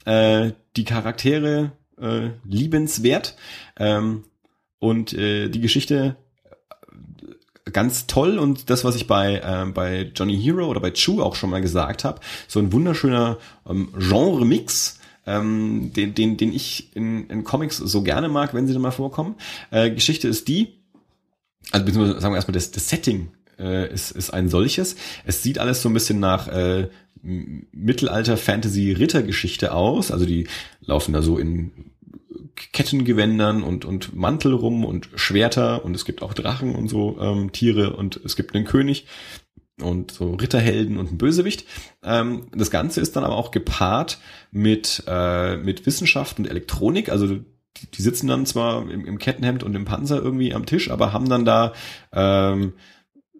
Äh, 0.04 0.52
die 0.76 0.84
Charaktere 0.84 1.72
äh, 2.00 2.30
liebenswert. 2.44 3.36
Ähm, 3.78 4.24
und 4.80 5.12
äh, 5.12 5.48
die 5.48 5.60
Geschichte 5.60 6.16
ganz 7.72 8.06
toll 8.06 8.38
und 8.38 8.68
das, 8.68 8.84
was 8.84 8.96
ich 8.96 9.06
bei, 9.06 9.36
äh, 9.36 9.64
bei 9.72 10.10
Johnny 10.14 10.36
Hero 10.38 10.66
oder 10.66 10.80
bei 10.80 10.90
Chu 10.90 11.22
auch 11.22 11.36
schon 11.36 11.50
mal 11.50 11.62
gesagt 11.62 12.04
habe, 12.04 12.20
so 12.48 12.58
ein 12.58 12.72
wunderschöner 12.72 13.38
ähm, 13.66 13.88
Genre-Mix 13.96 14.98
ähm, 15.26 15.92
den, 15.94 16.14
den, 16.14 16.36
den 16.36 16.52
ich 16.52 16.94
in, 16.94 17.28
in 17.28 17.44
Comics 17.44 17.78
so 17.78 18.02
gerne 18.02 18.28
mag, 18.28 18.54
wenn 18.54 18.66
sie 18.66 18.72
dann 18.72 18.82
mal 18.82 18.90
vorkommen. 18.90 19.36
Äh, 19.70 19.90
Geschichte 19.90 20.26
ist 20.28 20.48
die, 20.48 20.74
also 21.70 21.86
beziehungsweise 21.86 22.20
sagen 22.20 22.34
wir 22.34 22.36
erstmal, 22.36 22.54
das, 22.54 22.70
das 22.70 22.88
Setting 22.88 23.28
äh, 23.58 23.92
ist, 23.92 24.10
ist 24.10 24.30
ein 24.30 24.48
solches. 24.48 24.96
Es 25.24 25.42
sieht 25.42 25.58
alles 25.58 25.82
so 25.82 25.88
ein 25.88 25.94
bisschen 25.94 26.20
nach 26.20 26.48
äh, 26.48 26.88
Mittelalter-Fantasy-Rittergeschichte 27.22 29.72
aus. 29.72 30.10
Also 30.10 30.26
die 30.26 30.46
laufen 30.84 31.14
da 31.14 31.22
so 31.22 31.38
in 31.38 31.70
Kettengewändern 32.72 33.62
und, 33.62 33.84
und 33.84 34.14
Mantel 34.14 34.52
rum 34.52 34.84
und 34.84 35.08
Schwerter 35.14 35.84
und 35.84 35.94
es 35.94 36.04
gibt 36.04 36.22
auch 36.22 36.34
Drachen 36.34 36.74
und 36.74 36.88
so 36.88 37.18
ähm, 37.20 37.52
Tiere 37.52 37.96
und 37.96 38.20
es 38.24 38.36
gibt 38.36 38.54
einen 38.54 38.64
König 38.64 39.06
und 39.80 40.12
so 40.12 40.34
Ritterhelden 40.34 40.98
und 40.98 41.12
ein 41.12 41.18
Bösewicht. 41.18 41.66
Ähm, 42.02 42.46
das 42.54 42.70
Ganze 42.70 43.00
ist 43.00 43.16
dann 43.16 43.24
aber 43.24 43.36
auch 43.36 43.50
gepaart 43.50 44.18
mit, 44.50 45.02
äh, 45.06 45.56
mit 45.56 45.86
Wissenschaft 45.86 46.38
und 46.38 46.48
Elektronik. 46.48 47.08
Also 47.08 47.26
die, 47.26 47.90
die 47.92 48.02
sitzen 48.02 48.28
dann 48.28 48.46
zwar 48.46 48.88
im, 48.88 49.04
im, 49.04 49.18
Kettenhemd 49.18 49.64
und 49.64 49.74
im 49.74 49.84
Panzer 49.84 50.22
irgendwie 50.22 50.54
am 50.54 50.66
Tisch, 50.66 50.90
aber 50.90 51.12
haben 51.12 51.28
dann 51.28 51.44
da 51.44 51.72
ähm, 52.12 52.74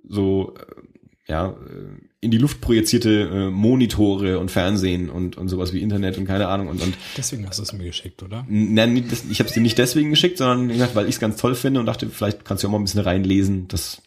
so 0.08 0.54
äh, 0.56 1.32
ja 1.32 1.50
äh, 1.50 2.04
in 2.20 2.30
die 2.30 2.38
Luft 2.38 2.60
projizierte 2.60 3.28
äh, 3.28 3.50
Monitore 3.50 4.38
und 4.38 4.50
Fernsehen 4.50 5.10
und, 5.10 5.36
und 5.36 5.48
sowas 5.48 5.72
wie 5.72 5.82
Internet 5.82 6.16
und 6.16 6.24
keine 6.24 6.48
Ahnung 6.48 6.68
und, 6.68 6.82
und 6.82 6.94
deswegen 7.16 7.46
hast 7.46 7.58
du 7.58 7.62
es 7.62 7.72
mir 7.74 7.84
geschickt, 7.84 8.22
oder? 8.22 8.46
Nein, 8.48 8.96
ich 9.30 9.38
habe 9.38 9.48
es 9.48 9.54
dir 9.54 9.60
nicht 9.60 9.78
deswegen 9.78 10.10
geschickt, 10.10 10.38
sondern 10.38 10.70
weil 10.94 11.04
ich 11.04 11.16
es 11.16 11.20
ganz 11.20 11.36
toll 11.36 11.54
finde 11.54 11.80
und 11.80 11.86
dachte, 11.86 12.08
vielleicht 12.08 12.44
kannst 12.44 12.64
du 12.64 12.68
auch 12.68 12.72
mal 12.72 12.78
ein 12.78 12.84
bisschen 12.84 13.02
reinlesen. 13.02 13.68
Das 13.68 14.02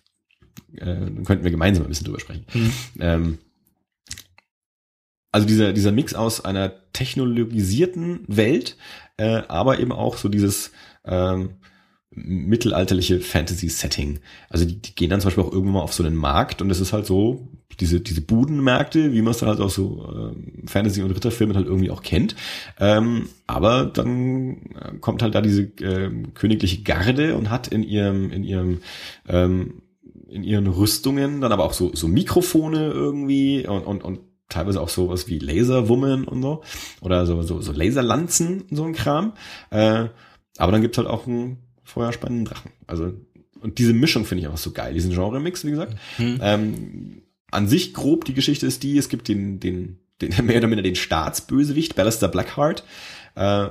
äh, 0.76 0.86
dann 0.86 1.24
könnten 1.24 1.43
wir 1.43 1.51
gemeinsam 1.51 1.86
ein 1.86 1.89
bisschen 1.89 2.05
drüber 2.05 2.20
sprechen. 2.20 2.45
Mhm. 2.53 2.74
Ähm, 2.99 3.38
also 5.32 5.47
dieser, 5.47 5.74
dieser 5.74 5.91
Mix 5.91 6.14
aus 6.14 6.43
einer 6.43 6.72
technologisierten 6.93 8.22
Welt, 8.28 8.78
äh, 9.18 9.41
aber 9.47 9.80
eben 9.80 9.91
auch 9.91 10.18
so 10.18 10.30
dieses 10.30 10.72
ähm, 11.05 11.58
mittelalterliche 12.10 13.20
Fantasy-Setting. 13.20 14.20
Also 14.49 14.66
die, 14.66 14.82
die 14.82 14.95
gehen 14.95 15.10
dann 15.10 15.22
zum 15.22 15.28
Beispiel 15.28 15.43
auch 15.43 15.51
irgendwann 15.51 15.74
mal 15.74 15.82
auf 15.82 15.93
so 15.93 16.03
einen 16.03 16.16
Markt 16.16 16.62
und 16.62 16.72
es 16.72 16.80
ist 16.80 16.93
halt 16.93 17.05
so, 17.05 17.47
diese, 17.80 17.99
diese 17.99 18.22
Budenmärkte, 18.22 19.14
wie 19.14 19.22
man 19.22 19.32
es 19.32 19.38
dann 19.38 19.49
halt 19.49 19.60
auch 19.60 19.70
so 19.70 20.34
äh, 20.34 20.68
Fantasy- 20.68 21.03
und 21.03 21.12
Ritterfilmen 21.12 21.55
halt 21.55 21.68
irgendwie 21.68 21.91
auch 21.91 22.01
kennt. 22.01 22.36
Ähm, 22.80 23.30
aber 23.45 23.86
dann 23.86 24.58
äh, 24.74 24.97
kommt 24.99 25.22
halt 25.22 25.36
da 25.36 25.41
diese 25.41 25.64
äh, 25.64 26.10
königliche 26.34 26.82
Garde 26.82 27.36
und 27.36 27.49
hat 27.49 27.68
in 27.68 27.84
ihrem, 27.84 28.32
in 28.32 28.43
ihrem 28.43 28.80
ähm, 29.28 29.82
in 30.30 30.43
ihren 30.43 30.67
Rüstungen 30.67 31.41
dann 31.41 31.51
aber 31.51 31.63
auch 31.63 31.73
so, 31.73 31.91
so 31.93 32.07
Mikrofone 32.07 32.91
irgendwie 32.91 33.67
und, 33.67 33.84
und, 33.84 34.03
und 34.03 34.19
teilweise 34.49 34.82
auch 34.82 34.89
sowas 34.89 35.28
wie 35.28 35.39
Laserwummen 35.39 36.25
und 36.25 36.41
so 36.41 36.63
oder 37.01 37.25
so, 37.25 37.41
so, 37.41 37.61
so 37.61 37.71
Laserlanzen 37.71 38.61
und 38.61 38.75
so 38.75 38.84
ein 38.84 38.93
Kram. 38.93 39.34
Äh, 39.69 40.05
aber 40.57 40.71
dann 40.71 40.82
gibt's 40.82 40.97
halt 40.97 41.07
auch 41.07 41.28
einen 41.28 41.57
feuerspannenden 41.84 42.45
Drachen. 42.45 42.71
Also 42.88 43.13
und 43.61 43.80
diese 43.80 43.93
Mischung 43.93 44.25
finde 44.25 44.41
ich 44.41 44.45
einfach 44.45 44.59
so 44.59 44.71
geil, 44.71 44.93
diesen 44.93 45.11
Genre-Mix, 45.11 45.65
wie 45.65 45.71
gesagt. 45.71 45.97
Mhm. 46.17 46.39
Ähm, 46.41 47.21
an 47.51 47.67
sich 47.67 47.93
grob, 47.93 48.25
die 48.25 48.34
Geschichte 48.34 48.67
ist 48.67 48.84
die, 48.84 48.97
es 48.97 49.09
gibt 49.09 49.28
den, 49.28 49.59
den, 49.59 49.99
den 50.21 50.34
mehr 50.45 50.57
oder 50.57 50.67
minder 50.67 50.84
den 50.84 50.95
Staatsbösewicht, 50.95 51.95
Ballister 51.95 52.28
Blackheart, 52.28 52.84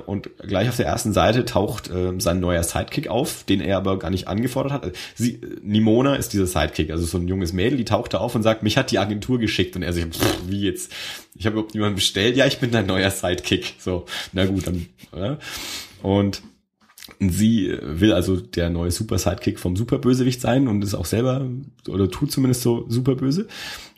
und 0.05 0.29
gleich 0.37 0.69
auf 0.69 0.77
der 0.77 0.85
ersten 0.85 1.11
Seite 1.11 1.43
taucht 1.43 1.89
äh, 1.89 2.13
sein 2.19 2.39
neuer 2.39 2.63
Sidekick 2.63 3.09
auf, 3.09 3.43
den 3.43 3.59
er 3.59 3.77
aber 3.77 3.99
gar 3.99 4.09
nicht 4.09 4.27
angefordert 4.27 4.71
hat. 4.71 4.91
Sie, 5.15 5.41
Nimona 5.61 6.15
ist 6.15 6.31
dieser 6.31 6.47
Sidekick, 6.47 6.89
also 6.89 7.05
so 7.05 7.17
ein 7.17 7.27
junges 7.27 7.51
Mädel, 7.51 7.77
die 7.77 7.85
taucht 7.85 8.13
da 8.13 8.19
auf 8.19 8.33
und 8.35 8.43
sagt, 8.43 8.63
mich 8.63 8.77
hat 8.77 8.91
die 8.91 8.99
Agentur 8.99 9.39
geschickt. 9.39 9.75
Und 9.75 9.83
er 9.83 9.91
sich, 9.91 10.05
pff, 10.05 10.39
wie 10.47 10.61
jetzt? 10.61 10.93
Ich 11.35 11.45
habe 11.45 11.55
überhaupt 11.55 11.73
niemanden 11.73 11.95
bestellt. 11.95 12.37
Ja, 12.37 12.45
ich 12.45 12.59
bin 12.59 12.71
dein 12.71 12.85
neuer 12.85 13.11
Sidekick. 13.11 13.75
So, 13.79 14.05
na 14.31 14.45
gut, 14.45 14.67
dann. 14.67 14.85
Ja. 15.15 15.37
Und 16.01 16.41
sie 17.19 17.77
will 17.81 18.13
also 18.13 18.37
der 18.37 18.69
neue 18.69 18.91
Super 18.91 19.17
Sidekick 19.17 19.59
vom 19.59 19.75
Superbösewicht 19.75 20.41
sein 20.41 20.67
und 20.67 20.83
ist 20.83 20.93
auch 20.93 21.05
selber 21.05 21.45
oder 21.87 22.09
tut 22.09 22.31
zumindest 22.31 22.61
so 22.61 22.85
superböse. 22.89 23.47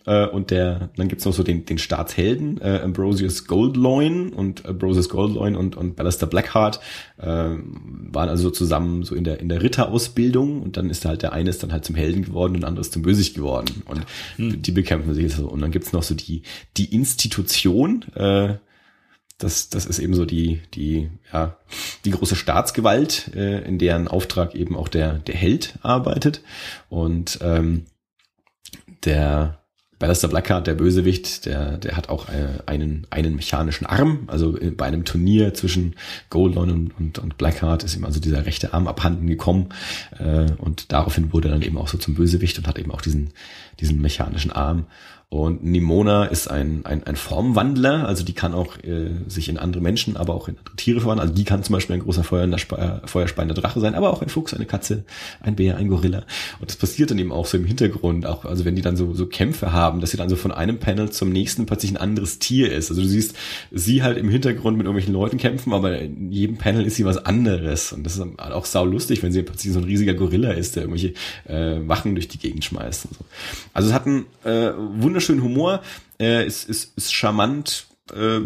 Äh, 0.06 0.28
und 0.28 0.52
der, 0.52 0.90
dann 0.96 1.08
gibt's 1.08 1.26
noch 1.26 1.34
so 1.34 1.44
den, 1.44 1.66
den 1.66 1.78
Staatshelden, 1.78 2.60
äh, 2.62 2.80
Ambrosius 2.84 3.46
Goldloin 3.46 4.30
und 4.30 4.66
Ambrosius 4.66 5.10
Goldloin 5.10 5.56
und, 5.56 5.76
und 5.76 5.96
Ballister 5.96 6.28
Blackheart 6.28 6.80
äh, 7.18 7.26
waren 7.26 8.30
also 8.30 8.50
zusammen 8.50 9.04
so 9.04 9.16
in 9.16 9.24
der, 9.24 9.40
in 9.40 9.50
der 9.50 9.62
Ritterausbildung 9.62 10.62
und 10.62 10.78
dann 10.78 10.90
ist 10.90 11.06
halt 11.06 11.22
der 11.22 11.34
eine 11.34 11.50
ist 11.50 11.64
dann 11.64 11.72
halt 11.72 11.86
zum 11.86 11.96
Helden 11.96 12.24
geworden 12.24 12.56
und 12.56 12.62
der 12.62 12.70
andere 12.70 12.82
ist 12.82 12.94
zum 12.94 13.02
Bösig 13.02 13.34
geworden 13.34 13.84
und 13.86 14.06
hm. 14.38 14.62
die 14.62 14.72
bekämpfen 14.72 15.14
sich 15.14 15.34
so. 15.34 15.48
Und 15.48 15.62
dann 15.62 15.72
gibt's 15.72 15.94
noch 15.94 16.04
so 16.04 16.16
die, 16.16 16.44
die 16.78 16.94
Institution, 16.94 18.06
äh, 18.16 18.56
das, 19.40 19.70
das 19.70 19.86
ist 19.86 20.00
eben 20.00 20.14
so 20.14 20.26
die, 20.26 20.62
die, 20.74 21.10
ja, 21.32 21.58
die 22.04 22.12
große 22.12 22.36
Staatsgewalt, 22.36 23.32
äh, 23.36 23.66
in 23.66 23.80
deren 23.80 24.10
Auftrag 24.10 24.54
eben 24.54 24.76
auch 24.76 24.90
der, 24.90 25.14
der 25.14 25.36
Held 25.36 25.80
arbeitet. 25.82 26.42
Und 26.90 27.40
ähm, 27.42 27.86
der, 29.06 29.59
Ballister 30.00 30.30
Blackheart, 30.30 30.66
der 30.66 30.76
Bösewicht, 30.76 31.46
der, 31.46 31.78
der 31.78 31.98
hat 31.98 32.08
auch 32.08 32.30
äh, 32.30 32.64
einen, 32.66 33.06
einen 33.10 33.36
mechanischen 33.36 33.86
Arm. 33.86 34.24
Also 34.28 34.58
äh, 34.58 34.72
bei 34.72 34.86
einem 34.86 35.04
Turnier 35.04 35.54
zwischen 35.54 35.96
Goldon 36.30 36.72
und, 36.72 36.98
und, 36.98 37.20
und 37.20 37.38
Blackheart 37.38 37.84
ist 37.84 37.98
ihm 37.98 38.06
also 38.06 38.22
dieser 38.22 38.46
rechte 38.46 38.74
Arm 38.74 38.88
abhanden 38.88 39.28
gekommen. 39.28 39.70
Äh, 40.18 40.52
und 40.58 40.94
daraufhin 40.94 41.34
wurde 41.34 41.50
er 41.50 41.52
dann 41.52 41.62
eben 41.62 41.78
auch 41.78 41.90
so 41.90 41.98
zum 41.98 42.16
Bösewicht 42.16 42.58
und 42.58 42.68
hat 42.68 42.80
eben 42.80 42.92
auch 42.92 43.02
diesen, 43.02 43.32
diesen 43.82 44.02
mechanischen 44.02 44.52
Arm. 44.54 44.86
Und 45.32 45.64
Nimona 45.64 46.26
ist 46.26 46.48
ein, 46.48 46.86
ein, 46.86 47.04
ein 47.04 47.16
Formwandler, 47.16 48.08
also 48.08 48.24
die 48.24 48.34
kann 48.34 48.56
auch 48.56 48.78
äh, 48.84 49.12
sich 49.28 49.48
in 49.48 49.60
andere 49.60 49.80
Menschen, 49.80 50.18
aber 50.18 50.34
auch 50.34 50.48
in 50.48 50.58
andere 50.58 50.76
Tiere 50.76 51.02
verwandeln. 51.02 51.30
Also 51.30 51.38
die 51.40 51.44
kann 51.44 51.62
zum 51.62 51.74
Beispiel 51.74 51.98
ein 51.98 52.00
großer 52.02 52.24
feuerspeiender, 52.24 53.08
feuerspeiender 53.08 53.54
Drache 53.54 53.80
sein, 53.80 53.94
aber 53.94 54.12
auch 54.12 54.24
ein 54.24 54.30
Fuchs, 54.30 54.56
eine 54.56 54.66
Katze, 54.66 55.04
ein 55.40 55.56
Bär, 55.56 55.78
ein 55.78 55.88
Gorilla. 55.88 56.24
Und 56.60 56.72
das 56.72 56.78
passiert 56.78 57.12
dann 57.12 57.20
eben 57.20 57.32
auch 57.32 57.46
so 57.46 57.58
im 57.58 57.66
Hintergrund, 57.66 58.26
auch 58.26 58.44
also 58.44 58.66
wenn 58.66 58.76
die 58.76 58.82
dann 58.82 58.98
so, 58.98 59.14
so 59.14 59.28
Kämpfe 59.28 59.72
haben, 59.72 60.02
dass 60.02 60.10
sie 60.10 60.18
dann 60.18 60.30
so 60.30 60.36
von 60.36 60.52
einem 60.52 60.80
Panel 60.80 61.12
zum 61.12 61.30
nächsten 61.30 61.68
plötzlich 61.68 61.92
ein 61.92 61.98
anderes 61.98 62.40
Tier 62.40 62.72
ist. 62.72 62.90
Also 62.90 63.04
du 63.04 63.08
siehst 63.08 63.36
sie 63.70 64.02
halt 64.02 64.18
im 64.18 64.30
Hintergrund 64.30 64.78
mit 64.78 64.88
irgendwelchen 64.88 65.14
Leuten 65.14 65.38
kämpfen, 65.38 65.74
aber 65.74 66.00
in 66.00 66.32
jedem 66.32 66.58
Panel 66.58 66.84
ist 66.88 66.96
sie 66.96 67.06
was 67.06 67.24
anderes. 67.24 67.94
Und 67.94 68.04
das 68.04 68.18
ist 68.18 68.26
auch 68.40 68.66
sau 68.66 68.84
lustig, 68.84 69.22
wenn 69.22 69.32
sie 69.32 69.44
plötzlich 69.44 69.74
so 69.74 69.80
ein 69.80 69.86
riesiger 69.86 70.16
Gorilla 70.16 70.54
ist, 70.54 70.76
der 70.76 70.86
irgendwelche 70.86 71.14
äh, 71.48 71.88
Wachen 71.88 72.16
durch 72.16 72.30
die 72.30 72.40
Gegend 72.40 72.66
schmeißt. 72.66 73.06
Und 73.06 73.14
so. 73.14 73.26
Also 73.76 73.90
es 73.90 73.94
hat 73.94 74.08
einen 74.08 74.26
äh, 74.44 74.72
wunderschönen 74.76 75.19
Humor, 75.28 75.82
äh, 76.20 76.46
ist, 76.46 76.70
ist, 76.70 76.98
ist 76.98 77.14
charmant, 77.14 77.88
äh, 78.14 78.42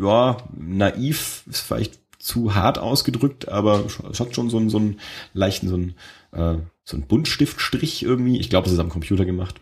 ja, 0.00 0.36
naiv, 0.56 1.44
ist 1.48 1.60
vielleicht 1.60 1.98
zu 2.18 2.54
hart 2.54 2.78
ausgedrückt, 2.78 3.48
aber 3.48 3.84
es 4.10 4.20
hat 4.20 4.34
schon 4.34 4.50
so 4.50 4.58
einen, 4.58 4.70
so 4.70 4.78
einen 4.78 5.00
leichten, 5.32 5.68
so 5.68 5.74
einen, 5.74 5.94
äh, 6.32 6.62
so 6.84 6.96
einen 6.96 7.06
Buntstiftstrich 7.06 8.02
irgendwie. 8.02 8.38
Ich 8.38 8.50
glaube, 8.50 8.66
es 8.66 8.72
ist 8.72 8.80
am 8.80 8.90
Computer 8.90 9.24
gemacht. 9.24 9.60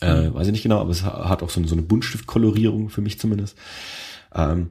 Äh, 0.00 0.28
mhm. 0.28 0.34
weiß 0.34 0.46
ich 0.46 0.52
nicht 0.52 0.62
genau, 0.62 0.80
aber 0.80 0.90
es 0.90 1.02
hat 1.04 1.42
auch 1.42 1.50
so 1.50 1.60
eine, 1.60 1.68
so 1.68 1.74
eine 1.74 1.82
Buntstiftkolorierung 1.82 2.90
für 2.90 3.00
mich 3.00 3.18
zumindest. 3.18 3.56
Ähm, 4.34 4.70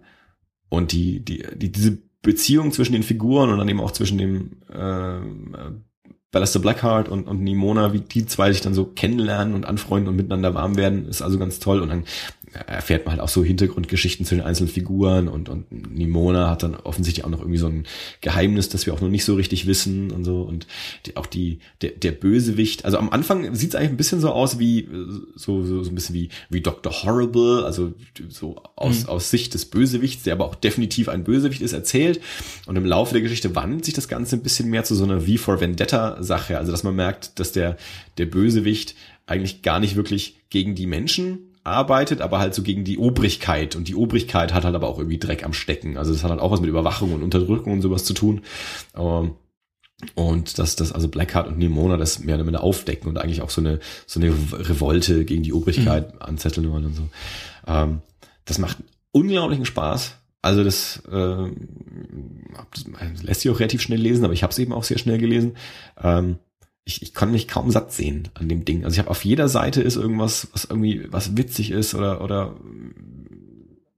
und 0.70 0.92
die, 0.92 1.24
die, 1.24 1.46
die, 1.56 1.72
diese 1.72 1.98
Beziehung 2.22 2.72
zwischen 2.72 2.94
den 2.94 3.04
Figuren 3.04 3.50
und 3.50 3.58
dann 3.58 3.70
eben 3.70 3.80
auch 3.80 3.92
zwischen 3.92 4.18
dem 4.18 4.58
äh, 4.70 5.20
Ballister 6.32 6.60
Blackheart 6.60 7.08
und, 7.08 7.28
und 7.28 7.42
Nimona, 7.42 7.94
wie 7.94 8.02
die 8.02 8.26
zwei 8.26 8.52
sich 8.52 8.62
dann 8.62 8.74
so 8.74 8.86
kennenlernen 8.86 9.54
und 9.54 9.66
anfreunden 9.66 10.10
und 10.10 10.18
miteinander 10.18 10.54
warm 10.54 10.76
werden, 10.76 11.08
ist 11.08 11.22
also 11.22 11.40
ganz 11.40 11.60
toll. 11.60 11.82
Und 11.82 11.90
dann 11.90 12.04
erfährt 12.54 13.06
man 13.06 13.14
halt 13.14 13.22
auch 13.22 13.30
so 13.30 13.44
Hintergrundgeschichten 13.44 14.26
zu 14.26 14.36
den 14.36 14.44
einzelnen 14.44 14.70
Figuren 14.70 15.28
und, 15.28 15.50
und 15.50 15.72
Nimona 15.72 16.50
hat 16.50 16.64
dann 16.64 16.76
offensichtlich 16.76 17.26
auch 17.26 17.30
noch 17.30 17.40
irgendwie 17.40 17.58
so 17.58 17.68
ein 17.68 17.86
Geheimnis, 18.22 18.70
das 18.70 18.86
wir 18.86 18.94
auch 18.94 19.02
noch 19.02 19.10
nicht 19.10 19.26
so 19.26 19.36
richtig 19.36 19.68
wissen 19.68 20.12
und 20.12 20.24
so 20.24 20.44
und 20.44 20.66
die, 21.06 21.18
auch 21.18 21.26
die, 21.26 21.60
der, 21.82 21.92
der 21.92 22.14
Bösewicht, 22.14 22.86
also 22.86 22.98
am 22.98 23.10
Anfang 23.10 23.54
sieht 23.54 23.70
es 23.70 23.76
eigentlich 23.76 23.92
ein 23.92 23.98
bisschen 23.98 24.22
so 24.22 24.32
aus 24.32 24.60
wie, 24.60 24.88
so, 25.36 25.66
so, 25.66 25.84
so 25.84 25.92
ein 25.92 25.96
bisschen 25.96 26.16
wie, 26.16 26.30
wie 26.50 26.62
Dr. 26.62 26.92
Horrible, 27.04 27.66
also 27.66 27.94
so 28.30 28.62
aus, 28.76 29.04
mhm. 29.04 29.10
aus 29.10 29.30
Sicht 29.30 29.54
des 29.54 29.66
Bösewichts, 29.66 30.24
der 30.24 30.34
aber 30.34 30.46
auch 30.46 30.56
definitiv 30.56 31.10
ein 31.10 31.24
Bösewicht 31.26 31.62
ist, 31.62 31.74
erzählt 31.74 32.22
und 32.66 32.76
im 32.78 32.86
Laufe 32.86 33.14
der 33.14 33.22
Geschichte 33.22 33.56
wandelt 33.56 33.84
sich 33.84 33.94
das 33.94 34.08
Ganze 34.08 34.38
ein 34.38 34.44
bisschen 34.44 34.70
mehr 34.70 34.86
zu 34.86 34.96
so 34.96 35.04
einer 35.04 35.22
V 35.22 35.38
for 35.38 35.60
Vendetta 35.60 36.24
Sache, 36.24 36.58
also 36.58 36.72
dass 36.72 36.84
man 36.84 36.96
merkt, 36.96 37.40
dass 37.40 37.52
der, 37.52 37.78
der 38.18 38.26
Bösewicht 38.26 38.96
eigentlich 39.26 39.62
gar 39.62 39.82
nicht 39.82 39.98
wirklich 39.98 40.38
gegen 40.50 40.76
die 40.76 40.88
Menschen 40.88 41.40
arbeitet, 41.68 42.22
aber 42.22 42.40
halt 42.40 42.56
so 42.56 42.64
gegen 42.64 42.84
die 42.84 42.98
Obrigkeit. 42.98 43.76
Und 43.76 43.88
die 43.88 43.96
Obrigkeit 43.96 44.54
hat 44.54 44.66
halt 44.66 44.76
aber 44.76 44.88
auch 44.88 44.98
irgendwie 44.98 45.20
Dreck 45.20 45.44
am 45.44 45.54
Stecken. 45.54 45.98
Also 45.98 46.14
das 46.14 46.24
hat 46.24 46.32
halt 46.32 46.40
auch 46.40 46.52
was 46.52 46.62
mit 46.62 46.70
Überwachung 46.70 47.14
und 47.14 47.24
Unterdrückung 47.24 47.74
und 47.74 47.82
sowas 47.82 48.04
zu 48.04 48.14
tun. 48.14 48.42
Ähm, 48.96 49.32
und 50.14 50.60
dass 50.60 50.76
das 50.76 50.92
also 50.92 51.08
Blackheart 51.08 51.48
und 51.48 51.58
Nimona 51.58 51.98
das 51.98 52.20
mehr 52.20 52.36
oder 52.36 52.44
minder 52.44 52.64
aufdecken 52.64 53.10
und 53.10 53.18
eigentlich 53.18 53.42
auch 53.42 53.50
so 53.50 53.62
eine 53.62 53.80
so 54.06 54.20
eine 54.20 54.30
Revolte 54.30 55.26
gegen 55.26 55.42
die 55.42 55.54
Obrigkeit 55.54 56.14
mhm. 56.14 56.22
anzetteln 56.22 56.72
wollen 56.72 56.86
und 56.86 56.96
so. 56.96 57.10
Ähm, 57.66 58.02
das 58.46 58.60
macht 58.60 58.78
unglaublichen 59.12 59.66
Spaß. 59.66 60.16
Also 60.44 60.64
das, 60.64 61.02
äh, 61.12 61.52
das 62.72 63.24
lässt 63.24 63.42
sich 63.42 63.52
auch 63.52 63.60
relativ 63.60 63.82
schnell 63.82 64.00
lesen, 64.00 64.24
aber 64.24 64.34
ich 64.34 64.44
habe 64.44 64.52
es 64.52 64.60
eben 64.60 64.72
auch 64.72 64.84
sehr 64.84 65.00
schnell 65.00 65.18
gelesen. 65.18 65.58
Ähm, 66.02 66.38
ich, 66.88 67.02
ich 67.02 67.14
konnte 67.14 67.34
mich 67.34 67.50
kaum 67.50 67.70
satt 67.70 67.92
sehen 67.92 68.30
an 68.34 68.48
dem 68.48 68.64
Ding. 68.64 68.86
Also 68.86 68.94
ich 68.96 69.00
habe 69.00 69.10
auf 69.10 69.26
jeder 69.26 69.50
Seite 69.50 69.82
ist 69.82 69.98
irgendwas, 69.98 70.48
was 70.54 70.64
irgendwie 70.64 71.06
was 71.12 71.36
witzig 71.36 71.72
ist 71.72 71.94
oder 71.94 72.22
oder 72.22 72.56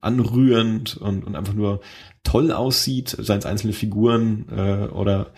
anrührend 0.01 0.97
und, 0.97 1.23
und 1.23 1.35
einfach 1.35 1.53
nur 1.53 1.81
toll 2.23 2.51
aussieht, 2.51 3.15
seien 3.19 3.39
es 3.39 3.45
einzelne 3.45 3.73
Figuren 3.73 4.47
äh, 4.49 4.87
oder 4.87 5.33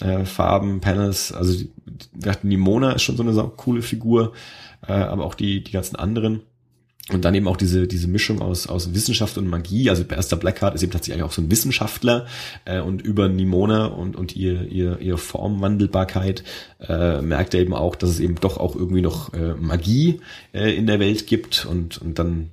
äh, 0.00 0.24
Farben, 0.24 0.80
Panels. 0.80 1.32
Also 1.32 1.66
wir 2.14 2.32
hatten 2.32 2.48
Nimona 2.48 2.92
ist 2.92 3.02
schon 3.02 3.16
so 3.16 3.22
eine 3.22 3.52
coole 3.56 3.82
Figur, 3.82 4.32
äh, 4.86 4.92
aber 4.92 5.26
auch 5.26 5.34
die 5.34 5.62
die 5.62 5.72
ganzen 5.72 5.96
anderen. 5.96 6.44
Und 7.12 7.24
dann 7.24 7.36
eben 7.36 7.46
auch 7.46 7.56
diese, 7.56 7.86
diese 7.86 8.08
Mischung 8.08 8.42
aus, 8.42 8.66
aus 8.66 8.92
Wissenschaft 8.92 9.38
und 9.38 9.46
Magie. 9.46 9.90
Also 9.90 10.02
Berster 10.02 10.36
Blackheart 10.36 10.74
ist 10.74 10.82
eben 10.82 10.90
tatsächlich 10.90 11.22
auch 11.22 11.30
so 11.30 11.40
ein 11.40 11.50
Wissenschaftler 11.52 12.26
äh, 12.64 12.80
und 12.80 13.00
über 13.00 13.28
Nimona 13.28 13.86
und, 13.86 14.16
und 14.16 14.34
ihr, 14.34 14.66
ihr, 14.66 14.98
ihre 14.98 15.18
Formwandelbarkeit 15.18 16.42
äh, 16.80 17.22
merkt 17.22 17.54
er 17.54 17.60
eben 17.60 17.74
auch, 17.74 17.94
dass 17.94 18.10
es 18.10 18.18
eben 18.18 18.34
doch 18.40 18.56
auch 18.56 18.74
irgendwie 18.74 19.02
noch 19.02 19.32
äh, 19.34 19.54
Magie 19.54 20.20
äh, 20.52 20.74
in 20.74 20.88
der 20.88 20.98
Welt 20.98 21.28
gibt 21.28 21.64
und, 21.64 21.98
und 21.98 22.18
dann 22.18 22.50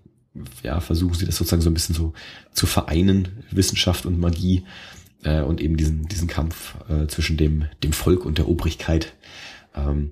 ja, 0.62 0.80
versuchen 0.82 1.16
sie 1.16 1.26
das 1.26 1.36
sozusagen 1.36 1.64
so 1.64 1.72
ein 1.72 1.76
bisschen 1.76 1.96
so 1.96 2.14
zu 2.52 2.68
vereinen, 2.68 3.30
Wissenschaft 3.50 4.06
und 4.06 4.20
Magie 4.20 4.66
äh, 5.24 5.42
und 5.42 5.62
eben 5.62 5.78
diesen, 5.78 6.08
diesen 6.08 6.28
Kampf 6.28 6.76
äh, 6.90 7.08
zwischen 7.08 7.38
dem, 7.38 7.66
dem 7.84 7.94
Volk 7.94 8.24
und 8.24 8.38
der 8.38 8.48
Obrigkeit. 8.48 9.14
Ähm, 9.76 10.12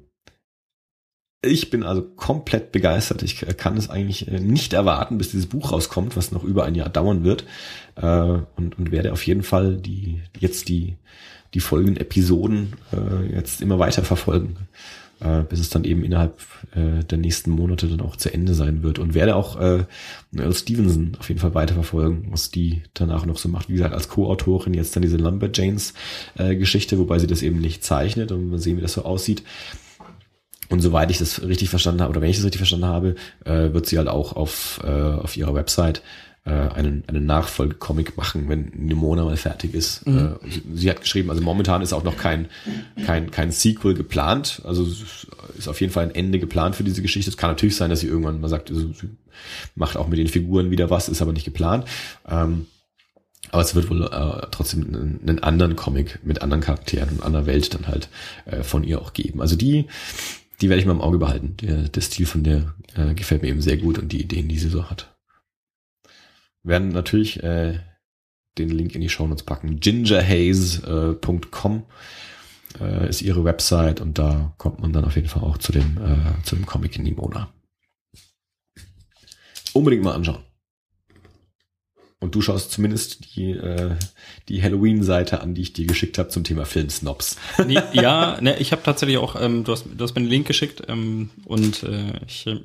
ich 1.43 1.71
bin 1.71 1.83
also 1.83 2.03
komplett 2.03 2.71
begeistert. 2.71 3.23
Ich 3.23 3.37
kann 3.57 3.75
es 3.77 3.89
eigentlich 3.89 4.27
äh, 4.27 4.39
nicht 4.39 4.73
erwarten, 4.73 5.17
bis 5.17 5.31
dieses 5.31 5.47
Buch 5.47 5.71
rauskommt, 5.71 6.15
was 6.15 6.31
noch 6.31 6.43
über 6.43 6.65
ein 6.65 6.75
Jahr 6.75 6.89
dauern 6.89 7.23
wird. 7.23 7.45
Äh, 7.95 8.05
und, 8.05 8.77
und 8.77 8.91
werde 8.91 9.11
auf 9.11 9.25
jeden 9.25 9.43
Fall 9.43 9.77
die 9.77 10.21
jetzt 10.39 10.69
die 10.69 10.97
die 11.53 11.59
folgenden 11.59 11.97
Episoden 11.97 12.73
äh, 12.93 13.35
jetzt 13.35 13.61
immer 13.61 13.77
weiter 13.77 14.03
verfolgen, 14.03 14.55
bis 15.49 15.59
es 15.59 15.69
dann 15.69 15.83
eben 15.83 16.03
innerhalb 16.03 16.39
der 16.73 17.17
nächsten 17.17 17.51
Monate 17.51 17.87
dann 17.87 18.01
auch 18.01 18.15
zu 18.15 18.33
Ende 18.33 18.55
sein 18.55 18.81
wird. 18.81 18.97
Und 18.97 19.13
werde 19.13 19.35
auch 19.35 19.59
äh, 19.59 19.83
Stevenson 20.51 21.11
auf 21.19 21.27
jeden 21.27 21.41
Fall 21.41 21.53
weiterverfolgen, 21.53 22.31
was 22.31 22.49
die 22.49 22.81
danach 22.95 23.27
noch 23.27 23.37
so 23.37 23.49
macht. 23.49 23.69
Wie 23.69 23.73
gesagt, 23.73 23.93
als 23.93 24.07
Co-Autorin 24.07 24.73
jetzt 24.73 24.95
dann 24.95 25.03
diese 25.03 25.17
Lumberjanes-Geschichte, 25.17 26.97
wobei 26.97 27.19
sie 27.19 27.27
das 27.27 27.43
eben 27.43 27.59
nicht 27.59 27.83
zeichnet 27.83 28.31
und 28.31 28.49
mal 28.49 28.57
sehen, 28.57 28.77
wie 28.77 28.81
das 28.81 28.93
so 28.93 29.03
aussieht. 29.03 29.43
Und 30.71 30.79
soweit 30.79 31.11
ich 31.11 31.17
das 31.17 31.41
richtig 31.43 31.69
verstanden 31.69 32.01
habe, 32.01 32.11
oder 32.11 32.21
wenn 32.21 32.29
ich 32.29 32.37
das 32.37 32.45
richtig 32.45 32.59
verstanden 32.59 32.85
habe, 32.85 33.15
äh, 33.43 33.73
wird 33.73 33.85
sie 33.85 33.97
halt 33.97 34.07
auch 34.07 34.35
auf, 34.35 34.79
äh, 34.83 34.89
auf 34.89 35.35
ihrer 35.35 35.53
Website 35.53 36.01
äh, 36.45 36.49
einen, 36.49 37.03
einen 37.07 37.25
Nachfolgecomic 37.25 38.15
machen, 38.17 38.47
wenn 38.47 38.71
Nimona 38.73 39.25
mal 39.25 39.35
fertig 39.35 39.73
ist. 39.73 40.07
Mhm. 40.07 40.37
Äh, 40.43 40.49
sie, 40.49 40.63
sie, 40.73 40.89
hat 40.89 41.01
geschrieben, 41.01 41.29
also 41.29 41.41
momentan 41.41 41.81
ist 41.81 41.91
auch 41.91 42.03
noch 42.03 42.15
kein, 42.17 42.47
kein, 43.05 43.31
kein 43.31 43.51
Sequel 43.51 43.93
geplant. 43.93 44.61
Also 44.63 44.87
ist 45.57 45.67
auf 45.67 45.81
jeden 45.81 45.91
Fall 45.91 46.05
ein 46.05 46.15
Ende 46.15 46.39
geplant 46.39 46.77
für 46.77 46.85
diese 46.85 47.01
Geschichte. 47.01 47.29
Es 47.29 47.37
kann 47.37 47.51
natürlich 47.51 47.75
sein, 47.75 47.89
dass 47.89 47.99
sie 47.99 48.07
irgendwann 48.07 48.39
mal 48.39 48.47
sagt, 48.47 48.71
also, 48.71 48.93
sie 48.93 49.09
macht 49.75 49.97
auch 49.97 50.07
mit 50.07 50.19
den 50.19 50.29
Figuren 50.29 50.71
wieder 50.71 50.89
was, 50.89 51.09
ist 51.09 51.21
aber 51.21 51.33
nicht 51.33 51.45
geplant. 51.45 51.85
Ähm, 52.27 52.67
aber 53.51 53.61
es 53.61 53.75
wird 53.75 53.89
wohl 53.89 54.03
äh, 54.03 54.47
trotzdem 54.51 54.83
einen, 54.83 55.19
einen, 55.27 55.43
anderen 55.43 55.75
Comic 55.75 56.19
mit 56.23 56.41
anderen 56.41 56.61
Charakteren 56.61 57.09
und 57.09 57.23
einer 57.23 57.45
Welt 57.45 57.73
dann 57.73 57.87
halt 57.87 58.07
äh, 58.45 58.63
von 58.63 58.83
ihr 58.85 59.01
auch 59.01 59.11
geben. 59.13 59.41
Also 59.41 59.57
die 59.57 59.87
die 60.61 60.69
werde 60.69 60.79
ich 60.79 60.85
mal 60.85 60.93
im 60.93 61.01
Auge 61.01 61.17
behalten. 61.17 61.57
Der, 61.57 61.89
der 61.89 62.01
Stil 62.01 62.25
von 62.25 62.43
der 62.43 62.73
äh, 62.95 63.13
gefällt 63.13 63.41
mir 63.41 63.49
eben 63.49 63.61
sehr 63.61 63.77
gut 63.77 63.97
und 63.97 64.11
die 64.11 64.21
Ideen, 64.21 64.47
die 64.47 64.59
sie 64.59 64.69
so 64.69 64.89
hat. 64.89 65.15
Werden 66.63 66.89
natürlich 66.89 67.41
äh, 67.43 67.79
den 68.57 68.69
Link 68.69 68.95
in 68.95 69.01
die 69.01 69.09
Show 69.09 69.27
Notes 69.27 69.43
packen. 69.43 69.79
gingerhaze.com 69.79 71.85
äh, 72.79 73.09
ist 73.09 73.21
ihre 73.21 73.43
Website 73.43 74.01
und 74.01 74.19
da 74.19 74.53
kommt 74.57 74.79
man 74.79 74.93
dann 74.93 75.05
auf 75.05 75.15
jeden 75.15 75.29
Fall 75.29 75.43
auch 75.43 75.57
zu 75.57 75.71
dem, 75.71 75.97
äh, 75.97 76.43
zu 76.43 76.55
dem 76.55 76.65
Comic 76.65 76.95
in 76.95 77.03
Nimona. 77.03 77.49
Unbedingt 79.73 80.03
mal 80.03 80.13
anschauen. 80.13 80.43
Und 82.21 82.35
du 82.35 82.41
schaust 82.41 82.71
zumindest 82.71 83.35
die, 83.35 83.49
äh, 83.49 83.95
die 84.47 84.61
Halloween-Seite 84.61 85.41
an, 85.41 85.55
die 85.55 85.63
ich 85.63 85.73
dir 85.73 85.87
geschickt 85.87 86.19
habe 86.19 86.29
zum 86.29 86.43
Thema 86.43 86.65
Filmsnobs. 86.65 87.35
Nee, 87.65 87.79
ja, 87.93 88.39
ne, 88.39 88.57
ich 88.59 88.71
habe 88.71 88.83
tatsächlich 88.83 89.17
auch, 89.17 89.35
ähm, 89.41 89.63
du, 89.63 89.71
hast, 89.71 89.85
du 89.85 90.03
hast 90.03 90.13
mir 90.13 90.21
einen 90.21 90.29
Link 90.29 90.45
geschickt 90.45 90.83
ähm, 90.87 91.31
und 91.45 91.81
äh, 91.81 92.19
ich, 92.27 92.45
äh, 92.45 92.59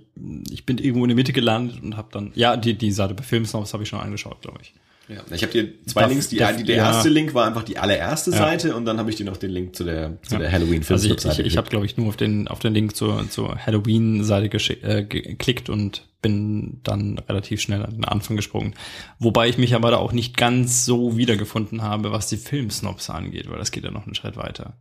ich 0.51 0.67
bin 0.67 0.77
irgendwo 0.77 1.05
in 1.05 1.09
der 1.09 1.17
Mitte 1.17 1.33
gelandet 1.33 1.83
und 1.83 1.97
habe 1.97 2.09
dann, 2.13 2.33
ja, 2.35 2.59
die, 2.59 2.75
die 2.75 2.93
Seite 2.93 3.15
bei 3.15 3.23
Filmsnobs 3.23 3.73
habe 3.73 3.83
ich 3.83 3.89
schon 3.89 4.01
angeschaut, 4.01 4.43
glaube 4.43 4.59
ich. 4.61 4.75
Ja, 5.09 5.23
ich 5.31 5.43
habe 5.43 5.53
dir 5.53 5.69
zwei 5.87 6.01
darf, 6.01 6.11
Links. 6.11 6.29
Die, 6.29 6.37
darf, 6.37 6.57
die, 6.57 6.65
der 6.65 6.77
ja. 6.77 6.93
erste 6.93 7.09
Link 7.09 7.33
war 7.33 7.47
einfach 7.47 7.63
die 7.63 7.79
allererste 7.79 8.33
ja. 8.33 8.39
Seite 8.39 8.75
und 8.75 8.87
dann 8.87 8.99
habe 8.99 9.09
ich 9.09 9.17
dir 9.17 9.25
noch 9.25 9.37
den 9.37 9.51
Link 9.51 9.77
zu 9.77 9.85
der 9.85 10.21
zu 10.23 10.35
ja. 10.35 10.41
der 10.41 10.51
Halloween 10.53 10.85
also 10.89 11.15
ich, 11.15 11.25
ich, 11.25 11.39
ich 11.39 11.57
habe 11.57 11.71
glaube 11.71 11.87
ich 11.87 11.97
nur 11.97 12.09
auf 12.09 12.17
den 12.17 12.49
auf 12.49 12.59
den 12.59 12.75
Link 12.75 12.97
zur 12.97 13.29
zur 13.31 13.57
Halloween 13.57 14.25
Seite 14.25 14.57
äh, 14.83 15.05
geklickt 15.05 15.69
und 15.71 16.09
bin 16.23 16.81
dann 16.83 17.19
relativ 17.19 17.61
schnell 17.61 17.85
an 17.85 17.93
den 17.93 18.05
Anfang 18.05 18.35
gesprungen. 18.35 18.75
Wobei 19.21 19.49
ich 19.49 19.59
mich 19.59 19.77
aber 19.77 19.93
da 19.93 19.99
auch 19.99 20.13
nicht 20.13 20.37
ganz 20.37 20.85
so 20.85 21.17
wiedergefunden 21.17 21.83
habe, 21.83 22.11
was 22.11 22.29
die 22.29 22.37
Filmsnobs 22.37 23.09
angeht, 23.09 23.49
weil 23.49 23.59
das 23.59 23.71
geht 23.71 23.85
ja 23.85 23.93
noch 23.93 24.07
einen 24.07 24.17
Schritt 24.17 24.37
weiter. 24.37 24.77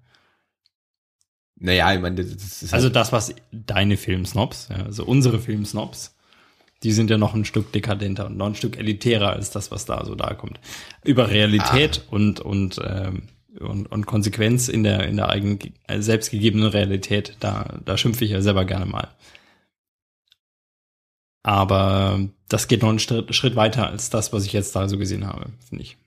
Naja, 1.58 1.94
ich 1.94 2.02
meine, 2.02 2.16
das 2.16 2.64
ist 2.64 2.64
halt 2.64 2.74
also 2.74 2.90
das 2.90 3.12
was 3.12 3.36
deine 3.52 3.96
Filmsnobs, 3.96 4.70
ja, 4.70 4.86
also 4.86 5.06
unsere 5.06 5.40
Filmsnobs 5.40 6.15
die 6.86 6.92
sind 6.92 7.10
ja 7.10 7.18
noch 7.18 7.34
ein 7.34 7.46
Stück 7.46 7.72
dekadenter 7.72 8.28
und 8.28 8.38
noch 8.38 8.46
ein 8.46 8.56
Stück 8.56 8.78
elitärer 8.78 9.32
als 9.32 9.50
das, 9.50 9.72
was 9.72 9.86
da 9.86 10.06
so 10.06 10.14
da 10.16 10.36
kommt. 10.36 10.60
Über 11.04 11.30
Realität 11.32 12.04
ah. 12.06 12.16
und 12.16 12.40
und, 12.40 12.80
ähm, 12.88 13.24
und 13.60 13.92
und 13.92 14.06
Konsequenz 14.06 14.68
in 14.68 14.84
der 14.84 15.08
in 15.08 15.18
der 15.18 15.30
eigenen 15.30 15.60
äh, 15.88 16.00
selbstgegebenen 16.00 16.70
Realität, 16.70 17.38
da 17.40 17.80
da 17.84 17.98
schimpfe 17.98 18.24
ich 18.24 18.32
ja 18.32 18.42
selber 18.42 18.66
gerne 18.66 18.86
mal. 18.86 19.10
Aber 21.42 22.20
das 22.50 22.68
geht 22.68 22.82
noch 22.82 22.90
einen 22.90 23.00
Schritt, 23.00 23.34
Schritt 23.36 23.56
weiter 23.56 23.88
als 23.88 24.10
das, 24.10 24.32
was 24.32 24.46
ich 24.46 24.54
jetzt 24.54 24.76
da 24.76 24.88
so 24.88 24.98
gesehen 24.98 25.28
habe, 25.28 25.48
finde 25.68 25.84
ich. 25.84 25.98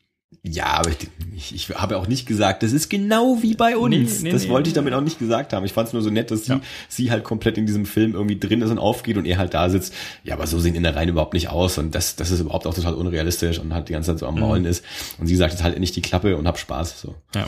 Ja, 0.42 0.66
aber 0.66 0.90
ich, 0.90 1.09
ich, 1.34 1.55
ich 1.55 1.76
habe 1.76 1.96
auch 1.96 2.06
nicht 2.06 2.26
gesagt, 2.26 2.62
das 2.62 2.72
ist 2.72 2.88
genau 2.90 3.38
wie 3.42 3.55
bei 3.55 3.76
uns. 3.76 4.20
Nee, 4.20 4.28
nee, 4.28 4.32
das 4.32 4.44
nee, 4.44 4.50
wollte 4.50 4.68
ich 4.68 4.74
damit 4.74 4.92
auch 4.92 5.00
nicht 5.00 5.18
gesagt 5.18 5.52
haben. 5.52 5.64
Ich 5.64 5.72
fand 5.72 5.88
es 5.88 5.94
nur 5.94 6.02
so 6.02 6.10
nett, 6.10 6.30
dass 6.30 6.44
sie, 6.44 6.52
ja. 6.52 6.60
sie 6.88 7.10
halt 7.10 7.24
komplett 7.24 7.56
in 7.56 7.64
diesem 7.64 7.86
Film 7.86 8.14
irgendwie 8.14 8.38
drin 8.38 8.60
ist 8.60 8.70
und 8.70 8.78
aufgeht 8.78 9.16
und 9.16 9.24
er 9.24 9.38
halt 9.38 9.55
da 9.55 9.70
sitzt. 9.70 9.94
Ja, 10.24 10.34
aber 10.34 10.46
so 10.46 10.59
sehen 10.59 10.74
Innereien 10.74 11.09
überhaupt 11.09 11.32
nicht 11.32 11.48
aus 11.48 11.78
und 11.78 11.94
das, 11.94 12.16
das 12.16 12.30
ist 12.30 12.40
überhaupt 12.40 12.66
auch 12.66 12.74
total 12.74 12.94
unrealistisch 12.94 13.59
und 13.59 13.72
halt 13.72 13.88
die 13.88 13.94
ganze 13.94 14.10
Zeit 14.10 14.18
so 14.18 14.26
am 14.26 14.34
mhm. 14.34 14.40
Maulen 14.40 14.62
mhm. 14.62 14.68
ist. 14.68 14.84
Und 15.18 15.26
sie 15.26 15.36
sagt 15.36 15.52
jetzt 15.52 15.62
halt 15.62 15.78
nicht 15.78 15.96
die 15.96 16.02
Klappe 16.02 16.36
und 16.36 16.46
hab 16.46 16.59
Spaß. 16.59 17.00
So. 17.00 17.14
Ja. 17.34 17.46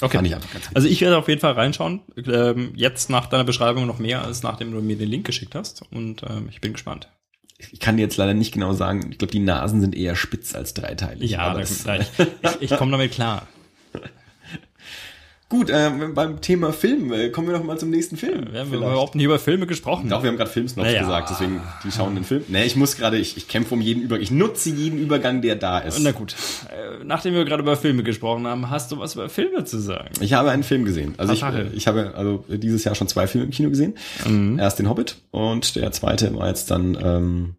Okay. 0.00 0.20
Ich 0.24 0.36
also 0.74 0.88
ich 0.88 1.00
werde 1.00 1.16
auf 1.16 1.28
jeden 1.28 1.40
Fall 1.40 1.52
reinschauen. 1.52 2.00
Ähm, 2.26 2.72
jetzt 2.74 3.10
nach 3.10 3.26
deiner 3.26 3.44
Beschreibung 3.44 3.86
noch 3.86 3.98
mehr, 3.98 4.24
als 4.24 4.42
nachdem 4.42 4.72
du 4.72 4.80
mir 4.80 4.96
den 4.96 5.08
Link 5.08 5.26
geschickt 5.26 5.54
hast. 5.54 5.82
Und 5.92 6.22
ähm, 6.28 6.48
ich 6.50 6.60
bin 6.60 6.72
gespannt 6.72 7.08
ich 7.70 7.80
kann 7.80 7.98
jetzt 7.98 8.16
leider 8.16 8.34
nicht 8.34 8.52
genau 8.52 8.72
sagen, 8.72 9.10
ich 9.10 9.18
glaube, 9.18 9.32
die 9.32 9.40
Nasen 9.40 9.80
sind 9.80 9.94
eher 9.94 10.16
spitz 10.16 10.54
als 10.54 10.74
dreiteilig. 10.74 11.30
Ja, 11.30 11.54
das, 11.54 11.84
ich, 12.18 12.26
ich, 12.60 12.72
ich 12.72 12.76
komme 12.76 12.92
damit 12.92 13.12
klar. 13.12 13.46
Gut, 15.52 15.68
äh, 15.68 15.90
beim 16.14 16.40
Thema 16.40 16.72
Film 16.72 17.12
äh, 17.12 17.28
kommen 17.28 17.46
wir 17.46 17.58
noch 17.58 17.62
mal 17.62 17.78
zum 17.78 17.90
nächsten 17.90 18.16
Film. 18.16 18.46
Ja, 18.46 18.52
wir 18.52 18.60
haben 18.60 18.72
überhaupt 18.72 19.14
nicht 19.14 19.26
über 19.26 19.38
Filme 19.38 19.66
gesprochen. 19.66 20.08
Doch, 20.08 20.22
wir 20.22 20.30
haben 20.30 20.38
gerade 20.38 20.48
Filmsnobs 20.48 20.88
naja. 20.88 21.00
gesagt, 21.02 21.28
deswegen 21.28 21.60
die 21.84 21.92
schauen 21.92 22.14
den 22.14 22.24
Film. 22.24 22.42
Nee, 22.48 22.64
ich 22.64 22.74
muss 22.74 22.96
gerade, 22.96 23.18
ich, 23.18 23.36
ich 23.36 23.48
kämpfe 23.48 23.74
um 23.74 23.82
jeden 23.82 24.02
Übergang, 24.02 24.22
ich 24.22 24.30
nutze 24.30 24.70
jeden 24.70 24.98
Übergang, 24.98 25.42
der 25.42 25.56
da 25.56 25.78
ist. 25.80 25.98
Na 26.00 26.12
gut, 26.12 26.34
äh, 26.70 27.04
nachdem 27.04 27.34
wir 27.34 27.44
gerade 27.44 27.62
über 27.62 27.76
Filme 27.76 28.02
gesprochen 28.02 28.46
haben, 28.46 28.70
hast 28.70 28.92
du 28.92 28.98
was 28.98 29.14
über 29.14 29.28
Filme 29.28 29.66
zu 29.66 29.78
sagen? 29.78 30.08
Ich 30.22 30.32
habe 30.32 30.50
einen 30.50 30.62
Film 30.62 30.86
gesehen. 30.86 31.16
Also 31.18 31.34
ich, 31.34 31.44
ich 31.74 31.86
habe 31.86 32.14
also 32.16 32.46
dieses 32.48 32.84
Jahr 32.84 32.94
schon 32.94 33.08
zwei 33.08 33.26
Filme 33.26 33.44
im 33.44 33.50
Kino 33.50 33.68
gesehen. 33.68 33.92
Mhm. 34.26 34.58
Erst 34.58 34.78
den 34.78 34.88
Hobbit 34.88 35.16
und 35.32 35.76
der 35.76 35.92
zweite 35.92 36.34
war 36.34 36.48
jetzt 36.48 36.70
dann 36.70 36.96
ähm, 36.98 37.56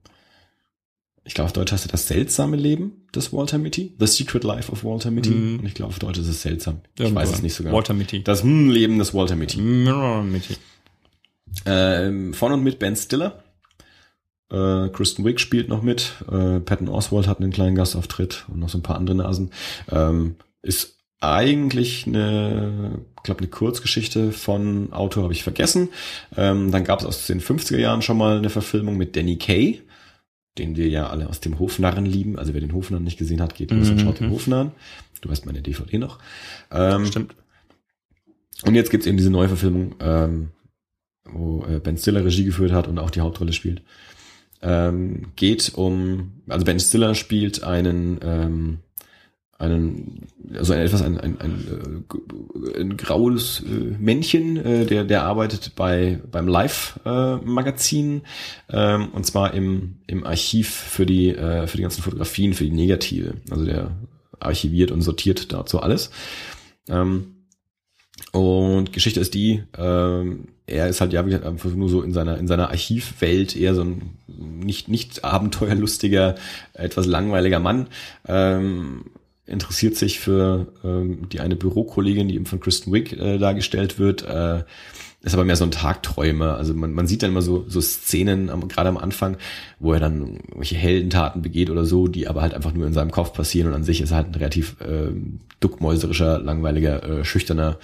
ich 1.25 1.33
glaube, 1.33 1.45
auf 1.45 1.53
Deutsch 1.53 1.71
heißt 1.71 1.85
er 1.85 1.91
das 1.91 2.07
seltsame 2.07 2.57
Leben 2.57 3.07
des 3.15 3.31
Walter 3.31 3.57
Mitty. 3.57 3.93
The 3.97 4.07
Secret 4.07 4.43
Life 4.43 4.71
of 4.71 4.83
Walter 4.83 5.09
Mitty. 5.09 5.29
Mhm. 5.29 5.59
Und 5.59 5.65
ich 5.65 5.73
glaube, 5.73 5.89
auf 5.89 5.99
Deutsch 5.99 6.19
ist 6.19 6.27
es 6.27 6.41
seltsam. 6.41 6.81
Ich 6.99 7.13
weiß 7.13 7.31
es 7.31 7.41
nicht 7.41 7.53
so 7.53 7.63
genau. 7.63 7.75
Walter 7.75 7.93
Mitty. 7.93 8.23
Das 8.23 8.43
hm, 8.43 8.69
Leben 8.69 8.99
des 8.99 9.13
Walter 9.13 9.35
Mitty. 9.35 9.61
Mitty. 9.61 10.57
Ähm, 11.65 12.33
von 12.33 12.51
und 12.51 12.63
mit 12.63 12.79
Ben 12.79 12.95
Stiller. 12.95 13.43
Äh, 14.51 14.89
Kristen 14.89 15.23
Wiig 15.23 15.39
spielt 15.39 15.69
noch 15.69 15.81
mit. 15.81 16.13
Äh, 16.29 16.59
Patton 16.59 16.89
Oswald 16.89 17.27
hat 17.27 17.39
einen 17.39 17.51
kleinen 17.51 17.75
Gastauftritt 17.75 18.45
und 18.49 18.59
noch 18.59 18.69
so 18.69 18.77
ein 18.77 18.83
paar 18.83 18.97
andere 18.97 19.17
Nasen. 19.17 19.51
Ähm, 19.91 20.35
ist 20.61 20.97
eigentlich 21.21 22.05
eine, 22.05 22.99
glaube 23.23 23.39
eine 23.39 23.47
Kurzgeschichte 23.47 24.33
von 24.33 24.91
Autor 24.91 25.23
habe 25.23 25.33
ich 25.33 25.43
vergessen. 25.43 25.89
Ähm, 26.35 26.71
dann 26.71 26.83
gab 26.83 26.99
es 26.99 27.05
aus 27.05 27.25
den 27.27 27.39
50er 27.39 27.77
Jahren 27.77 28.01
schon 28.01 28.17
mal 28.17 28.37
eine 28.37 28.49
Verfilmung 28.49 28.97
mit 28.97 29.15
Danny 29.15 29.37
Kay, 29.37 29.81
den 30.57 30.75
wir 30.75 30.88
ja 30.88 31.07
alle 31.09 31.30
aus 31.30 31.39
dem 31.39 31.59
Hofnarren 31.59 32.05
lieben. 32.05 32.38
Also 32.38 32.53
wer 32.53 32.61
den 32.61 32.73
Hofnarren 32.73 33.03
nicht 33.03 33.17
gesehen 33.17 33.41
hat, 33.41 33.55
geht 33.55 33.71
los 33.71 33.89
und 33.89 33.99
schaut 34.01 34.19
den 34.19 34.27
Mhm. 34.27 34.31
Hofnarren. 34.34 34.71
Du 35.21 35.30
hast 35.31 35.45
meine 35.45 35.61
DVD 35.61 35.97
noch. 35.97 36.19
Ähm, 36.71 37.05
Stimmt. 37.05 37.35
und 38.65 38.75
jetzt 38.75 38.91
gibt's 38.91 39.07
eben 39.07 39.17
diese 39.17 39.30
neue 39.31 39.47
Verfilmung, 39.47 39.95
ähm, 39.99 40.49
wo 41.25 41.65
äh, 41.65 41.80
Ben 41.80 41.97
Stiller 41.97 42.23
Regie 42.25 42.43
geführt 42.43 42.71
hat 42.71 42.88
und 42.88 42.99
auch 42.99 43.09
die 43.09 43.21
Hauptrolle 43.21 43.53
spielt. 43.53 43.81
Ähm, 44.61 45.27
geht 45.35 45.71
um, 45.75 46.41
also 46.47 46.65
Ben 46.65 46.80
Stiller 46.80 47.15
spielt 47.15 47.63
einen, 47.63 48.19
ähm, 48.21 48.80
einen, 49.64 50.27
also 50.56 50.73
ein, 50.73 50.80
etwas 50.80 51.02
ein, 51.02 51.19
ein, 51.19 51.40
ein, 51.40 52.06
äh, 52.76 52.81
ein 52.81 52.98
graues 52.98 53.61
äh, 53.61 53.95
Männchen, 53.99 54.57
äh, 54.57 54.85
der, 54.85 55.03
der 55.03 55.23
arbeitet 55.23 55.73
bei 55.76 56.19
beim 56.31 56.48
Live-Magazin 56.48 58.22
ähm, 58.69 59.10
und 59.10 59.26
zwar 59.26 59.53
im, 59.53 59.95
im 60.07 60.26
Archiv 60.26 60.69
für 60.69 61.06
die 61.06 61.30
äh, 61.30 61.68
für 61.68 61.77
die 61.77 61.84
ganzen 61.84 62.03
Fotografien, 62.03 62.53
für 62.53 62.65
die 62.65 62.72
Negative. 62.72 63.35
Also 63.49 63.65
der 63.65 63.91
archiviert 64.40 64.91
und 64.91 65.02
sortiert 65.02 65.53
dazu 65.53 65.80
alles. 65.80 66.11
Ähm, 66.90 67.34
und 68.31 68.94
Geschichte 68.94 69.19
ist 69.19 69.34
die, 69.34 69.64
ähm, 69.77 70.48
er 70.65 70.88
ist 70.88 71.02
halt 71.02 71.14
ja 71.14 71.26
wie 71.26 71.30
gesagt, 71.30 71.45
einfach 71.45 71.69
nur 71.72 71.90
so 71.90 72.02
in 72.02 72.14
seiner 72.14 72.38
in 72.38 72.48
seiner 72.48 72.69
Archivwelt 72.69 73.56
eher 73.56 73.76
so 73.76 73.84
ein 73.84 74.18
nicht 74.27 74.88
nicht 74.88 75.23
abenteuerlustiger, 75.23 76.35
etwas 76.73 77.06
langweiliger 77.06 77.60
Mann. 77.60 77.88
Ähm, 78.27 79.06
interessiert 79.45 79.95
sich 79.95 80.20
für 80.20 80.74
ähm, 80.84 81.28
die 81.30 81.40
eine 81.40 81.56
Bürokollegin, 81.56 82.28
die 82.28 82.36
eben 82.36 82.45
von 82.45 82.60
Kristen 82.60 82.94
Wiig 82.94 83.14
äh, 83.14 83.38
dargestellt 83.38 83.99
wird. 83.99 84.24
Äh, 84.24 84.64
ist 85.22 85.34
aber 85.34 85.45
mehr 85.45 85.56
so 85.56 85.64
ein 85.64 85.72
Tagträumer. 85.72 86.57
Also 86.57 86.74
man, 86.74 86.91
man 86.94 87.07
sieht 87.07 87.24
dann 87.24 87.32
immer 87.32 87.41
so, 87.41 87.65
so 87.68 87.80
Szenen, 87.80 88.49
am, 88.49 88.68
gerade 88.68 88.90
am 88.90 88.98
Anfang, 88.98 89.38
wo 89.80 89.94
er 89.94 90.02
dann 90.02 90.40
welche 90.53 90.76
Heldentaten 90.76 91.41
begeht 91.41 91.70
oder 91.70 91.86
so, 91.86 92.07
die 92.07 92.28
aber 92.28 92.41
halt 92.41 92.53
einfach 92.53 92.74
nur 92.74 92.86
in 92.86 92.94
seinem 92.94 93.11
Kopf 93.11 93.34
passieren 93.34 93.70
und 93.70 93.74
an 93.74 93.86
sich 93.86 94.02
ist 94.02 94.11
er 94.11 94.18
halt 94.18 94.28
ein 94.28 94.36
relativ 94.36 94.80
äh, 94.82 95.11
duckmäuserischer, 95.61 96.40
langweiliger, 96.40 97.03
äh, 97.03 97.26
schüchterner 97.26 97.80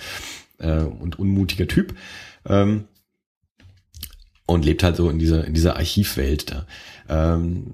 äh, 0.58 0.82
und 0.82 1.18
unmutiger 1.18 1.68
Typ. 1.68 1.96
Ähm, 2.46 2.86
und 4.46 4.66
lebt 4.66 4.84
halt 4.84 4.96
so 4.96 5.10
in 5.10 5.20
dieser, 5.20 5.46
in 5.46 5.54
dieser 5.54 5.78
Archivwelt 5.78 6.52
da. 6.52 6.66
Ähm, 7.08 7.74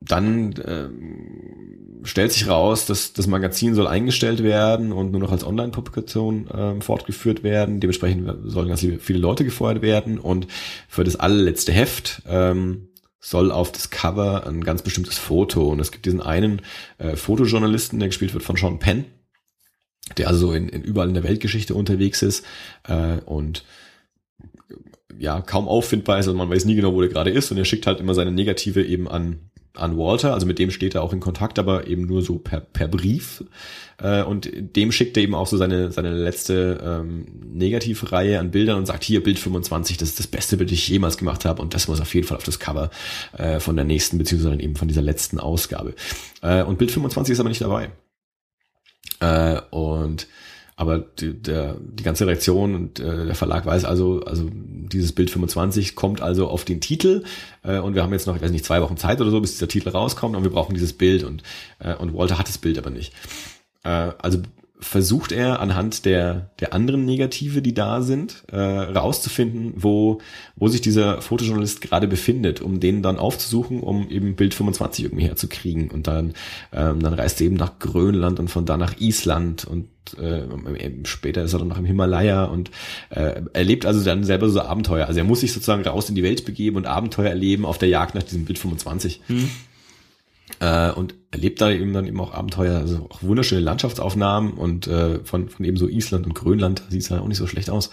dann 0.00 0.54
ähm, 0.64 2.00
stellt 2.04 2.32
sich 2.32 2.48
raus, 2.48 2.86
dass 2.86 3.12
das 3.12 3.26
Magazin 3.26 3.74
soll 3.74 3.86
eingestellt 3.86 4.42
werden 4.42 4.92
und 4.92 5.10
nur 5.10 5.20
noch 5.20 5.32
als 5.32 5.44
Online-Publikation 5.44 6.48
ähm, 6.54 6.80
fortgeführt 6.82 7.42
werden. 7.42 7.80
Dementsprechend 7.80 8.30
sollen 8.44 8.68
ganz 8.68 8.86
viele 9.00 9.18
Leute 9.18 9.44
gefeuert 9.44 9.82
werden. 9.82 10.18
Und 10.18 10.46
für 10.88 11.04
das 11.04 11.16
allerletzte 11.16 11.72
Heft 11.72 12.22
ähm, 12.28 12.88
soll 13.20 13.50
auf 13.50 13.72
das 13.72 13.90
Cover 13.90 14.46
ein 14.46 14.62
ganz 14.62 14.82
bestimmtes 14.82 15.18
Foto. 15.18 15.68
Und 15.68 15.80
es 15.80 15.90
gibt 15.90 16.06
diesen 16.06 16.20
einen 16.20 16.62
äh, 16.98 17.16
Fotojournalisten, 17.16 17.98
der 17.98 18.08
gespielt 18.08 18.34
wird 18.34 18.44
von 18.44 18.56
Sean 18.56 18.78
Penn, 18.78 19.04
der 20.16 20.28
also 20.28 20.52
in, 20.52 20.68
in 20.68 20.82
überall 20.82 21.08
in 21.08 21.14
der 21.14 21.24
Weltgeschichte 21.24 21.74
unterwegs 21.74 22.22
ist 22.22 22.44
äh, 22.86 23.18
und 23.24 23.64
ja 25.18 25.40
kaum 25.40 25.66
auffindbar 25.66 26.18
ist, 26.18 26.26
also 26.26 26.36
man 26.36 26.50
weiß 26.50 26.66
nie 26.66 26.74
genau, 26.74 26.92
wo 26.92 27.00
der 27.00 27.08
gerade 27.08 27.30
ist. 27.30 27.50
Und 27.50 27.58
er 27.58 27.64
schickt 27.64 27.86
halt 27.86 28.00
immer 28.00 28.14
seine 28.14 28.32
Negative 28.32 28.84
eben 28.84 29.08
an 29.08 29.50
an 29.76 29.96
Walter, 29.96 30.34
also 30.34 30.46
mit 30.46 30.58
dem 30.58 30.70
steht 30.70 30.94
er 30.94 31.02
auch 31.02 31.12
in 31.12 31.20
Kontakt, 31.20 31.58
aber 31.58 31.86
eben 31.86 32.02
nur 32.06 32.22
so 32.22 32.38
per, 32.38 32.60
per 32.60 32.88
Brief. 32.88 33.44
Äh, 33.98 34.22
und 34.22 34.50
dem 34.52 34.92
schickt 34.92 35.16
er 35.16 35.22
eben 35.22 35.34
auch 35.34 35.46
so 35.46 35.56
seine, 35.56 35.92
seine 35.92 36.12
letzte 36.12 36.80
ähm, 36.82 37.26
Negativreihe 37.52 38.38
an 38.38 38.50
Bildern 38.50 38.78
und 38.78 38.86
sagt, 38.86 39.04
hier, 39.04 39.22
Bild 39.22 39.38
25, 39.38 39.96
das 39.96 40.10
ist 40.10 40.18
das 40.18 40.26
beste 40.26 40.56
Bild, 40.56 40.70
das 40.70 40.78
ich 40.78 40.88
jemals 40.88 41.16
gemacht 41.16 41.44
habe 41.44 41.62
und 41.62 41.74
das 41.74 41.88
muss 41.88 42.00
auf 42.00 42.14
jeden 42.14 42.26
Fall 42.26 42.36
auf 42.36 42.44
das 42.44 42.58
Cover 42.58 42.90
äh, 43.36 43.60
von 43.60 43.76
der 43.76 43.84
nächsten, 43.84 44.18
beziehungsweise 44.18 44.60
eben 44.60 44.76
von 44.76 44.88
dieser 44.88 45.02
letzten 45.02 45.40
Ausgabe. 45.40 45.94
Äh, 46.42 46.62
und 46.62 46.78
Bild 46.78 46.90
25 46.90 47.32
ist 47.32 47.40
aber 47.40 47.48
nicht 47.48 47.62
dabei. 47.62 47.90
Äh, 49.20 49.60
und 49.70 50.26
aber 50.76 50.98
die, 50.98 51.32
der, 51.32 51.78
die 51.80 52.02
ganze 52.02 52.26
Reaktion 52.26 52.74
und 52.74 53.00
äh, 53.00 53.24
der 53.24 53.34
Verlag 53.34 53.64
weiß 53.64 53.86
also, 53.86 54.20
also 54.24 54.48
dieses 54.52 55.12
Bild 55.12 55.30
25 55.30 55.96
kommt 55.96 56.20
also 56.20 56.48
auf 56.48 56.66
den 56.66 56.82
Titel. 56.82 57.24
Äh, 57.62 57.78
und 57.78 57.94
wir 57.94 58.02
haben 58.02 58.12
jetzt 58.12 58.26
noch, 58.26 58.36
ich 58.36 58.42
weiß 58.42 58.50
nicht, 58.50 58.66
zwei 58.66 58.82
Wochen 58.82 58.98
Zeit 58.98 59.22
oder 59.22 59.30
so, 59.30 59.40
bis 59.40 59.52
dieser 59.52 59.68
Titel 59.68 59.88
rauskommt. 59.88 60.36
Und 60.36 60.42
wir 60.42 60.50
brauchen 60.50 60.74
dieses 60.74 60.92
Bild. 60.92 61.24
Und, 61.24 61.42
äh, 61.78 61.94
und 61.94 62.14
Walter 62.14 62.38
hat 62.38 62.48
das 62.48 62.58
Bild 62.58 62.76
aber 62.76 62.90
nicht. 62.90 63.14
Äh, 63.84 64.12
also 64.18 64.42
versucht 64.78 65.32
er 65.32 65.60
anhand 65.60 66.04
der, 66.04 66.50
der 66.60 66.74
anderen 66.74 67.04
Negative, 67.04 67.62
die 67.62 67.72
da 67.72 68.02
sind, 68.02 68.44
äh, 68.52 68.58
rauszufinden, 68.58 69.72
wo, 69.76 70.20
wo 70.54 70.68
sich 70.68 70.80
dieser 70.80 71.22
Fotojournalist 71.22 71.80
gerade 71.80 72.06
befindet, 72.06 72.60
um 72.60 72.78
den 72.78 73.02
dann 73.02 73.18
aufzusuchen, 73.18 73.80
um 73.80 74.08
eben 74.10 74.36
Bild 74.36 74.54
25 74.54 75.06
irgendwie 75.06 75.24
herzukriegen. 75.24 75.90
Und 75.90 76.06
dann, 76.06 76.34
ähm, 76.72 77.00
dann 77.00 77.14
reist 77.14 77.40
er 77.40 77.46
eben 77.46 77.56
nach 77.56 77.78
Grönland 77.78 78.38
und 78.38 78.48
von 78.48 78.66
da 78.66 78.76
nach 78.76 79.00
Island 79.00 79.64
und 79.64 79.88
äh, 80.18 80.42
später 81.04 81.42
ist 81.42 81.52
er 81.52 81.58
dann 81.58 81.68
noch 81.68 81.78
im 81.78 81.84
Himalaya 81.84 82.44
und 82.44 82.70
äh, 83.10 83.40
erlebt 83.54 83.86
also 83.86 84.04
dann 84.04 84.24
selber 84.24 84.48
so 84.48 84.60
Abenteuer. 84.60 85.06
Also 85.06 85.20
er 85.20 85.24
muss 85.24 85.40
sich 85.40 85.52
sozusagen 85.52 85.82
raus 85.82 86.08
in 86.08 86.14
die 86.14 86.22
Welt 86.22 86.44
begeben 86.44 86.76
und 86.76 86.86
Abenteuer 86.86 87.30
erleben 87.30 87.64
auf 87.64 87.78
der 87.78 87.88
Jagd 87.88 88.14
nach 88.14 88.22
diesem 88.22 88.44
Bild 88.44 88.58
25. 88.58 89.22
Hm. 89.26 89.48
Äh, 90.60 90.92
und 90.92 91.14
erlebt 91.30 91.60
da 91.60 91.70
eben 91.70 91.92
dann 91.92 92.06
eben 92.06 92.20
auch 92.20 92.32
Abenteuer, 92.32 92.78
also 92.78 93.08
auch 93.10 93.22
wunderschöne 93.22 93.60
Landschaftsaufnahmen 93.60 94.54
und 94.54 94.86
äh, 94.86 95.18
von, 95.24 95.48
von 95.48 95.64
eben 95.64 95.76
so 95.76 95.88
Island 95.88 96.26
und 96.26 96.34
Grönland 96.34 96.82
sieht 96.88 97.02
es 97.02 97.10
halt 97.10 97.20
auch 97.20 97.28
nicht 97.28 97.38
so 97.38 97.46
schlecht 97.46 97.68
aus. 97.68 97.90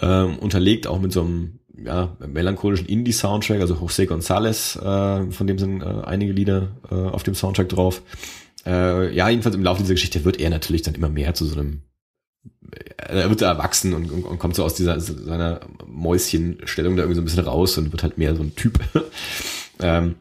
Ähm, 0.00 0.38
unterlegt 0.38 0.86
auch 0.86 1.00
mit 1.00 1.12
so 1.12 1.22
einem 1.22 1.58
ja, 1.76 2.16
melancholischen 2.26 2.86
Indie-Soundtrack, 2.86 3.60
also 3.60 3.74
José 3.74 4.06
González, 4.06 4.78
äh, 4.78 5.30
von 5.30 5.46
dem 5.46 5.58
sind 5.58 5.82
äh, 5.82 6.02
einige 6.04 6.32
Lieder 6.32 6.68
äh, 6.90 6.94
auf 6.94 7.22
dem 7.22 7.34
Soundtrack 7.34 7.68
drauf. 7.68 8.02
Äh, 8.64 9.14
ja, 9.14 9.28
jedenfalls 9.28 9.56
im 9.56 9.62
Laufe 9.62 9.82
dieser 9.82 9.94
Geschichte 9.94 10.24
wird 10.24 10.40
er 10.40 10.50
natürlich 10.50 10.82
dann 10.82 10.94
immer 10.94 11.08
mehr 11.08 11.34
zu 11.34 11.44
so 11.44 11.58
einem 11.58 11.82
er 12.98 13.30
wird 13.30 13.40
erwachsen 13.40 13.94
und, 13.94 14.10
und, 14.10 14.24
und 14.24 14.38
kommt 14.38 14.54
so 14.54 14.64
aus 14.64 14.74
dieser 14.74 15.00
seiner 15.00 15.60
Mäuschenstellung 15.86 16.96
da 16.96 17.02
irgendwie 17.02 17.14
so 17.14 17.22
ein 17.22 17.24
bisschen 17.24 17.44
raus 17.44 17.78
und 17.78 17.92
wird 17.92 18.02
halt 18.02 18.18
mehr 18.18 18.36
so 18.36 18.42
ein 18.42 18.54
Typ. 18.54 18.78
ähm, 19.80 20.16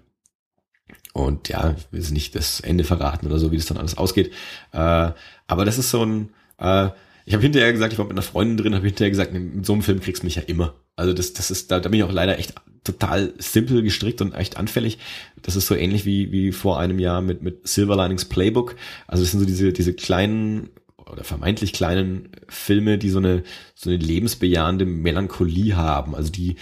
und 1.18 1.50
ja, 1.50 1.76
ich 1.76 1.92
will 1.92 2.00
jetzt 2.00 2.12
nicht 2.12 2.36
das 2.36 2.60
Ende 2.60 2.84
verraten 2.84 3.26
oder 3.26 3.40
so, 3.40 3.52
wie 3.52 3.58
das 3.58 3.66
dann 3.66 3.78
alles 3.78 3.98
ausgeht. 3.98 4.32
Äh, 4.72 5.12
aber 5.48 5.66
das 5.66 5.80
ist 5.80 5.90
so 5.90 6.06
ein, 6.06 6.30
äh, 6.60 6.90
ich 7.26 7.34
habe 7.34 7.42
hinterher 7.42 7.74
gesagt, 7.74 7.92
ich 7.92 8.00
war 8.00 8.06
mit 8.06 8.14
einer 8.14 8.22
Freundin 8.22 8.58
drin, 8.58 8.76
habe 8.76 8.86
hinterher 8.86 9.10
gesagt, 9.10 9.34
mit 9.34 9.66
so 9.66 9.74
einem 9.74 9.82
Film 9.82 10.00
kriegst 10.00 10.22
du 10.22 10.28
mich 10.28 10.36
ja 10.36 10.44
immer. 10.44 10.76
Also 10.96 11.14
das, 11.14 11.34
das 11.34 11.50
ist, 11.50 11.72
da, 11.72 11.80
da 11.80 11.90
bin 11.90 12.00
ich 12.00 12.06
auch 12.06 12.12
leider 12.12 12.38
echt 12.38 12.54
total 12.84 13.34
simpel 13.40 13.82
gestrickt 13.82 14.22
und 14.22 14.34
echt 14.34 14.58
anfällig. 14.58 15.00
Das 15.42 15.56
ist 15.56 15.68
so 15.68 15.76
ähnlich 15.76 16.06
wie, 16.06 16.32
wie 16.32 16.52
vor 16.52 16.80
einem 16.80 17.00
Jahr 17.00 17.22
mit, 17.22 17.42
mit 17.42 17.68
Silver 17.68 17.96
Linings 17.96 18.26
Playbook. 18.26 18.76
Also 19.08 19.24
das 19.24 19.32
sind 19.32 19.40
so 19.40 19.46
diese, 19.46 19.74
diese 19.74 19.94
kleinen 19.94 20.70
oder 21.10 21.24
vermeintlich 21.24 21.74
kleinen 21.74 22.30
Filme, 22.48 22.98
die 22.98 23.10
so 23.10 23.18
eine, 23.18 23.44
so 23.76 23.90
eine 23.90 23.98
lebensbejahende 23.98 24.86
Melancholie 24.86 25.76
haben. 25.76 26.16
Also 26.16 26.32
die, 26.32 26.58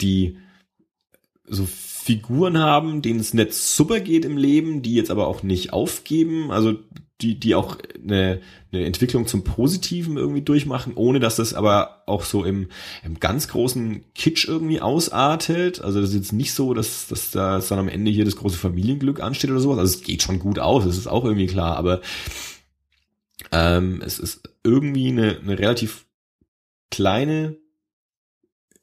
die 0.00 0.38
so 1.46 1.68
Figuren 2.10 2.58
haben, 2.58 3.02
denen 3.02 3.20
es 3.20 3.34
nicht 3.34 3.54
super 3.54 4.00
geht 4.00 4.24
im 4.24 4.36
Leben, 4.36 4.82
die 4.82 4.96
jetzt 4.96 5.12
aber 5.12 5.28
auch 5.28 5.44
nicht 5.44 5.72
aufgeben, 5.72 6.50
also 6.50 6.74
die, 7.20 7.38
die 7.38 7.54
auch 7.54 7.76
eine, 8.02 8.40
eine 8.72 8.84
Entwicklung 8.84 9.28
zum 9.28 9.44
Positiven 9.44 10.16
irgendwie 10.16 10.42
durchmachen, 10.42 10.94
ohne 10.96 11.20
dass 11.20 11.36
das 11.36 11.54
aber 11.54 12.02
auch 12.06 12.24
so 12.24 12.44
im, 12.44 12.66
im 13.04 13.20
ganz 13.20 13.46
großen 13.46 14.02
Kitsch 14.16 14.48
irgendwie 14.48 14.80
ausartet. 14.80 15.80
Also 15.82 16.00
das 16.00 16.10
ist 16.10 16.16
jetzt 16.16 16.32
nicht 16.32 16.52
so, 16.52 16.74
dass, 16.74 17.06
dass 17.06 17.30
da 17.30 17.60
dann 17.60 17.78
am 17.78 17.88
Ende 17.88 18.10
hier 18.10 18.24
das 18.24 18.34
große 18.34 18.58
Familienglück 18.58 19.20
ansteht 19.20 19.52
oder 19.52 19.60
sowas. 19.60 19.78
Also 19.78 19.94
es 19.98 20.02
geht 20.02 20.24
schon 20.24 20.40
gut 20.40 20.58
aus, 20.58 20.84
das 20.84 20.98
ist 20.98 21.06
auch 21.06 21.24
irgendwie 21.24 21.46
klar, 21.46 21.76
aber 21.76 22.00
ähm, 23.52 24.02
es 24.04 24.18
ist 24.18 24.48
irgendwie 24.64 25.10
eine, 25.10 25.38
eine 25.38 25.60
relativ 25.60 26.06
kleine 26.90 27.56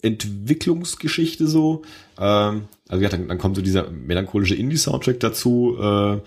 Entwicklungsgeschichte 0.01 1.47
so. 1.47 1.83
Ähm, 2.19 2.67
also 2.87 3.03
ja, 3.03 3.09
dann, 3.09 3.27
dann 3.27 3.37
kommt 3.37 3.55
so 3.55 3.61
dieser 3.61 3.89
melancholische 3.89 4.55
Indie-Soundtrack 4.55 5.19
dazu 5.19 5.77
äh, 5.79 6.21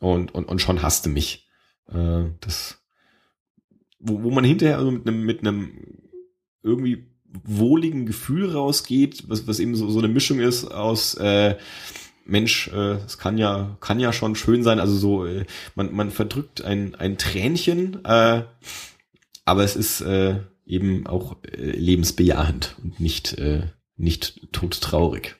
und, 0.00 0.34
und, 0.34 0.44
und 0.44 0.60
schon 0.60 0.82
hasste 0.82 1.08
mich. 1.08 1.48
Äh, 1.88 2.24
das, 2.40 2.78
wo, 3.98 4.22
wo 4.22 4.30
man 4.30 4.44
hinterher 4.44 4.78
also 4.78 4.90
mit 4.90 5.06
einem 5.06 5.24
mit 5.24 5.40
einem 5.40 5.70
irgendwie 6.62 7.06
wohligen 7.44 8.06
Gefühl 8.06 8.50
rausgeht, 8.50 9.24
was, 9.28 9.46
was 9.46 9.60
eben 9.60 9.76
so, 9.76 9.88
so 9.88 9.98
eine 9.98 10.08
Mischung 10.08 10.40
ist 10.40 10.64
aus 10.64 11.14
äh, 11.14 11.56
Mensch, 12.24 12.68
äh, 12.68 12.96
es 13.06 13.18
kann 13.18 13.38
ja, 13.38 13.76
kann 13.80 14.00
ja 14.00 14.12
schon 14.12 14.34
schön 14.36 14.62
sein. 14.62 14.80
Also 14.80 14.96
so, 14.96 15.26
äh, 15.26 15.44
man, 15.74 15.94
man 15.94 16.10
verdrückt 16.10 16.62
ein, 16.62 16.94
ein 16.94 17.18
Tränchen, 17.18 18.04
äh, 18.04 18.42
aber 19.44 19.64
es 19.64 19.76
ist 19.76 20.00
äh, 20.00 20.40
eben 20.70 21.06
auch 21.06 21.36
äh, 21.44 21.70
lebensbejahend 21.72 22.76
und 22.82 23.00
nicht, 23.00 23.34
äh, 23.38 23.62
nicht 23.96 24.48
todtraurig. 24.52 25.36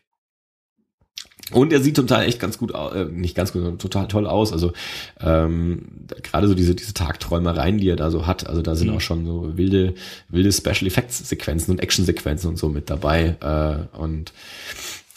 Und 1.52 1.72
er 1.72 1.80
sieht 1.80 1.96
total 1.96 2.26
echt 2.26 2.38
ganz 2.38 2.58
gut, 2.58 2.72
äh, 2.72 3.06
nicht 3.06 3.34
ganz 3.34 3.52
gut, 3.52 3.62
sondern 3.62 3.78
total 3.80 4.06
toll 4.06 4.26
aus. 4.26 4.52
Also 4.52 4.72
ähm, 5.20 6.06
gerade 6.22 6.46
so 6.46 6.54
diese 6.54 6.76
diese 6.76 6.94
Tagträumereien, 6.94 7.78
die 7.78 7.88
er 7.88 7.96
da 7.96 8.10
so 8.10 8.26
hat. 8.26 8.46
Also 8.46 8.62
da 8.62 8.76
sind 8.76 8.88
Mhm. 8.90 8.96
auch 8.96 9.00
schon 9.00 9.26
so 9.26 9.56
wilde 9.56 9.94
wilde 10.28 10.52
Special 10.52 10.86
Effects 10.86 11.28
Sequenzen 11.28 11.72
und 11.72 11.80
Action 11.80 12.04
Sequenzen 12.04 12.50
und 12.50 12.56
so 12.56 12.68
mit 12.68 12.88
dabei. 12.88 13.36
Äh, 13.40 13.96
und 13.98 14.32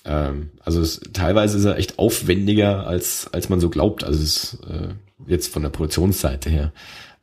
ähm, 0.05 0.49
also 0.61 0.81
es, 0.81 1.01
teilweise 1.13 1.57
ist 1.57 1.65
er 1.65 1.77
echt 1.77 1.99
aufwendiger 1.99 2.87
als 2.87 3.27
als 3.31 3.49
man 3.49 3.59
so 3.59 3.69
glaubt. 3.69 4.03
Also 4.03 4.23
es 4.23 4.53
ist 4.53 4.63
äh, 4.67 4.95
jetzt 5.27 5.53
von 5.53 5.61
der 5.61 5.69
Produktionsseite 5.69 6.49
her. 6.49 6.73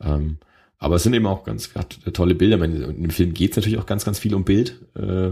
Ähm, 0.01 0.37
aber 0.81 0.95
es 0.95 1.03
sind 1.03 1.13
eben 1.13 1.27
auch 1.27 1.43
ganz 1.43 1.73
hat 1.75 1.99
tolle 2.13 2.33
Bilder. 2.33 2.57
Meine, 2.57 2.75
in 2.85 3.03
dem 3.03 3.11
Film 3.11 3.33
geht 3.33 3.51
es 3.51 3.57
natürlich 3.57 3.77
auch 3.77 3.85
ganz 3.85 4.03
ganz 4.03 4.17
viel 4.17 4.33
um 4.33 4.43
Bild. 4.43 4.81
Äh, 4.95 5.31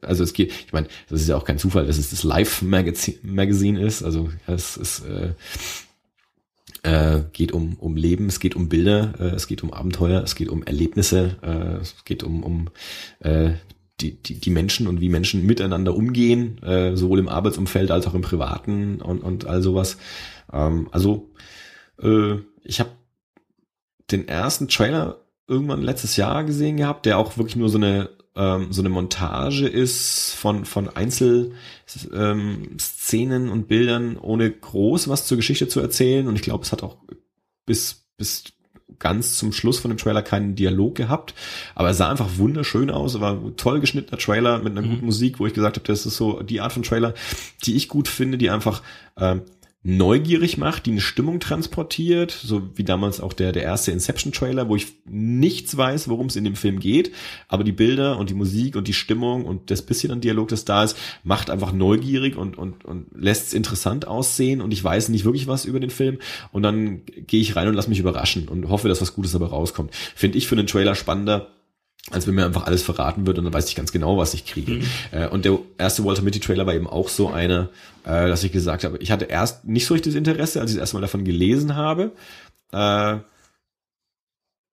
also 0.00 0.22
es 0.22 0.32
geht, 0.32 0.52
ich 0.52 0.72
meine, 0.72 0.86
das 1.08 1.20
ist 1.20 1.28
ja 1.28 1.36
auch 1.36 1.44
kein 1.44 1.58
Zufall, 1.58 1.84
dass 1.84 1.98
es 1.98 2.10
das 2.10 2.22
Live 2.22 2.62
Magazine, 2.62 3.18
Magazine 3.22 3.80
ist. 3.80 4.04
Also 4.04 4.30
es 4.46 4.76
ist, 4.76 5.02
äh, 5.04 5.32
äh, 6.84 7.24
geht 7.32 7.50
um, 7.50 7.74
um 7.74 7.96
Leben, 7.96 8.26
es 8.26 8.38
geht 8.38 8.54
um 8.54 8.68
Bilder, 8.68 9.14
äh, 9.18 9.34
es 9.34 9.48
geht 9.48 9.64
um 9.64 9.72
Abenteuer, 9.72 10.22
es 10.22 10.36
geht 10.36 10.48
um 10.48 10.62
Erlebnisse, 10.62 11.36
äh, 11.42 11.80
es 11.82 11.96
geht 12.04 12.22
um, 12.22 12.44
um 12.44 12.70
äh, 13.18 13.54
die, 14.00 14.12
die, 14.12 14.34
die 14.34 14.50
Menschen 14.50 14.86
und 14.86 15.00
wie 15.00 15.08
Menschen 15.08 15.44
miteinander 15.44 15.96
umgehen, 15.96 16.62
äh, 16.62 16.96
sowohl 16.96 17.18
im 17.18 17.28
Arbeitsumfeld 17.28 17.90
als 17.90 18.06
auch 18.06 18.14
im 18.14 18.22
Privaten 18.22 19.00
und, 19.00 19.24
und 19.24 19.46
all 19.46 19.60
sowas. 19.60 19.98
Ähm, 20.52 20.86
also 20.92 21.30
äh, 22.00 22.36
ich 22.62 22.78
habe 22.78 22.90
den 24.10 24.28
ersten 24.28 24.68
Trailer 24.68 25.20
irgendwann 25.46 25.82
letztes 25.82 26.16
Jahr 26.16 26.44
gesehen 26.44 26.76
gehabt, 26.76 27.06
der 27.06 27.18
auch 27.18 27.36
wirklich 27.36 27.56
nur 27.56 27.68
so 27.68 27.78
eine 27.78 28.10
ähm, 28.36 28.72
so 28.72 28.82
eine 28.82 28.88
Montage 28.90 29.66
ist 29.66 30.34
von 30.34 30.64
von 30.64 30.88
Einzel 30.88 31.52
ähm, 32.12 32.76
Szenen 32.78 33.48
und 33.48 33.66
Bildern, 33.68 34.16
ohne 34.16 34.50
groß 34.50 35.08
was 35.08 35.26
zur 35.26 35.36
Geschichte 35.36 35.68
zu 35.68 35.80
erzählen. 35.80 36.26
Und 36.28 36.36
ich 36.36 36.42
glaube, 36.42 36.64
es 36.64 36.72
hat 36.72 36.82
auch 36.82 36.96
bis 37.66 38.06
bis 38.16 38.44
ganz 38.98 39.36
zum 39.36 39.52
Schluss 39.52 39.78
von 39.78 39.90
dem 39.90 39.98
Trailer 39.98 40.22
keinen 40.22 40.56
Dialog 40.56 40.96
gehabt, 40.96 41.34
aber 41.76 41.90
es 41.90 41.98
sah 41.98 42.10
einfach 42.10 42.30
wunderschön 42.36 42.90
aus, 42.90 43.20
war 43.20 43.34
ein 43.34 43.56
toll 43.56 43.80
geschnittener 43.80 44.18
Trailer 44.18 44.58
mit 44.58 44.72
einer 44.72 44.82
Mhm. 44.82 44.90
guten 44.90 45.06
Musik, 45.06 45.38
wo 45.38 45.46
ich 45.46 45.54
gesagt 45.54 45.76
habe, 45.76 45.86
das 45.86 46.04
ist 46.04 46.16
so 46.16 46.42
die 46.42 46.60
Art 46.60 46.72
von 46.72 46.82
Trailer, 46.82 47.14
die 47.64 47.76
ich 47.76 47.88
gut 47.88 48.08
finde, 48.08 48.38
die 48.38 48.50
einfach 48.50 48.82
ähm, 49.16 49.42
neugierig 49.84 50.58
macht, 50.58 50.86
die 50.86 50.90
eine 50.90 51.00
Stimmung 51.00 51.38
transportiert, 51.38 52.32
so 52.32 52.76
wie 52.76 52.82
damals 52.82 53.20
auch 53.20 53.32
der, 53.32 53.52
der 53.52 53.62
erste 53.62 53.92
Inception-Trailer, 53.92 54.68
wo 54.68 54.74
ich 54.74 54.88
nichts 55.06 55.76
weiß, 55.76 56.08
worum 56.08 56.26
es 56.26 56.36
in 56.36 56.44
dem 56.44 56.56
Film 56.56 56.80
geht, 56.80 57.12
aber 57.46 57.62
die 57.62 57.72
Bilder 57.72 58.18
und 58.18 58.28
die 58.28 58.34
Musik 58.34 58.74
und 58.74 58.88
die 58.88 58.92
Stimmung 58.92 59.44
und 59.44 59.70
das 59.70 59.82
bisschen 59.82 60.10
an 60.10 60.20
Dialog, 60.20 60.48
das 60.48 60.64
da 60.64 60.82
ist, 60.82 60.98
macht 61.22 61.48
einfach 61.48 61.72
neugierig 61.72 62.36
und, 62.36 62.58
und, 62.58 62.84
und 62.84 63.06
lässt 63.14 63.48
es 63.48 63.54
interessant 63.54 64.06
aussehen 64.06 64.60
und 64.60 64.72
ich 64.72 64.82
weiß 64.82 65.10
nicht 65.10 65.24
wirklich 65.24 65.46
was 65.46 65.64
über 65.64 65.78
den 65.78 65.90
Film 65.90 66.18
und 66.50 66.64
dann 66.64 67.02
gehe 67.06 67.40
ich 67.40 67.54
rein 67.54 67.68
und 67.68 67.74
lass 67.74 67.88
mich 67.88 68.00
überraschen 68.00 68.48
und 68.48 68.68
hoffe, 68.68 68.88
dass 68.88 69.00
was 69.00 69.14
Gutes 69.14 69.32
dabei 69.32 69.46
rauskommt. 69.46 69.94
Finde 69.94 70.38
ich 70.38 70.48
für 70.48 70.56
einen 70.56 70.66
Trailer 70.66 70.96
spannender, 70.96 71.52
als 72.10 72.26
wenn 72.26 72.34
mir 72.34 72.44
einfach 72.44 72.66
alles 72.66 72.82
verraten 72.82 73.26
wird 73.26 73.38
und 73.38 73.44
dann 73.44 73.52
weiß 73.52 73.68
ich 73.68 73.76
ganz 73.76 73.92
genau, 73.92 74.16
was 74.16 74.34
ich 74.34 74.46
kriege. 74.46 74.80
Äh, 75.10 75.28
und 75.28 75.44
der 75.44 75.58
erste 75.76 76.04
Walter 76.04 76.22
Mitty 76.22 76.40
Trailer 76.40 76.66
war 76.66 76.74
eben 76.74 76.86
auch 76.86 77.08
so 77.08 77.28
einer, 77.28 77.70
äh, 78.04 78.28
dass 78.28 78.44
ich 78.44 78.52
gesagt 78.52 78.84
habe, 78.84 78.98
ich 78.98 79.10
hatte 79.10 79.26
erst 79.26 79.64
nicht 79.64 79.86
so 79.86 79.94
richtig 79.94 80.12
das 80.14 80.18
Interesse, 80.18 80.60
als 80.60 80.70
ich 80.70 80.76
das 80.76 80.82
erste 80.82 80.96
Mal 80.96 81.02
davon 81.02 81.24
gelesen 81.24 81.76
habe. 81.76 82.12
Äh, 82.72 83.18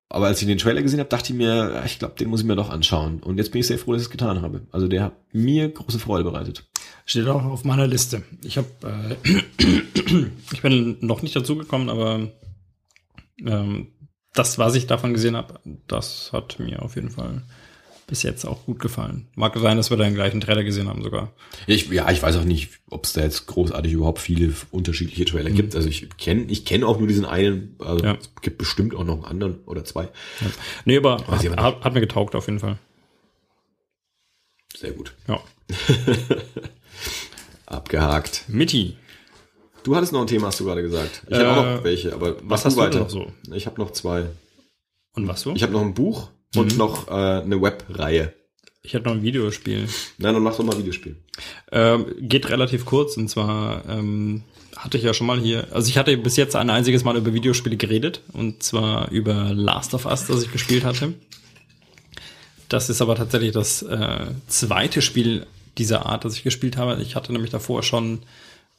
aber 0.07 0.27
als 0.27 0.41
ich 0.41 0.47
den 0.47 0.57
Trailer 0.57 0.81
gesehen 0.81 0.99
habe, 0.99 1.09
dachte 1.09 1.33
ich 1.33 1.37
mir, 1.37 1.83
ich 1.85 1.99
glaube, 1.99 2.15
den 2.17 2.29
muss 2.29 2.41
ich 2.41 2.45
mir 2.45 2.55
doch 2.55 2.69
anschauen. 2.69 3.19
Und 3.21 3.37
jetzt 3.37 3.51
bin 3.51 3.59
ich 3.59 3.67
sehr 3.67 3.79
froh, 3.79 3.93
dass 3.93 4.03
ich 4.03 4.07
es 4.07 4.11
getan 4.11 4.41
habe. 4.41 4.61
Also 4.71 4.87
der 4.87 5.03
hat 5.03 5.13
mir 5.33 5.67
große 5.69 5.99
Freude 5.99 6.23
bereitet. 6.23 6.63
Steht 7.05 7.27
auch 7.27 7.43
auf 7.43 7.65
meiner 7.65 7.87
Liste. 7.87 8.23
Ich 8.43 8.57
habe, 8.57 8.67
ich 10.53 10.61
bin 10.61 10.97
noch 11.01 11.21
nicht 11.21 11.35
dazu 11.35 11.57
gekommen, 11.57 11.89
aber 11.89 12.29
ähm, 13.45 13.87
das, 14.35 14.57
was 14.59 14.75
ich 14.75 14.87
davon 14.87 15.13
gesehen 15.13 15.35
habe, 15.35 15.59
das 15.87 16.31
hat 16.33 16.59
mir 16.59 16.81
auf 16.81 16.95
jeden 16.95 17.09
Fall 17.09 17.41
bis 18.07 18.21
jetzt 18.21 18.45
auch 18.45 18.65
gut 18.65 18.79
gefallen. 18.79 19.27
Mag 19.33 19.57
sein, 19.57 19.77
dass 19.77 19.89
wir 19.89 19.97
da 19.97 20.03
den 20.03 20.13
gleichen 20.13 20.39
Trailer 20.39 20.63
gesehen 20.63 20.87
haben 20.87 21.01
sogar. 21.01 21.31
Ich, 21.65 21.89
ja, 21.89 22.11
ich 22.11 22.21
weiß 22.21 22.35
auch 22.35 22.43
nicht, 22.43 22.69
ob 22.87 23.05
es 23.05 23.13
da 23.13 23.21
jetzt 23.21 23.47
großartig 23.47 23.93
überhaupt 23.93 24.19
viele 24.19 24.53
unterschiedliche 24.69 25.25
Trailer 25.25 25.49
gibt. 25.49 25.75
Also 25.75 25.87
ich 25.89 26.07
kenne 26.19 26.43
ich 26.49 26.65
kenne 26.65 26.85
auch 26.85 26.99
nur 26.99 27.07
diesen 27.07 27.25
einen. 27.25 27.75
Also 27.79 28.03
Mhm. 28.05 28.11
Ja. 28.11 28.17
es 28.21 28.29
gibt 28.43 28.59
bestimmt 28.59 28.93
auch 28.93 29.03
noch 29.03 29.15
einen 29.15 29.25
anderen 29.25 29.59
oder 29.65 29.83
zwei. 29.85 30.09
Nee, 30.85 30.97
aber 30.97 31.25
hat, 31.25 31.43
hat, 31.57 31.83
hat 31.83 31.93
mir 31.95 31.99
getaugt 32.01 32.35
auf 32.35 32.45
jeden 32.45 32.59
Fall. 32.59 32.77
Sehr 34.77 34.91
gut. 34.91 35.13
Ja. 35.27 35.39
Abgehakt. 37.65 38.43
Mitti. 38.47 38.97
Du 39.85 39.95
hattest 39.95 40.11
noch 40.13 40.21
ein 40.21 40.27
Thema, 40.27 40.47
hast 40.47 40.59
du 40.59 40.65
gerade 40.65 40.81
gesagt. 40.81 41.21
Ich 41.29 41.37
Äh, 41.37 41.45
habe 41.45 41.59
auch 41.61 41.75
noch 41.77 41.83
welche, 41.83 42.11
aber 42.11 42.35
mach 42.43 42.63
hast 42.65 42.75
du 42.75 42.81
weiter. 42.81 42.99
noch 43.01 43.09
so? 43.09 43.31
Ich 43.53 43.67
habe 43.67 43.79
noch 43.79 43.91
zwei. 43.91 44.25
Und 45.13 45.27
was 45.27 45.41
so? 45.41 45.53
Ich 45.53 45.61
habe 45.61 45.73
noch 45.73 45.81
ein 45.81 45.93
Buch 45.93 46.29
und 46.55 46.71
Mhm. 46.73 46.77
noch 46.79 47.07
äh, 47.07 47.11
eine 47.11 47.61
Webreihe. 47.61 48.33
Ich 48.81 48.93
hätte 48.93 49.05
noch 49.05 49.13
ein 49.13 49.21
Videospiel. 49.21 49.87
Nein, 50.17 50.33
dann 50.33 50.41
mach 50.43 50.55
doch 50.57 50.63
mal 50.65 50.77
Videospiel. 50.77 51.15
Ähm, 51.71 52.07
geht 52.19 52.49
relativ 52.49 52.83
kurz 52.85 53.15
und 53.15 53.29
zwar 53.29 53.87
ähm, 53.87 54.41
hatte 54.75 54.97
ich 54.97 55.03
ja 55.03 55.13
schon 55.13 55.27
mal 55.27 55.39
hier, 55.39 55.67
also 55.71 55.87
ich 55.87 55.97
hatte 55.99 56.17
bis 56.17 56.35
jetzt 56.35 56.55
ein 56.55 56.69
einziges 56.71 57.03
Mal 57.03 57.15
über 57.15 57.31
Videospiele 57.33 57.77
geredet 57.77 58.21
und 58.33 58.63
zwar 58.63 59.09
über 59.11 59.53
Last 59.53 59.93
of 59.93 60.05
Us, 60.07 60.25
das 60.27 60.43
ich 60.43 60.51
gespielt 60.51 60.83
hatte. 60.83 61.13
Das 62.69 62.89
ist 62.89 63.01
aber 63.03 63.15
tatsächlich 63.15 63.51
das 63.51 63.83
äh, 63.83 64.25
zweite 64.47 65.01
Spiel 65.03 65.45
dieser 65.77 66.07
Art, 66.07 66.25
das 66.25 66.35
ich 66.35 66.43
gespielt 66.43 66.75
habe. 66.77 66.99
Ich 67.01 67.15
hatte 67.15 67.31
nämlich 67.31 67.51
davor 67.51 67.83
schon 67.83 68.23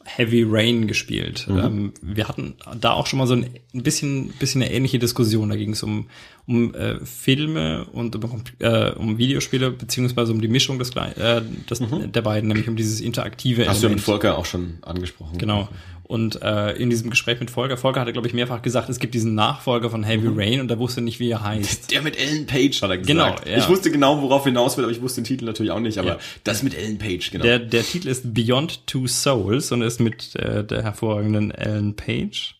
Heavy 0.06 0.44
Rain 0.46 0.86
gespielt. 0.86 1.46
Ähm, 1.50 1.92
wir 2.00 2.28
hatten 2.28 2.54
da 2.80 2.92
auch 2.92 3.06
schon 3.06 3.18
mal 3.18 3.26
so 3.26 3.34
ein, 3.34 3.50
ein 3.74 3.82
bisschen, 3.82 4.28
bisschen 4.38 4.62
eine 4.62 4.72
ähnliche 4.72 4.98
Diskussion. 4.98 5.48
Da 5.48 5.56
ging 5.56 5.72
es 5.72 5.82
um, 5.82 6.06
um 6.46 6.74
äh, 6.74 7.04
Filme 7.04 7.86
und 7.92 8.16
um, 8.16 8.42
äh, 8.60 8.92
um 8.92 9.18
Videospiele, 9.18 9.72
beziehungsweise 9.72 10.32
um 10.32 10.40
die 10.40 10.48
Mischung 10.48 10.78
des, 10.78 10.90
äh, 10.94 11.42
des, 11.68 11.82
der 12.14 12.22
beiden, 12.22 12.48
nämlich 12.48 12.68
um 12.68 12.76
dieses 12.76 13.00
interaktive 13.00 13.66
Hast 13.66 13.82
du 13.82 13.88
mit 13.88 13.98
Element. 13.98 14.00
Volker 14.00 14.38
auch 14.38 14.46
schon 14.46 14.78
angesprochen? 14.82 15.38
Genau. 15.38 15.68
Und 16.08 16.40
äh, 16.40 16.70
in 16.76 16.88
diesem 16.88 17.10
Gespräch 17.10 17.40
mit 17.40 17.50
Volker, 17.50 17.76
Volker 17.76 18.00
hatte, 18.00 18.12
glaube 18.12 18.28
ich, 18.28 18.32
mehrfach 18.34 18.62
gesagt, 18.62 18.88
es 18.88 19.00
gibt 19.00 19.12
diesen 19.14 19.34
Nachfolger 19.34 19.90
von 19.90 20.04
Heavy 20.04 20.28
Rain 20.28 20.60
und 20.60 20.70
er 20.70 20.78
wusste 20.78 21.00
nicht, 21.00 21.18
wie 21.18 21.28
er 21.30 21.42
heißt. 21.42 21.90
Der 21.90 22.00
mit 22.00 22.16
Ellen 22.16 22.46
Page 22.46 22.80
hat 22.80 22.90
er 22.90 22.98
gesagt. 22.98 23.06
Genau, 23.44 23.50
ja. 23.50 23.58
Ich 23.58 23.68
wusste 23.68 23.90
genau, 23.90 24.22
worauf 24.22 24.44
hinaus 24.44 24.76
will, 24.76 24.84
aber 24.84 24.92
ich 24.92 25.02
wusste 25.02 25.20
den 25.20 25.24
Titel 25.26 25.46
natürlich 25.46 25.72
auch 25.72 25.80
nicht. 25.80 25.98
Aber 25.98 26.10
Ja. 26.10 26.18
das 26.44 26.62
mit 26.62 26.74
Ellen 26.78 26.98
Page, 26.98 27.28
genau. 27.32 27.42
Der, 27.42 27.58
der 27.58 27.82
Titel 27.82 28.06
ist 28.06 28.32
Beyond 28.34 28.86
Two 28.86 29.08
Souls 29.08 29.72
und 29.72 29.82
ist 29.82 29.98
mit 29.98 30.36
äh, 30.36 30.62
der 30.64 30.84
hervorragenden 30.84 31.50
Ellen 31.50 31.96
Page. 31.96 32.54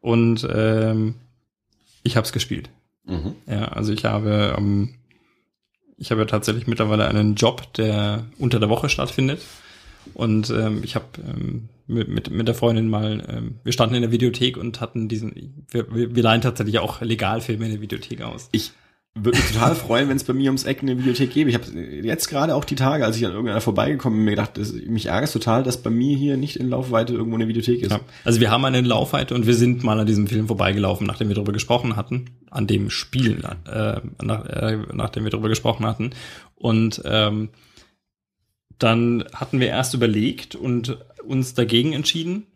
Und 0.00 0.46
ähm, 0.48 1.16
ich 2.04 2.16
habe 2.16 2.26
es 2.26 2.32
gespielt. 2.32 2.70
mhm. 3.06 3.34
Ja, 3.48 3.64
also 3.72 3.92
ich 3.92 4.04
habe, 4.04 4.54
ähm, 4.56 4.94
ich 5.96 6.12
habe 6.12 6.20
ja 6.20 6.26
tatsächlich 6.28 6.68
mittlerweile 6.68 7.08
einen 7.08 7.34
Job, 7.34 7.72
der 7.74 8.26
unter 8.38 8.60
der 8.60 8.68
Woche 8.68 8.88
stattfindet. 8.88 9.40
Und 10.14 10.50
ähm, 10.50 10.80
ich 10.82 10.94
habe 10.94 11.06
ähm, 11.26 11.68
mit, 11.86 12.08
mit, 12.08 12.30
mit 12.30 12.46
der 12.46 12.54
Freundin 12.54 12.88
mal, 12.88 13.22
ähm, 13.28 13.54
wir 13.64 13.72
standen 13.72 13.94
in 13.94 14.02
der 14.02 14.12
Videothek 14.12 14.56
und 14.56 14.80
hatten 14.80 15.08
diesen, 15.08 15.64
wir, 15.70 15.92
wir, 15.94 16.14
wir 16.14 16.22
leihen 16.22 16.42
tatsächlich 16.42 16.78
auch 16.78 17.00
Legalfilme 17.00 17.64
in 17.64 17.72
der 17.72 17.80
Videothek 17.80 18.22
aus. 18.22 18.48
Ich 18.52 18.72
würde 19.14 19.38
mich 19.38 19.52
total 19.52 19.74
freuen, 19.74 20.08
wenn 20.08 20.16
es 20.16 20.24
bei 20.24 20.32
mir 20.32 20.50
ums 20.50 20.64
Eck 20.64 20.82
eine 20.82 20.98
Videothek 20.98 21.32
gäbe. 21.32 21.50
Ich 21.50 21.56
habe 21.56 21.66
jetzt 22.02 22.28
gerade 22.28 22.54
auch 22.54 22.64
die 22.64 22.74
Tage, 22.74 23.04
als 23.04 23.16
ich 23.16 23.26
an 23.26 23.32
irgendeiner 23.32 23.60
vorbeigekommen 23.60 24.18
bin, 24.18 24.24
mir 24.26 24.30
gedacht, 24.32 24.56
das, 24.56 24.72
mich 24.72 25.06
ärgert 25.06 25.32
total, 25.32 25.62
dass 25.62 25.78
bei 25.82 25.90
mir 25.90 26.16
hier 26.16 26.36
nicht 26.36 26.56
in 26.56 26.68
Laufweite 26.68 27.14
irgendwo 27.14 27.36
eine 27.36 27.48
Videothek 27.48 27.82
ist. 27.82 27.90
Ja. 27.90 28.00
Also 28.24 28.40
wir 28.40 28.50
haben 28.50 28.64
eine 28.64 28.80
Laufweite 28.80 29.34
und 29.34 29.46
wir 29.46 29.54
sind 29.54 29.82
mal 29.82 29.98
an 29.98 30.06
diesem 30.06 30.26
Film 30.26 30.46
vorbeigelaufen, 30.46 31.06
nachdem 31.06 31.28
wir 31.28 31.34
darüber 31.34 31.52
gesprochen 31.52 31.96
hatten, 31.96 32.26
an 32.50 32.66
dem 32.66 32.90
Spiel, 32.90 33.42
äh, 33.66 34.00
nach, 34.22 34.46
äh, 34.46 34.78
nachdem 34.92 35.24
wir 35.24 35.30
darüber 35.30 35.48
gesprochen 35.48 35.86
hatten. 35.86 36.10
Und 36.54 37.02
ähm, 37.04 37.48
dann 38.78 39.24
hatten 39.34 39.60
wir 39.60 39.68
erst 39.68 39.94
überlegt 39.94 40.54
und 40.54 40.98
uns 41.24 41.54
dagegen 41.54 41.92
entschieden, 41.92 42.46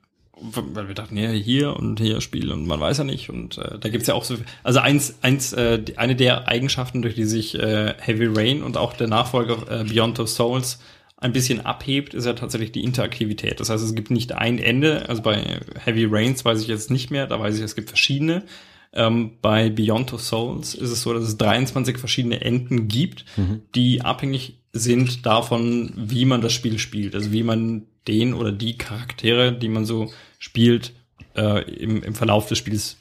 weil 0.41 0.89
wir 0.89 0.95
dachten, 0.95 1.17
ja, 1.17 1.31
hier 1.31 1.77
und 1.77 2.01
hier 2.01 2.21
Spiel 2.21 2.51
und 2.53 2.67
man 2.67 2.81
weiß 2.81 2.99
ja 2.99 3.05
nicht. 3.05 3.31
Und 3.31 3.59
äh, 3.59 3.79
da 3.79 3.89
gibt's 3.89 4.09
ja 4.09 4.15
auch 4.15 4.25
so, 4.25 4.37
also 4.63 4.81
eins, 4.81 5.19
eins, 5.23 5.53
äh, 5.53 5.83
eine 5.97 6.17
der 6.17 6.49
Eigenschaften, 6.49 7.03
durch 7.03 7.15
die 7.15 7.25
sich 7.25 7.59
äh, 7.59 7.95
Heavy 7.99 8.27
Rain 8.27 8.63
und 8.63 8.77
auch 8.77 8.95
der 8.95 9.09
Nachfolger 9.09 9.81
äh, 9.81 9.85
Beyond 9.85 10.19
the 10.19 10.27
Souls 10.27 10.81
ein 11.17 11.33
bisschen 11.33 11.61
abhebt, 11.61 12.15
ist 12.15 12.25
ja 12.25 12.33
tatsächlich 12.33 12.73
die 12.73 12.83
Interaktivität. 12.83 13.61
Das 13.61 13.71
heißt, 13.71 13.85
es 13.85 13.95
gibt 13.95 14.11
nicht 14.11 14.33
ein 14.33 14.59
Ende. 14.59 15.09
Also 15.09 15.23
bei 15.23 15.61
Heavy 15.85 16.07
Rains 16.11 16.45
weiß 16.45 16.61
ich 16.61 16.67
jetzt 16.67 16.91
nicht 16.91 17.11
mehr, 17.13 17.29
da 17.29 17.39
weiß 17.39 17.57
ich, 17.57 17.63
es 17.63 17.77
gibt 17.77 17.89
verschiedene. 17.89 18.43
Ähm, 18.93 19.33
bei 19.41 19.71
Beyond 19.71 20.11
the 20.11 20.19
Souls 20.19 20.75
ist 20.75 20.91
es 20.91 21.03
so, 21.03 21.15
dass 21.15 21.23
es 21.23 21.39
23 21.39 21.99
verschiedene 21.99 22.41
Enden 22.41 22.89
gibt, 22.89 23.25
die 23.75 24.03
abhängig 24.03 24.62
sind 24.73 25.27
davon, 25.27 25.93
wie 25.97 26.25
man 26.25 26.41
das 26.41 26.53
Spiel 26.53 26.79
spielt. 26.79 27.15
Also 27.15 27.33
wie 27.33 27.43
man 27.43 27.87
den 28.09 28.35
oder 28.35 28.53
die 28.53 28.79
Charaktere, 28.79 29.53
die 29.53 29.69
man 29.69 29.85
so 29.85 30.13
spielt, 30.39 30.93
äh, 31.37 31.63
im, 31.73 32.03
im 32.03 32.15
Verlauf 32.15 32.49
des 32.49 32.59
Spiels 32.59 32.97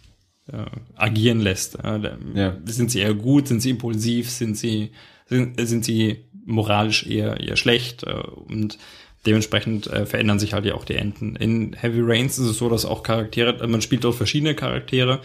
äh, 0.51 0.65
agieren 0.95 1.39
lässt. 1.39 1.75
Äh, 1.83 2.11
Ja. 2.35 2.57
Sind 2.65 2.91
sie 2.91 2.99
eher 2.99 3.13
gut, 3.13 3.47
sind 3.47 3.61
sie 3.61 3.71
impulsiv, 3.71 4.29
sind 4.29 4.57
sie, 4.57 4.91
sind, 5.25 5.59
sind 5.65 5.85
sie 5.85 6.25
moralisch 6.45 7.05
eher, 7.05 7.39
eher 7.39 7.55
schlecht 7.55 8.03
äh, 8.03 8.13
und 8.13 8.77
dementsprechend 9.25 9.87
äh, 9.87 10.05
verändern 10.05 10.39
sich 10.39 10.53
halt 10.53 10.65
ja 10.65 10.73
auch 10.73 10.85
die 10.85 10.95
Enden. 10.95 11.35
In 11.35 11.73
Heavy 11.73 12.01
Rains 12.01 12.39
ist 12.39 12.47
es 12.47 12.57
so, 12.57 12.69
dass 12.69 12.85
auch 12.85 13.03
Charaktere, 13.03 13.53
also 13.53 13.67
man 13.67 13.81
spielt 13.81 14.03
dort 14.03 14.15
verschiedene 14.15 14.55
Charaktere, 14.55 15.21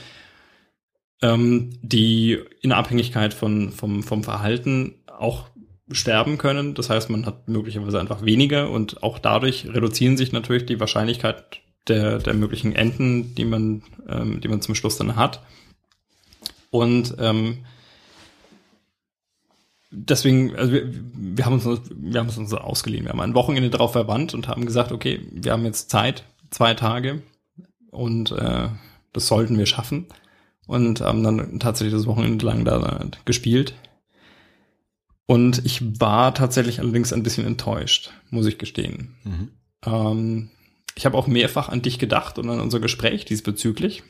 ähm, 1.23 1.79
die 1.83 2.39
in 2.61 2.73
Abhängigkeit 2.73 3.33
von, 3.33 3.73
vom, 3.73 4.03
vom 4.03 4.23
Verhalten 4.23 4.97
auch 5.07 5.49
sterben 5.91 6.39
können. 6.39 6.75
Das 6.75 6.91
heißt, 6.91 7.11
man 7.11 7.27
hat 7.27 7.49
möglicherweise 7.49 8.01
einfach 8.01 8.25
weniger 8.25 8.71
und 8.71 9.03
auch 9.03 9.19
dadurch 9.19 9.67
reduzieren 9.67 10.17
sich 10.17 10.33
natürlich 10.33 10.67
die 10.67 10.81
Wahrscheinlichkeit 10.81 11.61
der, 11.89 12.19
der 12.19 12.35
möglichen 12.35 12.75
Enden, 12.75 13.35
die 13.35 13.45
man, 13.45 13.83
ähm, 14.09 14.41
die 14.41 14.49
man 14.49 14.61
zum 14.61 14.75
Schluss 14.75 14.97
dann 14.97 15.17
hat. 15.17 15.43
Und 16.71 17.15
ähm, 17.19 17.65
deswegen, 19.91 20.57
also 20.57 20.73
wir, 20.73 20.93
wir 21.15 21.47
haben 21.47 21.55
uns 21.55 21.81
wir 21.91 22.21
haben 22.21 22.29
es 22.29 22.39
uns 22.39 22.53
ausgeliehen. 22.53 23.05
Wir 23.05 23.13
haben 23.13 23.21
ein 23.21 23.35
Wochenende 23.35 23.71
darauf 23.71 23.93
verwandt 23.93 24.35
und 24.35 24.49
haben 24.49 24.67
gesagt, 24.67 24.93
okay, 24.93 25.21
wir 25.33 25.53
haben 25.53 25.65
jetzt 25.65 25.91
Zeit, 25.91 26.25
zwei 26.51 26.75
Tage 26.75 27.23
und 27.91 28.33
äh, 28.33 28.69
das 29.13 29.29
sollten 29.29 29.57
wir 29.57 29.67
schaffen 29.67 30.07
und 30.67 31.01
haben 31.01 31.23
dann 31.23 31.61
tatsächlich 31.61 31.95
das 31.95 32.07
Wochenende 32.07 32.45
lang 32.45 32.65
da 32.65 33.07
gespielt. 33.25 33.75
Und 35.27 35.65
ich 35.65 36.01
war 36.01 36.35
tatsächlich 36.35 36.81
allerdings 36.81 37.13
ein 37.13 37.23
bisschen 37.23 37.47
enttäuscht, 37.47 38.13
muss 38.31 38.47
ich 38.47 38.59
gestehen. 38.59 39.17
Mhm. 39.25 39.51
Ähm, 39.85 40.51
ich 40.95 41.05
habe 41.05 41.19
auch 41.19 41.27
mehrfach 41.27 41.69
an 41.69 41.83
dich 41.83 41.99
gedacht 41.99 42.39
und 42.39 42.49
an 42.49 42.61
unser 42.61 42.81
Gespräch 42.81 43.25
diesbezüglich, 43.25 44.03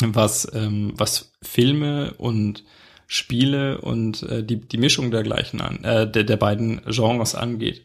was, 0.00 0.48
ähm, 0.52 0.92
was 0.96 1.32
Filme 1.42 2.14
und 2.14 2.64
Spiele 3.06 3.80
und 3.80 4.22
äh, 4.24 4.42
die, 4.42 4.60
die 4.60 4.78
Mischung 4.78 5.10
dergleichen 5.10 5.60
an, 5.60 5.84
äh, 5.84 6.10
der, 6.10 6.24
der 6.24 6.36
beiden 6.36 6.80
Genres 6.86 7.34
angeht. 7.34 7.84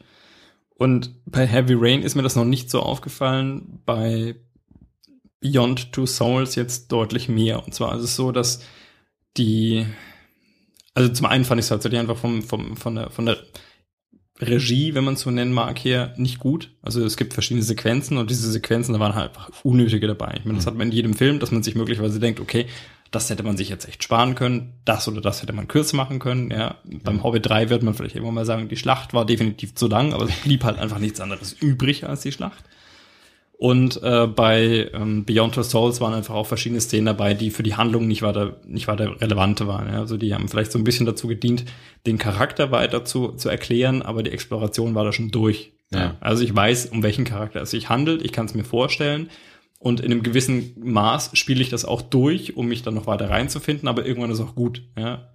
Und 0.76 1.12
bei 1.26 1.46
Heavy 1.46 1.74
Rain 1.76 2.04
ist 2.04 2.16
mir 2.16 2.22
das 2.22 2.36
noch 2.36 2.46
nicht 2.46 2.70
so 2.70 2.82
aufgefallen, 2.82 3.82
bei 3.86 4.36
Beyond 5.42 5.92
Two 5.92 6.06
Souls 6.06 6.56
jetzt 6.56 6.92
deutlich 6.92 7.30
mehr. 7.30 7.64
Und 7.66 7.74
zwar 7.74 7.96
ist 7.96 8.04
es 8.04 8.16
so, 8.16 8.32
dass 8.32 8.62
die, 9.38 9.86
also 10.98 11.10
zum 11.10 11.28
einen 11.28 11.46
fand 11.46 11.60
ich 11.60 11.66
es 11.66 11.70
tatsächlich 11.70 12.00
einfach 12.00 12.18
vom, 12.18 12.42
vom, 12.42 12.76
von 12.76 12.96
der, 12.96 13.12
von 13.12 13.28
der 13.28 13.38
Regie, 14.42 14.96
wenn 14.96 15.04
man 15.04 15.14
es 15.14 15.22
so 15.22 15.30
nennen 15.30 15.54
mag, 15.54 15.78
hier 15.78 16.12
nicht 16.18 16.40
gut. 16.40 16.72
Also 16.82 17.06
es 17.06 17.18
gibt 17.18 17.36
verschiedene 17.36 17.64
Sequenzen 17.64 18.18
und 18.18 18.32
diese 18.32 18.52
Sequenzen, 18.52 18.94
da 18.94 19.00
waren 19.00 19.14
halt 19.14 19.30
einfach 19.30 19.52
unnötige 19.64 20.08
dabei. 20.08 20.34
Ich 20.40 20.46
meine, 20.46 20.58
das 20.58 20.66
hat 20.66 20.74
man 20.74 20.88
in 20.88 20.94
jedem 20.94 21.14
Film, 21.14 21.38
dass 21.38 21.52
man 21.52 21.62
sich 21.62 21.76
möglicherweise 21.76 22.20
denkt, 22.20 22.40
okay, 22.40 22.66
das 23.12 23.30
hätte 23.30 23.44
man 23.44 23.58
sich 23.58 23.70
jetzt 23.70 23.88
echt 23.88 24.04
sparen 24.04 24.34
können, 24.34 24.74
das 24.86 25.08
oder 25.08 25.22
das 25.22 25.44
hätte 25.44 25.54
man 25.54 25.68
kürzer 25.68 25.96
machen 25.96 26.18
können. 26.18 26.50
Ja, 26.50 26.78
beim 26.84 27.24
Hobbit 27.24 27.46
3 27.46 27.70
wird 27.70 27.84
man 27.84 27.94
vielleicht 27.94 28.16
irgendwann 28.16 28.34
mal 28.34 28.46
sagen, 28.46 28.68
die 28.68 28.76
Schlacht 28.76 29.14
war 29.14 29.24
definitiv 29.24 29.76
zu 29.76 29.88
lang, 29.88 30.14
aber 30.14 30.26
es 30.26 30.36
blieb 30.38 30.64
halt 30.64 30.80
einfach 30.80 30.98
nichts 30.98 31.20
anderes 31.20 31.54
übrig 31.54 32.08
als 32.08 32.22
die 32.22 32.32
Schlacht. 32.32 32.64
Und 33.60 34.02
äh, 34.04 34.28
bei 34.28 34.92
ähm, 34.94 35.26
Beyond 35.26 35.56
Two 35.56 35.64
Souls 35.64 36.00
waren 36.00 36.14
einfach 36.14 36.36
auch 36.36 36.46
verschiedene 36.46 36.80
Szenen 36.80 37.08
dabei, 37.08 37.34
die 37.34 37.50
für 37.50 37.64
die 37.64 37.76
Handlung 37.76 38.06
nicht 38.06 38.22
weiter, 38.22 38.58
nicht 38.68 38.88
weiter 38.88 39.20
relevante 39.20 39.68
waren. 39.68 39.92
Ja? 39.92 40.00
Also 40.00 40.16
die 40.16 40.36
haben 40.36 40.48
vielleicht 40.48 40.72
so 40.72 40.78
ein 40.78 40.84
bisschen 40.84 41.08
dazu 41.08 41.28
gedient, 41.28 41.66
den 42.06 42.20
Charakter 42.20 42.72
weiter 42.72 43.04
zu, 43.04 43.30
zu 43.32 43.50
erklären, 43.50 44.04
aber 44.04 44.22
die 44.22 44.30
Exploration 44.30 44.94
war 44.94 45.06
da 45.06 45.12
schon 45.12 45.32
durch. 45.32 45.74
Ja. 45.92 46.18
Also 46.20 46.44
ich 46.44 46.56
weiß, 46.56 46.88
um 46.88 47.02
welchen 47.02 47.26
Charakter 47.26 47.60
es 47.62 47.72
sich 47.72 47.90
handelt, 47.90 48.24
ich 48.24 48.32
kann 48.32 48.46
es 48.46 48.54
mir 48.54 48.64
vorstellen. 48.64 49.32
Und 49.80 50.02
in 50.02 50.12
einem 50.12 50.22
gewissen 50.22 50.74
Maß 50.78 51.32
spiele 51.34 51.62
ich 51.62 51.70
das 51.70 51.84
auch 51.84 52.04
durch, 52.04 52.58
um 52.58 52.68
mich 52.68 52.84
dann 52.84 52.94
noch 52.94 53.08
weiter 53.08 53.32
reinzufinden, 53.32 53.88
aber 53.88 54.06
irgendwann 54.06 54.32
ist 54.32 54.40
auch 54.40 54.54
gut. 54.54 54.84
Ja? 54.96 55.30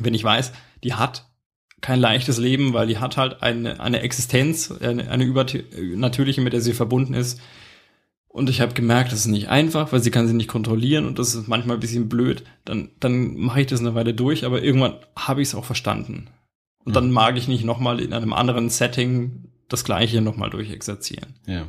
Wenn 0.00 0.14
ich 0.14 0.24
weiß, 0.24 0.52
die 0.82 0.94
hat 0.94 1.27
kein 1.80 2.00
leichtes 2.00 2.38
Leben, 2.38 2.72
weil 2.72 2.86
die 2.86 2.98
hat 2.98 3.16
halt 3.16 3.42
eine, 3.42 3.80
eine 3.80 4.00
Existenz, 4.00 4.72
eine, 4.72 5.10
eine 5.10 5.24
übernatürliche, 5.24 6.40
mit 6.40 6.52
der 6.52 6.60
sie 6.60 6.72
verbunden 6.72 7.14
ist. 7.14 7.40
Und 8.28 8.50
ich 8.50 8.60
habe 8.60 8.74
gemerkt, 8.74 9.10
das 9.12 9.20
ist 9.20 9.26
nicht 9.26 9.48
einfach, 9.48 9.92
weil 9.92 10.02
sie 10.02 10.10
kann 10.10 10.28
sie 10.28 10.34
nicht 10.34 10.48
kontrollieren 10.48 11.06
und 11.06 11.18
das 11.18 11.34
ist 11.34 11.48
manchmal 11.48 11.76
ein 11.76 11.80
bisschen 11.80 12.08
blöd. 12.08 12.44
Dann, 12.64 12.90
dann 13.00 13.36
mache 13.36 13.62
ich 13.62 13.66
das 13.66 13.80
eine 13.80 13.94
Weile 13.94 14.14
durch, 14.14 14.44
aber 14.44 14.62
irgendwann 14.62 14.94
habe 15.16 15.42
ich 15.42 15.48
es 15.48 15.54
auch 15.54 15.64
verstanden. 15.64 16.28
Und 16.84 16.94
dann 16.94 17.10
mag 17.10 17.36
ich 17.36 17.48
nicht 17.48 17.64
nochmal 17.64 18.00
in 18.00 18.12
einem 18.12 18.32
anderen 18.32 18.70
Setting 18.70 19.50
das 19.68 19.84
gleiche 19.84 20.20
nochmal 20.20 20.50
durchexerzieren. 20.50 21.34
Ja. 21.46 21.66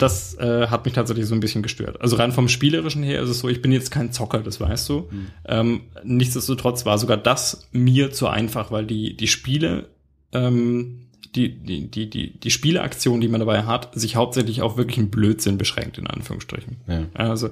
Das 0.00 0.34
äh, 0.38 0.68
hat 0.68 0.86
mich 0.86 0.94
tatsächlich 0.94 1.26
so 1.26 1.34
ein 1.34 1.40
bisschen 1.40 1.62
gestört. 1.62 2.00
Also 2.00 2.16
rein 2.16 2.32
vom 2.32 2.48
Spielerischen 2.48 3.02
her 3.02 3.20
ist 3.20 3.28
es 3.28 3.40
so, 3.40 3.50
ich 3.50 3.60
bin 3.60 3.70
jetzt 3.70 3.90
kein 3.90 4.12
Zocker, 4.12 4.38
das 4.38 4.58
weißt 4.58 4.88
du. 4.88 5.08
Mhm. 5.10 5.26
Ähm, 5.44 5.80
nichtsdestotrotz 6.02 6.86
war 6.86 6.96
sogar 6.96 7.18
das 7.18 7.68
mir 7.70 8.10
zu 8.10 8.26
einfach, 8.26 8.72
weil 8.72 8.86
die, 8.86 9.14
die 9.14 9.26
Spiele, 9.26 9.90
ähm, 10.32 11.08
die, 11.34 11.50
die, 11.50 11.90
die, 11.90 12.08
die, 12.08 12.40
die 12.40 12.50
Spieleaktion, 12.50 13.20
die 13.20 13.28
man 13.28 13.40
dabei 13.40 13.64
hat, 13.64 13.90
sich 13.94 14.16
hauptsächlich 14.16 14.62
auf 14.62 14.78
wirklichen 14.78 15.10
Blödsinn 15.10 15.58
beschränkt, 15.58 15.98
in 15.98 16.06
Anführungsstrichen. 16.06 16.78
Ja. 16.86 17.02
Also 17.12 17.50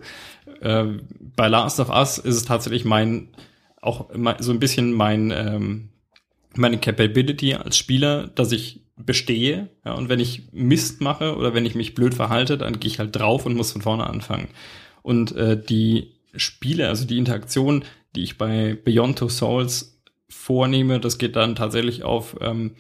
äh, 0.62 0.86
bei 1.36 1.48
Last 1.48 1.80
of 1.80 1.90
Us 1.90 2.16
ist 2.16 2.34
es 2.34 2.44
tatsächlich 2.46 2.86
mein, 2.86 3.28
auch 3.82 4.08
mein, 4.16 4.36
so 4.38 4.52
ein 4.52 4.58
bisschen 4.58 4.94
mein, 4.94 5.30
ähm, 5.36 5.90
meine 6.56 6.78
Capability 6.78 7.56
als 7.56 7.76
Spieler, 7.76 8.28
dass 8.28 8.52
ich 8.52 8.80
bestehe. 9.04 9.68
Ja, 9.84 9.92
und 9.92 10.08
wenn 10.08 10.20
ich 10.20 10.42
Mist 10.52 11.00
mache 11.00 11.36
oder 11.36 11.54
wenn 11.54 11.66
ich 11.66 11.74
mich 11.74 11.94
blöd 11.94 12.14
verhalte, 12.14 12.58
dann 12.58 12.80
gehe 12.80 12.90
ich 12.90 12.98
halt 12.98 13.14
drauf 13.14 13.46
und 13.46 13.54
muss 13.54 13.72
von 13.72 13.82
vorne 13.82 14.06
anfangen. 14.06 14.48
Und 15.02 15.34
äh, 15.36 15.60
die 15.60 16.12
Spiele, 16.34 16.88
also 16.88 17.06
die 17.06 17.18
Interaktion, 17.18 17.84
die 18.14 18.22
ich 18.22 18.38
bei 18.38 18.76
Beyond 18.84 19.18
Two 19.18 19.28
Souls 19.28 20.00
vornehme, 20.28 21.00
das 21.00 21.18
geht 21.18 21.36
dann 21.36 21.54
tatsächlich 21.54 22.02
auf 22.02 22.36
ähm, 22.40 22.72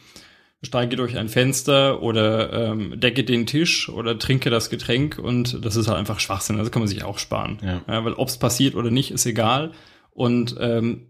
steige 0.62 0.96
durch 0.96 1.16
ein 1.16 1.28
Fenster 1.28 2.02
oder 2.02 2.52
ähm, 2.52 2.98
decke 2.98 3.24
den 3.24 3.46
Tisch 3.46 3.88
oder 3.88 4.18
trinke 4.18 4.50
das 4.50 4.70
Getränk 4.70 5.18
und 5.18 5.64
das 5.64 5.76
ist 5.76 5.88
halt 5.88 5.98
einfach 5.98 6.20
Schwachsinn. 6.20 6.58
Also 6.58 6.70
kann 6.70 6.82
man 6.82 6.88
sich 6.88 7.04
auch 7.04 7.18
sparen. 7.18 7.58
Ja. 7.62 7.82
Ja, 7.86 8.04
weil 8.04 8.14
ob's 8.14 8.38
passiert 8.38 8.74
oder 8.74 8.90
nicht, 8.90 9.10
ist 9.12 9.26
egal. 9.26 9.72
Und 10.10 10.56
ähm, 10.58 11.06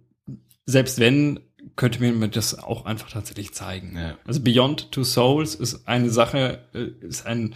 selbst 0.67 1.01
wenn, 1.01 1.41
könnte 1.77 2.01
mir 2.03 2.29
das 2.29 2.59
auch 2.59 2.85
einfach 2.87 3.11
tatsächlich 3.11 3.53
zeigen. 3.53 3.97
Ja. 3.97 4.17
Also 4.27 4.41
Beyond 4.41 4.93
Two 4.93 5.05
Souls 5.05 5.55
ist 5.55 5.87
eine 5.89 6.11
Sache, 6.11 6.61
äh, 6.75 7.07
ist 7.07 7.27
ein 7.27 7.55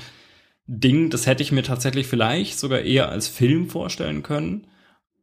Ding, 0.66 1.11
das 1.11 1.27
hätte 1.27 1.43
ich 1.43 1.53
mir 1.53 1.62
tatsächlich 1.62 2.07
vielleicht 2.07 2.59
sogar 2.59 2.81
eher 2.81 3.09
als 3.09 3.29
Film 3.29 3.69
vorstellen 3.69 4.23
können, 4.23 4.66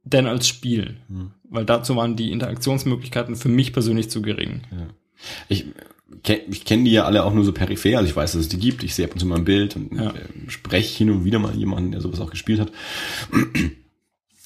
denn 0.03 0.27
als 0.27 0.47
Spiel. 0.47 0.97
Hm. 1.07 1.31
Weil 1.43 1.65
dazu 1.65 1.95
waren 1.95 2.15
die 2.15 2.31
Interaktionsmöglichkeiten 2.31 3.35
für 3.35 3.49
mich 3.49 3.73
persönlich 3.73 4.09
zu 4.09 4.21
gering. 4.21 4.61
Ich, 5.47 5.65
kenn- 6.23 6.41
ich 6.49 6.65
kenne 6.65 6.83
die 6.83 6.91
ja 6.91 7.05
alle 7.05 7.23
auch 7.23 7.33
nur 7.33 7.43
so 7.45 7.51
peripher, 7.53 7.97
also 7.97 8.09
ich 8.09 8.15
weiß, 8.15 8.33
dass 8.33 8.41
es 8.41 8.49
die 8.49 8.59
gibt, 8.59 8.83
ich 8.83 8.93
sehe 8.95 9.05
ab 9.05 9.13
und 9.13 9.19
zu 9.19 9.25
mal 9.25 9.37
ein 9.37 9.45
Bild 9.45 9.75
und 9.75 9.93
Ja. 9.95 10.11
äh, 10.11 10.49
spreche 10.49 10.97
hin 10.97 11.09
und 11.09 11.23
wieder 11.25 11.39
mal 11.39 11.55
jemanden, 11.55 11.91
der 11.91 12.01
sowas 12.01 12.19
auch 12.19 12.31
gespielt 12.31 12.59
hat. 12.59 12.71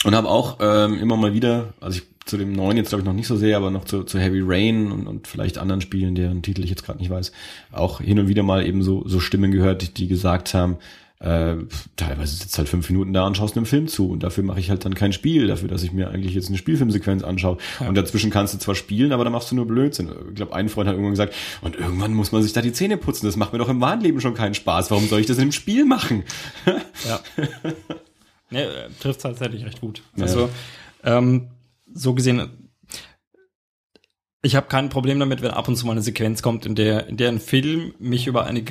Und 0.06 0.16
habe 0.16 0.28
auch 0.28 0.58
ähm, 0.60 1.00
immer 1.00 1.16
mal 1.16 1.34
wieder, 1.34 1.76
also 1.80 1.98
ich 2.00 2.12
zu 2.26 2.38
dem 2.38 2.54
neuen 2.54 2.78
jetzt 2.78 2.90
glaube 2.90 3.02
ich 3.02 3.06
noch 3.06 3.14
nicht 3.14 3.28
so 3.28 3.36
sehr, 3.36 3.58
aber 3.58 3.72
noch 3.72 3.86
zu, 3.86 4.04
zu 4.04 4.20
Heavy 4.20 4.41
Rain 4.44 4.91
und, 4.91 5.08
und 5.08 5.28
vielleicht 5.28 5.58
anderen 5.58 5.82
Spielen, 5.82 6.16
deren 6.16 6.41
Titel 6.41 6.64
ich 6.64 6.70
jetzt 6.70 6.86
gerade 6.86 7.00
nicht 7.00 7.10
weiß, 7.10 7.32
auch 7.72 8.00
hin 8.00 8.20
und 8.20 8.28
wieder 8.28 8.44
mal 8.44 8.66
eben 8.66 8.84
so, 8.84 9.08
so 9.08 9.20
Stimmen 9.20 9.52
gehört, 9.52 9.82
die, 9.82 9.94
die 9.94 10.08
gesagt 10.08 10.54
haben, 10.54 10.78
äh, 11.24 11.56
teilweise 11.95 12.36
sitzt 12.36 12.58
halt 12.58 12.68
fünf 12.68 12.90
Minuten 12.90 13.14
da 13.14 13.26
und 13.26 13.38
schaust 13.38 13.56
einem 13.56 13.66
Film 13.66 13.88
zu 13.88 14.10
und 14.10 14.24
dafür 14.24 14.44
mache 14.44 14.60
ich 14.60 14.70
halt 14.70 14.84
dann 14.84 14.94
kein 14.94 15.14
Spiel, 15.14 15.48
dafür, 15.48 15.70
dass 15.70 15.82
ich 15.82 15.94
mir 15.94 16.10
eigentlich 16.10 16.34
jetzt 16.34 16.50
eine 16.50 16.58
Spielfilmsequenz 16.58 17.24
anschaue. 17.24 17.58
Und 17.80 17.95
dazwischen 17.95 18.30
kannst 18.30 18.54
du 18.54 18.58
zwar 18.58 18.76
spielen, 18.76 19.14
aber 19.14 19.24
dann 19.24 19.32
machst 19.32 19.50
du 19.50 19.56
nur 19.56 19.66
Blödsinn. 19.66 20.12
Ich 20.30 20.36
glaube, 20.36 20.54
ein 20.54 20.68
Freund 20.68 20.88
hat 20.88 20.95
irgendwann 20.95 21.14
gesagt, 21.14 21.34
und 21.62 21.78
irgendwann 21.78 22.14
muss 22.14 22.34
man 22.34 22.44
sich 22.44 22.52
da 22.52 22.62
die 22.62 22.74
Zähne 22.74 22.98
putzen, 22.98 23.26
das 23.26 23.38
macht 23.38 23.54
mir 23.54 23.60
doch 23.60 23.70
im 23.70 23.80
wahren 23.80 24.02
Leben 24.02 24.20
schon 24.20 24.34
keinen 24.34 24.54
Spaß. 24.54 24.91
Warum 24.91 25.08
soll 25.08 25.22
ich 25.22 25.26
das 25.26 25.38
in 25.38 25.44
einem 25.44 25.52
Spiel 25.54 25.86
machen? 25.86 26.24
Ja. 27.08 27.22
ne, 28.50 28.68
trifft 29.00 29.22
tatsächlich 29.22 29.64
recht 29.64 29.80
gut. 29.80 30.02
Ja. 30.18 30.24
Also, 30.24 30.50
ähm, 31.06 31.48
so 31.94 32.14
gesehen, 32.14 32.70
ich 34.41 34.56
habe 34.56 34.68
kein 34.68 34.90
Problem 34.90 35.20
damit, 35.20 35.41
wenn 35.41 35.52
ab 35.52 35.68
und 35.68 35.76
zu 35.76 35.86
mal 35.86 35.94
eine 35.94 36.02
Sequenz 36.02 36.41
kommt, 36.41 36.65
in 36.65 36.76
der, 36.76 37.07
in 37.07 37.18
der 37.18 37.30
ein 37.30 37.40
Film 37.40 37.94
mich 37.99 38.28
über 38.28 38.45
eine 38.45 38.64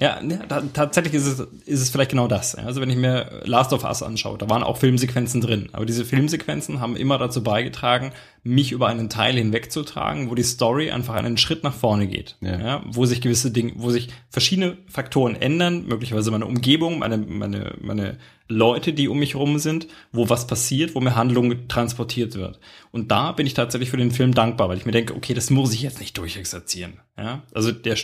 ja, 0.00 0.22
ne, 0.22 0.46
ta- 0.48 0.62
tatsächlich 0.72 1.14
ist 1.14 1.26
es, 1.26 1.40
ist 1.66 1.80
es 1.80 1.90
vielleicht 1.90 2.12
genau 2.12 2.28
das. 2.28 2.52
Ja. 2.52 2.62
Also 2.62 2.80
wenn 2.80 2.88
ich 2.88 2.96
mir 2.96 3.42
Last 3.44 3.72
of 3.72 3.82
Us 3.82 4.00
anschaue, 4.00 4.38
da 4.38 4.48
waren 4.48 4.62
auch 4.62 4.76
Filmsequenzen 4.76 5.40
drin. 5.40 5.70
Aber 5.72 5.86
diese 5.86 6.04
Filmsequenzen 6.04 6.80
haben 6.80 6.94
immer 6.94 7.18
dazu 7.18 7.42
beigetragen, 7.42 8.12
mich 8.44 8.70
über 8.70 8.86
einen 8.86 9.10
Teil 9.10 9.34
hinwegzutragen, 9.34 10.30
wo 10.30 10.36
die 10.36 10.44
Story 10.44 10.92
einfach 10.92 11.14
einen 11.14 11.36
Schritt 11.36 11.64
nach 11.64 11.74
vorne 11.74 12.06
geht. 12.06 12.36
Ja. 12.40 12.84
wo 12.86 13.06
sich 13.06 13.20
gewisse 13.20 13.50
Dinge, 13.50 13.72
wo 13.74 13.90
sich 13.90 14.08
verschiedene 14.30 14.78
Faktoren 14.86 15.34
ändern, 15.34 15.86
möglicherweise 15.86 16.30
meine 16.30 16.46
Umgebung, 16.46 17.00
meine, 17.00 17.18
meine, 17.18 17.74
meine 17.80 18.18
Leute, 18.48 18.92
die 18.94 19.08
um 19.08 19.18
mich 19.18 19.34
rum 19.34 19.58
sind, 19.58 19.86
wo 20.10 20.28
was 20.30 20.46
passiert, 20.46 20.94
wo 20.94 21.00
mir 21.00 21.14
Handlung 21.16 21.68
transportiert 21.68 22.34
wird. 22.34 22.58
Und 22.90 23.10
da 23.10 23.32
bin 23.32 23.46
ich 23.46 23.54
tatsächlich 23.54 23.90
für 23.90 23.96
den 23.98 24.10
Film 24.10 24.32
dankbar, 24.34 24.68
weil 24.70 24.78
ich 24.78 24.86
mir 24.86 24.92
denke, 24.92 25.14
okay, 25.14 25.34
das 25.34 25.50
muss 25.50 25.74
ich 25.74 25.82
jetzt 25.82 26.00
nicht 26.00 26.16
durchexerzieren. 26.16 26.94
Ja. 27.18 27.42
Also 27.54 27.72
der 27.72 27.96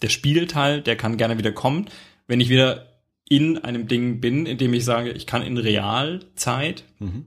der 0.00 0.08
Spielteil, 0.10 0.80
der 0.80 0.94
kann 0.96 1.16
gerne 1.16 1.38
wieder 1.38 1.50
kommen, 1.50 1.86
wenn 2.28 2.40
ich 2.40 2.48
wieder 2.48 2.86
in 3.28 3.58
einem 3.58 3.88
Ding 3.88 4.20
bin, 4.20 4.46
in 4.46 4.56
dem 4.56 4.72
ich 4.72 4.84
sage, 4.84 5.10
ich 5.10 5.26
kann 5.26 5.42
in 5.42 5.58
Realzeit 5.58 6.84
Mhm. 7.00 7.26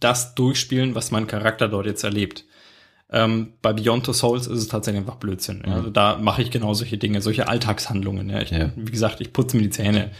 das 0.00 0.34
durchspielen, 0.34 0.94
was 0.94 1.10
mein 1.10 1.26
Charakter 1.26 1.68
dort 1.68 1.86
jetzt 1.86 2.04
erlebt. 2.04 2.44
Ähm, 3.10 3.54
bei 3.62 3.72
Beyond 3.72 4.06
the 4.06 4.12
Souls 4.12 4.46
ist 4.46 4.58
es 4.58 4.68
tatsächlich 4.68 5.00
einfach 5.00 5.16
Blödsinn. 5.16 5.62
Ja. 5.66 5.74
Also 5.74 5.90
da 5.90 6.18
mache 6.18 6.42
ich 6.42 6.50
genau 6.50 6.74
solche 6.74 6.98
Dinge, 6.98 7.22
solche 7.22 7.48
Alltagshandlungen. 7.48 8.28
Ja. 8.28 8.42
Ich, 8.42 8.50
Ja. 8.50 8.72
Wie 8.76 8.90
gesagt, 8.90 9.20
ich 9.20 9.32
putze 9.32 9.56
mir 9.56 9.62
die 9.62 9.70
Zähne. 9.70 10.10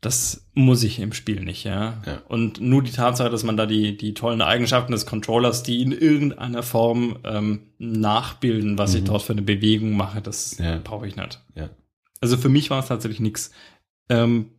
Das 0.00 0.46
muss 0.54 0.84
ich 0.84 1.00
im 1.00 1.12
Spiel 1.12 1.40
nicht, 1.42 1.64
ja. 1.64 2.00
Ja. 2.06 2.22
Und 2.28 2.60
nur 2.60 2.84
die 2.84 2.92
Tatsache, 2.92 3.30
dass 3.30 3.42
man 3.42 3.56
da 3.56 3.66
die, 3.66 3.96
die 3.96 4.14
tollen 4.14 4.42
Eigenschaften 4.42 4.92
des 4.92 5.06
Controllers, 5.06 5.64
die 5.64 5.82
in 5.82 5.90
irgendeiner 5.90 6.62
Form 6.62 7.18
ähm, 7.24 7.62
nachbilden, 7.78 8.78
was 8.78 8.94
ich 8.94 9.02
dort 9.04 9.22
für 9.22 9.32
eine 9.32 9.42
Bewegung 9.42 9.96
mache, 9.96 10.20
das 10.22 10.58
Mhm. 10.58 10.64
Ja. 10.64 10.80
brauche 10.84 11.06
ich 11.08 11.16
nicht. 11.16 11.40
Ja. 11.56 11.70
Also 12.20 12.36
für 12.36 12.48
mich 12.48 12.70
war 12.70 12.78
es 12.80 12.86
tatsächlich 12.86 13.18
nix. 13.20 13.50
Ähm, 14.08 14.50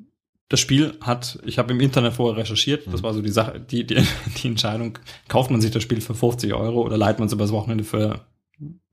das 0.50 0.60
Spiel 0.60 0.98
hat, 1.02 1.40
ich 1.46 1.58
habe 1.60 1.72
im 1.74 1.80
Internet 1.80 2.14
vorher 2.14 2.38
recherchiert, 2.42 2.88
Mhm. 2.88 2.92
das 2.92 3.04
war 3.04 3.14
so 3.14 3.22
die 3.22 3.30
Sache, 3.32 3.60
die, 3.62 3.86
die, 3.88 3.96
die 4.44 4.48
Entscheidung, 4.48 4.98
kauft 5.30 5.52
man 5.52 5.62
sich 5.62 5.72
das 5.72 5.84
Spiel 5.84 6.02
für 6.02 6.16
50 6.16 6.54
Euro 6.54 6.82
oder 6.82 6.98
leiht 6.98 7.20
man 7.20 7.28
es 7.28 7.34
übers 7.34 7.52
Wochenende 7.54 7.84
für 7.86 8.26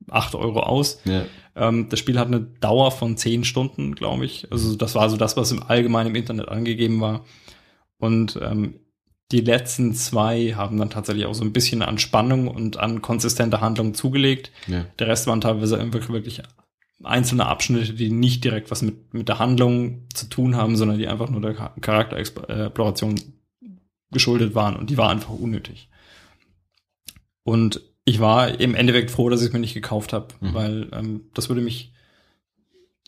8 0.09 0.35
Euro 0.35 0.61
aus. 0.61 1.01
Ja. 1.05 1.25
Ähm, 1.55 1.89
das 1.89 1.99
Spiel 1.99 2.17
hat 2.19 2.27
eine 2.27 2.41
Dauer 2.41 2.91
von 2.91 3.17
10 3.17 3.43
Stunden, 3.43 3.95
glaube 3.95 4.25
ich. 4.25 4.51
Also 4.51 4.75
das 4.75 4.95
war 4.95 5.09
so 5.09 5.17
das, 5.17 5.35
was 5.37 5.51
im 5.51 5.63
Allgemeinen 5.63 6.09
im 6.11 6.15
Internet 6.15 6.47
angegeben 6.49 7.01
war. 7.01 7.25
Und 7.97 8.39
ähm, 8.41 8.79
die 9.31 9.41
letzten 9.41 9.93
zwei 9.93 10.53
haben 10.55 10.77
dann 10.77 10.89
tatsächlich 10.89 11.25
auch 11.25 11.33
so 11.35 11.43
ein 11.43 11.51
bisschen 11.51 11.81
an 11.81 11.97
Spannung 11.97 12.47
und 12.47 12.77
an 12.77 13.01
konsistenter 13.01 13.59
Handlung 13.59 13.93
zugelegt. 13.93 14.51
Ja. 14.67 14.85
Der 14.99 15.07
Rest 15.07 15.27
waren 15.27 15.41
teilweise 15.41 15.77
wirklich, 15.91 16.09
wirklich 16.09 16.41
einzelne 17.03 17.45
Abschnitte, 17.45 17.93
die 17.93 18.09
nicht 18.09 18.43
direkt 18.43 18.71
was 18.71 18.81
mit, 18.81 19.13
mit 19.13 19.27
der 19.27 19.39
Handlung 19.39 20.07
zu 20.13 20.27
tun 20.29 20.55
haben, 20.55 20.75
sondern 20.77 20.97
die 20.97 21.07
einfach 21.07 21.29
nur 21.29 21.41
der 21.41 21.55
Cha- 21.55 21.75
Charakterexploration 21.81 23.19
geschuldet 24.11 24.55
waren 24.55 24.77
und 24.77 24.89
die 24.89 24.97
war 24.97 25.09
einfach 25.09 25.29
unnötig. 25.31 25.89
Und 27.43 27.81
ich 28.07 28.21
war 28.21 28.59
im 28.61 28.73
Endeffekt 28.73 29.11
froh, 29.11 29.29
dass 29.29 29.41
ich 29.41 29.47
es 29.47 29.53
mir 29.53 29.59
nicht 29.59 29.73
gekauft 29.73 30.13
habe, 30.13 30.29
Mhm. 30.39 30.53
weil 30.53 30.87
ähm, 30.93 31.21
das 31.33 31.49
würde 31.49 31.61
mich 31.61 31.91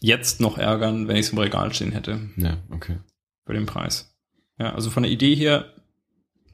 jetzt 0.02 0.42
noch 0.42 0.58
ärgern, 0.58 1.08
wenn 1.08 1.16
ich 1.16 1.26
es 1.28 1.32
im 1.32 1.38
Regal 1.38 1.74
stehen 1.74 1.94
hätte 1.94 2.20
Ja, 2.36 2.58
okay. 2.70 2.98
für 3.46 3.54
den 3.54 3.66
Preis. 3.66 4.14
Ja, 4.60 4.74
also 4.74 4.90
von 4.90 5.04
der 5.04 5.12
Idee 5.12 5.36
her 5.36 5.74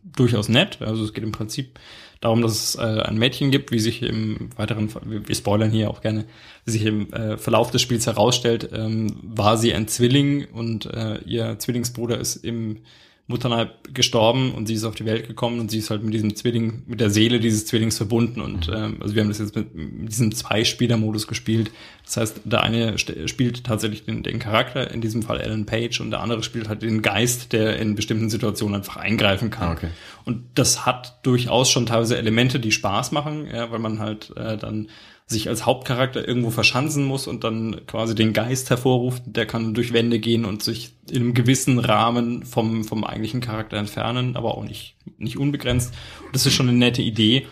durchaus 0.03 0.47
nett. 0.47 0.79
Also 0.81 1.03
es 1.03 1.13
geht 1.13 1.23
im 1.23 1.31
Prinzip 1.31 1.79
darum, 2.21 2.43
dass 2.43 2.51
es 2.53 2.75
äh, 2.75 3.01
ein 3.01 3.17
Mädchen 3.17 3.49
gibt, 3.49 3.71
wie 3.71 3.79
sich 3.79 4.03
im 4.03 4.49
weiteren, 4.55 4.93
wir, 5.05 5.27
wir 5.27 5.35
spoilern 5.35 5.71
hier 5.71 5.89
auch 5.89 6.01
gerne, 6.01 6.25
wie 6.65 6.71
sich 6.71 6.85
im 6.85 7.11
äh, 7.13 7.37
Verlauf 7.39 7.71
des 7.71 7.81
Spiels 7.81 8.05
herausstellt, 8.05 8.69
ähm, 8.73 9.15
war 9.23 9.57
sie 9.57 9.73
ein 9.73 9.87
Zwilling 9.87 10.45
und 10.53 10.85
äh, 10.85 11.17
ihr 11.25 11.57
Zwillingsbruder 11.57 12.19
ist 12.19 12.35
im 12.35 12.81
Mutterleib 13.27 13.93
gestorben 13.95 14.53
und 14.53 14.67
sie 14.67 14.75
ist 14.75 14.83
auf 14.83 14.93
die 14.93 15.05
Welt 15.05 15.27
gekommen 15.27 15.59
und 15.59 15.71
sie 15.71 15.79
ist 15.79 15.89
halt 15.89 16.03
mit 16.03 16.13
diesem 16.13 16.35
Zwilling, 16.35 16.83
mit 16.85 17.01
der 17.01 17.09
Seele 17.09 17.39
dieses 17.39 17.65
Zwillings 17.65 17.97
verbunden 17.97 18.39
und 18.39 18.69
ähm, 18.69 18.97
also 19.01 19.15
wir 19.15 19.23
haben 19.23 19.29
das 19.29 19.39
jetzt 19.39 19.55
mit, 19.55 19.73
mit 19.73 20.11
diesem 20.11 20.31
Zwei-Spieler-Modus 20.31 21.25
gespielt. 21.25 21.71
Das 22.05 22.17
heißt, 22.17 22.41
der 22.45 22.61
eine 22.61 22.99
spielt 22.99 23.63
tatsächlich 23.63 24.05
den, 24.05 24.21
den 24.21 24.37
Charakter, 24.37 24.91
in 24.91 25.01
diesem 25.01 25.23
Fall 25.23 25.41
Alan 25.41 25.65
Page, 25.65 26.01
und 26.01 26.11
der 26.11 26.19
andere 26.19 26.43
spielt 26.43 26.69
halt 26.69 26.83
den 26.83 27.01
Geist, 27.01 27.51
der 27.51 27.79
in 27.79 27.95
bestimmten 27.95 28.29
Situationen 28.29 28.75
einfach 28.75 28.97
eingreifen 28.97 29.49
kann. 29.49 29.69
Ah, 29.69 29.73
okay. 29.73 29.89
Und 30.23 30.43
das 30.53 30.85
hat 30.85 31.19
durchaus 31.23 31.71
schon 31.71 31.87
teilweise 31.87 32.17
Elemente, 32.17 32.59
die 32.59 32.71
Spaß 32.71 33.11
machen, 33.11 33.47
ja, 33.51 33.71
weil 33.71 33.79
man 33.79 33.97
halt 33.97 34.31
äh, 34.37 34.55
dann 34.55 34.87
sich 35.27 35.49
als 35.49 35.65
Hauptcharakter 35.65 36.27
irgendwo 36.27 36.51
verschanzen 36.51 37.03
muss 37.03 37.25
und 37.27 37.43
dann 37.43 37.81
quasi 37.87 38.13
den 38.13 38.31
Geist 38.33 38.69
hervorruft. 38.69 39.23
Der 39.25 39.47
kann 39.47 39.73
durch 39.73 39.91
Wände 39.91 40.19
gehen 40.19 40.45
und 40.45 40.61
sich 40.61 40.93
in 41.09 41.23
einem 41.23 41.33
gewissen 41.33 41.79
Rahmen 41.79 42.45
vom, 42.45 42.83
vom 42.83 43.03
eigentlichen 43.03 43.41
Charakter 43.41 43.77
entfernen, 43.77 44.35
aber 44.35 44.55
auch 44.55 44.63
nicht, 44.63 44.97
nicht 45.17 45.37
unbegrenzt. 45.37 45.93
Das 46.31 46.45
ist 46.45 46.53
schon 46.53 46.69
eine 46.69 46.77
nette 46.77 47.01
Idee, 47.01 47.47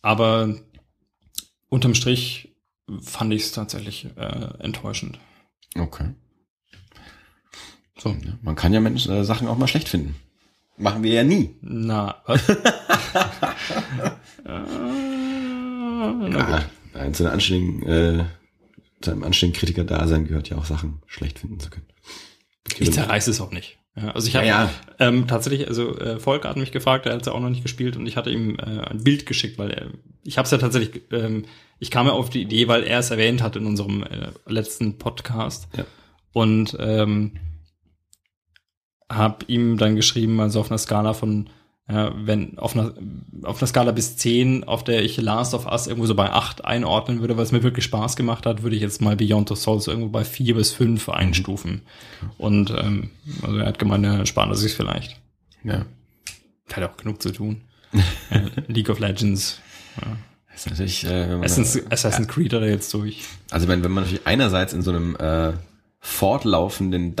aber 0.00 0.54
unterm 1.68 1.94
Strich 1.94 2.54
fand 3.02 3.32
ich 3.34 3.42
es 3.42 3.52
tatsächlich 3.52 4.06
äh, 4.16 4.48
enttäuschend. 4.60 5.18
Okay. 5.76 6.14
So, 7.98 8.10
Ja, 8.10 8.38
Man 8.42 8.54
kann 8.54 8.72
ja 8.72 8.80
Menschen, 8.80 9.12
äh, 9.12 9.24
Sachen 9.24 9.48
auch 9.48 9.58
mal 9.58 9.66
schlecht 9.66 9.88
finden. 9.88 10.14
Machen 10.76 11.02
wir 11.02 11.12
ja 11.12 11.24
nie. 11.24 11.56
na, 11.60 12.22
was? 12.26 12.48
äh, 12.48 12.54
na 14.44 16.42
gut. 16.42 16.77
Ja, 16.98 17.04
ein- 17.04 17.14
zu 17.14 17.24
einem 17.24 17.32
anständigen, 17.34 17.82
äh, 17.86 18.24
zu 19.00 19.10
einem 19.12 19.22
anständigen 19.24 19.58
Kritiker-Dasein 19.60 20.26
gehört 20.26 20.48
ja 20.50 20.58
auch 20.58 20.64
Sachen 20.64 21.00
schlecht 21.06 21.38
finden 21.38 21.60
zu 21.60 21.70
können. 21.70 21.86
Ich 22.78 22.92
zerreiße 22.92 23.30
es 23.30 23.40
auch 23.40 23.50
nicht. 23.52 23.78
Ja, 23.96 24.10
also 24.12 24.28
ich 24.28 24.36
habe 24.36 24.46
Ja, 24.46 24.64
ja. 24.64 24.70
ähm, 25.08 25.26
tatsächlich, 25.26 25.66
also 25.68 25.96
äh, 25.98 26.20
Volker 26.20 26.48
hat 26.50 26.56
mich 26.56 26.70
gefragt, 26.72 27.06
er 27.06 27.14
hat 27.14 27.22
es 27.22 27.26
ja 27.26 27.32
auch 27.32 27.40
noch 27.40 27.48
nicht 27.48 27.62
gespielt 27.62 27.96
und 27.96 28.06
ich 28.06 28.16
hatte 28.16 28.30
ihm 28.30 28.56
äh, 28.58 28.62
ein 28.62 29.02
Bild 29.02 29.26
geschickt, 29.26 29.58
weil 29.58 29.70
er, 29.70 29.86
ich 30.22 30.38
habe 30.38 30.44
es 30.44 30.50
ja 30.52 30.58
tatsächlich, 30.58 31.02
ähm, 31.10 31.46
ich 31.80 31.90
kam 31.90 32.06
ja 32.06 32.12
auf 32.12 32.30
die 32.30 32.42
Idee, 32.42 32.68
weil 32.68 32.84
er 32.84 32.98
es 33.00 33.10
erwähnt 33.10 33.42
hat 33.42 33.56
in 33.56 33.66
unserem 33.66 34.02
äh, 34.04 34.28
letzten 34.46 34.98
Podcast 34.98 35.68
Ja. 35.76 35.84
und 36.32 36.76
ähm, 36.78 37.38
habe 39.10 39.44
ihm 39.46 39.78
dann 39.78 39.96
geschrieben, 39.96 40.38
also 40.40 40.60
auf 40.60 40.70
einer 40.70 40.78
Skala 40.78 41.14
von 41.14 41.48
ja, 41.90 42.12
wenn 42.14 42.58
auf 42.58 42.76
einer, 42.76 42.92
auf 43.44 43.58
einer 43.58 43.66
Skala 43.66 43.92
bis 43.92 44.16
10, 44.18 44.64
auf 44.64 44.84
der 44.84 45.02
ich 45.02 45.16
Last 45.16 45.54
of 45.54 45.66
Us 45.66 45.86
irgendwo 45.86 46.06
so 46.06 46.14
bei 46.14 46.30
8 46.30 46.64
einordnen 46.64 47.20
würde, 47.20 47.36
weil 47.36 47.44
es 47.44 47.52
mir 47.52 47.62
wirklich 47.62 47.86
Spaß 47.86 48.14
gemacht 48.14 48.44
hat, 48.44 48.62
würde 48.62 48.76
ich 48.76 48.82
jetzt 48.82 49.00
mal 49.00 49.16
Beyond 49.16 49.48
the 49.48 49.56
Souls 49.56 49.86
irgendwo 49.86 50.10
bei 50.10 50.24
4 50.24 50.54
bis 50.54 50.72
5 50.72 51.08
einstufen. 51.08 51.80
Und 52.36 52.70
ähm, 52.70 53.10
also 53.42 53.56
er 53.56 53.66
hat 53.66 53.78
gemeint, 53.78 54.04
er 54.04 54.26
sparen 54.26 54.54
sich 54.54 54.74
vielleicht. 54.74 55.18
Ja. 55.64 55.86
Hat 56.72 56.84
auch 56.84 56.96
genug 56.98 57.22
zu 57.22 57.32
tun. 57.32 57.62
League 58.66 58.90
of 58.90 58.98
Legends. 58.98 59.60
Ja. 60.02 60.16
Das 60.52 60.66
ist 60.66 60.70
natürlich, 60.70 61.04
äh, 61.04 61.22
wenn 61.22 61.38
man 61.38 61.44
Assassin's, 61.44 61.90
Assassin's 61.90 62.28
Creed 62.28 62.52
hat 62.52 62.62
er 62.62 62.68
jetzt 62.68 62.92
durch. 62.92 63.22
Also 63.50 63.66
wenn, 63.66 63.82
wenn 63.82 63.92
man 63.92 64.04
natürlich 64.04 64.26
einerseits 64.26 64.74
in 64.74 64.82
so 64.82 64.90
einem 64.90 65.16
äh, 65.16 65.52
fortlaufenden 66.00 67.16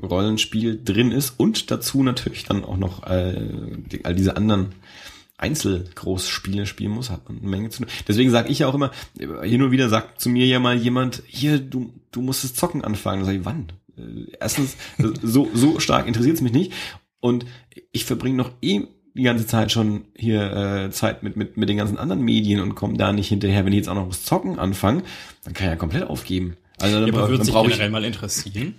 Dauer-Online-Rollenspiel 0.00 0.80
drin 0.84 1.12
ist 1.12 1.34
und 1.38 1.70
dazu 1.70 2.02
natürlich 2.02 2.44
dann 2.44 2.64
auch 2.64 2.76
noch 2.76 3.06
äh, 3.06 3.34
die, 3.92 4.04
all 4.04 4.14
diese 4.14 4.36
anderen 4.36 4.72
Einzelgroßspiele 5.38 6.66
spielen 6.66 6.92
muss, 6.92 7.10
hat 7.10 7.28
man 7.28 7.38
eine 7.38 7.48
Menge 7.48 7.70
zu 7.70 7.82
tun. 7.82 7.92
Deswegen 8.06 8.30
sage 8.30 8.50
ich 8.50 8.60
ja 8.60 8.68
auch 8.68 8.74
immer, 8.74 8.90
hier 9.18 9.58
nur 9.58 9.70
wieder 9.70 9.88
sagt 9.88 10.20
zu 10.20 10.28
mir 10.28 10.46
ja 10.46 10.60
mal 10.60 10.76
jemand, 10.76 11.22
hier, 11.26 11.58
du, 11.58 11.92
du 12.12 12.20
musst 12.20 12.44
das 12.44 12.54
Zocken 12.54 12.84
anfangen. 12.84 13.20
Dann 13.20 13.26
sag 13.26 13.34
ich, 13.36 13.44
wann? 13.44 13.72
Äh, 13.96 14.32
Erstens, 14.38 14.76
so, 15.22 15.48
so 15.54 15.80
stark 15.80 16.06
interessiert 16.06 16.36
es 16.36 16.42
mich 16.42 16.52
nicht. 16.52 16.72
Und 17.20 17.46
ich 17.92 18.04
verbringe 18.04 18.36
noch 18.36 18.52
eh 18.62 18.82
die 19.14 19.22
ganze 19.22 19.46
Zeit 19.46 19.72
schon 19.72 20.04
hier 20.14 20.52
äh, 20.52 20.90
Zeit 20.90 21.22
mit, 21.22 21.36
mit, 21.36 21.56
mit 21.56 21.68
den 21.68 21.76
ganzen 21.76 21.98
anderen 21.98 22.22
Medien 22.22 22.60
und 22.60 22.74
komme 22.74 22.96
da 22.96 23.12
nicht 23.12 23.28
hinterher. 23.28 23.64
Wenn 23.64 23.72
ich 23.72 23.78
jetzt 23.78 23.88
auch 23.88 23.94
noch 23.94 24.08
das 24.08 24.24
Zocken 24.24 24.58
anfange, 24.58 25.02
dann 25.44 25.52
kann 25.54 25.66
ich 25.66 25.70
ja 25.70 25.76
komplett 25.76 26.04
aufgeben. 26.04 26.56
Also 26.78 27.00
dann, 27.00 27.08
Ja, 27.08 27.14
aber 27.14 27.28
würde 27.28 27.44
sich 27.44 27.52
brauche 27.52 27.66
ich. 27.66 27.72
generell 27.72 27.90
mal 27.90 28.04
interessieren. 28.04 28.74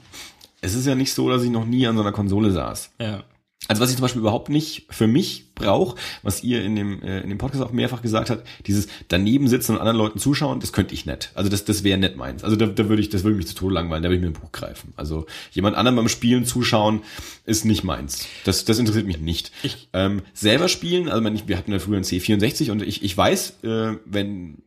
Es 0.61 0.73
ist 0.75 0.85
ja 0.87 0.95
nicht 0.95 1.13
so, 1.13 1.29
dass 1.29 1.43
ich 1.43 1.49
noch 1.49 1.65
nie 1.65 1.87
an 1.87 1.95
so 1.95 2.01
einer 2.01 2.11
Konsole 2.11 2.51
saß. 2.51 2.91
Ja. 3.01 3.23
Also 3.67 3.79
was 3.81 3.91
ich 3.91 3.95
zum 3.95 4.01
Beispiel 4.01 4.21
überhaupt 4.21 4.49
nicht 4.49 4.87
für 4.89 5.05
mich 5.05 5.53
brauche, 5.53 5.95
was 6.23 6.43
ihr 6.43 6.63
in 6.63 6.75
dem, 6.75 7.01
äh, 7.03 7.21
in 7.21 7.29
dem 7.29 7.37
Podcast 7.37 7.63
auch 7.63 7.71
mehrfach 7.71 8.01
gesagt 8.01 8.31
habt, 8.31 8.45
dieses 8.65 8.87
daneben 9.07 9.47
sitzen 9.47 9.73
und 9.73 9.77
anderen 9.77 9.97
Leuten 9.99 10.17
zuschauen, 10.17 10.59
das 10.59 10.73
könnte 10.73 10.95
ich 10.95 11.05
nicht. 11.05 11.31
Also 11.35 11.47
das, 11.49 11.63
das 11.63 11.83
wäre 11.83 11.99
nicht 11.99 12.15
meins. 12.17 12.43
Also 12.43 12.55
da, 12.55 12.65
da 12.65 12.89
würde 12.89 13.01
ich, 13.03 13.09
das 13.09 13.23
würde 13.23 13.37
mich 13.37 13.45
zu 13.47 13.53
Tode 13.53 13.75
langweilen, 13.75 14.01
da 14.01 14.09
würde 14.09 14.15
ich 14.17 14.21
mir 14.21 14.29
ein 14.35 14.41
Buch 14.41 14.51
greifen. 14.51 14.93
Also 14.97 15.27
jemand 15.51 15.77
anderem 15.77 15.95
beim 15.95 16.09
Spielen 16.09 16.43
zuschauen, 16.45 17.01
ist 17.45 17.63
nicht 17.65 17.83
meins. 17.83 18.25
Das, 18.45 18.65
das 18.65 18.79
interessiert 18.79 19.05
mich 19.05 19.19
nicht. 19.19 19.51
Ich- 19.61 19.89
ähm, 19.93 20.23
selber 20.33 20.67
spielen, 20.67 21.07
also 21.07 21.21
man, 21.21 21.35
ich, 21.35 21.47
wir 21.47 21.55
hatten 21.57 21.71
ja 21.71 21.77
früher 21.79 21.97
einen 21.97 22.05
C64 22.05 22.71
und 22.71 22.81
ich, 22.81 23.03
ich 23.03 23.15
weiß, 23.15 23.63
äh, 23.63 23.93
wenn 24.05 24.57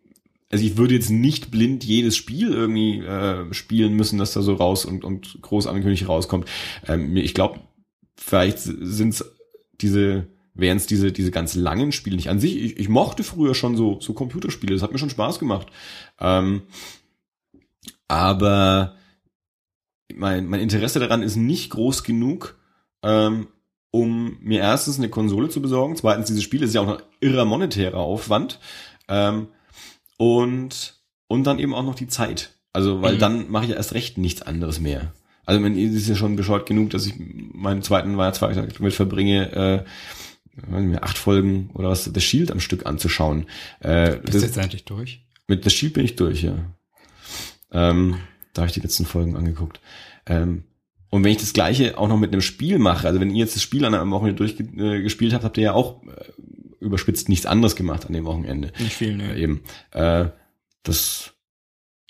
also 0.50 0.64
ich 0.64 0.76
würde 0.76 0.94
jetzt 0.94 1.10
nicht 1.10 1.50
blind 1.50 1.84
jedes 1.84 2.16
Spiel 2.16 2.52
irgendwie 2.52 3.00
äh, 3.00 3.52
spielen 3.52 3.94
müssen, 3.94 4.18
dass 4.18 4.32
da 4.32 4.42
so 4.42 4.54
raus 4.54 4.84
und, 4.84 5.04
und 5.04 5.40
groß 5.42 5.66
angekündigt 5.66 6.08
rauskommt. 6.08 6.48
Ähm, 6.86 7.16
ich 7.16 7.34
glaube, 7.34 7.60
vielleicht 8.16 8.58
sind 8.60 9.14
es 9.14 9.24
diese, 9.80 10.28
wären 10.54 10.76
es 10.76 10.86
diese, 10.86 11.12
diese 11.12 11.30
ganz 11.30 11.54
langen 11.54 11.92
Spiele 11.92 12.16
nicht 12.16 12.30
an 12.30 12.40
sich. 12.40 12.56
Ich, 12.56 12.78
ich 12.78 12.88
mochte 12.88 13.24
früher 13.24 13.54
schon 13.54 13.76
so, 13.76 14.00
so 14.00 14.12
Computerspiele, 14.12 14.74
das 14.74 14.82
hat 14.82 14.92
mir 14.92 14.98
schon 14.98 15.10
Spaß 15.10 15.38
gemacht. 15.38 15.68
Ähm, 16.20 16.62
aber 18.06 18.96
mein, 20.14 20.46
mein 20.46 20.60
Interesse 20.60 21.00
daran 21.00 21.22
ist 21.22 21.36
nicht 21.36 21.70
groß 21.70 22.04
genug, 22.04 22.58
ähm, 23.02 23.48
um 23.90 24.38
mir 24.40 24.60
erstens 24.60 24.98
eine 24.98 25.08
Konsole 25.08 25.48
zu 25.48 25.62
besorgen, 25.62 25.96
zweitens 25.96 26.26
diese 26.26 26.42
Spiele 26.42 26.66
ist 26.66 26.74
ja 26.74 26.80
auch 26.80 26.86
noch 26.86 27.02
irrer 27.20 27.44
monetärer 27.44 27.98
Aufwand 27.98 28.60
ähm, 29.08 29.48
und 30.16 30.94
und 31.26 31.44
dann 31.44 31.58
eben 31.58 31.74
auch 31.74 31.84
noch 31.84 31.94
die 31.94 32.06
Zeit. 32.08 32.50
Also 32.72 33.02
weil 33.02 33.14
Mhm. 33.14 33.18
dann 33.18 33.50
mache 33.50 33.64
ich 33.64 33.70
ja 33.70 33.76
erst 33.76 33.94
recht 33.94 34.18
nichts 34.18 34.42
anderes 34.42 34.80
mehr. 34.80 35.12
Also 35.46 35.60
man 35.60 35.76
es 35.76 35.94
ist 35.94 36.08
ja 36.08 36.14
schon 36.14 36.36
bescheuert 36.36 36.66
genug, 36.66 36.90
dass 36.90 37.06
ich 37.06 37.14
meinen 37.18 37.82
zweiten 37.82 38.16
Weihnachtsfeiertag 38.16 38.72
damit 38.76 38.94
verbringe, 38.94 39.84
äh, 40.66 40.80
nicht 40.80 41.02
acht 41.02 41.18
Folgen 41.18 41.70
oder 41.74 41.88
was 41.90 42.04
The 42.04 42.20
Shield 42.20 42.50
am 42.50 42.60
Stück 42.60 42.86
anzuschauen. 42.86 43.46
Äh, 43.80 44.16
Bist 44.18 44.34
du 44.34 44.38
jetzt 44.38 44.56
endlich 44.56 44.84
durch? 44.84 45.24
Mit 45.48 45.64
The 45.64 45.70
Shield 45.70 45.92
bin 45.94 46.04
ich 46.04 46.16
durch, 46.16 46.42
ja. 46.42 46.54
Ähm, 47.72 48.16
da 48.52 48.62
habe 48.62 48.68
ich 48.68 48.74
die 48.74 48.80
letzten 48.80 49.04
Folgen 49.04 49.36
angeguckt. 49.36 49.80
Ähm, 50.26 50.64
und 51.10 51.22
wenn 51.24 51.32
ich 51.32 51.38
das 51.38 51.52
gleiche 51.52 51.98
auch 51.98 52.08
noch 52.08 52.18
mit 52.18 52.32
einem 52.32 52.40
Spiel 52.40 52.78
mache, 52.78 53.06
also 53.06 53.20
wenn 53.20 53.30
ihr 53.30 53.38
jetzt 53.44 53.54
das 53.56 53.62
Spiel 53.62 53.84
an 53.84 53.94
einem 53.94 54.10
Wochenende 54.10 54.36
durchgespielt 54.36 55.32
habt, 55.34 55.44
habt 55.44 55.56
ihr 55.58 55.64
ja 55.64 55.72
auch 55.72 56.02
äh, 56.04 56.08
überspitzt 56.84 57.28
nichts 57.28 57.46
anderes 57.46 57.76
gemacht 57.76 58.06
an 58.06 58.12
dem 58.12 58.24
Wochenende. 58.24 58.72
Nicht 58.78 58.94
viel, 58.94 59.16
ne? 59.16 59.36
Eben. 59.36 59.62
Äh, 59.90 60.26
das 60.82 61.32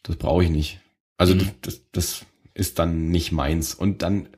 das 0.02 0.16
brauche 0.16 0.44
ich 0.44 0.50
nicht. 0.50 0.80
Also 1.16 1.34
Mhm. 1.34 1.50
das, 1.62 1.80
das 1.92 2.26
ist 2.52 2.78
dann 2.78 3.08
nicht 3.08 3.32
meins. 3.32 3.74
Und 3.74 4.02
dann 4.02 4.28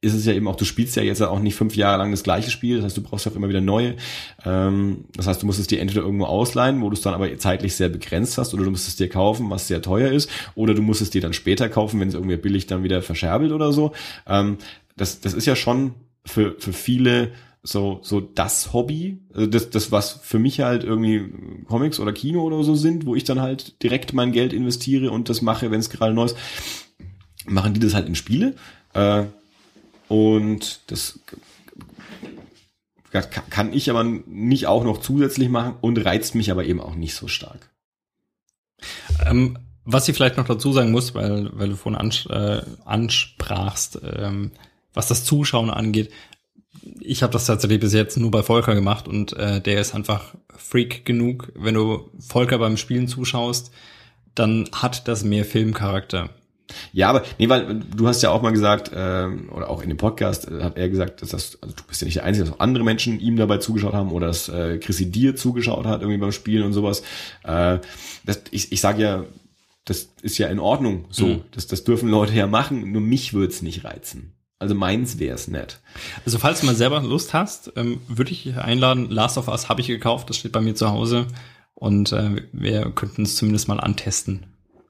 ist 0.00 0.12
es 0.12 0.26
ja 0.26 0.34
eben 0.34 0.48
auch, 0.48 0.56
du 0.56 0.66
spielst 0.66 0.96
ja 0.96 1.02
jetzt 1.02 1.22
auch 1.22 1.38
nicht 1.40 1.54
fünf 1.54 1.76
Jahre 1.76 1.96
lang 1.98 2.10
das 2.10 2.22
gleiche 2.22 2.50
Spiel, 2.50 2.76
das 2.76 2.84
heißt, 2.84 2.96
du 2.98 3.02
brauchst 3.02 3.24
ja 3.24 3.32
auch 3.32 3.36
immer 3.36 3.48
wieder 3.48 3.62
neue. 3.62 3.96
Ähm, 4.44 5.04
das 5.14 5.26
heißt, 5.26 5.40
du 5.40 5.46
musst 5.46 5.60
es 5.60 5.66
dir 5.66 5.80
entweder 5.80 6.02
irgendwo 6.02 6.26
ausleihen, 6.26 6.82
wo 6.82 6.90
du 6.90 6.94
es 6.94 7.00
dann 7.00 7.14
aber 7.14 7.34
zeitlich 7.38 7.74
sehr 7.74 7.88
begrenzt 7.88 8.36
hast, 8.36 8.52
oder 8.52 8.64
du 8.64 8.70
musst 8.70 8.86
es 8.86 8.96
dir 8.96 9.08
kaufen, 9.08 9.48
was 9.48 9.66
sehr 9.66 9.80
teuer 9.80 10.10
ist, 10.10 10.28
oder 10.54 10.74
du 10.74 10.82
musst 10.82 11.00
es 11.00 11.08
dir 11.08 11.22
dann 11.22 11.32
später 11.32 11.68
kaufen, 11.70 12.00
wenn 12.00 12.08
es 12.08 12.14
irgendwie 12.14 12.36
billig 12.36 12.66
dann 12.66 12.82
wieder 12.82 13.00
verscherbelt 13.00 13.52
oder 13.52 13.72
so. 13.72 13.92
Ähm, 14.26 14.58
das, 14.96 15.20
das 15.20 15.32
ist 15.32 15.46
ja 15.46 15.56
schon 15.56 15.94
für, 16.26 16.56
für 16.58 16.72
viele 16.74 17.30
so, 17.66 18.00
so 18.02 18.20
das 18.20 18.74
Hobby, 18.74 19.22
also 19.32 19.46
das, 19.46 19.70
das, 19.70 19.90
was 19.90 20.12
für 20.12 20.38
mich 20.38 20.60
halt 20.60 20.84
irgendwie 20.84 21.32
Comics 21.66 21.98
oder 21.98 22.12
Kino 22.12 22.42
oder 22.42 22.62
so 22.62 22.74
sind, 22.74 23.06
wo 23.06 23.14
ich 23.14 23.24
dann 23.24 23.40
halt 23.40 23.82
direkt 23.82 24.12
mein 24.12 24.32
Geld 24.32 24.52
investiere 24.52 25.10
und 25.10 25.30
das 25.30 25.40
mache, 25.40 25.70
wenn 25.70 25.80
es 25.80 25.88
gerade 25.88 26.12
neu 26.12 26.26
ist, 26.26 26.36
machen 27.46 27.72
die 27.72 27.80
das 27.80 27.94
halt 27.94 28.06
in 28.06 28.14
Spiele. 28.14 28.54
Äh, 28.92 29.24
und 30.08 30.80
das 30.88 31.20
kann 33.48 33.72
ich 33.72 33.88
aber 33.90 34.04
nicht 34.04 34.66
auch 34.66 34.84
noch 34.84 35.00
zusätzlich 35.00 35.48
machen 35.48 35.76
und 35.80 36.04
reizt 36.04 36.34
mich 36.34 36.50
aber 36.50 36.64
eben 36.64 36.80
auch 36.80 36.94
nicht 36.94 37.14
so 37.14 37.28
stark. 37.28 37.70
Ähm, 39.24 39.56
was 39.86 40.08
ich 40.08 40.16
vielleicht 40.16 40.36
noch 40.36 40.46
dazu 40.46 40.72
sagen 40.72 40.90
muss, 40.90 41.14
weil, 41.14 41.50
weil 41.52 41.70
du 41.70 41.76
vorhin 41.76 41.98
ans 41.98 42.26
äh, 42.26 42.62
ansprachst, 42.84 44.00
ähm, 44.02 44.50
was 44.92 45.08
das 45.08 45.24
Zuschauen 45.24 45.70
angeht. 45.70 46.10
Ich 47.00 47.22
habe 47.22 47.32
das 47.32 47.46
tatsächlich 47.46 47.80
bis 47.80 47.92
jetzt 47.92 48.16
nur 48.16 48.30
bei 48.30 48.42
Volker 48.42 48.74
gemacht 48.74 49.08
und 49.08 49.32
äh, 49.34 49.60
der 49.60 49.80
ist 49.80 49.94
einfach 49.94 50.34
Freak 50.56 51.04
genug. 51.04 51.52
Wenn 51.54 51.74
du 51.74 52.10
Volker 52.18 52.58
beim 52.58 52.76
Spielen 52.76 53.08
zuschaust, 53.08 53.72
dann 54.34 54.68
hat 54.72 55.08
das 55.08 55.24
mehr 55.24 55.44
Filmcharakter. 55.44 56.30
Ja, 56.92 57.10
aber 57.10 57.24
nee, 57.38 57.48
weil 57.48 57.80
du 57.80 58.08
hast 58.08 58.22
ja 58.22 58.30
auch 58.30 58.42
mal 58.42 58.50
gesagt, 58.50 58.90
ähm, 58.94 59.50
oder 59.52 59.68
auch 59.68 59.82
in 59.82 59.88
dem 59.88 59.98
Podcast 59.98 60.50
äh, 60.50 60.62
hat 60.62 60.76
er 60.76 60.88
gesagt, 60.88 61.22
dass 61.22 61.30
das, 61.30 61.58
also 61.60 61.74
du 61.74 61.82
bist 61.84 62.00
ja 62.00 62.06
nicht 62.06 62.16
der 62.16 62.24
Einzige, 62.24 62.46
dass 62.46 62.54
auch 62.54 62.60
andere 62.60 62.84
Menschen 62.84 63.20
ihm 63.20 63.36
dabei 63.36 63.58
zugeschaut 63.58 63.92
haben 63.92 64.10
oder 64.12 64.28
dass 64.28 64.48
äh, 64.48 64.78
Chrissy 64.78 65.10
dir 65.10 65.36
zugeschaut 65.36 65.86
hat 65.86 66.00
irgendwie 66.00 66.18
beim 66.18 66.32
Spielen 66.32 66.64
und 66.64 66.72
sowas. 66.72 67.02
Äh, 67.44 67.78
das, 68.24 68.42
ich 68.50 68.72
ich 68.72 68.80
sage 68.80 69.02
ja, 69.02 69.24
das 69.84 70.08
ist 70.22 70.38
ja 70.38 70.48
in 70.48 70.58
Ordnung 70.58 71.04
so. 71.10 71.26
Mhm. 71.26 71.40
Das, 71.52 71.66
das 71.66 71.84
dürfen 71.84 72.08
Leute 72.08 72.32
ja 72.32 72.46
machen, 72.46 72.92
nur 72.92 73.02
mich 73.02 73.34
würd's 73.34 73.62
nicht 73.62 73.84
reizen. 73.84 74.33
Also 74.58 74.74
meins 74.74 75.18
wär's 75.18 75.48
nett. 75.48 75.80
Also 76.24 76.38
falls 76.38 76.60
du 76.60 76.66
mal 76.66 76.74
selber 76.74 77.02
Lust 77.02 77.34
hast, 77.34 77.72
ähm, 77.76 78.00
würde 78.08 78.30
ich 78.32 78.44
dich 78.44 78.56
einladen. 78.56 79.10
Last 79.10 79.36
of 79.36 79.48
Us 79.48 79.68
habe 79.68 79.80
ich 79.80 79.88
gekauft, 79.88 80.30
das 80.30 80.38
steht 80.38 80.52
bei 80.52 80.60
mir 80.60 80.74
zu 80.74 80.90
Hause 80.90 81.26
und 81.74 82.12
äh, 82.12 82.42
wir 82.52 82.92
könnten 82.92 83.22
es 83.22 83.36
zumindest 83.36 83.68
mal 83.68 83.80
antesten. 83.80 84.46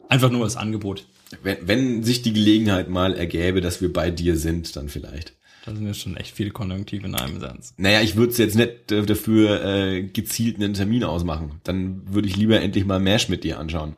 Einfach 0.09 0.31
nur 0.31 0.45
als 0.45 0.57
Angebot. 0.57 1.07
Wenn, 1.43 1.57
wenn 1.67 2.05
sich 2.05 2.23
die 2.23 2.33
Gelegenheit 2.33 2.89
mal 2.89 3.15
ergäbe, 3.15 3.61
dass 3.61 3.81
wir 3.81 3.93
bei 3.93 4.11
dir 4.11 4.37
sind, 4.37 4.77
dann 4.77 4.89
vielleicht. 4.89 5.35
Da 5.65 5.75
sind 5.75 5.87
ja 5.87 5.95
schon 5.95 6.17
echt 6.19 6.37
viele 6.37 6.51
Konjunktive 6.51 7.07
in 7.07 7.15
einem 7.15 7.41
Satz. 7.41 7.73
Naja, 7.79 8.03
ich 8.03 8.17
würde 8.17 8.33
es 8.33 8.39
jetzt 8.39 8.55
nicht 8.55 8.93
äh, 8.93 9.03
dafür 9.03 9.65
äh, 9.65 10.03
gezielt 10.03 10.57
einen 10.57 10.75
Termin 10.75 11.05
ausmachen. 11.05 11.61
Dann 11.65 12.03
würde 12.13 12.29
ich 12.29 12.37
lieber 12.37 12.61
endlich 12.61 12.85
mal 12.85 13.01
Mash 13.01 13.31
mit 13.31 13.45
dir 13.45 13.59
anschauen. 13.59 13.97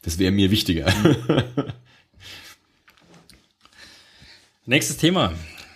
Das 0.00 0.18
wäre 0.18 0.32
mir 0.32 0.50
wichtiger. 0.50 0.86
Nächstes 4.64 4.96
Thema. 4.96 5.32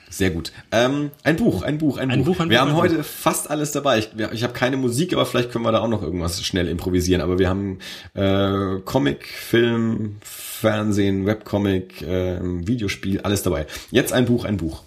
Sehr 0.09 0.31
gut. 0.31 0.53
Ähm, 0.71 1.11
ein 1.25 1.37
Buch, 1.37 1.63
ein 1.63 1.79
Buch, 1.79 1.99
ein, 1.99 2.11
Ein 2.11 2.21
Buch. 2.21 2.37
Buch, 2.37 2.41
ein 2.41 2.51
wir 2.51 2.61
Buch, 2.61 2.69
haben 2.69 2.77
heute 2.77 3.03
fast 3.03 3.51
alles 3.51 3.73
dabei. 3.73 3.99
Ich, 3.99 4.11
ich 4.33 4.45
habe 4.45 4.53
keine 4.53 4.77
Musik, 4.77 5.13
aber 5.13 5.27
vielleicht 5.27 5.51
können 5.51 5.65
wir 5.65 5.73
da 5.73 5.81
auch 5.81 5.89
noch 5.89 6.03
irgendwas 6.03 6.43
schnell 6.45 6.69
improvisieren. 6.69 7.21
Aber 7.21 7.41
wir 7.41 7.49
haben 7.49 7.81
äh, 8.15 8.81
Comic, 8.85 9.27
Film, 9.27 10.17
Fernsehen, 10.23 11.27
Webcomic, 11.27 12.01
äh, 12.03 12.39
Videospiel, 12.41 13.21
alles 13.23 13.43
dabei. 13.43 13.67
Jetzt 13.91 14.13
ein 14.13 14.27
Buch, 14.27 14.45
ein 14.45 14.57
Buch. 14.57 14.85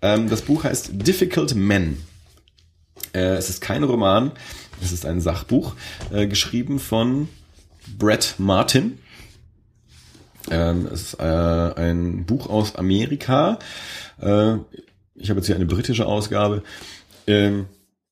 Ähm, 0.00 0.30
das 0.30 0.42
Buch 0.42 0.62
heißt 0.62 0.90
Difficult 0.92 1.56
Men. 1.56 1.98
Äh, 3.12 3.34
es 3.34 3.50
ist 3.50 3.60
kein 3.60 3.82
Roman, 3.82 4.30
es 4.80 4.92
ist 4.92 5.04
ein 5.04 5.20
Sachbuch, 5.20 5.74
äh, 6.12 6.28
geschrieben 6.28 6.78
von 6.78 7.28
Brett 7.98 8.36
Martin. 8.38 8.98
Ähm, 10.50 10.86
es 10.92 11.02
ist 11.02 11.20
äh, 11.20 11.22
ein 11.22 12.24
Buch 12.26 12.48
aus 12.48 12.76
Amerika. 12.76 13.58
Äh, 14.20 14.54
ich 15.14 15.30
habe 15.30 15.40
jetzt 15.40 15.46
hier 15.46 15.56
eine 15.56 15.66
britische 15.66 16.06
Ausgabe. 16.06 16.62
Ähm, 17.26 17.66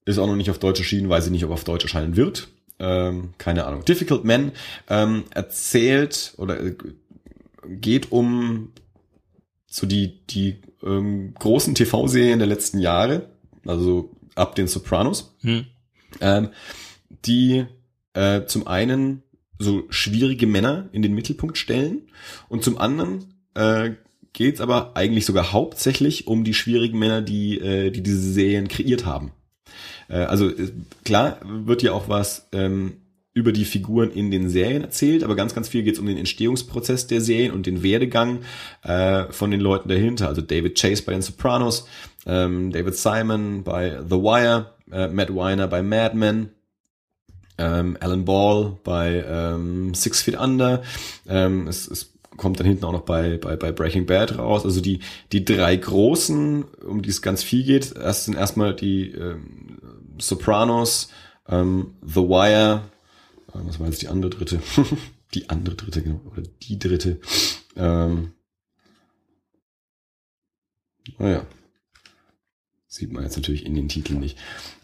ist 0.04 0.18
auch 0.18 0.26
noch 0.26 0.36
nicht 0.36 0.50
auf 0.50 0.58
Deutsch 0.58 0.80
erschienen, 0.80 1.08
weiß 1.08 1.26
ich 1.26 1.32
nicht, 1.32 1.44
ob 1.44 1.50
auf 1.50 1.64
Deutsch 1.64 1.84
erscheinen 1.84 2.16
wird. 2.16 2.48
Ähm, 2.78 3.34
keine 3.38 3.66
Ahnung. 3.66 3.84
Difficult 3.84 4.24
Men 4.24 4.52
ähm, 4.88 5.24
erzählt 5.34 6.34
oder 6.36 6.60
äh, 6.60 6.74
geht 7.66 8.12
um 8.12 8.72
so 9.66 9.86
die, 9.86 10.24
die 10.26 10.60
ähm, 10.82 11.34
großen 11.34 11.74
TV-Serien 11.74 12.38
der 12.38 12.48
letzten 12.48 12.78
Jahre, 12.78 13.28
also 13.66 14.10
ab 14.34 14.54
den 14.54 14.68
Sopranos 14.68 15.34
Hm. 15.40 15.66
ähm, 16.20 16.50
die 17.26 17.66
äh, 18.14 18.44
zum 18.46 18.66
einen 18.66 19.22
so 19.58 19.84
schwierige 19.90 20.46
Männer 20.46 20.88
in 20.92 21.02
den 21.02 21.14
Mittelpunkt 21.14 21.58
stellen 21.58 22.02
und 22.48 22.62
zum 22.62 22.78
anderen 22.78 23.34
äh, 23.54 23.92
geht 24.32 24.56
es 24.56 24.60
aber 24.60 24.96
eigentlich 24.96 25.26
sogar 25.26 25.52
hauptsächlich 25.52 26.26
um 26.26 26.44
die 26.44 26.54
schwierigen 26.54 26.98
Männer, 26.98 27.22
die, 27.22 27.58
äh, 27.58 27.90
die 27.90 28.02
diese 28.02 28.20
Serien 28.20 28.68
kreiert 28.68 29.04
haben. 29.04 29.32
Äh, 30.08 30.18
also 30.18 30.48
äh, 30.48 30.70
klar 31.04 31.40
wird 31.44 31.82
ja 31.82 31.92
auch 31.92 32.08
was 32.08 32.48
ähm, 32.52 32.98
über 33.34 33.52
die 33.52 33.64
Figuren 33.64 34.10
in 34.10 34.30
den 34.30 34.48
Serien 34.48 34.82
erzählt, 34.82 35.22
aber 35.22 35.36
ganz, 35.36 35.54
ganz 35.54 35.68
viel 35.68 35.82
geht 35.82 35.94
es 35.94 36.00
um 36.00 36.06
den 36.06 36.18
Entstehungsprozess 36.18 37.06
der 37.06 37.20
Serien 37.20 37.52
und 37.52 37.66
den 37.66 37.82
Werdegang 37.82 38.40
äh, 38.82 39.24
von 39.30 39.50
den 39.50 39.60
Leuten 39.60 39.88
dahinter. 39.88 40.28
Also 40.28 40.42
David 40.42 40.78
Chase 40.78 41.04
bei 41.04 41.12
den 41.12 41.22
Sopranos, 41.22 41.86
ähm, 42.26 42.72
David 42.72 42.96
Simon 42.96 43.62
bei 43.62 44.00
The 44.02 44.16
Wire, 44.16 44.74
äh, 44.90 45.08
Matt 45.08 45.34
Weiner 45.34 45.68
bei 45.68 45.82
Mad 45.82 46.16
Men, 46.16 46.50
ähm, 47.58 47.96
Alan 48.00 48.24
Ball 48.24 48.78
bei 48.84 49.24
ähm, 49.28 49.94
Six 49.94 50.22
Feet 50.22 50.38
Under. 50.38 50.82
Ähm, 51.26 51.66
es, 51.66 51.88
es 51.88 52.12
kommt 52.36 52.58
dann 52.58 52.66
hinten 52.66 52.84
auch 52.84 52.92
noch 52.92 53.02
bei, 53.02 53.36
bei, 53.36 53.56
bei 53.56 53.72
Breaking 53.72 54.06
Bad 54.06 54.38
raus. 54.38 54.64
Also 54.64 54.80
die, 54.80 55.00
die 55.32 55.44
drei 55.44 55.76
großen, 55.76 56.64
um 56.64 57.02
die 57.02 57.10
es 57.10 57.20
ganz 57.20 57.42
viel 57.42 57.64
geht, 57.64 57.94
erst 57.96 58.24
sind 58.24 58.36
erstmal 58.36 58.74
die 58.74 59.10
ähm, 59.10 59.78
Sopranos, 60.18 61.10
ähm, 61.48 61.94
The 62.02 62.22
Wire, 62.22 62.84
äh, 63.48 63.58
was 63.64 63.78
war 63.78 63.86
jetzt 63.86 64.02
die 64.02 64.08
andere 64.08 64.30
dritte? 64.30 64.60
die 65.34 65.50
andere 65.50 65.74
dritte, 65.74 66.02
genau, 66.02 66.20
oder 66.32 66.42
die 66.62 66.78
dritte. 66.78 67.20
Ähm, 67.76 68.32
naja. 71.18 71.44
Sieht 72.90 73.12
man 73.12 73.22
jetzt 73.22 73.36
natürlich 73.36 73.66
in 73.66 73.74
den 73.74 73.88
Titeln 73.88 74.18
nicht. 74.18 74.38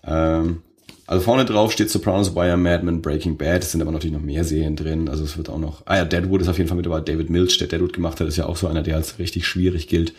Ähm, 0.04 0.62
also 1.06 1.22
vorne 1.22 1.44
drauf 1.44 1.72
steht 1.72 1.90
Sopranos, 1.90 2.34
Wire, 2.34 2.56
Mad 2.56 2.84
Men, 2.84 3.02
Breaking 3.02 3.36
Bad. 3.36 3.62
Es 3.62 3.72
sind 3.72 3.82
aber 3.82 3.92
natürlich 3.92 4.16
noch 4.16 4.22
mehr 4.22 4.44
Serien 4.44 4.76
drin. 4.76 5.08
Also 5.08 5.24
es 5.24 5.36
wird 5.36 5.50
auch 5.50 5.58
noch. 5.58 5.82
Ah 5.84 5.96
ja, 5.96 6.04
Deadwood 6.04 6.40
ist 6.40 6.48
auf 6.48 6.56
jeden 6.56 6.68
Fall 6.68 6.76
mit 6.76 6.86
dabei. 6.86 7.00
David 7.00 7.30
Milch, 7.30 7.58
der 7.58 7.68
Deadwood 7.68 7.92
gemacht 7.92 8.20
hat, 8.20 8.28
ist 8.28 8.36
ja 8.36 8.46
auch 8.46 8.56
so 8.56 8.68
einer, 8.68 8.82
der 8.82 8.96
als 8.96 9.18
richtig 9.18 9.46
schwierig 9.46 9.88
gilt. 9.88 10.14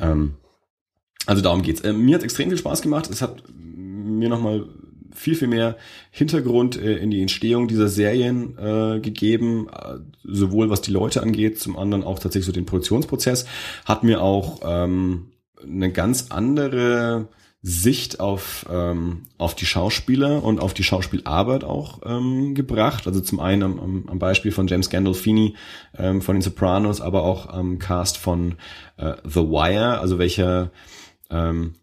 Ähm, 0.00 0.34
also 1.26 1.42
darum 1.42 1.62
geht's. 1.62 1.84
Ähm, 1.84 2.04
mir 2.04 2.14
hat 2.14 2.22
extrem 2.22 2.48
viel 2.48 2.58
Spaß 2.58 2.80
gemacht. 2.82 3.10
Es 3.10 3.20
hat 3.20 3.42
mir 3.52 4.28
nochmal 4.28 4.66
viel, 5.14 5.34
viel 5.34 5.48
mehr 5.48 5.76
Hintergrund 6.10 6.76
äh, 6.76 6.96
in 6.96 7.10
die 7.10 7.20
Entstehung 7.20 7.68
dieser 7.68 7.88
Serien 7.88 8.58
äh, 8.58 9.00
gegeben, 9.00 9.68
äh, 9.68 9.98
sowohl 10.24 10.70
was 10.70 10.80
die 10.80 10.90
Leute 10.90 11.22
angeht, 11.22 11.58
zum 11.60 11.76
anderen 11.78 12.02
auch 12.02 12.18
tatsächlich 12.18 12.46
so 12.46 12.52
den 12.52 12.66
Produktionsprozess. 12.66 13.46
Hat 13.84 14.04
mir 14.04 14.22
auch 14.22 14.60
ähm, 14.64 15.32
eine 15.62 15.92
ganz 15.92 16.26
andere 16.30 17.28
Sicht 17.66 18.20
auf, 18.20 18.66
ähm, 18.70 19.22
auf 19.38 19.54
die 19.54 19.64
Schauspieler 19.64 20.44
und 20.44 20.60
auf 20.60 20.74
die 20.74 20.84
Schauspielarbeit 20.84 21.64
auch 21.64 22.00
ähm, 22.04 22.54
gebracht. 22.54 23.06
Also 23.06 23.22
zum 23.22 23.40
einen 23.40 23.62
am, 23.62 24.04
am, 24.06 24.18
Beispiel 24.18 24.52
von 24.52 24.66
James 24.66 24.90
Gandolfini 24.90 25.54
ähm, 25.96 26.20
von 26.20 26.36
den 26.36 26.42
Sopranos, 26.42 27.00
aber 27.00 27.22
auch 27.22 27.48
am 27.48 27.78
Cast 27.78 28.18
von 28.18 28.56
äh, 28.98 29.14
The 29.24 29.40
Wire, 29.40 29.98
also 29.98 30.18
welcher 30.18 30.72
ähm, 31.30 31.76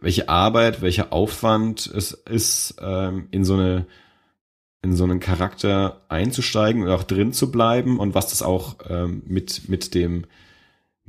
welche 0.00 0.28
Arbeit, 0.28 0.82
welcher 0.82 1.12
Aufwand 1.12 1.88
es 1.88 2.12
ist, 2.12 2.76
ähm, 2.80 3.26
in 3.32 3.44
so 3.44 3.54
eine 3.54 3.86
in 4.82 4.94
so 4.94 5.02
einen 5.02 5.18
Charakter 5.18 6.02
einzusteigen 6.08 6.84
und 6.84 6.90
auch 6.90 7.02
drin 7.02 7.32
zu 7.32 7.50
bleiben 7.50 7.98
und 7.98 8.14
was 8.14 8.28
das 8.28 8.42
auch 8.42 8.76
ähm, 8.88 9.24
mit 9.26 9.68
mit 9.68 9.96
dem 9.96 10.26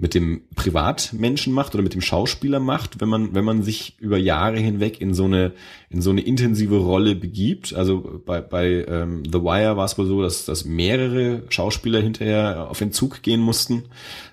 mit 0.01 0.13
dem 0.13 0.43
Privatmenschen 0.55 1.51
macht 1.51 1.73
oder 1.73 1.84
mit 1.84 1.93
dem 1.93 1.99
Schauspieler 1.99 2.61
macht, 2.61 3.01
wenn 3.01 3.09
man 3.09 3.35
wenn 3.35 3.43
man 3.43 3.63
sich 3.63 3.99
über 3.99 4.17
Jahre 4.17 4.57
hinweg 4.57 5.01
in 5.01 5.13
so 5.13 5.26
eine 5.26 5.51
in 5.89 6.01
so 6.01 6.09
eine 6.09 6.21
intensive 6.21 6.77
Rolle 6.77 7.15
begibt. 7.15 7.73
Also 7.73 8.21
bei 8.26 8.39
bei 8.39 8.85
ähm, 8.88 9.23
The 9.26 9.41
Wire 9.41 9.76
war 9.76 9.84
es 9.84 9.97
wohl 9.97 10.05
so, 10.05 10.21
dass 10.21 10.45
dass 10.45 10.63
mehrere 10.63 11.43
Schauspieler 11.49 11.99
hinterher 11.99 12.69
auf 12.69 12.80
den 12.80 12.93
Zug 12.93 13.21
gehen 13.23 13.41
mussten, 13.41 13.84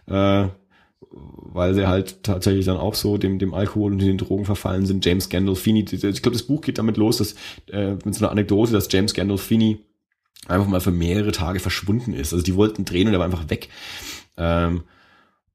äh, 0.07 0.47
weil 1.11 1.75
sie 1.75 1.89
halt 1.89 2.23
tatsächlich 2.23 2.67
dann 2.67 2.77
auch 2.77 2.95
so 2.95 3.19
dem 3.19 3.41
dem 3.41 3.53
Alkohol 3.53 3.91
und 3.91 3.99
den 3.99 4.19
Drogen 4.19 4.45
verfallen 4.45 4.87
sind. 4.87 5.05
James 5.05 5.29
Gandolfini, 5.31 5.85
ich 5.91 6.01
glaube, 6.01 6.37
das 6.37 6.45
Buch 6.45 6.61
geht 6.61 6.79
damit 6.79 6.97
los, 6.97 7.17
dass 7.17 7.35
äh, 7.73 7.97
mit 8.05 8.15
so 8.15 8.25
einer 8.25 8.31
Anekdote, 8.31 8.71
dass 8.71 8.87
James 8.93 9.15
Gandolfini 9.15 9.81
einfach 10.47 10.69
mal 10.69 10.81
für 10.81 10.93
mehrere 10.93 11.33
Tage 11.33 11.59
verschwunden 11.59 12.13
ist. 12.13 12.33
Also 12.33 12.45
die 12.45 12.55
wollten 12.55 12.85
drehen 12.85 13.09
und 13.09 13.15
er 13.15 13.19
war 13.19 13.27
einfach 13.27 13.51
weg. 13.51 13.69
Ähm, 14.37 14.85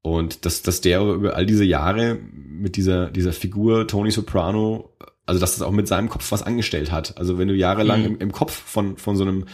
und 0.02 0.44
dass, 0.44 0.62
dass 0.62 0.80
der 0.80 1.00
über 1.00 1.36
all 1.36 1.46
diese 1.46 1.64
Jahre 1.64 2.18
mit 2.32 2.76
dieser, 2.76 3.10
dieser 3.10 3.32
Figur 3.32 3.86
Tony 3.86 4.10
Soprano, 4.10 4.90
also 5.26 5.40
dass 5.40 5.54
das 5.54 5.62
auch 5.62 5.70
mit 5.70 5.86
seinem 5.86 6.08
Kopf 6.08 6.30
was 6.32 6.42
angestellt 6.42 6.90
hat. 6.90 7.16
Also 7.18 7.38
wenn 7.38 7.48
du 7.48 7.54
jahrelang 7.54 8.00
mhm. 8.00 8.06
im, 8.06 8.18
im 8.18 8.32
Kopf 8.32 8.52
von, 8.52 8.96
von 8.96 9.16
so 9.16 9.22
einem 9.22 9.46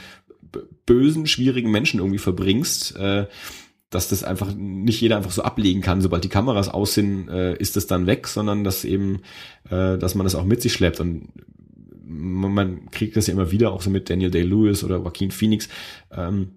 bösen, 0.87 1.27
schwierigen 1.27 1.71
Menschen 1.71 2.01
irgendwie 2.01 2.19
verbringst, 2.19 2.97
äh, 2.97 3.27
dass 3.91 4.09
das 4.09 4.25
einfach 4.25 4.55
nicht 4.55 5.01
jeder 5.01 5.17
einfach 5.17 5.31
so 5.31 5.43
ablegen 5.43 5.81
kann, 5.81 6.01
sobald 6.01 6.25
die 6.25 6.29
Kameras 6.29 6.69
aus 6.69 6.95
sind, 6.95 7.29
äh, 7.29 7.55
ist 7.57 7.77
das 7.77 7.87
dann 7.87 8.07
weg, 8.07 8.27
sondern 8.27 8.65
dass 8.65 8.85
eben, 8.85 9.21
äh, 9.71 9.99
dass 9.99 10.15
man 10.15 10.25
das 10.25 10.35
auch 10.35 10.45
mit 10.45 10.63
sich 10.63 10.73
schleppt 10.73 11.01
und 11.01 11.29
man 12.11 12.91
kriegt 12.91 13.17
das 13.17 13.27
ja 13.27 13.35
immer 13.35 13.51
wieder 13.51 13.71
auch 13.71 13.83
so 13.83 13.91
mit 13.91 14.09
Daniel 14.09 14.31
Day-Lewis 14.31 14.83
oder 14.83 14.97
Joaquin 14.97 15.31
Phoenix, 15.31 15.69
ähm, 16.11 16.53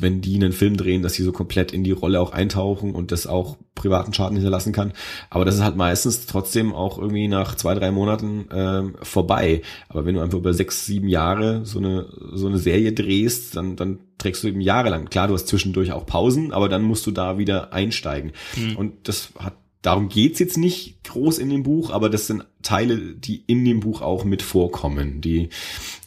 wenn 0.00 0.20
die 0.20 0.36
einen 0.36 0.52
Film 0.52 0.76
drehen, 0.76 1.02
dass 1.02 1.14
sie 1.14 1.22
so 1.22 1.32
komplett 1.32 1.72
in 1.72 1.84
die 1.84 1.92
Rolle 1.92 2.20
auch 2.20 2.32
eintauchen 2.32 2.94
und 2.94 3.12
das 3.12 3.26
auch 3.26 3.56
privaten 3.74 4.12
Schaden 4.12 4.36
hinterlassen 4.36 4.72
kann. 4.72 4.92
Aber 5.30 5.44
das 5.44 5.56
ist 5.56 5.62
halt 5.62 5.76
meistens 5.76 6.26
trotzdem 6.26 6.74
auch 6.74 6.98
irgendwie 6.98 7.28
nach 7.28 7.54
zwei, 7.54 7.74
drei 7.74 7.90
Monaten 7.90 8.46
ähm, 8.52 8.94
vorbei. 9.02 9.62
Aber 9.88 10.04
wenn 10.04 10.14
du 10.14 10.20
einfach 10.20 10.38
über 10.38 10.54
sechs, 10.54 10.86
sieben 10.86 11.08
Jahre 11.08 11.64
so 11.64 11.78
eine, 11.78 12.06
so 12.32 12.46
eine 12.46 12.58
Serie 12.58 12.92
drehst, 12.92 13.56
dann, 13.56 13.76
dann 13.76 13.98
trägst 14.18 14.44
du 14.44 14.48
eben 14.48 14.60
jahrelang. 14.60 15.06
Klar, 15.06 15.28
du 15.28 15.34
hast 15.34 15.48
zwischendurch 15.48 15.92
auch 15.92 16.06
Pausen, 16.06 16.52
aber 16.52 16.68
dann 16.68 16.82
musst 16.82 17.06
du 17.06 17.10
da 17.10 17.38
wieder 17.38 17.72
einsteigen. 17.72 18.32
Mhm. 18.56 18.76
Und 18.76 19.08
das 19.08 19.32
hat 19.38 19.54
Darum 19.82 20.08
geht's 20.08 20.38
jetzt 20.38 20.56
nicht 20.56 21.02
groß 21.02 21.38
in 21.38 21.50
dem 21.50 21.64
Buch, 21.64 21.90
aber 21.90 22.08
das 22.08 22.28
sind 22.28 22.44
Teile, 22.62 22.98
die 22.98 23.42
in 23.48 23.64
dem 23.64 23.80
Buch 23.80 24.00
auch 24.00 24.22
mit 24.22 24.40
vorkommen, 24.40 25.20
die, 25.20 25.48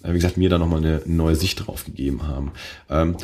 äh, 0.01 0.11
wie 0.11 0.13
gesagt, 0.13 0.37
mir 0.37 0.49
da 0.49 0.57
nochmal 0.57 0.79
eine 0.79 1.01
neue 1.05 1.35
Sicht 1.35 1.67
drauf 1.67 1.83
gegeben 1.83 2.25
haben. 2.25 2.53
Ähm, 2.89 3.17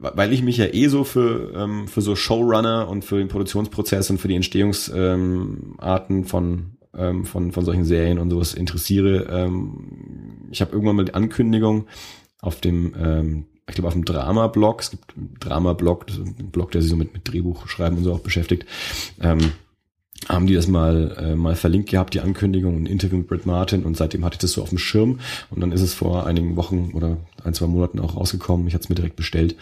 weil 0.00 0.32
ich 0.32 0.42
mich 0.42 0.56
ja 0.56 0.66
eh 0.66 0.88
so 0.88 1.04
für, 1.04 1.52
ähm, 1.54 1.86
für 1.86 2.00
so 2.00 2.16
Showrunner 2.16 2.88
und 2.88 3.04
für 3.04 3.18
den 3.18 3.28
Produktionsprozess 3.28 4.08
und 4.10 4.18
für 4.18 4.28
die 4.28 4.34
Entstehungsarten 4.34 6.16
ähm, 6.16 6.24
von, 6.24 6.76
ähm, 6.96 7.24
von, 7.26 7.52
von 7.52 7.64
solchen 7.64 7.84
Serien 7.84 8.18
und 8.18 8.30
sowas 8.30 8.54
interessiere. 8.54 9.26
Ähm, 9.30 10.48
ich 10.50 10.62
habe 10.62 10.72
irgendwann 10.72 10.96
mal 10.96 11.04
die 11.04 11.14
Ankündigung 11.14 11.86
auf 12.40 12.60
dem, 12.60 12.94
ähm, 12.98 13.44
ich 13.68 13.74
glaube 13.74 13.88
auf 13.88 13.94
dem 13.94 14.06
Drama-Blog, 14.06 14.80
es 14.80 14.90
gibt 14.90 15.16
einen 15.16 15.36
Drama-Blog, 15.38 16.06
ein 16.08 16.50
Blog, 16.50 16.70
der 16.70 16.80
sich 16.80 16.90
so 16.90 16.96
mit, 16.96 17.12
mit 17.12 17.30
Drehbuch 17.30 17.68
schreiben 17.68 17.98
und 17.98 18.04
so 18.04 18.14
auch 18.14 18.20
beschäftigt, 18.20 18.64
ähm, 19.20 19.52
haben 20.28 20.46
die 20.46 20.54
das 20.54 20.68
mal 20.68 21.16
äh, 21.18 21.34
mal 21.34 21.56
verlinkt 21.56 21.90
gehabt, 21.90 22.14
die 22.14 22.20
Ankündigung, 22.20 22.82
ein 22.82 22.86
Interview 22.86 23.18
mit 23.18 23.28
Brett 23.28 23.46
Martin 23.46 23.84
und 23.84 23.96
seitdem 23.96 24.24
hatte 24.24 24.34
ich 24.34 24.40
das 24.40 24.52
so 24.52 24.62
auf 24.62 24.68
dem 24.68 24.78
Schirm 24.78 25.20
und 25.50 25.60
dann 25.60 25.72
ist 25.72 25.80
es 25.80 25.94
vor 25.94 26.26
einigen 26.26 26.56
Wochen 26.56 26.92
oder 26.94 27.16
ein, 27.42 27.54
zwei 27.54 27.66
Monaten 27.66 28.00
auch 28.00 28.16
rausgekommen. 28.16 28.66
Ich 28.66 28.74
hatte 28.74 28.84
es 28.84 28.88
mir 28.88 28.94
direkt 28.96 29.16
bestellt 29.16 29.56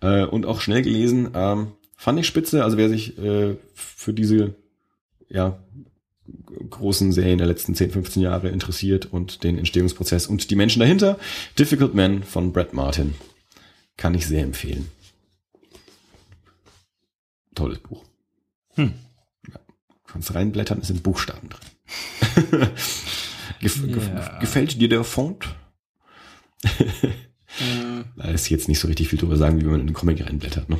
äh, 0.00 0.24
und 0.24 0.46
auch 0.46 0.60
schnell 0.60 0.82
gelesen. 0.82 1.30
Ähm, 1.34 1.68
fand 1.96 2.18
ich 2.20 2.26
spitze, 2.26 2.64
also 2.64 2.76
wer 2.76 2.88
sich 2.88 3.18
äh, 3.18 3.56
für 3.74 4.12
diese 4.12 4.54
ja 5.28 5.58
großen 6.70 7.12
Serien 7.12 7.38
der 7.38 7.46
letzten 7.46 7.74
10, 7.74 7.90
15 7.90 8.22
Jahre 8.22 8.48
interessiert 8.48 9.06
und 9.10 9.42
den 9.42 9.58
Entstehungsprozess 9.58 10.26
und 10.26 10.50
die 10.50 10.56
Menschen 10.56 10.80
dahinter, 10.80 11.18
Difficult 11.58 11.94
Man 11.94 12.22
von 12.22 12.52
Brett 12.52 12.72
Martin. 12.72 13.14
Kann 13.96 14.14
ich 14.14 14.26
sehr 14.26 14.42
empfehlen. 14.42 14.88
Tolles 17.54 17.78
Buch. 17.78 18.04
Hm 18.74 19.03
kannst 20.14 20.34
reinblättern, 20.34 20.78
es 20.80 20.86
sind 20.86 21.02
Buchstaben 21.02 21.48
drin. 21.50 22.68
Gef 23.60 23.82
yeah. 23.82 24.38
Gefällt 24.38 24.80
dir 24.80 24.88
der 24.88 25.04
Font? 25.04 25.44
äh. 26.62 28.04
Da 28.16 28.24
ist 28.30 28.48
jetzt 28.48 28.68
nicht 28.68 28.78
so 28.78 28.88
richtig 28.88 29.08
viel 29.08 29.18
drüber 29.18 29.36
sagen, 29.36 29.60
wie 29.60 29.64
man 29.64 29.80
in 29.80 29.88
den 29.88 29.94
Comic 29.94 30.24
reinblättert, 30.24 30.68
ne? 30.68 30.78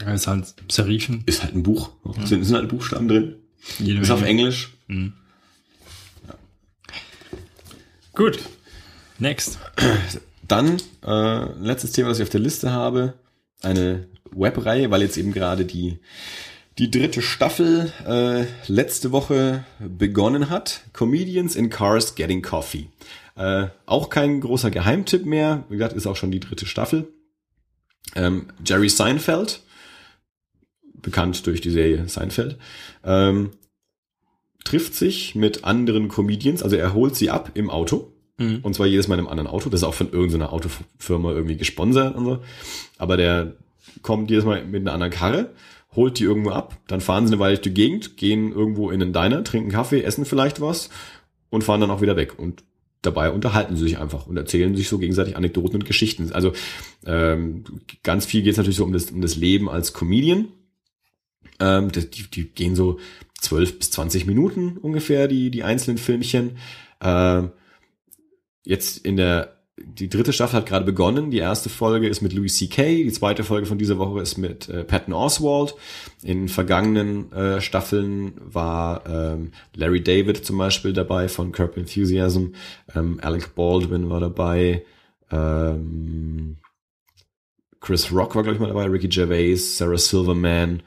Ja, 0.00 0.12
ist 0.12 0.26
halt 0.26 0.54
Serifen. 0.70 1.22
Ist 1.26 1.42
halt 1.42 1.54
ein 1.54 1.62
Buch. 1.62 1.90
Ja. 2.04 2.26
Sind, 2.26 2.44
sind 2.44 2.56
halt 2.56 2.68
Buchstaben 2.68 3.08
drin. 3.08 3.36
Jede 3.78 4.00
ist 4.00 4.10
auf 4.10 4.22
Englisch. 4.22 4.76
Mhm. 4.88 5.12
Ja. 6.26 6.34
Gut. 8.14 8.40
Next. 9.18 9.58
Dann, 10.48 10.80
äh, 11.04 11.52
letztes 11.60 11.92
Thema, 11.92 12.08
das 12.08 12.18
ich 12.18 12.24
auf 12.24 12.30
der 12.30 12.40
Liste 12.40 12.72
habe. 12.72 13.14
Eine 13.62 14.08
Webreihe, 14.32 14.90
weil 14.90 15.02
jetzt 15.02 15.18
eben 15.18 15.32
gerade 15.32 15.64
die 15.64 16.00
die 16.80 16.90
dritte 16.90 17.20
Staffel 17.20 17.92
äh, 18.06 18.46
letzte 18.66 19.12
Woche 19.12 19.66
begonnen 19.78 20.48
hat. 20.48 20.80
Comedians 20.94 21.54
in 21.54 21.68
Cars 21.68 22.14
Getting 22.14 22.40
Coffee. 22.40 22.88
Äh, 23.36 23.66
auch 23.84 24.08
kein 24.08 24.40
großer 24.40 24.70
Geheimtipp 24.70 25.26
mehr. 25.26 25.64
Wie 25.68 25.76
gesagt, 25.76 25.94
ist 25.94 26.06
auch 26.06 26.16
schon 26.16 26.30
die 26.30 26.40
dritte 26.40 26.64
Staffel. 26.64 27.08
Ähm, 28.16 28.46
Jerry 28.64 28.88
Seinfeld, 28.88 29.60
bekannt 30.94 31.46
durch 31.46 31.60
die 31.60 31.70
Serie 31.70 32.08
Seinfeld, 32.08 32.56
ähm, 33.04 33.50
trifft 34.64 34.94
sich 34.94 35.34
mit 35.34 35.64
anderen 35.64 36.08
Comedians, 36.08 36.62
also 36.62 36.76
er 36.76 36.94
holt 36.94 37.14
sie 37.14 37.28
ab 37.28 37.50
im 37.54 37.68
Auto. 37.68 38.10
Mhm. 38.38 38.60
Und 38.62 38.74
zwar 38.74 38.86
jedes 38.86 39.06
Mal 39.06 39.16
in 39.16 39.20
einem 39.20 39.28
anderen 39.28 39.50
Auto. 39.50 39.68
Das 39.68 39.80
ist 39.80 39.86
auch 39.86 39.92
von 39.92 40.12
irgendeiner 40.12 40.54
Autofirma 40.54 41.30
irgendwie 41.32 41.58
gesponsert 41.58 42.16
und 42.16 42.24
so. 42.24 42.42
Aber 42.96 43.18
der 43.18 43.52
kommt 44.00 44.30
jedes 44.30 44.46
Mal 44.46 44.64
mit 44.64 44.80
einer 44.80 44.94
anderen 44.94 45.12
Karre 45.12 45.50
holt 45.96 46.18
die 46.18 46.24
irgendwo 46.24 46.50
ab, 46.50 46.78
dann 46.86 47.00
fahren 47.00 47.26
sie 47.26 47.32
eine 47.32 47.40
Weile 47.40 47.56
durch 47.56 47.62
die 47.62 47.74
Gegend, 47.74 48.16
gehen 48.16 48.52
irgendwo 48.52 48.90
in 48.90 49.02
einen 49.02 49.12
Diner, 49.12 49.42
trinken 49.42 49.70
Kaffee, 49.70 50.02
essen 50.02 50.24
vielleicht 50.24 50.60
was 50.60 50.88
und 51.48 51.64
fahren 51.64 51.80
dann 51.80 51.90
auch 51.90 52.00
wieder 52.00 52.16
weg. 52.16 52.38
Und 52.38 52.62
dabei 53.02 53.30
unterhalten 53.30 53.76
sie 53.76 53.84
sich 53.84 53.98
einfach 53.98 54.26
und 54.26 54.36
erzählen 54.36 54.76
sich 54.76 54.88
so 54.88 54.98
gegenseitig 54.98 55.36
Anekdoten 55.36 55.76
und 55.76 55.86
Geschichten. 55.86 56.30
Also 56.32 56.52
ähm, 57.06 57.64
ganz 58.02 58.26
viel 58.26 58.42
geht 58.42 58.52
es 58.52 58.58
natürlich 58.58 58.76
so 58.76 58.84
um 58.84 58.92
das, 58.92 59.10
um 59.10 59.20
das 59.20 59.36
Leben 59.36 59.68
als 59.68 59.92
Comedian. 59.92 60.48
Ähm, 61.58 61.90
die, 61.90 62.30
die 62.30 62.44
gehen 62.44 62.76
so 62.76 63.00
zwölf 63.40 63.78
bis 63.78 63.90
zwanzig 63.90 64.26
Minuten 64.26 64.76
ungefähr, 64.76 65.28
die, 65.28 65.50
die 65.50 65.64
einzelnen 65.64 65.98
Filmchen. 65.98 66.58
Ähm, 67.00 67.52
jetzt 68.64 68.98
in 68.98 69.16
der 69.16 69.59
die 69.84 70.08
dritte 70.08 70.32
Staffel 70.32 70.56
hat 70.56 70.66
gerade 70.66 70.84
begonnen. 70.84 71.30
Die 71.30 71.38
erste 71.38 71.68
Folge 71.68 72.08
ist 72.08 72.20
mit 72.20 72.32
Louis 72.32 72.56
C.K., 72.56 73.04
die 73.04 73.12
zweite 73.12 73.44
Folge 73.44 73.66
von 73.66 73.78
dieser 73.78 73.98
Woche 73.98 74.20
ist 74.20 74.38
mit 74.38 74.68
äh, 74.68 74.84
Patton 74.84 75.14
Oswald. 75.14 75.74
In 76.22 76.48
vergangenen 76.48 77.32
äh, 77.32 77.60
Staffeln 77.60 78.32
war 78.44 79.04
ähm, 79.06 79.52
Larry 79.74 80.02
David 80.02 80.44
zum 80.44 80.58
Beispiel 80.58 80.92
dabei 80.92 81.28
von 81.28 81.52
Curb 81.52 81.76
Enthusiasm, 81.76 82.48
ähm, 82.94 83.18
Alec 83.22 83.54
Baldwin 83.54 84.10
war 84.10 84.20
dabei, 84.20 84.84
ähm, 85.30 86.56
Chris 87.80 88.12
Rock 88.12 88.34
war, 88.34 88.42
glaube 88.42 88.54
ich, 88.56 88.60
mal 88.60 88.68
dabei, 88.68 88.84
Ricky 88.84 89.08
Gervais, 89.08 89.56
Sarah 89.56 89.96
Silverman, 89.96 90.82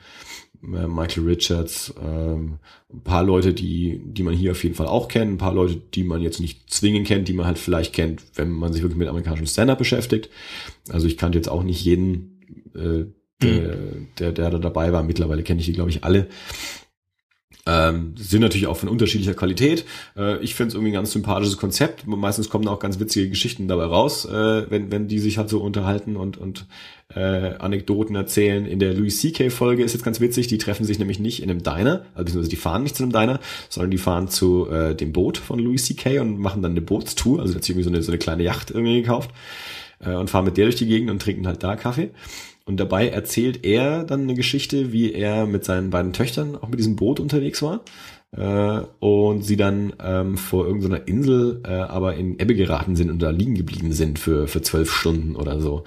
Michael 0.65 1.25
Richards, 1.25 1.93
ähm, 2.01 2.59
ein 2.91 3.01
paar 3.01 3.23
Leute, 3.23 3.53
die, 3.53 4.01
die 4.03 4.23
man 4.23 4.33
hier 4.33 4.51
auf 4.51 4.63
jeden 4.63 4.75
Fall 4.75 4.87
auch 4.87 5.09
kennt, 5.09 5.31
ein 5.31 5.37
paar 5.37 5.53
Leute, 5.53 5.75
die 5.75 6.05
man 6.05 6.21
jetzt 6.21 6.39
nicht 6.39 6.71
zwingend 6.71 7.05
kennt, 7.05 7.27
die 7.27 7.33
man 7.33 7.45
halt 7.45 7.57
vielleicht 7.57 7.93
kennt, 7.93 8.23
wenn 8.35 8.49
man 8.49 8.71
sich 8.71 8.81
wirklich 8.81 8.97
mit 8.97 9.09
amerikanischem 9.09 9.47
Stand-up 9.47 9.77
beschäftigt. 9.77 10.29
Also 10.89 11.05
ich 11.05 11.17
kannte 11.17 11.37
jetzt 11.37 11.49
auch 11.49 11.63
nicht 11.63 11.83
jeden, 11.83 12.39
äh, 12.75 13.05
der, 13.41 13.75
mhm. 13.75 14.07
der, 14.19 14.31
der 14.31 14.49
da 14.51 14.57
dabei 14.57 14.93
war. 14.93 15.03
Mittlerweile 15.03 15.43
kenne 15.43 15.59
ich 15.59 15.65
die, 15.65 15.73
glaube 15.73 15.89
ich, 15.89 16.05
alle. 16.05 16.27
Ähm, 17.65 18.13
sind 18.17 18.41
natürlich 18.41 18.67
auch 18.67 18.75
von 18.75 18.89
unterschiedlicher 18.89 19.35
Qualität. 19.35 19.85
Äh, 20.17 20.43
ich 20.43 20.53
finde 20.53 20.69
es 20.69 20.73
irgendwie 20.73 20.91
ein 20.91 20.95
ganz 20.95 21.13
sympathisches 21.13 21.55
Konzept. 21.55 22.05
Meistens 22.05 22.49
kommen 22.49 22.67
auch 22.67 22.79
ganz 22.79 22.99
witzige 22.99 23.29
Geschichten 23.29 23.69
dabei 23.69 23.85
raus, 23.85 24.25
äh, 24.25 24.69
wenn, 24.69 24.91
wenn 24.91 25.07
die 25.07 25.19
sich 25.19 25.37
halt 25.37 25.49
so 25.49 25.61
unterhalten 25.61 26.17
und, 26.17 26.37
und 26.37 26.65
äh, 27.15 27.55
Anekdoten 27.55 28.17
erzählen. 28.17 28.65
In 28.65 28.79
der 28.79 28.93
Louis 28.93 29.17
C.K. 29.21 29.49
Folge 29.49 29.83
ist 29.83 29.93
jetzt 29.93 30.03
ganz 30.03 30.19
witzig, 30.19 30.47
die 30.47 30.57
treffen 30.57 30.83
sich 30.83 30.99
nämlich 30.99 31.19
nicht 31.19 31.41
in 31.41 31.49
einem 31.49 31.63
Diner, 31.63 32.05
also 32.13 32.25
beziehungsweise 32.25 32.49
die 32.49 32.55
fahren 32.57 32.83
nicht 32.83 32.97
zu 32.97 33.03
einem 33.03 33.13
Diner, 33.13 33.39
sondern 33.69 33.91
die 33.91 33.97
fahren 33.97 34.27
zu 34.27 34.69
äh, 34.69 34.93
dem 34.93 35.13
Boot 35.13 35.37
von 35.37 35.57
Louis 35.57 35.85
C.K. 35.85 36.19
und 36.19 36.39
machen 36.39 36.61
dann 36.61 36.71
eine 36.71 36.81
Bootstour, 36.81 37.39
also 37.39 37.55
hat 37.55 37.63
sich 37.63 37.69
irgendwie 37.69 37.85
so 37.85 37.89
eine, 37.91 38.03
so 38.03 38.11
eine 38.11 38.19
kleine 38.19 38.43
Yacht 38.43 38.71
irgendwie 38.71 39.01
gekauft 39.01 39.31
äh, 39.99 40.13
und 40.13 40.29
fahren 40.29 40.45
mit 40.45 40.57
der 40.57 40.65
durch 40.65 40.75
die 40.75 40.87
Gegend 40.87 41.09
und 41.09 41.21
trinken 41.21 41.47
halt 41.47 41.63
da 41.63 41.77
Kaffee. 41.77 42.11
Und 42.65 42.79
dabei 42.79 43.09
erzählt 43.09 43.65
er 43.65 44.03
dann 44.05 44.21
eine 44.21 44.35
Geschichte, 44.35 44.93
wie 44.93 45.11
er 45.11 45.45
mit 45.45 45.65
seinen 45.65 45.89
beiden 45.89 46.13
Töchtern 46.13 46.55
auch 46.55 46.69
mit 46.69 46.79
diesem 46.79 46.95
Boot 46.95 47.19
unterwegs 47.19 47.61
war 47.61 47.81
äh, 48.31 48.81
und 48.99 49.43
sie 49.43 49.57
dann 49.57 49.93
ähm, 50.01 50.37
vor 50.37 50.65
irgendeiner 50.65 51.07
Insel 51.07 51.61
äh, 51.65 51.71
aber 51.73 52.15
in 52.15 52.39
Ebbe 52.39 52.55
geraten 52.55 52.95
sind 52.95 53.11
und 53.11 53.21
da 53.21 53.31
liegen 53.31 53.55
geblieben 53.55 53.91
sind 53.91 54.17
für 54.17 54.47
für 54.47 54.61
zwölf 54.61 54.91
Stunden 54.91 55.35
oder 55.35 55.59
so. 55.59 55.83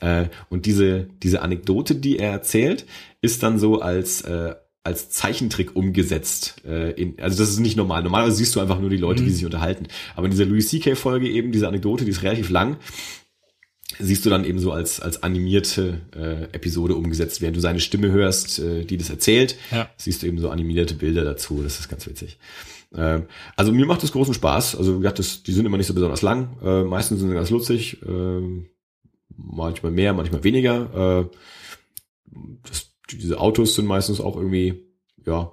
Äh, 0.00 0.26
und 0.48 0.66
diese, 0.66 1.08
diese 1.22 1.42
Anekdote, 1.42 1.94
die 1.94 2.18
er 2.18 2.32
erzählt, 2.32 2.86
ist 3.20 3.42
dann 3.42 3.58
so 3.58 3.80
als, 3.80 4.22
äh, 4.22 4.54
als 4.82 5.10
Zeichentrick 5.10 5.76
umgesetzt. 5.76 6.62
Äh, 6.66 6.92
in, 6.92 7.20
also 7.20 7.38
das 7.38 7.50
ist 7.50 7.60
nicht 7.60 7.76
normal. 7.76 8.02
Normalerweise 8.02 8.36
siehst 8.36 8.56
du 8.56 8.60
einfach 8.60 8.80
nur 8.80 8.90
die 8.90 8.96
Leute, 8.96 9.22
Mhm. 9.22 9.26
die 9.26 9.32
sich 9.32 9.44
unterhalten. 9.44 9.86
Aber 10.16 10.24
in 10.24 10.30
dieser 10.30 10.46
Louis 10.46 10.68
C.K. 10.68 10.94
Folge 10.94 11.28
eben, 11.28 11.52
diese 11.52 11.68
Anekdote, 11.68 12.04
die 12.04 12.10
ist 12.10 12.22
relativ 12.22 12.50
lang, 12.50 12.76
siehst 14.00 14.24
du 14.24 14.30
dann 14.30 14.44
eben 14.44 14.58
so 14.58 14.72
als, 14.72 15.00
als 15.00 15.22
animierte 15.22 16.00
äh, 16.14 16.44
Episode 16.54 16.94
umgesetzt. 16.94 17.40
Während 17.40 17.56
du 17.56 17.60
seine 17.60 17.80
Stimme 17.80 18.10
hörst, 18.10 18.58
äh, 18.58 18.84
die 18.84 18.96
das 18.96 19.10
erzählt, 19.10 19.56
Ja. 19.70 19.88
siehst 19.96 20.22
du 20.22 20.26
eben 20.26 20.38
so 20.38 20.50
animierte 20.50 20.94
Bilder 20.94 21.24
dazu. 21.24 21.62
Das 21.62 21.78
ist 21.78 21.88
ganz 21.88 22.06
witzig. 22.06 22.38
Ähm, 22.94 23.24
also 23.56 23.72
mir 23.72 23.86
macht 23.86 24.02
das 24.02 24.12
großen 24.12 24.34
Spaß. 24.34 24.76
Also 24.76 24.94
wie 24.96 25.00
gesagt, 25.02 25.18
das, 25.18 25.42
die 25.42 25.52
sind 25.52 25.66
immer 25.66 25.76
nicht 25.76 25.86
so 25.86 25.94
besonders 25.94 26.22
lang. 26.22 26.56
Äh, 26.62 26.82
meistens 26.84 27.20
sind 27.20 27.28
sie 27.28 27.34
ganz 27.34 27.50
lustig. 27.50 28.02
Äh, 28.02 28.66
manchmal 29.36 29.92
mehr, 29.92 30.12
manchmal 30.12 30.44
weniger. 30.44 31.28
Äh, 31.30 31.36
das, 32.68 32.90
diese 33.10 33.38
Autos 33.40 33.74
sind 33.74 33.86
meistens 33.86 34.20
auch 34.20 34.36
irgendwie, 34.36 34.84
ja, 35.26 35.52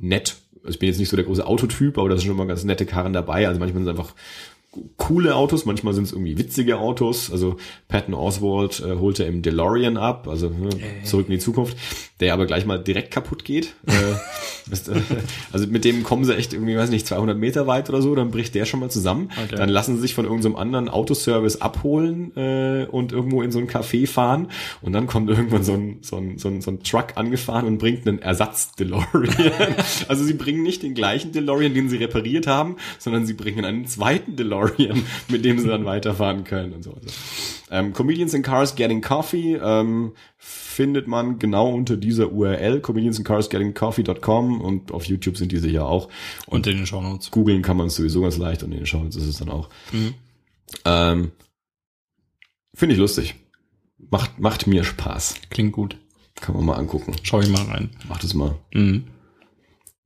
nett. 0.00 0.36
Also 0.62 0.70
ich 0.70 0.78
bin 0.78 0.88
jetzt 0.88 0.98
nicht 0.98 1.08
so 1.08 1.16
der 1.16 1.24
große 1.24 1.46
Autotyp, 1.46 1.98
aber 1.98 2.08
da 2.08 2.16
sind 2.16 2.26
schon 2.26 2.36
mal 2.36 2.46
ganz 2.46 2.64
nette 2.64 2.86
Karren 2.86 3.12
dabei. 3.12 3.46
Also 3.48 3.58
manchmal 3.60 3.82
sind 3.84 3.90
einfach 3.90 4.14
coole 4.96 5.34
Autos, 5.34 5.64
manchmal 5.64 5.94
sind 5.94 6.04
es 6.04 6.12
irgendwie 6.12 6.38
witzige 6.38 6.78
Autos. 6.78 7.30
Also 7.32 7.56
Patton 7.88 8.14
Oswald 8.14 8.80
äh, 8.80 8.96
holte 8.96 9.24
im 9.24 9.40
DeLorean 9.42 9.96
ab, 9.96 10.28
also 10.28 10.50
ne, 10.50 10.68
zurück 11.04 11.26
in 11.28 11.32
die 11.32 11.38
Zukunft, 11.38 11.76
der 12.20 12.34
aber 12.34 12.46
gleich 12.46 12.66
mal 12.66 12.78
direkt 12.78 13.10
kaputt 13.10 13.44
geht. 13.44 13.74
äh, 13.86 13.92
das, 14.70 14.88
äh, 14.88 15.00
also 15.52 15.66
mit 15.66 15.84
dem 15.84 16.02
kommen 16.02 16.24
sie 16.24 16.36
echt 16.36 16.52
irgendwie, 16.52 16.76
weiß 16.76 16.90
nicht, 16.90 17.06
200 17.06 17.38
Meter 17.38 17.66
weit 17.66 17.88
oder 17.88 18.02
so, 18.02 18.14
dann 18.14 18.30
bricht 18.30 18.54
der 18.54 18.66
schon 18.66 18.80
mal 18.80 18.90
zusammen. 18.90 19.30
Okay. 19.44 19.56
Dann 19.56 19.70
lassen 19.70 19.96
sie 19.96 20.02
sich 20.02 20.14
von 20.14 20.26
irgendeinem 20.26 20.56
anderen 20.56 20.88
Autoservice 20.90 21.62
abholen 21.62 22.36
äh, 22.36 22.86
und 22.90 23.12
irgendwo 23.12 23.40
in 23.40 23.50
so 23.50 23.58
ein 23.58 23.68
Café 23.68 24.06
fahren 24.06 24.48
und 24.82 24.92
dann 24.92 25.06
kommt 25.06 25.30
irgendwann 25.30 25.64
so 25.64 25.72
ein, 25.72 25.98
so 26.02 26.16
ein, 26.16 26.38
so 26.38 26.48
ein, 26.48 26.60
so 26.60 26.70
ein 26.70 26.82
Truck 26.82 27.16
angefahren 27.16 27.66
und 27.66 27.78
bringt 27.78 28.06
einen 28.06 28.18
Ersatz-DeLorean. 28.18 29.28
also 30.08 30.24
sie 30.24 30.34
bringen 30.34 30.62
nicht 30.62 30.82
den 30.82 30.94
gleichen 30.94 31.32
DeLorean, 31.32 31.72
den 31.72 31.88
sie 31.88 31.96
repariert 31.96 32.46
haben, 32.46 32.76
sondern 32.98 33.24
sie 33.24 33.34
bringen 33.34 33.64
einen 33.64 33.86
zweiten 33.86 34.36
DeLorean, 34.36 34.67
mit 35.28 35.44
dem 35.44 35.58
sie 35.58 35.68
dann 35.68 35.84
weiterfahren 35.84 36.44
können 36.44 36.72
und 36.72 36.82
so. 36.82 36.92
Also, 36.92 37.08
ähm, 37.70 37.92
Comedians 37.92 38.34
in 38.34 38.42
Cars 38.42 38.74
Getting 38.76 39.02
Coffee 39.02 39.56
ähm, 39.56 40.12
findet 40.36 41.06
man 41.06 41.38
genau 41.38 41.70
unter 41.70 41.96
dieser 41.96 42.32
URL, 42.32 42.80
comediansandcarsgettingcoffee.com 42.80 44.60
und 44.60 44.92
auf 44.92 45.04
YouTube 45.04 45.36
sind 45.36 45.52
die 45.52 45.58
sicher 45.58 45.86
auch. 45.86 46.08
Und 46.46 46.66
in 46.66 46.78
den 46.78 46.86
Shownotes. 46.86 47.30
Googeln 47.30 47.62
kann 47.62 47.76
man 47.76 47.88
es 47.88 47.96
sowieso 47.96 48.22
ganz 48.22 48.38
leicht 48.38 48.62
und 48.62 48.72
in 48.72 48.78
den 48.78 48.86
Shownotes 48.86 49.16
ist 49.16 49.26
es 49.26 49.38
dann 49.38 49.50
auch. 49.50 49.68
Ähm, 50.84 51.32
Finde 52.74 52.94
ich 52.94 53.00
lustig. 53.00 53.34
Macht, 54.10 54.38
macht 54.38 54.66
mir 54.66 54.84
Spaß. 54.84 55.34
Klingt 55.50 55.72
gut. 55.72 55.96
Kann 56.36 56.54
man 56.54 56.64
mal 56.64 56.76
angucken. 56.76 57.16
Schau 57.22 57.40
ich 57.40 57.48
mal 57.48 57.64
rein. 57.64 57.90
Mach 58.08 58.18
das 58.18 58.34
mal. 58.34 58.56
Mhm. 58.72 59.04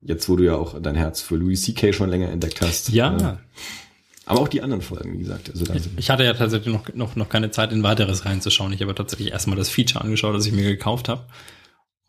Jetzt, 0.01 0.27
wo 0.27 0.35
du 0.35 0.43
ja 0.43 0.55
auch 0.55 0.81
dein 0.81 0.95
Herz 0.95 1.21
für 1.21 1.35
Louis 1.35 1.61
C.K. 1.61 1.93
schon 1.93 2.09
länger 2.09 2.29
entdeckt 2.29 2.61
hast. 2.61 2.89
Ja. 2.89 3.15
Äh, 3.15 3.37
aber 4.25 4.39
auch 4.41 4.47
die 4.47 4.61
anderen 4.61 4.81
Folgen, 4.81 5.13
wie 5.13 5.19
gesagt. 5.19 5.49
Also 5.49 5.65
sind, 5.65 5.89
Ich 5.97 6.09
hatte 6.09 6.23
ja 6.23 6.33
tatsächlich 6.33 6.73
noch, 6.73 6.93
noch, 6.93 7.15
noch 7.15 7.29
keine 7.29 7.51
Zeit, 7.51 7.71
in 7.71 7.83
weiteres 7.83 8.25
reinzuschauen. 8.25 8.71
Ich 8.73 8.81
habe 8.81 8.95
tatsächlich 8.95 9.31
erstmal 9.31 9.57
das 9.57 9.69
Feature 9.69 10.03
angeschaut, 10.03 10.35
das 10.35 10.45
ich 10.45 10.53
mir 10.53 10.63
gekauft 10.63 11.09
habe. 11.09 11.25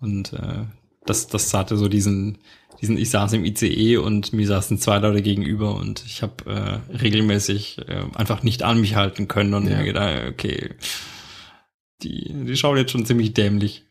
Und 0.00 0.32
äh, 0.32 0.64
das, 1.06 1.26
das 1.26 1.52
hatte 1.54 1.76
so 1.76 1.88
diesen, 1.88 2.38
diesen, 2.80 2.96
ich 2.98 3.10
saß 3.10 3.32
im 3.34 3.44
ICE 3.44 3.96
und 3.98 4.32
mir 4.32 4.46
saßen 4.46 4.78
zwei 4.78 4.98
Leute 4.98 5.22
gegenüber 5.22 5.74
und 5.76 6.04
ich 6.06 6.22
habe 6.22 6.82
äh, 6.90 6.96
regelmäßig 6.96 7.78
äh, 7.88 8.04
einfach 8.14 8.42
nicht 8.42 8.62
an 8.62 8.80
mich 8.80 8.94
halten 8.94 9.28
können 9.28 9.54
und 9.54 9.66
Ja. 9.68 9.78
mir 9.78 9.84
gedacht, 9.84 10.24
okay, 10.30 10.70
die, 12.02 12.32
die 12.44 12.56
schauen 12.56 12.76
jetzt 12.76 12.92
schon 12.92 13.06
ziemlich 13.06 13.34
dämlich, 13.34 13.84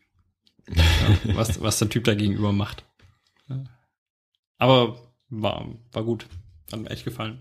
ja, 0.68 1.34
was, 1.36 1.60
was 1.60 1.78
der 1.78 1.88
Typ 1.88 2.04
da 2.04 2.14
gegenüber 2.14 2.52
macht. 2.52 2.84
Aber 4.58 4.96
war, 5.28 5.66
war 5.92 6.04
gut. 6.04 6.26
Hat 6.72 6.80
mir 6.80 6.90
echt 6.90 7.04
gefallen. 7.04 7.40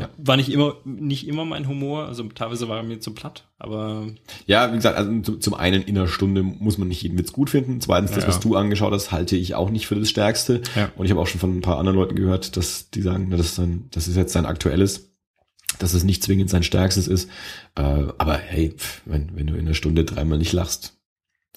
Ja. 0.00 0.08
War 0.18 0.36
nicht 0.36 0.50
immer, 0.50 0.74
nicht 0.84 1.26
immer 1.28 1.44
mein 1.44 1.68
Humor, 1.68 2.06
also 2.06 2.24
teilweise 2.24 2.68
war 2.68 2.78
er 2.78 2.82
mir 2.82 3.00
zu 3.00 3.12
platt, 3.12 3.48
aber 3.58 4.06
ja, 4.46 4.70
wie 4.72 4.76
gesagt, 4.76 4.96
also 4.96 5.20
zum, 5.20 5.40
zum 5.40 5.54
einen 5.54 5.82
in 5.82 5.96
einer 5.98 6.08
Stunde 6.08 6.42
muss 6.42 6.78
man 6.78 6.88
nicht 6.88 7.02
jeden 7.02 7.18
Witz 7.18 7.32
gut 7.32 7.50
finden. 7.50 7.80
Zweitens, 7.80 8.12
das, 8.12 8.24
Ja. 8.24 8.28
was 8.28 8.40
du 8.40 8.56
angeschaut 8.56 8.92
hast, 8.92 9.12
halte 9.12 9.36
ich 9.36 9.54
auch 9.54 9.70
nicht 9.70 9.86
für 9.86 9.94
das 9.96 10.08
Stärkste. 10.10 10.62
Ja. 10.76 10.90
Und 10.96 11.04
ich 11.04 11.10
habe 11.10 11.20
auch 11.20 11.26
schon 11.26 11.40
von 11.40 11.56
ein 11.56 11.60
paar 11.62 11.78
anderen 11.78 11.98
Leuten 11.98 12.14
gehört, 12.16 12.56
dass 12.56 12.90
die 12.90 13.02
sagen, 13.02 13.30
das 13.30 13.40
ist, 13.40 13.54
sein, 13.56 13.86
das 13.90 14.08
ist 14.08 14.16
jetzt 14.16 14.32
sein 14.32 14.46
aktuelles, 14.46 15.10
dass 15.78 15.94
es 15.94 16.04
nicht 16.04 16.22
zwingend 16.22 16.50
sein 16.50 16.62
stärkstes 16.62 17.06
ist. 17.08 17.28
Äh, 17.76 17.82
aber 18.18 18.34
hey, 18.36 18.74
wenn, 19.04 19.36
wenn 19.36 19.46
du 19.46 19.54
in 19.54 19.60
einer 19.66 19.74
Stunde 19.74 20.04
dreimal 20.04 20.38
nicht 20.38 20.52
lachst, 20.52 20.96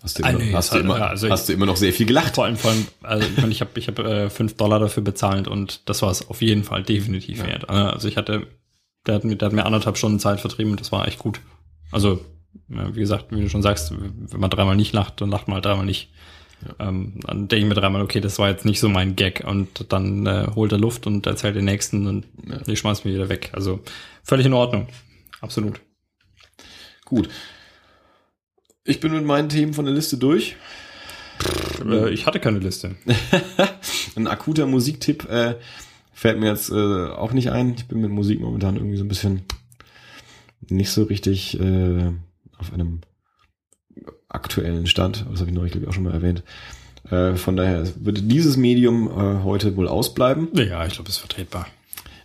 hast 0.03 0.19
du 0.19 0.23
Ah, 0.23 0.30
immer, 0.30 0.39
nee, 0.39 0.53
hast 0.53 0.69
du 0.69 0.75
halt- 0.75 0.84
immer, 0.85 0.97
ja, 0.99 1.07
also 1.07 1.30
hast 1.30 1.49
du 1.49 1.53
immer 1.53 1.65
noch 1.65 1.77
sehr 1.77 1.93
viel 1.93 2.05
gelacht. 2.05 2.35
vor 2.35 2.45
allem, 2.45 2.57
vor 2.57 2.71
allem, 2.71 2.85
also 3.01 3.25
ich, 3.27 3.38
meine, 3.38 3.51
ich 3.51 3.61
habe 3.61 3.71
ich 3.80 3.88
hab, 3.88 3.97
äh, 3.99 4.30
fünf 4.30 4.55
Dollar 4.57 4.80
dafür 4.80 5.01
bezahlt 5.03 5.47
und 5.47 5.89
das 5.89 6.01
war 6.01 6.11
es 6.11 6.27
auf 6.30 6.41
jeden 6.41 6.63
Fall 6.63 6.84
definitiv 6.84 7.39
Ja. 7.39 7.47
wert. 7.47 7.69
Also 7.69 8.07
ich 8.07 8.17
hatte, 8.17 8.45
der 9.07 9.15
hat, 9.15 9.23
mir, 9.23 9.35
der 9.35 9.47
hat 9.47 9.53
mir 9.53 9.65
anderthalb 9.65 9.97
Stunden 9.97 10.19
Zeit 10.19 10.39
vertrieben 10.41 10.71
und 10.71 10.80
das 10.80 10.91
war 10.91 11.07
echt 11.07 11.17
gut. 11.19 11.39
Also, 11.91 12.19
ja, 12.69 12.95
wie 12.95 12.99
gesagt, 12.99 13.25
wie 13.31 13.41
du 13.41 13.49
schon 13.49 13.61
sagst, 13.63 13.91
wenn 13.97 14.39
man 14.39 14.49
dreimal 14.49 14.75
nicht 14.75 14.93
lacht, 14.93 15.19
dann 15.21 15.30
lacht 15.30 15.47
man 15.47 15.55
halt 15.55 15.65
dreimal 15.65 15.85
nicht. 15.85 16.09
Ähm, 16.80 17.19
dann 17.27 17.49
denke 17.49 17.57
ich 17.65 17.69
mir 17.69 17.75
dreimal, 17.75 18.01
okay, 18.01 18.21
das 18.21 18.39
war 18.39 18.49
jetzt 18.49 18.63
nicht 18.63 18.80
so 18.80 18.88
mein 18.88 19.17
Gag 19.17 19.43
und 19.45 19.91
dann 19.91 20.25
äh, 20.25 20.47
holt 20.55 20.71
er 20.71 20.77
Luft 20.77 21.05
und 21.07 21.27
erzählt 21.27 21.57
den 21.57 21.65
nächsten 21.65 22.07
und 22.07 22.25
Ja. 22.47 22.59
ich 22.65 22.80
schmeiß 22.80 23.03
mir 23.03 23.13
wieder 23.13 23.27
weg. 23.27 23.49
Also 23.53 23.81
völlig 24.23 24.45
in 24.45 24.53
Ordnung. 24.53 24.88
Absolut. 25.41 25.81
Gut. 27.05 27.27
Ich 28.85 28.99
bin 28.99 29.14
mit 29.14 29.23
meinen 29.23 29.47
Themen 29.47 29.73
von 29.73 29.85
der 29.85 29.93
Liste 29.93 30.18
durch. 30.18 30.57
Äh, 31.85 32.10
ich 32.10 32.26
hatte 32.26 32.39
keine 32.39 32.60
Liste. 32.60 32.95
Ein 34.15 34.27
akuter 34.27 34.65
Musiktipp 34.65 35.30
äh, 35.30 35.55
fällt 36.14 36.39
mir 36.39 36.47
jetzt 36.49 36.69
äh, 36.69 37.07
auch 37.07 37.31
nicht 37.31 37.49
ein. 37.51 37.76
Ich 37.77 37.85
bin 37.85 38.01
mit 38.01 38.11
Musik 38.11 38.41
momentan 38.41 38.76
irgendwie 38.76 38.97
so 38.97 39.05
ein 39.05 39.07
bisschen 39.07 39.43
nicht 40.69 40.91
so 40.91 41.03
richtig 41.03 41.60
äh, 41.60 42.11
auf 42.57 42.73
einem 42.73 43.01
aktuellen 44.27 44.85
Stand. 44.85 45.26
Das 45.31 45.39
habe 45.39 45.49
ich 45.49 45.55
neulich, 45.55 45.72
glaube 45.72 45.85
ich, 45.85 45.89
auch 45.89 45.93
schon 45.93 46.03
mal 46.03 46.14
erwähnt. 46.14 46.43
Äh, 47.10 47.35
von 47.35 47.55
daher 47.55 47.88
wird 48.03 48.31
dieses 48.31 48.57
Medium 48.57 49.07
äh, 49.07 49.43
heute 49.43 49.77
wohl 49.77 49.88
ausbleiben. 49.88 50.49
Ja, 50.53 50.85
ich 50.85 50.93
glaube, 50.93 51.10
es 51.10 51.15
ist 51.15 51.22
vertretbar. 51.22 51.68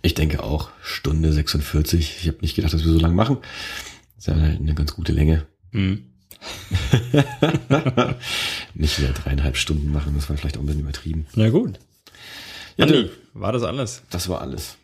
Ich 0.03 0.15
denke 0.15 0.43
auch 0.43 0.71
Stunde 0.83 1.33
46. 1.33 2.19
Ich 2.21 2.29
habe 2.29 2.39
nicht 2.41 2.57
gedacht, 2.57 2.73
dass 2.73 2.85
wir 2.85 2.93
so 2.93 2.99
lange 2.99 3.15
machen. 3.15 3.39
Das 4.17 4.27
ist 4.27 4.27
ja 4.27 4.35
eine 4.35 4.75
ganz 4.75 4.95
gute 4.95 5.13
Länge. 5.13 5.47
Hm. 5.73 6.05
nicht 8.75 9.01
wieder 9.01 9.13
dreieinhalb 9.13 9.57
Stunden 9.57 9.93
machen, 9.93 10.15
das 10.17 10.29
war 10.29 10.37
vielleicht 10.37 10.57
auch 10.57 10.61
ein 10.63 10.67
bisschen 10.67 10.81
übertrieben. 10.83 11.27
Na 11.35 11.49
gut. 11.51 11.79
Ja, 12.77 12.85
Andi, 12.87 13.03
nö. 13.03 13.09
war 13.35 13.53
das 13.53 13.63
alles? 13.63 14.03
Das 14.11 14.29
war 14.29 14.41
alles. 14.41 14.77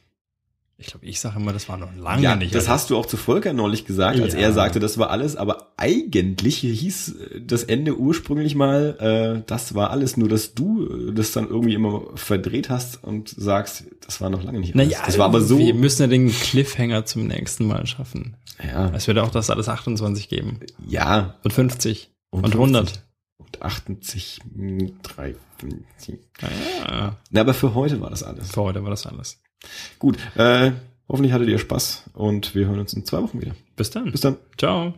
Ich 0.76 0.88
glaube, 0.88 1.06
ich 1.06 1.20
sage 1.20 1.38
immer, 1.38 1.52
das 1.52 1.68
war 1.68 1.76
noch 1.76 1.94
lange 1.94 2.22
Ja, 2.22 2.34
nicht. 2.34 2.52
das 2.52 2.64
alles. 2.64 2.68
hast 2.82 2.90
du 2.90 2.96
auch 2.96 3.06
zu 3.06 3.16
Volker 3.16 3.52
neulich 3.52 3.84
gesagt, 3.84 4.20
als 4.20 4.34
Ja. 4.34 4.40
er 4.40 4.52
sagte, 4.52 4.80
das 4.80 4.98
war 4.98 5.10
alles, 5.10 5.36
aber 5.36 5.72
eigentlich 5.76 6.56
hieß 6.58 7.08
äh, 7.16 7.40
das 7.42 7.62
Ende 7.62 7.96
ursprünglich 7.96 8.56
mal, 8.56 8.96
äh, 9.38 9.42
das 9.46 9.74
war 9.76 9.90
alles, 9.90 10.16
nur 10.16 10.28
dass 10.28 10.54
du 10.54 10.84
äh, 11.10 11.12
das 11.12 11.30
dann 11.30 11.46
irgendwie 11.48 11.74
immer 11.74 12.02
verdreht 12.16 12.70
hast 12.70 13.04
und 13.04 13.28
sagst, 13.28 13.84
das 14.04 14.20
war 14.20 14.30
noch 14.30 14.42
lange 14.42 14.58
nicht 14.58 14.74
alles. 14.74 14.88
Naja, 14.88 15.02
das 15.06 15.16
war 15.16 15.26
aber 15.26 15.40
so, 15.42 15.58
Wir 15.58 15.74
müssen 15.74 16.02
ja 16.02 16.08
den 16.08 16.30
Cliffhanger 16.32 17.04
zum 17.06 17.28
nächsten 17.28 17.66
Mal 17.68 17.86
schaffen. 17.86 18.36
ja, 18.62 18.90
Es 18.94 19.06
wird 19.06 19.18
auch 19.18 19.30
das 19.30 19.50
alles 19.50 19.68
28 19.68 20.28
geben. 20.28 20.58
ja, 20.86 21.36
Und 21.44 21.52
50. 21.52 22.10
Und, 22.30 22.40
50. 22.52 22.54
100. 22.60 23.04
und 23.38 23.62
80, 23.62 24.40
mh, 24.56 24.90
3, 25.04 25.36
50. 25.60 26.18
Ja, 26.88 27.16
Na, 27.30 27.40
aber 27.42 27.54
für 27.54 27.74
heute 27.76 28.00
war 28.00 28.10
das 28.10 28.24
alles. 28.24 28.50
für 28.50 28.62
heute 28.62 28.82
war 28.82 28.90
das 28.90 29.06
alles. 29.06 29.40
Gut, 29.98 30.18
äh, 30.36 30.72
hoffentlich 31.08 31.32
hattet 31.32 31.48
ihr 31.48 31.58
Spaß 31.58 32.04
und 32.14 32.54
wir 32.54 32.66
hören 32.66 32.80
uns 32.80 32.94
in 32.94 33.04
zwei 33.04 33.22
Wochen 33.22 33.40
wieder. 33.40 33.54
Bis 33.76 33.90
dann. 33.90 34.10
Bis 34.10 34.20
dann. 34.20 34.36
Ciao. 34.58 34.94